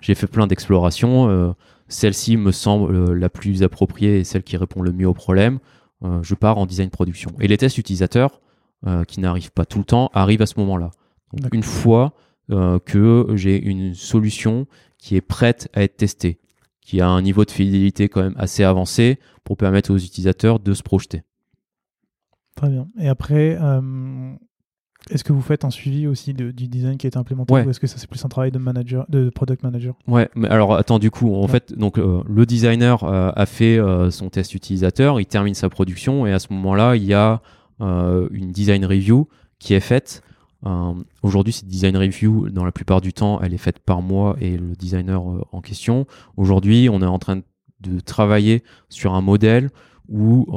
j'ai 0.00 0.14
fait 0.14 0.26
plein 0.26 0.46
d'explorations. 0.46 1.28
Euh, 1.28 1.52
celle-ci 1.88 2.36
me 2.36 2.52
semble 2.52 2.94
euh, 2.94 3.14
la 3.14 3.28
plus 3.28 3.62
appropriée 3.62 4.20
et 4.20 4.24
celle 4.24 4.42
qui 4.42 4.56
répond 4.56 4.82
le 4.82 4.92
mieux 4.92 5.08
au 5.08 5.14
problème. 5.14 5.58
Euh, 6.02 6.22
je 6.22 6.34
pars 6.34 6.58
en 6.58 6.66
design 6.66 6.90
production. 6.90 7.32
Et 7.40 7.48
les 7.48 7.56
tests 7.56 7.78
utilisateurs, 7.78 8.40
qui 9.08 9.18
n'arrivent 9.18 9.50
pas 9.50 9.64
tout 9.64 9.78
le 9.78 9.84
temps, 9.84 10.08
arrivent 10.14 10.42
à 10.42 10.46
ce 10.46 10.54
moment-là. 10.60 10.92
Une 11.52 11.64
fois 11.64 12.14
que 12.48 13.26
j'ai 13.34 13.60
une 13.60 13.92
solution 13.92 14.68
qui 14.98 15.16
est 15.16 15.20
prête 15.20 15.68
à 15.74 15.82
être 15.82 15.96
testée, 15.96 16.38
qui 16.80 17.00
a 17.00 17.08
un 17.08 17.20
niveau 17.20 17.44
de 17.44 17.50
fidélité 17.50 18.08
quand 18.08 18.22
même 18.22 18.36
assez 18.38 18.62
avancé 18.62 19.18
pour 19.42 19.56
permettre 19.56 19.92
aux 19.92 19.98
utilisateurs 19.98 20.60
de 20.60 20.74
se 20.74 20.84
projeter. 20.84 21.24
Très 22.54 22.68
bien. 22.68 22.86
Et 23.00 23.08
après, 23.08 23.58
est-ce 25.10 25.24
que 25.24 25.32
vous 25.32 25.40
faites 25.40 25.64
un 25.64 25.70
suivi 25.70 26.06
aussi 26.06 26.34
du 26.34 26.52
design 26.52 26.96
qui 26.96 27.06
a 27.06 27.08
été 27.08 27.18
implémenté 27.18 27.52
ou 27.52 27.70
est-ce 27.70 27.80
que 27.80 27.86
ça 27.86 27.96
c'est 27.98 28.08
plus 28.08 28.24
un 28.24 28.28
travail 28.28 28.50
de 28.50 28.58
manager, 28.58 29.06
de 29.08 29.30
product 29.30 29.62
manager? 29.62 29.94
Ouais, 30.06 30.28
mais 30.34 30.48
alors 30.48 30.74
attends 30.74 30.98
du 30.98 31.10
coup, 31.10 31.34
en 31.34 31.48
fait, 31.48 31.72
donc 31.76 31.98
euh, 31.98 32.22
le 32.28 32.46
designer 32.46 33.04
euh, 33.04 33.30
a 33.34 33.46
fait 33.46 33.78
euh, 33.78 34.10
son 34.10 34.28
test 34.30 34.54
utilisateur, 34.54 35.20
il 35.20 35.26
termine 35.26 35.54
sa 35.54 35.68
production 35.68 36.26
et 36.26 36.32
à 36.32 36.38
ce 36.38 36.52
moment-là, 36.52 36.96
il 36.96 37.04
y 37.04 37.14
a 37.14 37.40
une 37.80 38.50
design 38.50 38.84
review 38.84 39.28
qui 39.60 39.72
est 39.72 39.80
faite. 39.80 40.22
Aujourd'hui, 41.22 41.52
cette 41.52 41.68
design 41.68 41.96
review, 41.96 42.48
dans 42.48 42.64
la 42.64 42.72
plupart 42.72 43.00
du 43.00 43.12
temps, 43.12 43.40
elle 43.40 43.54
est 43.54 43.58
faite 43.58 43.78
par 43.78 44.02
moi 44.02 44.36
et 44.40 44.56
le 44.56 44.74
designer 44.74 45.22
en 45.52 45.60
question. 45.60 46.04
Aujourd'hui, 46.36 46.88
on 46.90 47.00
est 47.02 47.06
en 47.06 47.20
train 47.20 47.40
de 47.80 48.00
travailler 48.00 48.64
sur 48.88 49.14
un 49.14 49.20
modèle 49.20 49.70
où 50.08 50.48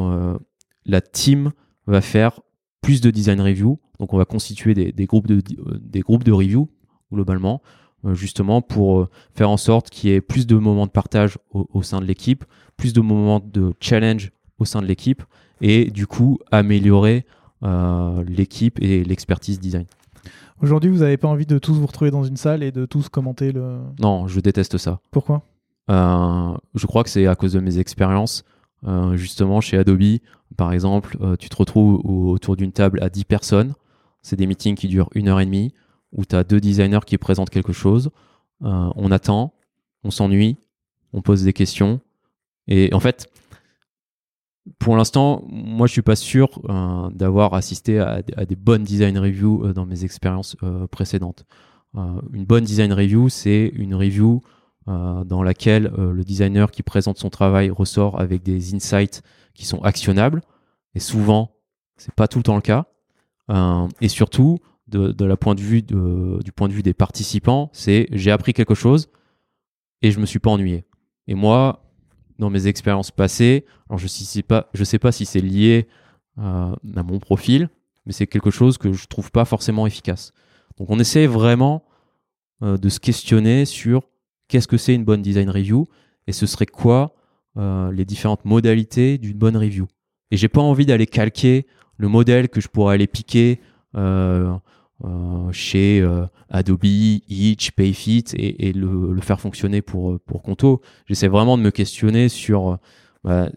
la 0.88 1.02
team 1.02 1.52
va 1.86 2.02
faire 2.02 2.39
plus 2.82 3.02
de 3.02 3.12
design 3.12 3.39
review 3.39 3.80
donc 4.02 4.14
on 4.14 4.18
va 4.18 4.26
constituer 4.26 4.74
des, 4.74 5.06
groupes, 5.06 5.28
de, 5.28 5.36
euh, 5.36 5.80
des 5.80 5.99
groupes 5.99 6.24
de 6.24 6.32
review 6.32 6.68
globalement, 7.14 7.62
euh, 8.04 8.16
justement 8.16 8.60
pour 8.60 9.02
euh, 9.02 9.10
faire 9.36 9.52
en 9.52 9.58
sorte 9.58 9.91
qu'il 9.91 10.10
y 10.10 10.14
ait 10.14 10.22
plus 10.22 10.47
de 10.47 10.56
moments 10.56 10.88
de 10.88 10.91
partage 10.91 11.38
au, 11.52 11.84
sein 11.84 12.02
de 12.02 12.06
l'équipe, 12.06 12.43
plus 12.78 12.93
de 12.93 13.02
moments 13.02 13.39
de 13.39 13.74
challenge 13.80 14.32
au 14.58 14.66
sein 14.66 14.82
de 14.82 14.88
l'équipe, 14.88 15.22
et 15.62 15.91
du 15.91 16.08
coup 16.08 16.39
améliorer 16.52 17.26
l'équipe 18.26 18.82
et 18.82 19.04
l'expertise 19.04 19.60
design. 19.60 19.86
Aujourd'hui, 20.64 20.89
vous 20.89 21.02
n'avez 21.02 21.18
pas 21.18 21.28
envie 21.28 21.45
de 21.45 21.60
tous 21.60 21.76
vous 21.76 21.86
retrouver 21.86 22.10
dans 22.10 22.24
une 22.24 22.38
salle 22.38 22.64
et 22.64 22.72
de 22.72 22.88
tous 22.88 23.08
commenter 23.08 23.52
le... 23.52 23.78
Non, 23.99 24.28
je 24.28 24.39
déteste 24.39 24.80
ça. 24.80 24.99
Pourquoi? 25.12 25.43
Je 25.88 26.86
crois 26.88 27.04
que 27.04 27.10
c'est 27.12 27.28
à 27.28 27.36
cause 27.36 27.54
de 27.54 27.60
mes 27.60 27.78
expériences. 27.78 28.45
justement, 29.14 29.62
chez 29.62 29.78
Adobe, 29.78 30.18
par 30.58 30.74
exemple, 30.74 31.18
tu 31.38 31.49
te 31.49 31.56
retrouves 31.56 32.02
autour 32.04 32.56
d'une 32.56 32.72
table 32.72 32.97
à 33.04 33.10
10 33.10 33.26
personnes. 33.26 33.74
C'est 34.22 34.36
des 34.36 34.47
meetings 34.47 34.76
qui 34.76 34.88
durent 34.88 35.09
une 35.15 35.28
heure 35.28 35.39
et 35.39 35.45
demie, 35.45 35.74
où 36.11 36.26
tu 36.26 36.36
as 36.36 36.43
deux 36.43 36.59
designers 36.59 36.99
qui 37.05 37.17
présentent 37.17 37.49
quelque 37.49 37.74
chose. 37.74 38.11
Euh, 38.63 38.89
on 38.95 39.11
attend, 39.11 39.53
on 40.03 40.11
s'ennuie, 40.11 40.57
on 41.13 41.22
pose 41.22 41.43
des 41.43 41.53
questions. 41.53 42.01
Et 42.67 42.93
en 42.93 42.99
fait, 42.99 43.30
pour 44.78 44.95
l'instant, 44.95 45.43
moi, 45.47 45.88
je 45.88 45.93
suis 45.93 46.01
pas 46.01 46.15
sûr 46.15 46.61
euh, 46.69 47.09
d'avoir 47.09 47.53
assisté 47.53 47.99
à, 47.99 48.22
des 48.22 48.55
bonnes 48.55 48.84
design 48.84 49.17
reviews 49.17 49.65
euh, 49.65 49.74
dans 49.74 49.86
mes 49.86 50.03
expériences 50.03 50.55
précédentes. 50.91 51.45
une 51.95 52.45
bonne 52.45 52.63
design 52.63 52.93
review, 52.93 53.30
c'est 53.30 53.72
une 53.76 53.95
review 53.95 54.41
dans 54.88 55.43
laquelle 55.43 55.91
le 55.95 56.24
designer 56.24 56.72
qui 56.72 56.84
présente 56.84 57.17
son 57.17 57.30
travail 57.30 57.69
ressort 57.69 58.19
avec 58.19 58.41
des 58.43 58.74
insights 58.74 59.22
qui 59.53 59.65
sont 59.65 59.82
actionnables. 59.84 60.41
Et 60.95 60.99
souvent, 60.99 61.51
c'est 61.97 62.13
pas 62.15 62.28
tout 62.28 62.39
le 62.39 62.43
temps 62.43 62.55
le 62.55 62.61
cas. 62.61 62.88
Et 63.50 64.08
surtout, 64.08 64.60
du 64.88 65.32
point 65.36 65.56
de 65.56 65.62
vue 65.62 65.82
des 66.84 66.94
participants, 66.94 67.70
c'est 67.74 68.08
j'ai 68.12 68.32
appris 68.32 68.54
quelque 68.54 68.76
chose 68.76 69.10
et 70.02 70.12
je 70.12 70.20
me 70.20 70.26
suis 70.26 70.39
pas 70.39 70.52
ennuyé. 70.52 70.86
Et 71.28 71.36
moi, 71.36 71.82
dans 72.42 72.50
mes 72.50 72.68
expériences 72.68 73.12
passées. 73.12 73.66
Je 73.96 74.04
ne 74.04 74.08
sais 74.08 74.42
pas, 74.42 74.70
je 74.74 74.84
sais 74.84 75.00
pas 75.00 75.14
si 75.14 75.26
c'est 75.26 75.39
lié 75.39 75.88
euh, 76.39 76.76
à 76.96 77.04
mon 77.04 77.20
profil, 77.20 77.70
mais 78.06 78.14
c'est 78.14 78.28
quelque 78.28 78.50
chose 78.50 78.78
que 78.78 78.92
je 78.92 79.06
trouve 79.06 79.32
pas 79.32 79.46
forcément 79.46 79.86
efficace. 79.86 80.34
Donc 80.78 80.89
on 80.89 81.00
essaie 81.00 81.28
vraiment 81.28 81.86
euh, 82.64 82.78
de 82.78 82.89
se 82.89 83.00
questionner 83.00 83.66
sur 83.66 84.10
qu'est-ce 84.48 84.68
que 84.68 84.78
c'est 84.78 84.96
une 84.96 85.06
bonne 85.06 85.22
design 85.22 85.50
review 85.50 85.88
et 86.26 86.32
ce 86.32 86.48
serait 86.48 86.66
quoi 86.66 87.14
euh, 87.58 87.92
les 87.92 88.06
différentes 88.06 88.44
modalités 88.44 89.20
d'une 89.20 89.38
bonne 89.38 89.56
review. 89.56 89.88
Et 90.32 90.38
j'ai 90.38 90.50
pas 90.50 90.62
envie 90.62 90.88
d'aller 90.88 91.06
calquer 91.06 91.68
le 92.02 92.08
modèle 92.08 92.49
que 92.49 92.60
je 92.60 92.68
pourrais 92.68 92.95
aller 92.95 93.08
piquer 93.08 93.62
euh, 93.95 95.52
chez 95.52 95.99
euh, 96.02 96.26
Adobe, 96.49 96.84
Itch, 96.84 97.72
Payfit 97.72 98.26
et, 98.36 98.68
et 98.70 98.74
le, 98.74 99.14
le, 99.14 99.22
faire 99.22 99.39
fonctionner 99.39 99.82
pour, 99.82 100.20
pour 100.20 100.41
Conto. 100.41 100.82
J'essaie 101.08 101.28
vraiment 101.28 101.58
de 101.58 101.64
me 101.64 101.72
questionner 101.72 102.28
sur 102.30 102.78
bah, 103.24 103.49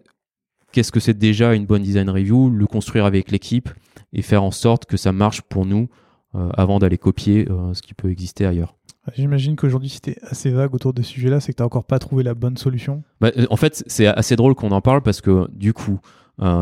qu'est-ce 0.73 0.93
que 0.93 1.01
c'est 1.01 1.19
déjà 1.19 1.55
une 1.55 1.67
bonne 1.67 1.83
design 1.83 2.09
review, 2.09 2.51
le 2.51 2.67
construire 2.67 3.05
avec 3.05 3.31
l'équipe 3.31 3.69
et 4.13 4.23
faire 4.23 4.43
en 4.43 4.51
sorte 4.51 4.87
que 4.87 4.97
ça 4.97 5.13
marche 5.13 5.43
pour 5.43 5.67
nous 5.67 5.89
euh, 6.35 6.49
avant 6.55 6.79
d'aller 6.79 6.99
copier 6.99 7.47
ce 7.73 7.83
qui 7.83 7.95
peut 7.95 8.11
exister 8.11 8.47
ailleurs. 8.47 8.77
J'imagine 9.15 9.55
qu'aujourd'hui, 9.55 9.91
si 9.91 10.01
tu 10.01 10.15
assez 10.23 10.51
vague 10.51 10.75
autour 10.75 10.95
de 10.95 11.03
ce 11.03 11.11
sujet-là, 11.11 11.41
c'est 11.41 11.53
que 11.53 11.59
tu 11.59 11.63
n'as 11.63 11.67
encore 11.67 11.85
pas 11.85 11.99
trouvé 11.99 12.23
la 12.23 12.33
bonne 12.33 12.57
solution. 12.57 13.03
Bah, 13.21 13.31
en 13.51 13.57
fait, 13.57 13.85
c'est 13.87 14.07
assez 14.07 14.35
drôle 14.35 14.55
qu'on 14.55 14.71
en 14.71 14.81
parle 14.81 15.03
parce 15.03 15.21
que 15.21 15.47
du 15.53 15.75
coup, 15.75 16.01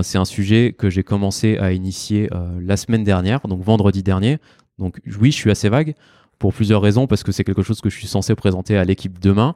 c'est 0.03 0.19
un 0.19 0.25
sujet 0.25 0.75
que 0.77 0.91
j'ai 0.91 1.03
commencé 1.03 1.57
à 1.59 1.73
initier 1.73 2.29
la 2.61 2.77
semaine 2.77 3.05
dernière, 3.05 3.41
donc 3.49 3.63
vendredi 3.63 4.03
dernier. 4.03 4.39
Donc 4.79 5.01
oui, 5.19 5.31
je 5.33 5.37
suis 5.37 5.51
assez 5.51 5.69
vague 5.69 5.95
pour 6.39 6.53
plusieurs 6.53 6.83
raisons, 6.83 7.07
parce 7.07 7.23
que 7.23 7.31
c'est 7.31 7.45
quelque 7.45 7.63
chose 7.63 7.81
que 7.81 7.89
je 7.89 7.97
suis 7.97 8.09
censé 8.09 8.35
présenter 8.35 8.77
à 8.77 8.85
l'équipe 8.85 9.19
demain. 9.21 9.55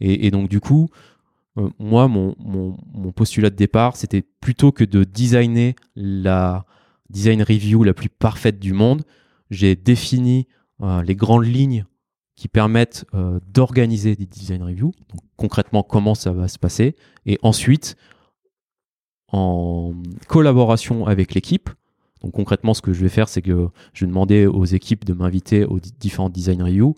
Et, 0.00 0.30
donc 0.30 0.48
du 0.48 0.60
coup, 0.60 0.88
euh, 1.58 1.68
moi, 1.78 2.06
mon, 2.08 2.36
postulat 3.12 3.50
de 3.50 3.56
départ, 3.56 3.96
c'était 3.96 4.22
plutôt 4.22 4.70
que 4.70 4.84
de 4.84 5.02
designer 5.02 5.74
la 5.96 6.64
design 7.10 7.42
review 7.42 7.82
la 7.82 7.94
plus 7.94 8.08
parfaite 8.08 8.60
du 8.60 8.72
monde, 8.72 9.02
j'ai 9.50 9.74
défini 9.74 10.46
euh, 10.82 11.02
les 11.02 11.16
grandes 11.16 11.46
lignes 11.46 11.86
qui 12.36 12.46
permettent 12.46 13.04
euh, 13.14 13.40
d'organiser 13.48 14.14
des 14.14 14.26
design 14.26 14.62
reviews, 14.62 14.92
donc 15.08 15.20
concrètement 15.36 15.82
comment 15.82 16.14
ça 16.14 16.32
va 16.32 16.46
se 16.46 16.58
passer, 16.58 16.94
et 17.26 17.38
ensuite, 17.42 17.96
en 19.32 19.94
collaboration 20.26 21.06
avec 21.06 21.34
l'équipe, 21.34 21.70
donc 22.22 22.32
concrètement, 22.32 22.74
ce 22.74 22.82
que 22.82 22.92
je 22.92 23.00
vais 23.00 23.08
faire, 23.08 23.28
c'est 23.28 23.42
que 23.42 23.68
je 23.92 24.04
vais 24.04 24.08
demander 24.08 24.46
aux 24.46 24.64
équipes 24.64 25.04
de 25.04 25.12
m'inviter 25.12 25.64
aux 25.64 25.78
différents 25.78 26.30
design 26.30 26.62
reviews, 26.62 26.94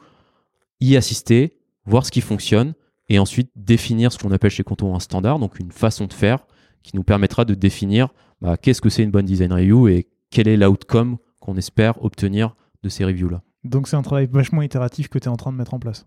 y 0.81 0.97
assister, 0.97 1.59
voir 1.85 2.07
ce 2.07 2.11
qui 2.11 2.20
fonctionne, 2.20 2.74
et 3.09 3.18
ensuite 3.18 3.51
définir 3.57 4.12
ce 4.12 4.18
qu'on 4.18 4.31
appelle 4.31 4.51
chez 4.51 4.62
Conto 4.62 4.95
un 4.95 5.01
standard, 5.01 5.39
donc 5.39 5.59
une 5.59 5.72
façon 5.72 6.07
de 6.07 6.12
faire 6.12 6.47
qui 6.83 6.97
nous 6.97 7.03
permettra 7.03 7.45
de 7.45 7.55
définir 7.55 8.09
bah, 8.41 8.57
qu'est-ce 8.57 8.81
que 8.81 8.89
c'est 8.89 9.03
une 9.03 9.11
bonne 9.11 9.26
design 9.26 9.53
review 9.53 9.89
et 9.89 10.09
quel 10.31 10.49
est 10.49 10.57
l'outcome 10.57 11.18
qu'on 11.41 11.57
espère 11.57 12.03
obtenir 12.03 12.55
de 12.83 12.89
ces 12.89 13.05
reviews-là. 13.05 13.43
Donc 13.64 13.89
c'est 13.89 13.97
un 13.97 14.03
travail 14.03 14.28
vachement 14.31 14.62
itératif 14.62 15.09
que 15.09 15.18
tu 15.18 15.26
es 15.26 15.28
en 15.28 15.37
train 15.37 15.53
de 15.53 15.59
mettre 15.59 15.74
en 15.74 15.78
place. 15.78 16.07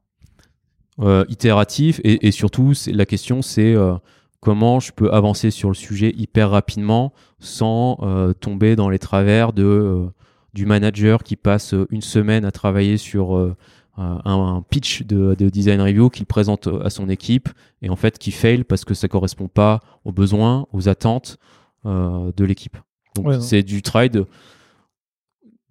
Euh, 0.99 1.25
itératif 1.27 1.99
et, 2.03 2.31
surtout 2.31 2.73
la 2.85 3.07
question 3.07 3.41
c'est 3.41 3.73
euh, 3.73 3.95
comment 4.43 4.81
je 4.81 4.91
peux 4.91 5.09
avancer 5.13 5.51
sur 5.51 5.69
le 5.69 5.73
sujet 5.73 6.13
hyper 6.17 6.49
rapidement 6.49 7.13
sans 7.39 7.97
euh, 8.01 8.33
tomber 8.33 8.75
dans 8.75 8.89
les 8.89 8.99
travers 8.99 9.53
de, 9.53 9.63
euh, 9.63 10.05
du 10.53 10.65
manager 10.65 11.23
qui 11.23 11.37
passe 11.37 11.73
une 11.89 12.01
semaine 12.01 12.43
à 12.43 12.51
travailler 12.51 12.97
sur 12.97 13.37
euh, 13.37 13.55
un, 13.97 14.61
pitch 14.69 15.03
de, 15.03 15.33
design 15.49 15.79
review 15.79 16.09
qu'il 16.09 16.25
présente 16.25 16.67
à 16.83 16.89
son 16.89 17.07
équipe 17.07 17.47
et 17.81 17.89
en 17.89 17.95
fait 17.95 18.17
qui 18.17 18.31
fail 18.31 18.65
parce 18.65 18.83
que 18.83 18.93
ça 18.93 19.07
correspond 19.07 19.47
pas 19.47 19.79
aux 20.03 20.11
besoins, 20.11 20.67
aux 20.73 20.89
attentes 20.89 21.37
de 21.85 22.43
l'équipe. 22.43 22.77
Donc 23.15 23.41
c'est 23.41 23.63
du 23.63 23.81
travail 23.81 24.09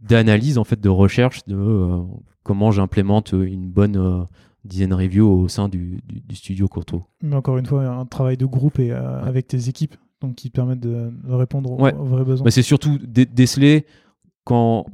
d'analyse 0.01 0.57
en 0.57 0.65
fait 0.65 0.81
de 0.81 0.89
recherche 0.89 1.45
de 1.47 2.01
comment 2.43 2.71
j'implémente 2.71 3.33
une 3.33 3.69
bonne 3.69 4.27
design 4.65 4.95
review 4.95 5.29
au 5.29 5.49
sein 5.49 5.69
du, 5.69 6.01
studio 6.33 6.69
Courto. 6.69 7.05
Mais 7.23 7.37
encore 7.37 7.59
une 7.59 7.67
fois, 7.67 7.85
un 7.85 8.07
travail 8.07 8.37
de 8.37 8.47
groupe 8.47 8.79
et 8.79 8.93
euh, 8.93 9.23
avec 9.23 9.49
tes 9.49 9.69
équipes 9.69 9.97
donc 10.21 10.37
qui 10.37 10.51
permettent 10.51 10.81
de, 10.81 11.13
répondre 11.29 11.71
aux, 11.73 12.05
vrais 12.05 12.25
besoins. 12.25 12.49
c'est 12.51 12.63
surtout 12.63 12.99
déceler 13.03 13.87
quand 14.45 14.87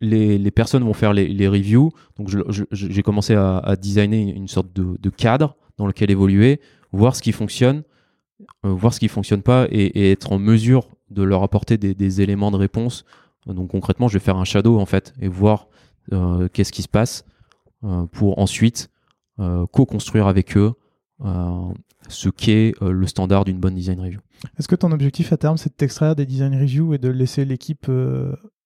les, 0.00 0.50
personnes 0.50 0.82
vont 0.82 0.92
faire 0.92 1.12
les, 1.12 1.48
reviews. 1.48 1.92
Donc 2.18 2.28
j'ai 2.72 3.02
commencé 3.02 3.34
à, 3.34 3.76
designer 3.80 4.34
une 4.34 4.48
sorte 4.48 4.72
de, 4.72 5.10
cadre 5.10 5.56
dans 5.78 5.86
lequel 5.86 6.10
évoluer, 6.10 6.60
voir 6.90 7.14
ce 7.14 7.22
qui 7.22 7.30
fonctionne, 7.30 7.84
euh, 8.66 8.70
voir 8.70 8.92
ce 8.92 8.98
qui 8.98 9.06
fonctionne 9.06 9.42
pas 9.42 9.66
et, 9.70 10.10
être 10.10 10.32
en 10.32 10.38
mesure 10.40 10.88
de 11.10 11.22
leur 11.22 11.44
apporter 11.44 11.78
des, 11.78 12.20
éléments 12.20 12.50
de 12.50 12.56
réponse. 12.56 13.04
Donc 13.46 13.70
concrètement, 13.70 14.08
je 14.08 14.14
vais 14.14 14.24
faire 14.24 14.36
un 14.36 14.44
shadow 14.44 14.80
en 14.80 14.86
fait 14.86 15.14
et 15.20 15.28
voir 15.28 15.68
euh, 16.12 16.48
qu'est-ce 16.52 16.72
qui 16.72 16.82
se 16.82 16.88
passe 16.88 17.24
pour 18.12 18.38
ensuite 18.38 18.91
co-construire 19.72 20.26
avec 20.26 20.56
eux 20.56 20.72
euh, 21.24 21.72
ce 22.08 22.28
qu'est 22.28 22.74
euh, 22.82 22.90
le 22.90 23.06
standard 23.06 23.44
d'une 23.44 23.58
bonne 23.58 23.76
design 23.76 24.00
review. 24.00 24.18
Est-ce 24.58 24.66
que 24.66 24.74
ton 24.74 24.90
objectif 24.90 25.32
à 25.32 25.36
terme, 25.36 25.56
c'est 25.56 25.70
de 25.70 25.74
t'extraire 25.74 26.16
des 26.16 26.26
design 26.26 26.52
reviews 26.58 26.94
et 26.94 26.98
de 26.98 27.08
laisser 27.08 27.44
l'équipe 27.44 27.88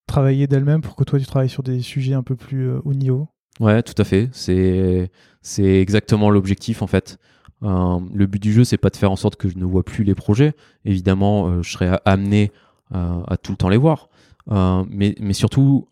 travailler 0.07 0.47
d'elle-même 0.47 0.81
pour 0.81 0.97
que 0.97 1.05
toi, 1.05 1.19
tu 1.19 1.27
travailles 1.27 1.51
sur 1.51 1.63
des 1.63 1.81
sujets 1.81 2.15
un 2.15 2.23
peu 2.23 2.35
plus 2.35 2.71
haut 2.71 2.95
niveau? 2.95 3.29
Ouais, 3.61 3.83
tout 3.83 3.95
à 3.99 4.05
fait. 4.05 4.31
C'est, 4.33 5.11
c'est 5.43 5.81
exactement 5.81 6.31
l'objectif 6.31 6.81
en 6.81 6.87
fait. 6.87 7.19
le 7.61 8.25
but 8.25 8.41
du 8.41 8.55
jeu, 8.55 8.65
c'est 8.65 8.79
pas 8.79 8.89
de 8.89 8.97
faire 8.97 9.13
en 9.13 9.17
sorte 9.17 9.37
que 9.37 9.51
je 9.51 9.59
ne 9.59 9.67
vois 9.67 9.83
plus 9.83 10.03
les 10.03 10.15
projets. 10.15 10.55
Évidemment, 10.87 11.63
je 11.63 11.71
serais 11.71 12.01
amené 12.07 12.53
à 12.91 13.37
tout 13.43 13.53
le 13.53 13.59
temps 13.59 13.69
les 13.69 13.77
voir. 13.77 14.09
mais, 14.49 15.15
mais 15.21 15.35
surtout, 15.35 15.89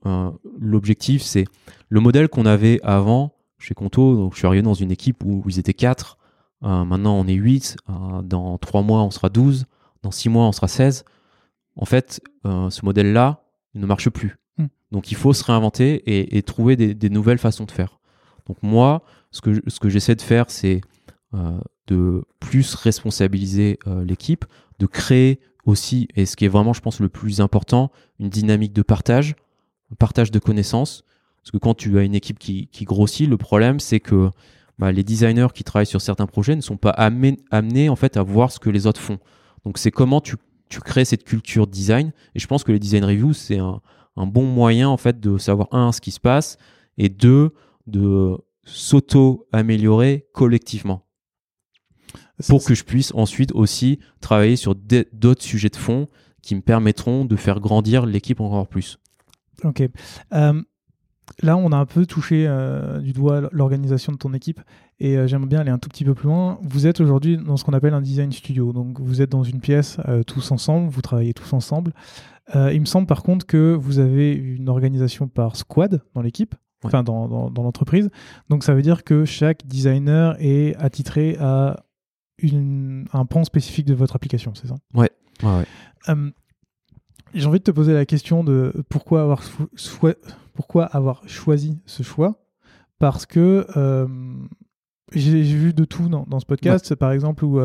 l'objectif, 0.58 1.20
c'est 1.20 1.44
le 1.90 2.00
modèle 2.00 2.28
qu'on 2.28 2.46
avait 2.46 2.80
avant 2.82 3.33
chez 3.64 3.74
Conto. 3.74 4.16
Donc, 4.16 4.34
je 4.34 4.38
suis 4.38 4.46
arrivé 4.46 4.62
dans 4.62 4.74
une 4.74 4.90
équipe 4.90 5.24
où, 5.24 5.42
ils 5.46 5.58
étaient 5.58 5.74
4. 5.74 6.18
Euh, 6.62 6.84
maintenant, 6.84 7.14
on 7.14 7.26
est 7.26 7.34
8. 7.34 7.76
Euh, 7.88 8.22
dans 8.22 8.58
3 8.58 8.82
mois, 8.82 9.02
on 9.02 9.10
sera 9.10 9.30
12. 9.30 9.66
Dans 10.02 10.10
6 10.10 10.28
mois, 10.28 10.44
on 10.44 10.52
sera 10.52 10.68
16. 10.68 11.04
En 11.76 11.86
fait, 11.86 12.20
euh, 12.46 12.70
ce 12.70 12.84
modèle-là 12.84 13.44
ne 13.74 13.86
marche 13.86 14.10
plus. 14.10 14.36
Hmm. 14.58 14.66
Donc, 14.92 15.10
il 15.10 15.16
faut 15.16 15.32
se 15.32 15.42
réinventer 15.42 16.36
et, 16.36 16.42
trouver 16.42 16.76
des, 16.76 17.10
nouvelles 17.10 17.38
façons 17.38 17.64
de 17.64 17.70
faire. 17.70 17.98
Donc, 18.46 18.58
moi, 18.62 19.02
ce 19.30 19.40
que, 19.40 19.62
ce 19.66 19.80
que 19.80 19.88
j'essaie 19.88 20.14
de 20.14 20.22
faire, 20.22 20.46
c'est 20.48 20.82
de 21.88 22.24
plus 22.38 22.76
responsabiliser 22.76 23.80
l'équipe, 24.04 24.44
de 24.78 24.86
créer 24.86 25.40
aussi, 25.64 26.06
et 26.14 26.26
ce 26.26 26.36
qui 26.36 26.44
est 26.44 26.48
vraiment, 26.48 26.72
je 26.72 26.80
pense, 26.80 27.00
le 27.00 27.08
plus 27.08 27.40
important, 27.40 27.90
une 28.20 28.28
dynamique 28.28 28.72
de 28.72 28.82
partage, 28.82 29.34
un 29.90 29.96
partage 29.96 30.30
de 30.30 30.38
connaissances, 30.38 31.02
parce 31.44 31.50
que 31.50 31.58
quand 31.58 31.74
tu 31.74 31.98
as 31.98 32.04
une 32.04 32.14
équipe 32.14 32.38
qui, 32.38 32.84
grossit, 32.84 33.28
le 33.28 33.36
problème, 33.36 33.78
c'est 33.78 34.00
que 34.00 34.30
bah, 34.78 34.92
les 34.92 35.04
designers 35.04 35.48
qui 35.54 35.62
travaillent 35.62 35.84
sur 35.84 36.00
certains 36.00 36.26
projets 36.26 36.56
ne 36.56 36.62
sont 36.62 36.78
pas 36.78 36.88
amenés, 36.88 37.88
en 37.90 37.96
fait 37.96 38.16
à 38.16 38.22
voir 38.22 38.50
ce 38.50 38.58
que 38.58 38.70
les 38.70 38.86
autres 38.86 39.00
font. 39.00 39.18
Donc 39.66 39.76
c'est 39.76 39.90
comment 39.90 40.22
tu, 40.22 40.36
crées 40.70 41.04
cette 41.04 41.24
culture 41.24 41.66
design. 41.66 42.12
Et 42.34 42.38
je 42.38 42.46
pense 42.46 42.64
que 42.64 42.72
les 42.72 42.78
design 42.78 43.04
reviews, 43.04 43.34
c'est 43.34 43.58
un, 43.58 43.82
bon 44.16 44.46
moyen 44.46 44.88
en 44.88 44.96
fait 44.96 45.20
de 45.20 45.36
savoir 45.36 45.68
un 45.72 45.92
ce 45.92 46.00
qui 46.00 46.12
se 46.12 46.20
passe 46.20 46.56
et 46.96 47.10
deux 47.10 47.52
de 47.86 48.38
s'auto-améliorer 48.64 50.26
collectivement 50.32 51.04
pour 52.48 52.64
que 52.64 52.74
je 52.74 52.84
puisse 52.84 53.12
ensuite 53.14 53.52
aussi 53.52 53.98
travailler 54.20 54.56
sur 54.56 54.74
d'autres 54.74 55.42
sujets 55.42 55.68
de 55.68 55.76
fond 55.76 56.08
qui 56.40 56.54
me 56.54 56.62
permettront 56.62 57.26
de 57.26 57.36
faire 57.36 57.60
grandir 57.60 58.06
l'équipe 58.06 58.40
encore 58.40 58.66
plus. 58.66 58.98
Ok. 59.62 59.82
Euh, 60.32 60.62
Là, 61.42 61.56
on 61.56 61.72
a 61.72 61.76
un 61.76 61.86
peu 61.86 62.06
touché 62.06 62.46
euh, 62.46 63.00
du 63.00 63.12
doigt 63.12 63.48
l'organisation 63.52 64.12
de 64.12 64.18
ton 64.18 64.32
équipe 64.34 64.60
et 65.00 65.16
euh, 65.16 65.26
j'aimerais 65.26 65.48
bien 65.48 65.60
aller 65.60 65.70
un 65.70 65.78
tout 65.78 65.88
petit 65.88 66.04
peu 66.04 66.14
plus 66.14 66.28
loin. 66.28 66.58
Vous 66.62 66.86
êtes 66.86 67.00
aujourd'hui 67.00 67.36
dans 67.36 67.56
ce 67.56 67.64
qu'on 67.64 67.72
appelle 67.72 67.94
un 67.94 68.02
design 68.02 68.30
studio. 68.30 68.72
Donc, 68.72 69.00
vous 69.00 69.22
êtes 69.22 69.30
dans 69.30 69.42
une 69.42 69.60
pièce 69.60 69.98
euh, 70.08 70.22
tous 70.22 70.50
ensemble, 70.50 70.88
vous 70.88 71.02
travaillez 71.02 71.34
tous 71.34 71.52
ensemble. 71.52 71.92
il 72.54 72.80
me 72.80 72.86
semble 72.86 73.06
par 73.06 73.22
contre 73.22 73.46
que 73.46 73.74
vous 73.74 73.98
avez 73.98 74.32
une 74.32 74.68
organisation 74.68 75.28
par 75.28 75.56
squad 75.56 76.02
dans 76.14 76.22
l'équipe, 76.22 76.54
enfin 76.84 77.02
dans, 77.02 77.50
l'entreprise. 77.56 78.10
Donc, 78.50 78.62
ça 78.62 78.74
veut 78.74 78.82
dire 78.82 79.02
que 79.02 79.24
chaque 79.24 79.66
designer 79.66 80.36
est 80.38 80.76
attitré 80.76 81.36
à 81.40 81.84
un 83.12 83.26
pan 83.26 83.44
spécifique 83.44 83.86
de 83.86 83.94
votre 83.94 84.16
application, 84.16 84.52
c'est 84.54 84.68
ça? 84.68 84.74
Ouais, 84.94 85.10
Euh, 86.08 86.30
j'ai 87.34 87.46
envie 87.46 87.58
de 87.58 87.64
te 87.64 87.70
poser 87.70 87.92
la 87.92 88.06
question 88.06 88.44
de 88.44 88.72
pourquoi 88.88 89.22
avoir, 89.22 89.42
pourquoi 90.54 90.84
avoir 90.84 91.22
choisi 91.28 91.80
ce 91.86 92.02
choix? 92.02 92.40
Parce 92.98 93.26
que 93.26 93.66
euh, 93.76 94.06
j'ai 95.12 95.42
vu 95.42 95.74
de 95.74 95.84
tout 95.84 96.08
dans, 96.08 96.40
ce 96.40 96.46
podcast, 96.46 96.94
par 96.94 97.12
exemple, 97.12 97.44
où 97.44 97.60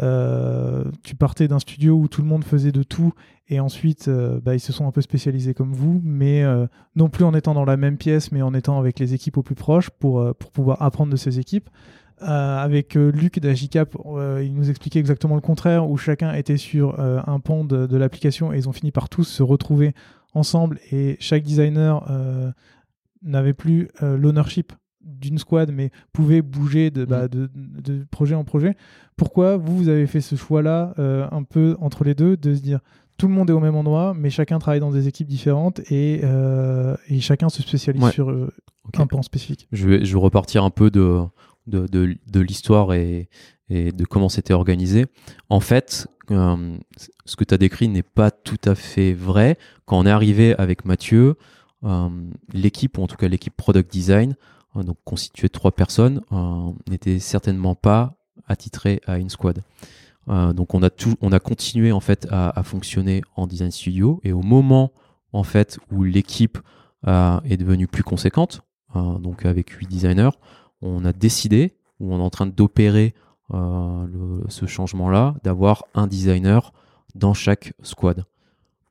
euh, 0.00 0.84
tu 1.02 1.14
partais 1.14 1.48
d'un 1.48 1.58
studio 1.58 1.94
où 1.94 2.08
tout 2.08 2.22
le 2.22 2.28
monde 2.28 2.44
faisait 2.44 2.72
de 2.72 2.82
tout 2.82 3.12
et 3.48 3.60
ensuite 3.60 4.10
bah, 4.42 4.54
ils 4.54 4.60
se 4.60 4.72
sont 4.72 4.86
un 4.86 4.90
peu 4.90 5.00
spécialisés 5.00 5.54
comme 5.54 5.72
vous, 5.72 6.00
mais 6.04 6.44
non 6.96 7.08
plus 7.08 7.24
en 7.24 7.34
étant 7.34 7.54
dans 7.54 7.64
la 7.64 7.76
même 7.76 7.96
pièce, 7.96 8.32
mais 8.32 8.42
en 8.42 8.52
étant 8.54 8.78
avec 8.78 8.98
les 8.98 9.14
équipes 9.14 9.36
au 9.36 9.42
plus 9.42 9.54
proches 9.54 9.90
pour, 9.90 10.34
pour 10.36 10.50
pouvoir 10.50 10.82
apprendre 10.82 11.12
de 11.12 11.16
ces 11.16 11.38
équipes. 11.38 11.70
Euh, 12.22 12.58
avec 12.58 12.96
euh, 12.96 13.10
Luc 13.10 13.40
d'Agicap, 13.40 13.96
euh, 14.06 14.40
il 14.44 14.54
nous 14.54 14.70
expliquait 14.70 15.00
exactement 15.00 15.34
le 15.34 15.40
contraire, 15.40 15.88
où 15.90 15.96
chacun 15.96 16.32
était 16.32 16.56
sur 16.56 16.98
un 17.00 17.40
pont 17.40 17.64
de, 17.64 17.96
l'application 17.96 18.52
et 18.52 18.58
ils 18.58 18.68
ont 18.68 18.72
fini 18.72 18.92
par 18.92 19.08
tous 19.08 19.24
se 19.24 19.42
retrouver 19.42 19.94
ensemble 20.32 20.80
et 20.90 21.16
chaque 21.20 21.42
designer 21.42 22.04
n'avait 23.22 23.52
plus 23.52 23.88
l'ownership 24.00 24.72
d'une 25.00 25.38
squad, 25.38 25.70
mais 25.70 25.90
pouvait 26.12 26.42
bouger 26.42 26.90
bah, 26.90 27.26
mm. 27.26 27.48
de, 27.80 28.06
projet 28.10 28.34
en 28.34 28.44
projet. 28.44 28.76
Pourquoi 29.16 29.56
vous, 29.56 29.76
vous 29.76 29.88
avez 29.88 30.06
fait 30.06 30.20
ce 30.20 30.34
choix-là, 30.34 30.94
un 30.98 31.42
peu 31.42 31.76
entre 31.80 32.04
les 32.04 32.14
deux, 32.14 32.36
de 32.36 32.54
se 32.54 32.60
dire 32.60 32.80
tout 33.16 33.28
le 33.28 33.34
monde 33.34 33.48
est 33.50 33.52
au 33.52 33.60
même 33.60 33.76
endroit, 33.76 34.12
mais 34.16 34.30
chacun 34.30 34.58
travaille 34.58 34.80
dans 34.80 34.90
des 34.90 35.08
équipes 35.08 35.28
différentes 35.28 35.80
et, 35.90 36.22
chacun 37.20 37.48
se 37.48 37.62
spécialise 37.62 38.08
sur 38.10 38.30
un 38.98 39.06
point 39.06 39.22
spécifique? 39.22 39.68
Je 39.72 39.88
vais, 39.88 40.04
je 40.04 40.12
vais 40.14 40.20
repartir 40.20 40.64
un 40.64 40.70
peu 40.70 40.90
de, 40.90 41.20
de, 41.66 41.86
de, 41.86 42.40
l'histoire 42.40 42.92
et, 42.92 43.28
et, 43.68 43.92
de 43.92 44.04
comment 44.04 44.28
c'était 44.28 44.52
organisé. 44.52 45.06
En 45.48 45.60
fait, 45.60 46.08
euh, 46.30 46.76
ce 47.24 47.36
que 47.36 47.44
tu 47.44 47.54
as 47.54 47.58
décrit 47.58 47.88
n'est 47.88 48.02
pas 48.02 48.30
tout 48.30 48.60
à 48.64 48.74
fait 48.74 49.12
vrai. 49.12 49.58
Quand 49.86 49.98
on 49.98 50.06
est 50.06 50.10
arrivé 50.10 50.54
avec 50.56 50.84
Mathieu, 50.84 51.36
euh, 51.84 52.08
l'équipe, 52.52 52.98
ou 52.98 53.02
en 53.02 53.06
tout 53.06 53.16
cas 53.16 53.28
l'équipe 53.28 53.54
Product 53.56 53.90
Design, 53.90 54.36
euh, 54.76 54.82
donc 54.82 54.96
constituée 55.04 55.48
de 55.48 55.52
trois 55.52 55.72
personnes, 55.72 56.22
n'était 56.88 57.18
certainement 57.18 57.74
pas 57.74 58.16
attitrée 58.46 59.00
à 59.06 59.18
une 59.18 59.30
squad. 59.30 59.62
donc 60.26 60.74
on 60.74 60.82
a, 60.82 60.90
tout, 60.90 61.14
on 61.20 61.32
a 61.32 61.38
continué 61.38 61.92
en 61.92 62.00
fait 62.00 62.26
à, 62.30 62.58
à, 62.58 62.62
fonctionner 62.62 63.22
en 63.36 63.46
design 63.46 63.70
studio 63.70 64.20
et 64.22 64.32
au 64.32 64.42
moment 64.42 64.92
en 65.32 65.44
fait 65.44 65.78
où 65.90 66.02
l'équipe 66.02 66.58
est 67.06 67.56
devenue 67.56 67.86
plus 67.86 68.02
conséquente, 68.02 68.62
donc 68.94 69.46
avec 69.46 69.70
huit 69.70 69.86
designers, 69.86 70.30
on 70.84 71.04
a 71.04 71.12
décidé, 71.12 71.72
ou 71.98 72.14
on 72.14 72.18
est 72.18 72.22
en 72.22 72.30
train 72.30 72.46
d'opérer 72.46 73.14
euh, 73.52 74.06
ce 74.48 74.66
changement-là, 74.66 75.34
d'avoir 75.42 75.84
un 75.94 76.06
designer 76.06 76.72
dans 77.14 77.34
chaque 77.34 77.72
squad. 77.82 78.24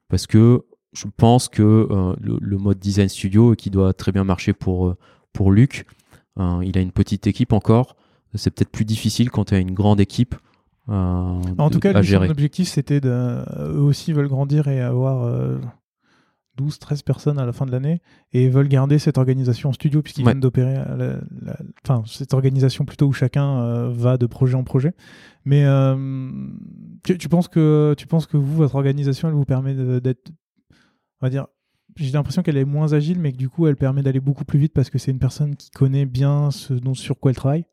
Parce 0.09 0.27
que 0.27 0.63
je 0.93 1.05
pense 1.17 1.49
que 1.49 1.87
euh, 1.89 2.15
le, 2.19 2.57
mode 2.57 2.79
design 2.79 3.09
studio, 3.09 3.55
qui 3.55 3.69
doit 3.69 3.93
très 3.93 4.11
bien 4.11 4.23
marcher 4.23 4.53
pour, 4.53 4.87
euh, 4.87 4.97
pour 5.31 5.51
Luc, 5.51 5.85
il 6.37 6.77
a 6.77 6.81
une 6.81 6.91
petite 6.91 7.27
équipe 7.27 7.53
encore. 7.53 7.95
C'est 8.33 8.49
peut-être 8.49 8.71
plus 8.71 8.85
difficile 8.85 9.29
quand 9.29 9.45
tu 9.45 9.53
as 9.53 9.59
une 9.59 9.73
grande 9.73 9.99
équipe. 9.99 10.35
en 10.87 11.69
tout 11.71 11.79
cas, 11.79 12.01
son 12.03 12.29
objectif, 12.29 12.67
c'était 12.67 12.99
de. 12.99 13.09
Eux 13.09 13.81
aussi 13.81 14.13
veulent 14.13 14.27
grandir 14.27 14.67
et 14.67 14.81
avoir 14.81 15.31
12, 16.57 16.77
13 16.77 17.01
personnes 17.01 17.39
à 17.39 17.45
la 17.45 17.51
fin 17.51 17.65
de 17.65 17.71
l'année 17.71 18.01
et 18.31 18.47
veulent 18.47 18.67
garder 18.67 18.99
cette 18.99 19.17
organisation 19.17 19.69
en 19.69 19.73
studio 19.73 20.01
puisqu'ils 20.01 20.23
viennent 20.23 20.39
d'opérer, 20.39 20.77
enfin 21.83 22.03
cette 22.05 22.33
organisation 22.33 22.85
plutôt 22.85 23.07
où 23.07 23.13
chacun 23.13 23.59
euh, 23.59 23.89
va 23.91 24.17
de 24.17 24.25
projet 24.27 24.55
en 24.55 24.63
projet. 24.63 24.93
Mais 25.45 25.65
euh, 25.65 26.31
tu, 27.03 27.27
penses 27.27 27.47
que 27.47 27.95
tu 27.97 28.05
penses 28.05 28.27
que 28.27 28.37
vous, 28.37 28.55
votre 28.55 28.75
organisation, 28.75 29.27
elle 29.27 29.33
vous 29.33 29.45
permet 29.45 29.73
d'être, 29.73 30.31
on 31.21 31.25
va 31.25 31.29
dire, 31.29 31.47
j'ai 31.95 32.11
l'impression 32.11 32.43
qu'elle 32.43 32.57
est 32.57 32.65
moins 32.65 32.93
agile, 32.93 33.19
mais 33.19 33.31
que 33.31 33.37
du 33.37 33.49
coup, 33.49 33.67
elle 33.67 33.75
permet 33.75 34.03
d'aller 34.03 34.19
beaucoup 34.19 34.45
plus 34.45 34.59
vite 34.59 34.73
parce 34.73 34.89
que 34.89 34.97
c'est 34.97 35.11
une 35.11 35.19
personne 35.19 35.55
qui 35.55 35.71
connaît 35.71 36.05
bien 36.05 36.51
ce 36.51 36.73
dont 36.73 36.93
sur 36.93 37.19
quoi 37.19 37.31
elle 37.31 37.37
travaille? 37.37 37.65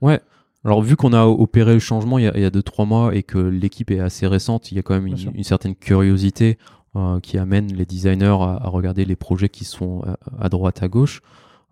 Ouais. 0.00 0.20
Alors 0.62 0.82
vu 0.82 0.94
qu'on 0.94 1.14
a 1.14 1.24
opéré 1.24 1.72
le 1.72 1.78
changement 1.78 2.18
il 2.18 2.24
y 2.24 2.26
a 2.26 2.50
2-3 2.50 2.86
mois 2.86 3.14
et 3.14 3.22
que 3.22 3.38
l'équipe 3.38 3.90
est 3.90 4.00
assez 4.00 4.26
récente, 4.26 4.70
il 4.70 4.74
y 4.74 4.78
a 4.78 4.82
quand 4.82 4.92
même 4.92 5.06
une, 5.06 5.16
une 5.34 5.44
certaine 5.44 5.74
curiosité 5.74 6.58
euh, 6.60 6.79
qui 7.22 7.38
amène 7.38 7.72
les 7.72 7.86
designers 7.86 8.36
à, 8.40 8.68
regarder 8.68 9.04
les 9.04 9.16
projets 9.16 9.48
qui 9.48 9.64
sont 9.64 10.02
euh, 10.06 10.14
à, 10.38 10.48
droite, 10.48 10.82
à 10.82 10.88
gauche. 10.88 11.22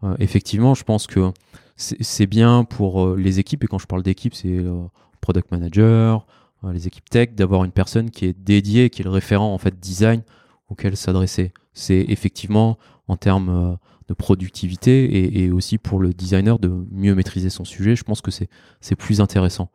Euh, 0.04 0.14
effectivement, 0.18 0.74
je 0.74 0.84
pense 0.84 1.06
que 1.06 1.32
c'est 1.76 2.26
bien 2.26 2.64
pour 2.64 3.14
les 3.14 3.38
équipes, 3.38 3.62
et 3.62 3.66
quand 3.68 3.78
je 3.78 3.86
parle 3.86 4.02
d'équipe, 4.02 4.34
c'est 4.34 4.64
product 5.20 5.52
manager, 5.52 6.26
les 6.72 6.88
équipes 6.88 7.08
tech, 7.08 7.34
d'avoir 7.36 7.62
une 7.62 7.70
personne 7.70 8.10
qui 8.10 8.26
est 8.26 8.36
dédiée, 8.36 8.90
qui 8.90 9.02
est 9.02 9.04
le 9.04 9.10
référent 9.10 9.54
en 9.54 9.58
fait 9.58 9.78
design 9.78 10.22
auquel 10.70 10.96
s'adresser. 10.96 11.52
C'est 11.74 12.04
effectivement 12.08 12.78
en 13.06 13.16
termes 13.16 13.78
de 14.08 14.14
productivité 14.14 15.40
et, 15.40 15.52
aussi 15.52 15.78
pour 15.78 16.00
le 16.00 16.12
designer 16.12 16.58
de 16.58 16.68
mieux 16.90 17.14
maîtriser 17.14 17.48
son 17.48 17.64
sujet. 17.64 17.94
Je 17.94 18.02
pense 18.02 18.22
que 18.22 18.32
c'est 18.32 18.96
plus 18.96 19.20
intéressant. 19.20 19.70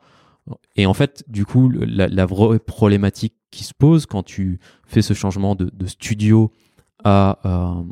Et 0.75 0.85
en 0.85 0.93
fait, 0.93 1.23
du 1.27 1.45
coup, 1.45 1.69
la, 1.69 2.25
vraie 2.25 2.59
problématique 2.59 3.35
qui 3.51 3.63
se 3.63 3.73
pose 3.73 4.05
quand 4.05 4.23
tu 4.23 4.59
fais 4.85 5.01
ce 5.01 5.13
changement 5.13 5.55
de, 5.55 5.85
studio 5.85 6.51
à, 7.03 7.39
euh, 7.45 7.83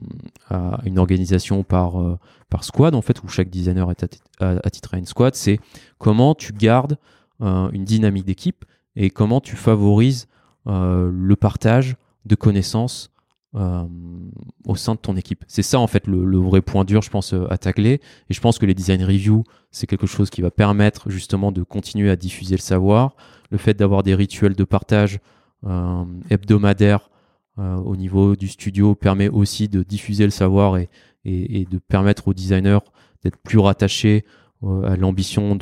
à, 0.49 0.81
une 0.85 0.99
organisation 0.99 1.63
par, 1.63 2.01
euh, 2.01 2.17
par 2.49 2.63
squad, 2.63 2.95
en 2.95 3.01
fait, 3.01 3.23
où 3.23 3.27
chaque 3.27 3.49
designer 3.49 3.89
est 3.91 4.03
attitré 4.39 4.97
à 4.97 4.99
une 4.99 5.05
squad, 5.05 5.35
c'est 5.35 5.59
comment 5.97 6.35
tu 6.35 6.53
gardes 6.53 6.97
euh, 7.41 7.69
une 7.71 7.85
dynamique 7.85 8.25
d'équipe 8.25 8.65
et 8.95 9.09
comment 9.09 9.39
tu 9.39 9.55
favorises 9.55 10.27
le 10.65 11.33
partage 11.35 11.95
de 12.25 12.35
connaissances 12.35 13.11
au 13.53 14.75
sein 14.75 14.95
de 14.95 14.99
ton 14.99 15.17
équipe. 15.17 15.43
C'est 15.47 15.61
ça 15.61 15.79
en 15.79 15.87
fait 15.87 16.07
le, 16.07 16.37
vrai 16.37 16.61
point 16.61 16.85
dur, 16.85 17.01
je 17.01 17.09
pense, 17.09 17.33
à 17.49 17.57
tacler. 17.57 17.99
Et 18.29 18.33
je 18.33 18.39
pense 18.39 18.57
que 18.59 18.65
les 18.65 18.73
design 18.73 19.03
reviews, 19.03 19.43
c'est 19.71 19.87
quelque 19.87 20.07
chose 20.07 20.29
qui 20.29 20.41
va 20.41 20.51
permettre 20.51 21.09
justement 21.09 21.51
de 21.51 21.63
continuer 21.63 22.09
à 22.09 22.15
diffuser 22.15 22.55
le 22.55 22.61
savoir. 22.61 23.15
Le 23.49 23.57
fait 23.57 23.73
d'avoir 23.73 24.03
des 24.03 24.15
rituels 24.15 24.55
de 24.55 24.63
partage 24.63 25.19
euh, 25.65 26.05
hebdomadaire 26.31 27.11
euh, 27.59 27.75
au 27.75 27.95
niveau 27.95 28.35
du 28.35 28.47
studio 28.47 28.95
permet 28.95 29.29
aussi 29.29 29.67
de 29.67 29.83
diffuser 29.83 30.23
le 30.23 30.31
savoir 30.31 30.77
et, 30.77 30.89
de 31.23 31.77
permettre 31.77 32.29
aux 32.29 32.33
designers 32.33 32.79
d'être 33.23 33.37
plus 33.37 33.59
rattachés 33.59 34.25
euh, 34.63 34.91
à 34.91 34.95
l'ambition 34.95 35.55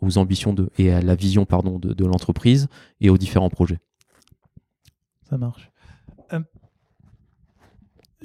aux 0.00 0.18
ambitions 0.18 0.54
et 0.78 0.90
à 0.90 1.00
la 1.00 1.14
vision 1.14 1.44
pardon, 1.44 1.78
de 1.78 2.04
l'entreprise 2.04 2.66
et 3.00 3.08
aux 3.08 3.18
différents 3.18 3.50
projets. 3.50 3.78
Ça 5.28 5.38
marche. 5.38 5.70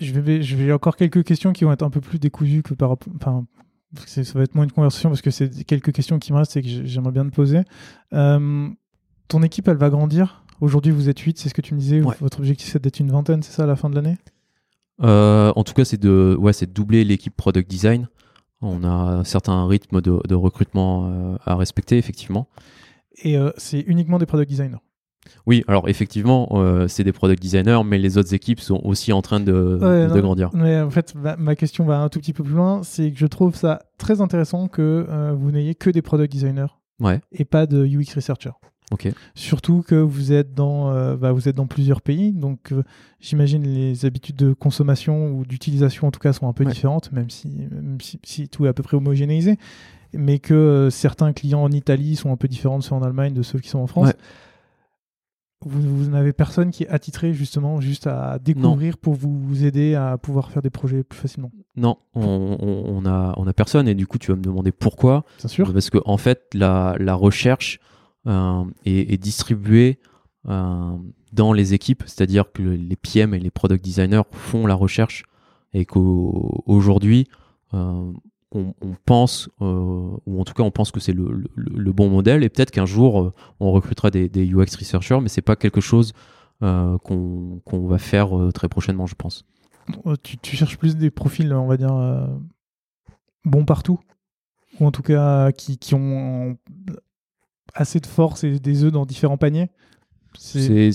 Je 0.02 0.20
vais, 0.20 0.41
je 0.41 0.56
vais 0.56 0.72
encore 0.72 0.97
quelques 0.97 1.24
questions 1.24 1.54
qui 1.54 1.64
vont 1.64 1.72
être 1.72 1.84
un 1.84 1.89
peu 1.89 2.02
plus 2.02 2.20
décousues 2.20 2.64
que 2.64 2.74
par 2.74 2.97
enfin, 3.16 3.45
ça 4.06 4.22
va 4.34 4.43
être 4.43 4.56
moins 4.56 4.66
une 4.66 4.72
conversation 4.72 5.10
parce 5.10 5.22
que 5.22 5.32
c'est 5.32 5.64
quelques 5.64 5.91
questions 5.91 6.20
qui 6.20 6.34
me 6.34 6.38
restent 6.38 6.58
et 6.58 6.62
que 6.62 6.68
j'aimerais 6.68 7.12
bien 7.12 7.26
te 7.26 7.34
poser. 7.34 7.62
ton 8.12 9.43
équipe, 9.43 9.68
elle 9.68 9.78
va 9.78 9.89
grandir? 9.89 10.43
Aujourd'hui, 10.62 10.91
vous 10.91 11.10
êtes 11.10 11.20
8, 11.20 11.39
c'est 11.39 11.49
ce 11.49 11.56
que 11.56 11.62
tu 11.62 11.74
me 11.74 11.80
disais. 11.80 11.99
Votre 11.99 12.39
objectif, 12.39 12.70
c'est 12.70 12.82
d'être 12.82 12.99
une 12.99 13.12
vingtaine, 13.12 13.41
c'est 13.41 13.52
ça, 13.52 13.64
à 13.64 13.66
la 13.66 13.76
fin 13.76 13.89
de 13.89 13.95
l'année? 13.95 14.18
Euh, 15.02 15.52
En 15.56 15.64
tout 15.64 15.74
cas, 15.74 15.86
c'est 15.86 15.99
de, 15.99 16.38
ouais, 16.39 16.52
de 16.52 16.66
doubler 16.66 17.04
l'équipe 17.04 17.36
product 17.36 17.70
design. 17.70 18.08
On 18.62 18.84
a 18.84 18.88
un 18.88 19.24
certain 19.24 19.66
rythme 19.66 20.02
de, 20.02 20.36
recrutement 20.36 21.10
euh, 21.10 21.38
à 21.45 21.56
respecter, 21.56 21.97
effectivement. 21.97 22.47
Et 23.24 23.38
euh, 23.38 23.49
c'est 23.58 23.82
uniquement 23.82 24.20
des 24.20 24.28
product 24.28 24.49
designers? 24.49 24.78
Oui, 25.45 25.63
alors 25.67 25.88
effectivement, 25.88 26.49
c'est 26.88 27.03
des 27.03 27.11
product 27.11 27.41
designers, 27.41 27.82
mais 27.86 27.97
les 27.97 28.17
autres 28.17 28.34
équipes 28.34 28.59
sont 28.59 28.82
aussi 28.84 29.13
en 29.13 29.22
train 29.22 29.39
de, 29.39 29.51
de 29.51 30.19
grandir. 30.19 30.49
Mais 30.53 30.80
en 30.80 30.89
fait, 30.89 31.13
ma, 31.15 31.55
question 31.55 31.86
va 31.86 31.99
un 31.99 32.09
tout 32.09 32.19
petit 32.19 32.34
peu 32.34 32.43
plus 32.43 32.53
loin. 32.53 32.82
C'est 32.84 33.11
que 33.11 33.19
je 33.19 33.28
trouve 33.28 33.55
ça 33.55 33.84
très 33.97 34.22
intéressant 34.22 34.67
que 34.67 35.05
vous 35.34 35.51
n'ayez 35.51 35.76
que 35.76 35.89
des 35.89 36.01
product 36.01 36.32
designers 36.32 36.74
ouais. 36.99 37.22
et 37.32 37.45
pas 37.45 37.65
de 37.65 37.86
UX 37.86 38.15
researchers. 38.15 38.51
Surtout 39.36 39.84
que 39.88 39.95
vous 39.95 40.34
êtes 40.34 40.53
dans, 40.53 40.91
euh, 40.91 41.15
bah, 41.15 41.32
vous 41.32 41.47
êtes 41.47 41.55
dans 41.55 41.67
plusieurs 41.67 42.01
pays, 42.01 42.32
donc 42.34 42.72
euh, 42.72 42.84
j'imagine 43.19 43.63
les 43.63 44.05
habitudes 44.05 44.36
de 44.36 44.53
consommation 44.53 45.32
ou 45.32 45.45
d'utilisation 45.45 46.07
en 46.07 46.11
tout 46.11 46.19
cas 46.19 46.34
sont 46.34 46.47
un 46.47 46.53
peu 46.53 46.65
différentes, 46.65 47.11
même 47.11 47.30
si, 47.30 47.69
si, 48.24 48.49
tout 48.49 48.65
est 48.65 48.69
à 48.69 48.74
peu 48.74 48.84
près 48.84 48.97
homogénéisé, 48.97 49.57
mais 50.13 50.39
que 50.39 50.53
euh, 50.53 50.89
certains 50.89 51.32
clients 51.34 51.63
en 51.63 51.72
Italie 51.72 52.15
sont 52.15 52.32
un 52.32 52.38
peu 52.38 52.47
différents 52.47 52.80
de 52.80 52.84
ceux 52.84 52.95
en 52.95 53.01
Allemagne, 53.01 53.34
de 53.34 53.43
ceux 53.43 53.59
qui 53.59 53.69
sont 53.69 53.80
en 53.80 53.88
France. 53.88 54.11
Vous, 55.64 56.09
n'avez 56.09 56.34
personne 56.34 56.72
qui 56.72 56.84
est 56.84 56.89
attitré 56.89 57.34
justement 57.34 57.82
juste 57.82 58.07
à 58.07 58.39
découvrir 58.39 58.97
pour 58.97 59.14
vous 59.14 59.64
aider 59.64 59.93
à 59.95 60.18
pouvoir 60.18 60.49
faire 60.51 60.62
des 60.62 60.72
projets 60.72 61.03
plus 61.03 61.20
facilement. 61.20 61.51
Non, 61.76 61.97
on, 62.16 63.05
a, 63.05 63.34
on 63.38 63.47
a 63.47 63.53
personne 63.53 63.88
et 63.88 63.93
du 63.93 64.07
coup 64.07 64.18
tu 64.18 64.32
vas 64.32 64.38
me 64.38 64.41
demander 64.41 64.72
pourquoi. 64.72 65.24
Bien 65.39 65.47
sûr. 65.49 65.72
Parce 65.72 65.89
que 65.89 65.99
en 66.05 66.18
fait 66.18 66.47
la, 66.53 66.95
la 66.99 67.14
recherche 67.14 67.80
euh, 68.28 68.66
est, 68.86 69.18
distribué 69.18 69.99
euh, 70.47 70.95
dans 71.34 71.53
les 71.53 71.74
équipes, 71.74 72.03
c'est-à-dire 72.05 72.51
que 72.51 72.62
les 72.62 72.95
PM 72.95 73.34
et 73.34 73.39
les 73.39 73.49
product 73.49 73.84
designers 73.84 74.22
font 74.32 74.68
la 74.68 74.76
recherche 74.76 75.24
et 75.74 75.86
qu'aujourd'hui, 75.86 77.28
euh, 77.74 78.12
on, 78.54 78.74
pense, 79.06 79.49
ou 79.60 80.39
en 80.39 80.43
tout 80.43 80.54
cas 80.54 80.64
on 80.64 80.72
pense 80.72 80.91
que 80.91 80.99
c'est 80.99 81.14
le, 81.14 81.91
bon 81.93 82.10
modèle, 82.10 82.43
et 82.43 82.49
peut-être 82.49 82.72
qu'un 82.72 82.86
jour 82.86 83.34
on 83.60 83.72
recrutera 83.72 84.12
des, 84.12 84.30
UX 84.36 84.76
researchers, 84.78 85.20
mais 85.22 85.30
c'est 85.30 85.41
pas 85.41 85.56
quelque 85.56 85.82
chose 85.82 86.14
qu'on 86.60 87.88
va 87.88 87.97
faire 87.97 88.30
très 88.54 88.68
prochainement, 88.68 89.08
je 89.08 89.16
pense. 89.16 89.45
Tu, 90.24 90.38
tu, 90.38 90.56
cherches 90.56 90.78
plus 90.78 90.95
des 90.95 91.10
profils, 91.10 91.52
on 91.54 91.68
va 91.68 91.78
dire, 91.78 92.28
bons 93.45 93.66
partout? 93.66 93.99
Ou 94.80 94.86
en 94.86 94.91
tout 94.91 95.02
cas 95.02 95.52
qui, 95.52 95.78
qui 95.78 95.95
ont 95.95 96.58
assez 97.74 97.99
de 97.99 98.06
force 98.06 98.43
et 98.43 98.60
des 98.60 98.84
œufs 98.84 98.91
dans 98.91 99.06
différents 99.06 99.38
paniers? 99.38 99.70
C'est 100.38 100.91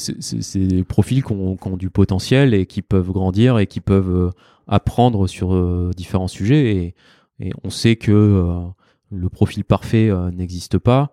des 0.56 0.84
profils 0.84 1.22
qui 1.22 1.32
ont, 1.32 1.76
du 1.76 1.90
potentiel 1.90 2.54
et 2.54 2.66
qui 2.66 2.80
peuvent 2.82 3.10
grandir 3.12 3.58
et 3.58 3.66
qui 3.66 3.80
peuvent 3.80 4.28
euh, 4.28 4.30
apprendre 4.66 5.26
sur 5.26 5.54
euh, 5.54 5.90
différents 5.94 6.28
sujets. 6.28 6.74
Et, 6.74 6.94
et, 7.40 7.52
on 7.64 7.70
sait 7.70 7.96
que 7.96 8.12
euh, 8.12 8.60
le 9.10 9.28
profil 9.28 9.64
parfait 9.64 10.10
n'existe 10.32 10.78
pas. 10.78 11.12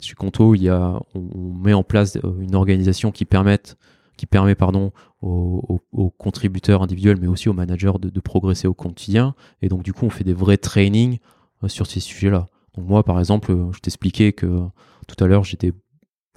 chez 0.00 0.14
Conto, 0.14 0.54
il 0.54 0.62
y 0.62 0.68
a, 0.68 1.00
on, 1.14 1.52
met 1.54 1.72
en 1.72 1.82
place 1.82 2.18
une 2.40 2.54
organisation 2.54 3.10
qui, 3.10 3.24
permette, 3.24 3.78
qui 4.16 4.26
permet 4.26 4.54
pardon, 4.54 4.92
aux, 5.22 5.80
contributeurs 6.18 6.82
individuels, 6.82 7.18
mais 7.20 7.28
aussi 7.28 7.48
aux 7.48 7.54
managers 7.54 7.94
de, 8.00 8.20
progresser 8.20 8.68
au 8.68 8.74
quotidien. 8.74 9.34
Et 9.62 9.68
donc, 9.68 9.82
du 9.82 9.92
coup, 9.92 10.04
on 10.04 10.10
fait 10.10 10.24
des 10.24 10.34
vrais 10.34 10.58
trainings 10.58 11.18
sur 11.66 11.86
ces 11.86 12.00
sujets-là. 12.00 12.46
Donc 12.76 12.86
moi, 12.86 13.04
par 13.04 13.18
exemple, 13.18 13.56
je 13.72 13.78
t'expliquais 13.80 14.32
que 14.32 14.68
tout 15.06 15.24
à 15.24 15.26
l'heure, 15.26 15.44
j'étais 15.44 15.72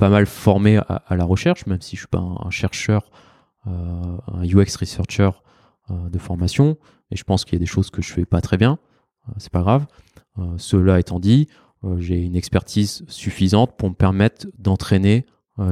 pas 0.01 0.09
mal 0.09 0.25
formé 0.25 0.77
à, 0.77 1.15
la 1.15 1.25
recherche, 1.25 1.67
même 1.67 1.81
si 1.81 1.95
je 1.95 2.01
suis 2.01 2.07
pas 2.07 2.17
un, 2.17 2.49
chercheur, 2.49 3.11
euh, 3.67 4.17
un 4.33 4.43
UX 4.43 4.75
researcher 4.79 5.29
euh, 5.91 6.09
de 6.09 6.17
formation, 6.17 6.75
et 7.11 7.15
je 7.15 7.23
pense 7.23 7.45
qu'il 7.45 7.53
y 7.53 7.57
a 7.57 7.59
des 7.59 7.67
choses 7.67 7.91
que 7.91 8.01
je 8.01 8.11
fais 8.11 8.25
pas 8.25 8.41
très 8.41 8.57
bien, 8.57 8.73
euh, 8.73 8.90
c'est 9.37 9.51
pas 9.51 9.61
grave. 9.61 9.85
cela 10.57 10.99
étant 10.99 11.19
dit, 11.19 11.47
j'ai 11.97 12.17
une 12.17 12.35
expertise 12.35 13.03
suffisante 13.07 13.75
pour 13.77 13.89
me 13.89 13.95
permettre 13.95 14.47
d'entraîner 14.57 15.25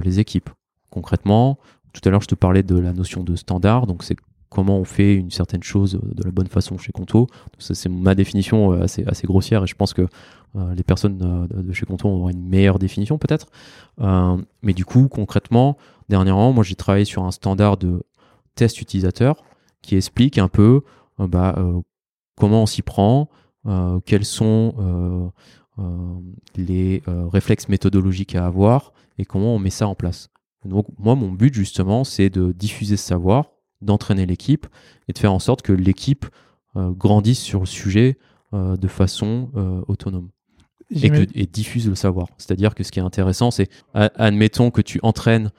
les 0.04 0.20
équipes. 0.20 0.50
Concrètement, 0.90 1.60
tout 1.94 2.02
à 2.06 2.10
l'heure, 2.12 2.22
je 2.22 2.28
te 2.28 2.36
parlais 2.36 2.64
de 2.64 2.78
la 2.78 2.94
notion 2.94 3.24
de 3.24 3.36
standard, 3.36 3.88
donc 3.88 4.04
c'est 4.04 4.16
comment 4.50 4.78
on 4.78 4.84
fait 4.84 5.14
une 5.14 5.32
certaine 5.32 5.64
chose 5.64 6.00
de 6.04 6.24
la 6.24 6.32
bonne 6.32 6.48
façon 6.48 6.78
chez 6.78 6.92
Conto. 6.92 7.28
c'est 7.60 7.88
ma 7.88 8.16
définition 8.16 8.74
euh, 8.74 8.84
assez, 8.84 9.04
assez 9.06 9.28
grossière 9.28 9.64
et 9.64 9.68
je 9.68 9.76
pense 9.76 9.94
que 9.94 10.08
euh, 10.56 10.74
les 10.74 10.84
personnes 10.84 11.48
euh, 11.54 11.62
de 11.62 11.72
chez 11.72 11.86
Conto 11.86 12.10
auront 12.10 12.30
une 12.30 12.48
meilleure 12.48 12.80
définition 12.80 13.18
peut-être. 13.18 13.48
mais 14.64 14.74
du 14.74 14.86
coup, 14.86 15.08
concrètement, 15.08 15.78
dernièrement, 16.10 16.52
moi 16.52 16.64
j'ai 16.64 16.76
travaillé 16.76 17.06
sur 17.06 17.24
un 17.24 17.32
standard 17.32 17.78
de 17.78 18.04
test 18.56 18.82
utilisateur 18.82 19.44
qui 19.82 19.96
explique 19.96 20.38
un 20.38 20.50
peu 20.50 20.82
bah, 21.20 21.56
comment 22.36 22.64
on 22.64 22.66
s'y 22.66 22.82
prend, 22.82 23.30
quels 24.06 24.26
sont 24.26 25.32
les 26.56 27.04
réflexes 27.08 27.70
méthodologiques 27.70 28.36
à 28.36 28.46
avoir 28.46 28.94
et 29.18 29.26
comment 29.26 29.56
on 29.56 29.60
met 29.60 29.70
ça 29.70 29.88
en 29.88 29.96
place. 29.96 30.30
Donc 30.66 30.88
moi, 30.98 31.16
mon 31.16 31.32
but 31.32 31.54
justement, 31.54 32.04
c'est 32.04 32.30
de 32.30 32.52
diffuser 32.52 32.98
ce 32.98 33.06
savoir 33.06 33.52
d'entraîner 33.82 34.26
l'équipe 34.26 34.68
et 35.08 35.14
de 35.14 35.18
faire 35.18 35.34
en 35.34 35.40
sorte 35.40 35.62
que 35.62 35.74
l'équipe 35.74 36.26
euh, 36.76 36.92
grandisse 36.92 37.40
sur 37.40 37.62
le 37.62 37.66
sujet 37.66 38.18
euh, 38.54 38.78
de 38.78 38.88
façon 38.88 39.50
euh, 39.56 39.82
autonome 39.88 40.30
et, 40.92 41.10
que, 41.10 41.26
et, 41.34 41.46
diffuse 41.46 41.88
le 41.88 41.96
savoir. 41.96 42.28
C'est-à-dire 42.38 42.76
que 42.76 42.84
ce 42.84 42.92
qui 42.92 43.00
est 43.00 43.04
intéressant, 43.04 43.52
c'est 43.52 43.70
admettons 43.94 44.72
que 44.72 44.82
tu 44.82 45.00
entraînes 45.04 45.52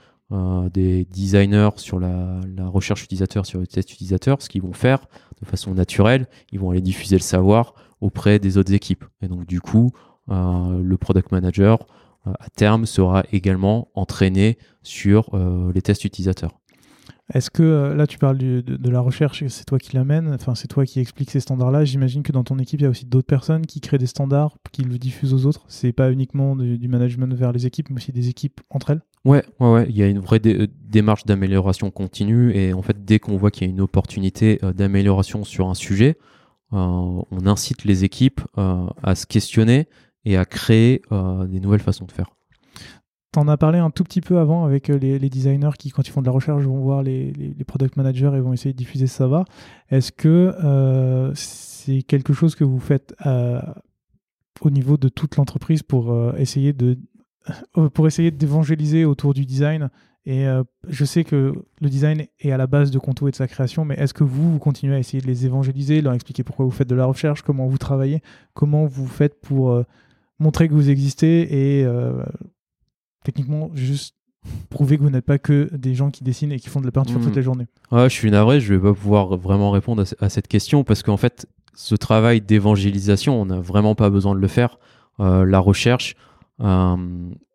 des 0.72 1.04
designers 1.06 1.70
sur 1.76 1.98
la, 1.98 2.40
recherche 2.66 3.02
utilisateur, 3.04 3.46
sur 3.46 3.58
le 3.58 3.66
test 3.66 3.92
utilisateur, 3.92 4.42
ce 4.42 4.48
qu'ils 4.48 4.62
vont 4.62 4.72
faire 4.72 5.06
de 5.40 5.46
façon 5.46 5.74
naturelle, 5.74 6.28
ils 6.52 6.60
vont 6.60 6.70
aller 6.70 6.80
diffuser 6.80 7.16
le 7.16 7.22
savoir 7.22 7.74
auprès 8.00 8.38
des 8.38 8.58
autres 8.58 8.72
équipes. 8.72 9.04
Et 9.22 9.28
donc 9.28 9.46
du 9.46 9.60
coup, 9.60 9.92
le 10.28 10.94
product 10.96 11.32
manager 11.32 11.86
à 12.24 12.48
terme 12.54 12.86
sera 12.86 13.24
également 13.32 13.88
entraîné 13.94 14.58
sur 14.82 15.30
les 15.74 15.82
tests 15.82 16.04
utilisateurs. 16.04 16.60
Est-ce 17.32 17.50
que 17.50 17.62
euh, 17.62 17.94
là 17.94 18.06
tu 18.06 18.18
parles 18.18 18.38
de, 18.38 18.90
la 18.90 19.00
recherche, 19.00 19.46
c'est 19.48 19.64
toi 19.64 19.78
qui 19.78 19.94
l'amène, 19.94 20.32
enfin 20.32 20.54
c'est 20.54 20.66
toi 20.66 20.84
qui 20.84 20.98
expliques 20.98 21.30
ces 21.30 21.40
standards-là. 21.40 21.84
J'imagine 21.84 22.22
que 22.22 22.32
dans 22.32 22.42
ton 22.42 22.58
équipe 22.58 22.80
il 22.80 22.84
y 22.84 22.86
a 22.86 22.90
aussi 22.90 23.06
d'autres 23.06 23.26
personnes 23.26 23.66
qui 23.66 23.80
créent 23.80 23.98
des 23.98 24.06
standards, 24.06 24.56
qui 24.72 24.82
le 24.82 24.98
diffusent 24.98 25.32
aux 25.32 25.46
autres. 25.46 25.64
C'est 25.68 25.92
pas 25.92 26.10
uniquement 26.10 26.56
du, 26.56 26.88
management 26.88 27.32
vers 27.34 27.52
les 27.52 27.66
équipes, 27.66 27.90
mais 27.90 27.96
aussi 27.96 28.10
des 28.10 28.28
équipes 28.28 28.60
entre 28.70 28.90
elles. 28.90 29.02
Ouais, 29.24 29.44
ouais, 29.60 29.72
ouais. 29.72 29.86
Il 29.88 29.96
y 29.96 30.02
a 30.02 30.08
une 30.08 30.18
vraie 30.18 30.40
euh, 30.46 30.66
démarche 30.82 31.24
d'amélioration 31.24 31.90
continue 31.90 32.52
et 32.52 32.72
en 32.72 32.82
fait 32.82 33.04
dès 33.04 33.20
qu'on 33.20 33.36
voit 33.36 33.50
qu'il 33.50 33.66
y 33.66 33.70
a 33.70 33.72
une 33.72 33.80
opportunité 33.80 34.58
euh, 34.64 34.72
d'amélioration 34.72 35.44
sur 35.44 35.68
un 35.68 35.74
sujet, 35.74 36.18
on 36.72 37.46
incite 37.46 37.84
les 37.84 38.04
équipes 38.04 38.40
à 38.56 39.14
se 39.14 39.26
questionner 39.26 39.88
et 40.24 40.36
à 40.36 40.44
créer 40.44 41.02
des 41.10 41.60
nouvelles 41.60 41.80
façons 41.80 42.04
de 42.04 42.12
faire. 42.12 42.30
T'en 43.32 43.46
as 43.46 43.56
parlé 43.56 43.78
un 43.78 43.90
tout 43.90 44.02
petit 44.02 44.20
peu 44.20 44.38
avant 44.38 44.64
avec 44.64 44.90
euh, 44.90 44.98
les, 44.98 45.30
designers 45.30 45.70
qui, 45.78 45.90
quand 45.90 46.06
ils 46.06 46.10
font 46.10 46.20
de 46.20 46.26
la 46.26 46.32
recherche, 46.32 46.64
vont 46.64 46.80
voir 46.80 47.04
les, 47.04 47.32
product 47.64 47.96
managers 47.96 48.32
et 48.34 48.40
vont 48.40 48.52
essayer 48.52 48.72
de 48.72 48.78
diffuser 48.78 49.06
ce 49.06 49.14
savoir. 49.14 49.44
Est-ce 49.88 50.10
que 50.10 50.52
euh, 50.64 51.32
c'est 51.36 52.02
quelque 52.02 52.32
chose 52.32 52.56
que 52.56 52.64
vous 52.64 52.80
faites 52.80 53.14
euh, 53.26 53.60
au 54.62 54.70
niveau 54.70 54.96
de 54.96 55.08
toute 55.08 55.36
l'entreprise 55.36 55.84
pour 55.84 56.12
pour 57.94 58.06
essayer 58.06 58.30
d'évangéliser 58.32 59.04
autour 59.04 59.32
du 59.32 59.46
design 59.46 59.90
et 60.26 60.46
je 60.86 61.04
sais 61.04 61.24
que 61.24 61.54
le 61.80 61.88
design 61.88 62.26
est 62.38 62.52
à 62.52 62.56
la 62.56 62.66
base 62.66 62.90
de 62.90 62.98
Conto 62.98 63.26
et 63.26 63.30
de 63.30 63.36
sa 63.36 63.48
création, 63.48 63.84
mais 63.84 63.94
est-ce 63.94 64.12
que 64.12 64.22
vous, 64.22 64.52
vous 64.52 64.58
continuez 64.58 64.94
à 64.94 64.98
essayer 64.98 65.20
de 65.20 65.26
les 65.26 65.46
évangéliser, 65.46 66.02
leur 66.02 66.12
expliquer 66.12 66.44
pourquoi 66.44 66.66
vous 66.66 66.70
faites 66.70 66.88
de 66.88 66.94
la 66.94 67.06
recherche, 67.06 67.42
comment 67.42 67.66
vous 67.66 67.78
travaillez, 67.78 68.22
comment 68.52 68.84
vous 68.84 69.06
faites 69.06 69.40
pour 69.40 69.82
montrer 70.38 70.68
que 70.68 70.74
vous 70.74 70.90
existez 70.90 71.80
et 71.80 71.86
techniquement 73.24 73.70
juste 73.74 74.14
prouver 74.70 74.96
que 74.96 75.02
vous 75.02 75.10
n'êtes 75.10 75.24
pas 75.24 75.38
que 75.38 75.68
des 75.76 75.94
gens 75.94 76.10
qui 76.10 76.24
dessinent 76.24 76.52
et 76.52 76.58
qui 76.58 76.68
font 76.68 76.80
de 76.80 76.86
la 76.86 76.92
peinture 76.92 77.20
toute 77.20 77.32
hmm. 77.32 77.36
la 77.36 77.42
journée. 77.42 77.66
Ouais, 77.92 78.08
je 78.08 78.14
suis 78.14 78.30
navré, 78.30 78.60
je 78.60 78.74
vais 78.74 78.80
pas 78.80 78.94
pouvoir 78.94 79.36
vraiment 79.36 79.70
répondre 79.70 80.04
à, 80.20 80.28
cette 80.28 80.48
question 80.48 80.84
parce 80.84 81.02
qu'en 81.02 81.16
fait, 81.16 81.46
ce 81.74 81.94
travail 81.94 82.40
d'évangélisation, 82.40 83.40
on 83.40 83.46
n'a 83.46 83.60
vraiment 83.60 83.94
pas 83.94 84.10
besoin 84.10 84.34
de 84.34 84.40
le 84.40 84.48
faire. 84.48 84.78
Euh, 85.18 85.44
la 85.44 85.58
recherche, 85.58 86.14
euh, 86.60 86.96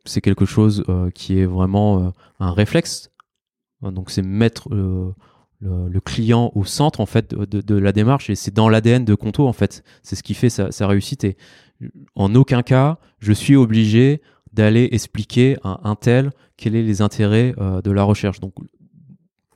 c'est 0.06 0.22
quelque 0.22 0.45
chose 0.45 0.84
euh, 0.89 1.10
qui 1.12 1.39
est 1.39 1.45
vraiment 1.45 2.14
un 2.39 2.51
réflexe. 2.51 3.12
Donc, 3.82 4.10
c'est 4.10 4.22
mettre 4.22 4.70
le, 4.70 5.14
client 5.99 6.51
au 6.56 6.66
centre 6.66 7.01
en 7.01 7.06
fait 7.06 7.34
de, 7.34 7.76
la 7.76 7.91
démarche 7.91 8.30
et 8.30 8.36
c'est 8.36 8.53
dans 8.53 8.70
l'ADN 8.70 9.06
de 9.06 9.16
Conto 9.16 9.47
en 9.47 9.53
fait. 9.53 9.84
C'est 10.03 10.16
ce 10.16 10.24
qui 10.24 10.34
fait 10.34 10.49
sa, 10.49 10.88
réussite 10.88 11.24
et 11.24 11.38
en 12.16 12.34
aucun 12.36 12.64
cas, 12.64 12.99
je 13.20 13.34
suis 13.34 13.56
obligé 13.56 14.22
d'aller 14.53 14.88
expliquer 14.91 15.58
à 15.64 15.82
un 15.84 15.95
tel 15.95 16.32
quels 16.58 16.74
sont 16.74 16.80
les 16.80 17.01
intérêts 17.01 17.53
euh, 17.58 17.82
de 17.82 17.91
la 17.91 18.03
recherche. 18.03 18.39
Donc, 18.39 18.53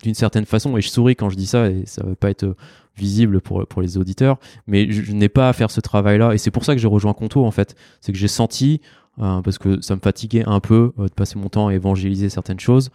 d'une 0.04 0.16
certaine 0.16 0.46
façon, 0.46 0.78
et 0.78 0.82
je 0.82 0.90
souris 0.90 1.16
quand 1.16 1.30
je 1.30 1.36
dis 1.36 1.48
ça, 1.48 1.70
et 1.70 1.86
ça 1.86 2.04
ne 2.04 2.10
va 2.10 2.16
pas 2.16 2.30
être 2.30 2.56
visible 2.98 3.42
pour, 3.42 3.66
pour 3.68 3.82
les 3.82 3.98
auditeurs, 3.98 4.38
mais 4.68 4.92
je, 4.92 5.12
n'ai 5.14 5.30
pas 5.30 5.50
à 5.50 5.54
faire 5.54 5.72
ce 5.72 5.80
travail-là, 5.80 6.34
et 6.34 6.38
c'est 6.38 6.52
pour 6.52 6.66
ça 6.66 6.74
que 6.74 6.82
j'ai 6.82 6.88
rejoint 6.88 7.14
Conto, 7.14 7.46
en 7.46 7.52
fait. 7.52 7.76
C'est 8.02 8.12
que 8.12 8.18
j'ai 8.18 8.28
senti, 8.28 8.82
euh, 8.82 8.99
parce 9.20 9.58
que 9.58 9.82
ça 9.82 9.96
me 9.96 10.02
fatiguait 10.02 10.44
un 10.46 10.60
peu 10.60 10.94
euh, 10.98 11.08
de 11.08 11.14
passer 11.14 11.38
mon 11.38 11.50
temps 11.50 11.68
à 11.68 11.74
évangéliser 11.74 12.30
certaines 12.30 12.60
choses, 12.60 12.90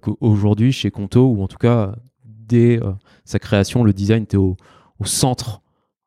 qu'aujourd'hui, 0.00 0.72
chez 0.72 0.90
Conto, 0.90 1.28
ou 1.28 1.42
en 1.42 1.48
tout 1.48 1.58
cas, 1.58 1.94
dès 2.24 2.80
sa 3.26 3.38
création, 3.38 3.84
le 3.84 3.92
design 3.92 4.22
était 4.22 4.38
au, 4.38 4.56
au 4.98 5.04
centre 5.04 5.60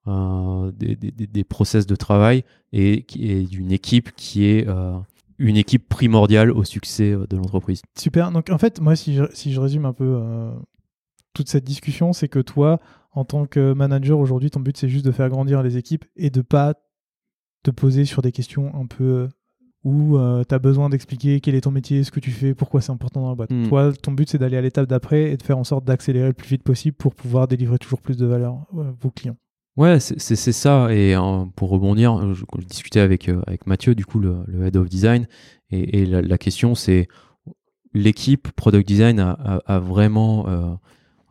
des, 0.08 1.44
process 1.44 1.86
de 1.86 1.96
travail 1.96 2.44
et, 2.74 3.06
d'une 3.48 3.72
équipe 3.72 4.10
qui 4.16 4.46
est 4.46 4.66
une 5.40 5.56
équipe 5.56 5.88
primordiale 5.88 6.52
au 6.52 6.64
succès 6.64 7.12
euh, 7.12 7.26
de 7.28 7.38
l'entreprise. 7.38 7.82
Super. 7.98 8.32
Donc 8.32 8.50
en 8.50 8.58
fait, 8.58 8.80
moi, 8.82 8.96
si 8.96 9.16
je, 9.16 9.24
si 9.34 9.54
je 9.54 9.60
résume 9.60 9.86
un 9.86 9.94
peu 9.94 10.20
euh, 10.22 10.52
toute 11.34 11.50
cette 11.50 11.64
discussion, 11.64 12.14
c'est 12.14 12.28
que 12.28 12.40
toi, 12.40 12.80
en 13.14 13.26
tant 13.26 13.46
que 13.46 13.74
manager 13.74 14.20
aujourd'hui, 14.20 14.52
ton 14.52 14.60
but 14.60 14.78
c'est 14.78 14.90
juste 14.90 15.06
de 15.06 15.12
faire 15.12 15.30
grandir 15.30 15.64
les 15.64 15.78
équipes 15.78 16.06
et 16.18 16.30
de 16.30 16.42
pas 16.42 16.76
te 17.64 17.72
poser 17.72 18.06
sur 18.06 18.22
des 18.22 18.32
questions 18.32 18.74
un 18.76 18.86
peu 18.86 19.30
euh, 19.86 20.40
où 20.42 20.44
tu 20.44 20.56
as 20.56 20.60
besoin 20.60 20.90
d'expliquer 20.90 21.40
quel 21.40 21.56
est 21.56 21.62
ton 21.62 21.72
métier, 21.72 22.04
ce 22.04 22.12
que 22.12 22.20
tu 22.20 22.32
fais, 22.32 22.54
pourquoi 22.54 22.82
c'est 22.82 22.92
important 22.92 23.22
dans 23.22 23.30
la 23.30 23.36
boîte. 23.36 23.52
Hmm. 23.52 23.68
Toi, 23.68 23.94
ton 23.94 24.12
but 24.12 24.30
c'est 24.30 24.38
d'aller 24.38 24.58
à 24.58 24.62
l'étape 24.62 24.88
d'après 24.88 25.32
et 25.32 25.38
de 25.38 25.44
faire 25.44 25.58
en 25.58 25.64
sorte 25.64 25.86
d'accélérer 25.86 26.28
le 26.28 26.34
plus 26.34 26.50
vite 26.50 26.64
possible 26.64 26.96
pour 26.98 27.16
pouvoir 27.16 27.48
délivrer 27.48 27.78
toujours 27.78 28.02
plus 28.02 28.18
de 28.18 28.26
valeur 28.26 28.54
à 28.54 28.94
vos 29.00 29.12
clients. 29.12 29.38
Ouais, 29.80 30.02
c'est 30.02 30.36
ça. 30.36 30.94
Et 30.94 31.16
euh, 31.16 31.46
pour 31.56 31.70
rebondir, 31.70 32.34
je, 32.34 32.44
discutais 32.68 33.00
avec, 33.00 33.30
euh, 33.30 33.42
avec 33.48 33.66
Mathieu, 33.66 33.96
du 33.96 34.06
coup, 34.06 34.20
le, 34.20 34.44
head 34.62 34.76
of 34.76 34.90
design, 34.90 35.26
et, 35.72 36.06
la, 36.06 36.38
question, 36.38 36.76
c'est 36.76 37.08
l'équipe 37.94 38.52
product 38.52 38.86
design 38.86 39.20
a, 39.20 39.80
vraiment 39.80 40.48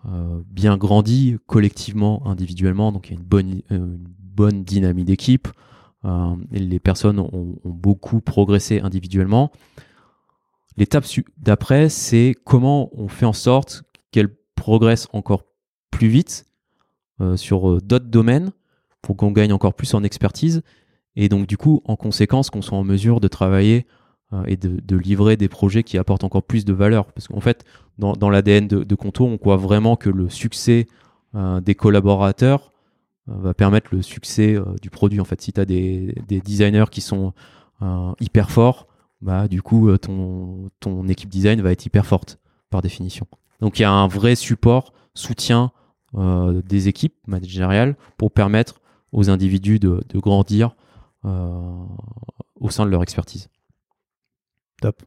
euh, 0.06 0.40
bien 0.46 0.78
grandi 0.78 1.36
collectivement, 1.46 2.26
individuellement, 2.26 2.90
donc 2.90 3.08
il 3.08 3.14
y 3.14 3.16
a 3.16 3.20
une 3.20 3.26
bonne, 3.26 3.62
une 3.68 3.98
bonne 4.18 4.64
dynamique 4.64 5.06
d'équipe. 5.06 5.48
Les 6.04 6.78
personnes 6.78 7.18
ont, 7.18 7.58
beaucoup 7.64 8.20
progressé 8.20 8.80
individuellement. 8.80 9.50
L'étape 10.76 11.04
d'après, 11.36 11.88
c'est 11.88 12.34
comment 12.44 12.88
on 12.92 13.08
fait 13.08 13.26
en 13.26 13.32
sorte 13.32 13.82
qu'elles 14.12 14.34
progressent 14.54 15.08
encore 15.12 15.42
plus 15.90 16.08
vite 16.08 16.46
euh, 17.20 17.36
sur 17.36 17.68
euh, 17.68 17.80
d'autres 17.80 18.06
domaines 18.06 18.52
pour 19.02 19.16
qu'on 19.16 19.32
gagne 19.32 19.52
encore 19.52 19.74
plus 19.74 19.94
en 19.94 20.04
expertise 20.04 20.62
et 21.16 21.28
donc 21.28 21.46
du 21.46 21.56
coup 21.56 21.82
en 21.84 21.96
conséquence 21.96 22.48
qu'on 22.48 22.62
soit 22.62 22.78
en 22.78 22.84
mesure 22.84 23.20
de 23.20 23.28
travailler 23.28 23.86
euh, 24.32 24.44
et 24.46 24.56
de, 24.56 24.96
livrer 24.96 25.36
des 25.36 25.48
projets 25.48 25.82
qui 25.82 25.98
apportent 25.98 26.24
encore 26.24 26.44
plus 26.44 26.64
de 26.64 26.72
valeur 26.72 27.12
parce 27.12 27.28
qu'en 27.28 27.40
fait 27.40 27.64
dans, 27.98 28.30
l'ADN 28.30 28.68
de, 28.68 28.84
de, 28.84 28.94
Conto 28.94 29.26
on 29.26 29.36
croit 29.36 29.56
vraiment 29.56 29.96
que 29.96 30.10
le 30.10 30.28
succès 30.28 30.86
euh, 31.34 31.60
des 31.60 31.74
collaborateurs 31.74 32.72
va 33.28 33.54
permettre 33.54 33.94
le 33.94 34.02
succès 34.02 34.56
du 34.82 34.90
produit 34.90 35.20
en 35.20 35.24
fait 35.24 35.40
si 35.40 35.52
tu 35.52 35.60
as 35.60 35.64
des, 35.64 36.14
des, 36.26 36.40
designers 36.40 36.86
qui 36.90 37.00
sont 37.00 37.32
hyper 38.20 38.50
forts 38.50 38.86
bah 39.20 39.48
du 39.48 39.62
coup 39.62 39.96
ton, 39.98 40.70
ton 40.80 41.06
équipe 41.08 41.28
design 41.28 41.60
va 41.60 41.72
être 41.72 41.84
hyper 41.86 42.06
forte 42.06 42.38
par 42.70 42.82
définition 42.82 43.26
donc 43.60 43.78
il 43.78 43.82
y 43.82 43.84
a 43.84 43.90
un 43.90 44.08
vrai 44.08 44.34
support 44.34 44.92
soutien 45.14 45.72
euh, 46.14 46.62
des 46.62 46.88
équipes 46.88 47.14
managériales 47.26 47.94
pour 48.16 48.32
permettre 48.32 48.80
aux 49.12 49.28
individus 49.28 49.78
de, 49.78 50.02
grandir 50.14 50.74
euh, 51.26 51.84
au 52.56 52.70
sein 52.70 52.86
de 52.86 52.90
leur 52.90 53.02
expertise. 53.02 53.50
Top. 54.80 55.02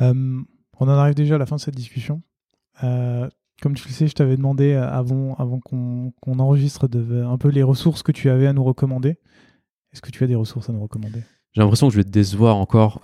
Euh, 0.00 0.40
on 0.80 0.88
en 0.88 0.88
arrive 0.88 1.14
déjà 1.14 1.36
à 1.36 1.38
la 1.38 1.46
fin 1.46 1.56
de 1.56 1.60
cette 1.60 1.76
discussion. 1.76 2.22
Comme 3.62 3.74
tu 3.74 3.88
le 3.88 3.92
sais, 3.92 4.06
je 4.06 4.14
t'avais 4.14 4.36
demandé 4.36 4.74
avant, 4.74 5.34
avant 5.36 5.60
qu'on 5.60 6.12
enregistre 6.38 6.88
de, 6.88 7.22
un 7.22 7.38
peu 7.38 7.48
les 7.48 7.62
ressources 7.62 8.02
que 8.02 8.12
tu 8.12 8.28
avais 8.28 8.46
à 8.46 8.52
nous 8.52 8.64
recommander. 8.64 9.18
Est-ce 9.92 10.02
que 10.02 10.10
tu 10.10 10.24
as 10.24 10.26
des 10.26 10.34
ressources 10.34 10.68
à 10.68 10.72
nous 10.72 10.82
recommander? 10.82 11.20
J'ai 11.52 11.62
l'impression 11.62 11.88
que 11.88 11.94
je 11.94 11.98
vais 11.98 12.04
te 12.04 12.10
décevoir 12.10 12.56
encore. 12.56 13.00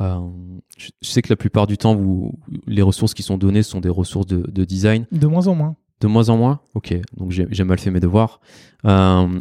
je 0.77 0.91
sais 1.01 1.23
que 1.23 1.31
la 1.31 1.37
plupart 1.37 1.67
du 1.67 1.79
temps, 1.79 1.95
vous, 1.95 2.33
les 2.67 2.83
ressources 2.83 3.15
qui 3.15 3.23
sont 3.23 3.39
données 3.39 3.63
sont 3.63 3.81
des 3.81 3.89
ressources 3.89 4.27
de, 4.27 4.43
de 4.43 4.65
design. 4.65 5.07
De 5.11 5.27
moins 5.27 5.47
en 5.47 5.55
moins. 5.55 5.77
De 6.03 6.09
moins 6.09 6.31
en 6.31 6.37
moins? 6.37 6.61
Ok, 6.75 6.95
donc 7.17 7.31
j'ai 7.31 7.65
mal 7.65 7.79
fait 7.79 7.93
mes 7.93 8.01
devoirs. 8.01 8.41
Euh, 8.85 9.41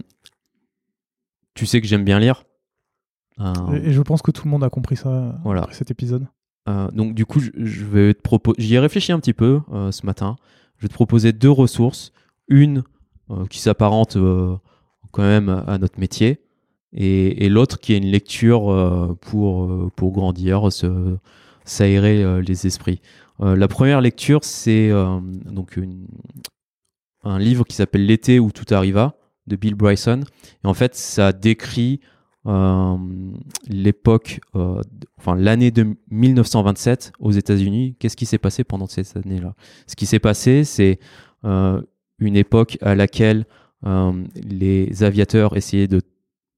tu 1.55 1.65
sais 1.65 1.81
que 1.81 1.87
j'aime 1.87 2.03
bien 2.03 2.19
lire. 2.19 2.43
Euh, 3.39 3.81
et 3.83 3.91
je 3.91 4.01
pense 4.03 4.21
que 4.21 4.29
tout 4.29 4.43
le 4.45 4.51
monde 4.51 4.63
a 4.63 4.69
compris 4.69 4.95
ça 4.95 5.39
voilà. 5.43 5.63
après 5.63 5.73
cet 5.73 5.89
épisode. 5.89 6.27
Euh, 6.69 6.87
donc 6.91 7.15
du 7.15 7.25
coup, 7.25 7.39
je, 7.39 7.85
vais 7.85 8.13
te 8.13 8.21
proposer. 8.21 8.61
J'y 8.61 8.75
ai 8.75 8.79
réfléchi 8.79 9.11
un 9.11 9.19
petit 9.19 9.33
peu 9.33 9.61
ce 9.89 10.05
matin. 10.05 10.35
Je 10.81 10.87
vais 10.87 10.89
te 10.89 10.93
proposer 10.93 11.31
deux 11.31 11.51
ressources. 11.51 12.11
Une 12.47 12.83
qui 13.49 13.59
s'apparente 13.59 14.17
quand 15.11 15.21
même 15.21 15.63
à 15.65 15.77
notre 15.77 15.97
métier, 16.01 16.41
et, 16.91 17.47
l'autre 17.47 17.79
qui 17.79 17.93
est 17.93 17.97
une 17.97 18.11
lecture 18.11 19.15
pour 19.21 19.89
pour 19.95 20.11
grandir, 20.11 20.67
s'aérer 21.63 22.41
les 22.41 22.67
esprits. 22.67 22.99
Euh, 23.41 23.55
la 23.55 23.67
première 23.67 24.01
lecture, 24.01 24.43
c'est 24.43 24.89
euh, 24.89 25.19
donc 25.21 25.79
un 27.23 27.39
livre 27.39 27.65
qui 27.65 27.75
s'appelle 27.75 28.05
L'été 28.05 28.39
où 28.39 28.51
tout 28.51 28.71
arriva 28.73 29.15
de 29.47 29.55
Bill 29.55 29.75
Bryson. 29.75 30.21
Et 30.63 30.67
en 30.67 30.73
fait, 30.73 30.95
ça 30.95 31.33
décrit 31.33 31.99
euh, 32.03 32.07
l'époque, 33.69 34.39
enfin 35.17 35.35
l'année 35.35 35.71
de 35.71 35.95
1927 36.09 37.13
aux 37.19 37.31
États-Unis. 37.31 37.95
Qu'est-ce 37.99 38.17
qui 38.17 38.25
s'est 38.25 38.39
passé 38.39 38.63
pendant 38.63 38.87
cette 38.87 39.15
année-là? 39.15 39.53
Ce 39.87 39.95
qui 39.95 40.05
s'est 40.05 40.19
passé, 40.19 40.63
c'est 40.63 40.99
une 41.43 42.35
époque 42.35 42.77
à 42.81 42.95
laquelle 42.95 43.45
les 44.35 45.03
aviateurs 45.03 45.55
essayaient 45.55 45.87
de 45.87 46.01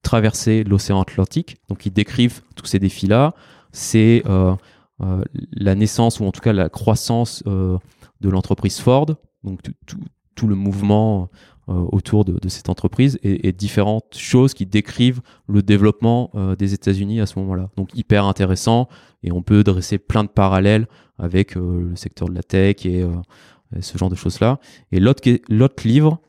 traverser 0.03 0.63
l'océan 0.63 1.01
Atlantique. 1.01 1.57
Donc 1.67 1.85
ils 1.85 1.93
décrivent 1.93 2.41
tous 2.55 2.65
ces 2.65 2.79
défis-là. 2.79 3.33
C'est 3.71 4.23
euh, 5.01 5.23
la 5.51 5.75
naissance 5.75 6.19
ou 6.19 6.25
en 6.25 6.31
tout 6.31 6.41
cas 6.41 6.53
la 6.53 6.69
croissance 6.69 7.43
euh, 7.47 7.77
de 8.21 8.29
l'entreprise 8.29 8.79
Ford, 8.79 9.07
donc 9.43 9.59
tout 10.35 10.47
le 10.47 10.55
mouvement 10.55 11.23
euh, 11.23 11.35
autour 11.67 12.25
de, 12.25 12.49
cette 12.49 12.67
entreprise 12.69 13.17
et, 13.23 13.51
différentes 13.53 14.17
choses 14.17 14.53
qui 14.53 14.65
décrivent 14.65 15.21
le 15.47 15.61
développement 15.61 16.29
des 16.57 16.73
États-Unis 16.73 17.21
à 17.21 17.25
ce 17.25 17.39
moment-là. 17.39 17.69
Donc 17.77 17.95
hyper 17.95 18.25
intéressant 18.25 18.89
et 19.23 19.31
on 19.31 19.41
peut 19.41 19.63
dresser 19.63 19.97
plein 19.97 20.25
de 20.25 20.29
parallèles 20.29 20.87
avec 21.17 21.55
le 21.55 21.95
secteur 21.95 22.27
de 22.27 22.35
la 22.35 22.43
tech 22.43 22.85
et, 22.85 23.05
ce 23.79 23.97
genre 23.97 24.09
de 24.09 24.15
choses-là. 24.15 24.59
Et 24.91 24.99
l'autre 24.99 25.87
livre, 25.87 26.19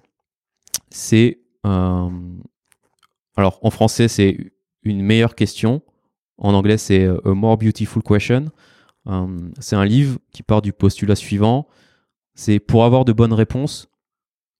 c'est 0.90 1.40
alors 1.65 3.59
en 3.62 3.70
français 3.70 4.06
c'est 4.06 4.52
une 4.85 5.02
meilleure 5.02 5.35
question 5.35 5.82
en 6.39 6.55
anglais, 6.55 6.78
c'est 6.78 7.06
A 7.06 7.35
More 7.35 7.59
Beautiful 7.59 8.02
Question. 8.02 8.47
Euh, 9.06 9.51
c'est 9.61 9.77
un 9.77 9.85
livre 9.85 10.19
qui 10.32 10.43
part 10.43 10.62
du 10.62 10.73
postulat 10.73 11.16
suivant. 11.16 11.69
C'est 12.35 12.59
pour 12.59 12.85
avoir 12.85 13.05
de 13.05 13.12
bonnes 13.12 13.32
réponses, 13.32 13.89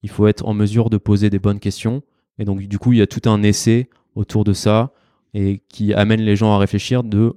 il 0.05 0.11
faut 0.11 0.27
être 0.27 0.47
en 0.47 0.53
mesure 0.53 0.91
de 0.91 0.99
poser 0.99 1.31
des 1.31 1.39
bonnes 1.39 1.59
questions. 1.59 2.03
Et 2.39 2.45
donc, 2.45 2.61
du 2.61 2.79
coup, 2.79 2.93
il 2.93 2.99
y 2.99 3.03
a 3.03 3.07
tout 3.07 3.27
un 3.27 3.43
essai 3.43 3.89
autour 4.15 4.45
de 4.45 4.53
ça 4.53 4.93
et 5.33 5.63
qui 5.71 5.95
amène 5.95 6.21
les 6.21 6.37
gens 6.37 6.53
à 6.53 6.59
réfléchir 6.59 7.03
de 7.03 7.33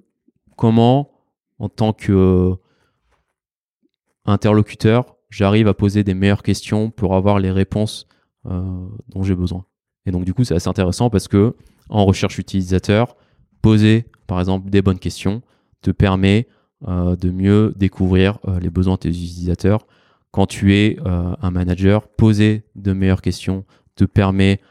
comment, 0.57 1.09
en 1.59 1.69
tant 1.69 1.93
que 1.93 2.11
euh, 2.11 2.55
interlocuteur, 4.25 5.15
j'arrive 5.29 5.69
à 5.69 5.73
poser 5.73 6.03
des 6.03 6.13
meilleures 6.13 6.43
questions 6.43 6.91
pour 6.91 7.15
avoir 7.15 7.39
les 7.39 7.51
réponses 7.51 8.05
euh, 8.45 8.85
dont 9.07 9.23
j'ai 9.23 9.35
besoin. 9.35 9.65
Et 10.05 10.11
donc, 10.11 10.25
du 10.25 10.33
coup, 10.33 10.43
c'est 10.43 10.55
assez 10.55 10.67
intéressant 10.67 11.09
parce 11.09 11.29
que 11.29 11.55
en 11.87 12.03
recherche 12.03 12.37
utilisateur, 12.37 13.15
poser 13.61 14.07
par 14.27 14.41
exemple 14.41 14.69
des 14.69 14.81
bonnes 14.81 14.99
questions 14.99 15.41
te 15.81 15.91
permet 15.91 16.47
euh, 16.85 17.15
de 17.15 17.31
mieux 17.31 17.73
découvrir 17.77 18.39
euh, 18.45 18.59
les 18.59 18.69
besoins 18.69 18.95
de 18.95 18.99
tes 18.99 19.09
utilisateurs. 19.09 19.87
Quand 20.37 20.45
tu 20.45 20.75
es 20.75 20.99
euh, 21.03 21.33
un 21.41 21.49
manager, 21.49 22.07
poser 22.07 22.63
de 22.75 22.93
meilleures 22.93 23.23
questions 23.23 23.65
te 23.95 24.05
permet 24.05 24.61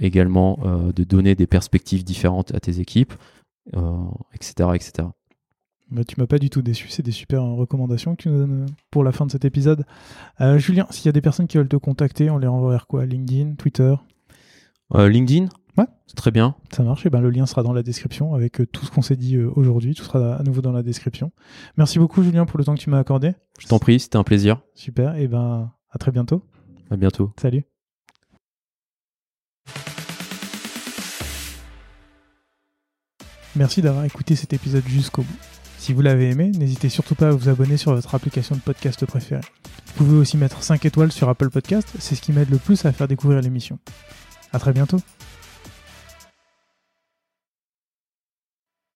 également 0.00 0.60
de 0.94 1.04
donner 1.04 1.34
des 1.34 1.48
perspectives 1.48 2.04
différentes 2.04 2.54
à 2.54 2.60
tes 2.60 2.78
équipes, 2.78 3.12
etc. 4.32 4.70
etc. 4.74 5.08
Bah, 5.90 6.04
tu 6.04 6.20
m'as 6.20 6.26
pas 6.26 6.38
du 6.38 6.50
tout 6.50 6.62
déçu, 6.62 6.88
c'est 6.88 7.02
des 7.04 7.12
super 7.12 7.42
recommandations 7.42 8.14
que 8.14 8.22
tu 8.22 8.28
nous 8.28 8.38
donnes 8.38 8.66
pour 8.92 9.02
la 9.02 9.10
fin 9.10 9.26
de 9.26 9.32
cet 9.32 9.44
épisode. 9.44 9.84
Julien, 10.56 10.86
s'il 10.90 11.06
y 11.06 11.08
a 11.08 11.12
des 11.12 11.20
personnes 11.20 11.48
qui 11.48 11.56
veulent 11.56 11.68
te 11.68 11.76
contacter, 11.76 12.30
on 12.30 12.38
les 12.38 12.46
renvoie 12.46 12.70
vers 12.70 12.86
quoi? 12.86 13.06
LinkedIn, 13.06 13.54
Twitter? 13.54 13.94
LinkedIn? 14.94 15.48
Ouais. 15.76 15.84
C'est 16.06 16.16
très 16.16 16.30
bien. 16.30 16.54
Ça 16.70 16.82
marche. 16.82 17.04
Et 17.06 17.10
ben, 17.10 17.20
le 17.20 17.30
lien 17.30 17.46
sera 17.46 17.62
dans 17.62 17.72
la 17.72 17.82
description 17.82 18.34
avec 18.34 18.60
euh, 18.60 18.66
tout 18.66 18.84
ce 18.86 18.90
qu'on 18.90 19.02
s'est 19.02 19.16
dit 19.16 19.36
euh, 19.36 19.50
aujourd'hui. 19.56 19.94
Tout 19.94 20.04
sera 20.04 20.36
à 20.36 20.42
nouveau 20.42 20.62
dans 20.62 20.72
la 20.72 20.82
description. 20.82 21.32
Merci 21.76 21.98
beaucoup, 21.98 22.22
Julien, 22.22 22.46
pour 22.46 22.58
le 22.58 22.64
temps 22.64 22.74
que 22.74 22.80
tu 22.80 22.90
m'as 22.90 22.98
accordé. 22.98 23.34
Je 23.58 23.66
t'en 23.66 23.78
prie, 23.78 24.00
c'était 24.00 24.16
un 24.16 24.24
plaisir. 24.24 24.60
Super. 24.74 25.16
Et 25.16 25.28
ben, 25.28 25.72
à 25.90 25.98
très 25.98 26.12
bientôt. 26.12 26.42
À 26.90 26.96
bientôt. 26.96 27.32
Salut. 27.40 27.64
Merci 33.56 33.80
d'avoir 33.80 34.04
écouté 34.04 34.36
cet 34.36 34.52
épisode 34.52 34.84
jusqu'au 34.86 35.22
bout. 35.22 35.36
Si 35.78 35.92
vous 35.92 36.02
l'avez 36.02 36.30
aimé, 36.30 36.50
n'hésitez 36.50 36.88
surtout 36.88 37.14
pas 37.14 37.28
à 37.28 37.30
vous 37.30 37.48
abonner 37.48 37.76
sur 37.76 37.94
votre 37.94 38.14
application 38.14 38.54
de 38.54 38.60
podcast 38.60 39.06
préférée. 39.06 39.40
Vous 39.86 40.04
pouvez 40.04 40.18
aussi 40.18 40.36
mettre 40.36 40.62
5 40.62 40.84
étoiles 40.84 41.12
sur 41.12 41.28
Apple 41.28 41.48
Podcast, 41.48 41.88
c'est 41.98 42.14
ce 42.14 42.20
qui 42.20 42.32
m'aide 42.32 42.50
le 42.50 42.58
plus 42.58 42.84
à 42.84 42.92
faire 42.92 43.08
découvrir 43.08 43.40
l'émission. 43.40 43.78
À 44.52 44.58
très 44.58 44.72
bientôt. 44.72 44.98